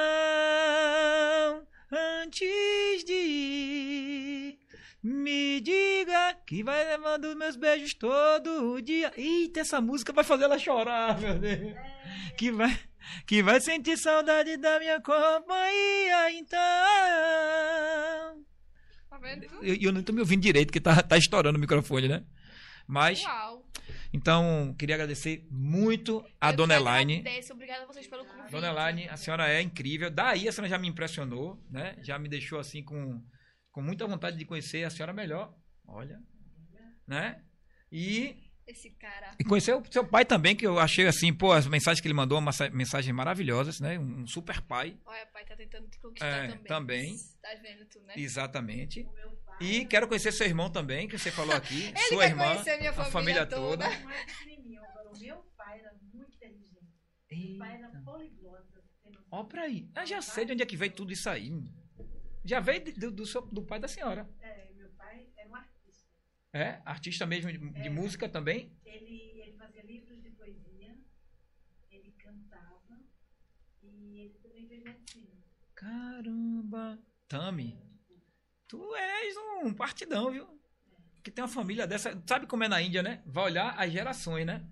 [1.93, 4.59] antes de ir,
[5.03, 9.13] me diga que vai levando meus beijos todo dia.
[9.19, 11.77] Eita, essa música vai fazer ela chorar, meu Deus.
[12.39, 12.75] Que vai,
[13.27, 16.59] que vai sentir saudade da minha companhia, então.
[19.11, 19.45] Tá vendo?
[19.63, 22.25] Eu, eu não tô me ouvindo direito, porque tá, tá estourando o microfone, né?
[22.87, 23.64] Mas, Uau.
[24.17, 27.19] Então, queria agradecer muito a Eu Dona Elaine.
[27.19, 27.53] agradeço.
[27.53, 28.51] Obrigada a vocês pelo convite.
[28.53, 30.09] Dona Elaine, a senhora é incrível.
[30.09, 31.97] Daí a senhora já me impressionou, né?
[32.01, 33.21] Já me deixou assim com,
[33.73, 35.53] com muita vontade de conhecer a senhora melhor.
[35.87, 36.19] Olha,
[37.07, 37.43] né?
[37.91, 38.37] E,
[38.67, 39.35] Esse cara.
[39.39, 42.15] e conhecer o seu pai também, que eu achei assim, pô, as mensagens que ele
[42.15, 43.99] mandou, umas mensagens maravilhosas, né?
[43.99, 44.97] Um super pai.
[45.05, 46.65] Olha, pai, tá tentando te conquistar É, também.
[46.65, 47.17] também.
[47.43, 48.15] Tá vendo tu, né?
[48.17, 49.07] Exatamente.
[49.61, 51.87] E quero conhecer seu irmão também, que você falou aqui.
[51.95, 53.85] Ele sua quer irmã, conhecer minha a família família toda.
[53.89, 53.95] toda.
[53.95, 56.85] É o meu pai era muito inteligente.
[57.31, 58.85] Meu pai era poliglota.
[59.31, 59.89] Ó pra aí.
[59.97, 61.53] Eu já sei de onde é que veio tudo isso aí.
[62.45, 64.29] Já veio de- do, do, seu- do pai da senhora.
[64.41, 66.05] É, meu pai era um artista.
[66.53, 66.81] É?
[66.85, 68.77] Artista mesmo de, de música também?
[68.85, 70.97] Ele, ele fazia livros de poesia,
[71.91, 73.01] ele cantava
[73.83, 75.31] e ele também fez medicina.
[75.75, 76.99] Caramba.
[77.29, 77.79] Tami,
[78.69, 80.47] tu és um partidão, viu?
[81.23, 82.21] Que tem uma família dessa.
[82.27, 83.23] Sabe como é na Índia, né?
[83.27, 84.65] Vai olhar as gerações, né?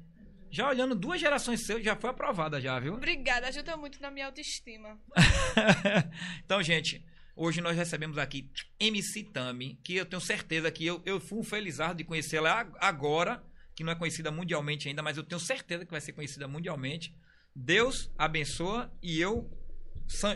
[0.50, 2.94] Já olhando duas gerações seu, já foi aprovada já, viu?
[2.94, 5.00] Obrigada, ajuda muito na minha autoestima.
[6.44, 7.04] então, gente,
[7.34, 11.42] hoje nós recebemos aqui MC Tami, que eu tenho certeza que eu, eu fui um
[11.44, 13.42] felizardo de conhecê-la ag- agora,
[13.74, 17.16] que não é conhecida mundialmente ainda, mas eu tenho certeza que vai ser conhecida mundialmente.
[17.56, 19.50] Deus abençoa e eu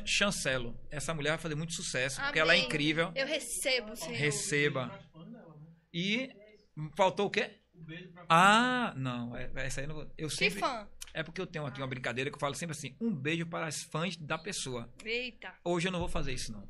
[0.05, 0.79] chancelo.
[0.91, 2.67] Essa mulher vai fazer muito sucesso, porque ela é Amém.
[2.67, 3.13] incrível.
[3.15, 4.15] Eu recebo, Senhor.
[4.17, 4.87] Receba.
[4.87, 4.99] Né?
[5.93, 6.31] E
[6.97, 7.61] faltou o quê?
[7.75, 10.13] Um beijo pra Ah, não, é- essa aí eu não vou.
[10.19, 10.89] Eu Que sempre, fã.
[11.15, 13.67] é porque eu tenho aqui uma brincadeira que eu falo sempre assim: um beijo para
[13.67, 14.93] as fãs da pessoa.
[15.05, 15.55] Eita.
[15.65, 16.67] Hoje eu não vou fazer isso, não.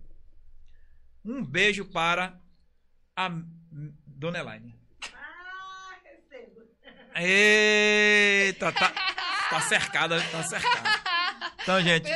[1.25, 2.41] Um beijo para
[3.17, 3.29] a
[4.07, 4.79] Dona Elaine.
[5.13, 6.63] Ah, recebo.
[7.17, 8.91] Eita, tá,
[9.51, 11.06] tá cercada, tá cercada.
[11.67, 12.09] Então, gente,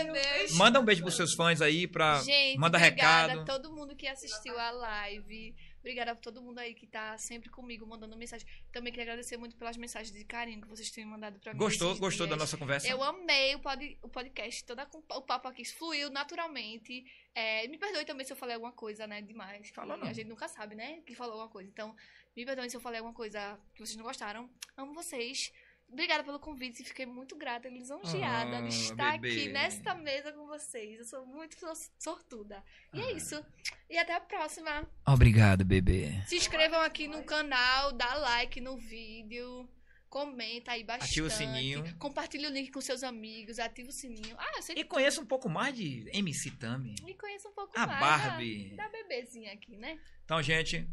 [0.55, 3.41] manda um beijo pros seus fãs aí, pra, Gente, manda obrigada recado.
[3.41, 5.57] a todo mundo que assistiu a live.
[5.81, 8.47] Obrigada a todo mundo aí que tá sempre comigo, mandando mensagem.
[8.71, 11.59] Também queria agradecer muito pelas mensagens de carinho que vocês têm mandado pra mim.
[11.59, 12.39] Gostou, gostou da dias.
[12.45, 12.87] nossa conversa?
[12.87, 17.03] Eu amei o, pod, o podcast, todo a- o papo aqui fluiu naturalmente.
[17.35, 19.71] É, me perdoe também se eu falei alguma coisa, né, demais.
[19.71, 20.07] Falou não.
[20.07, 21.69] A gente nunca sabe, né, que falou alguma coisa.
[21.69, 21.97] Então,
[22.37, 24.49] me perdoe se eu falei alguma coisa que vocês não gostaram.
[24.77, 25.51] Amo vocês.
[25.93, 29.29] Obrigada pelo convite, fiquei muito grata e lisonjeada Ah, de estar bebê.
[29.41, 30.99] aqui nesta mesa com vocês.
[31.01, 32.63] Eu sou muito sor- sortuda.
[32.95, 33.05] E Ah.
[33.07, 33.45] é isso.
[33.89, 34.89] E até a próxima.
[35.07, 36.13] Obrigado, bebê.
[36.27, 39.69] Se inscrevam aqui no canal, dá like no vídeo.
[40.09, 41.09] Comenta aí bastante.
[41.11, 41.97] Ativa o sininho.
[41.97, 43.59] Compartilha o link com seus amigos.
[43.61, 44.35] Ativa o sininho.
[44.39, 46.95] Ah, eu sei E conheça um pouco mais de MC Tami.
[47.07, 48.75] e conheça um pouco A mais Barbie.
[48.77, 49.99] Da, da bebezinha aqui, né?
[50.25, 50.85] Então, gente,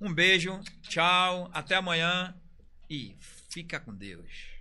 [0.00, 2.32] um beijo, tchau, até amanhã
[2.88, 3.16] e
[3.54, 4.53] fica com Deus.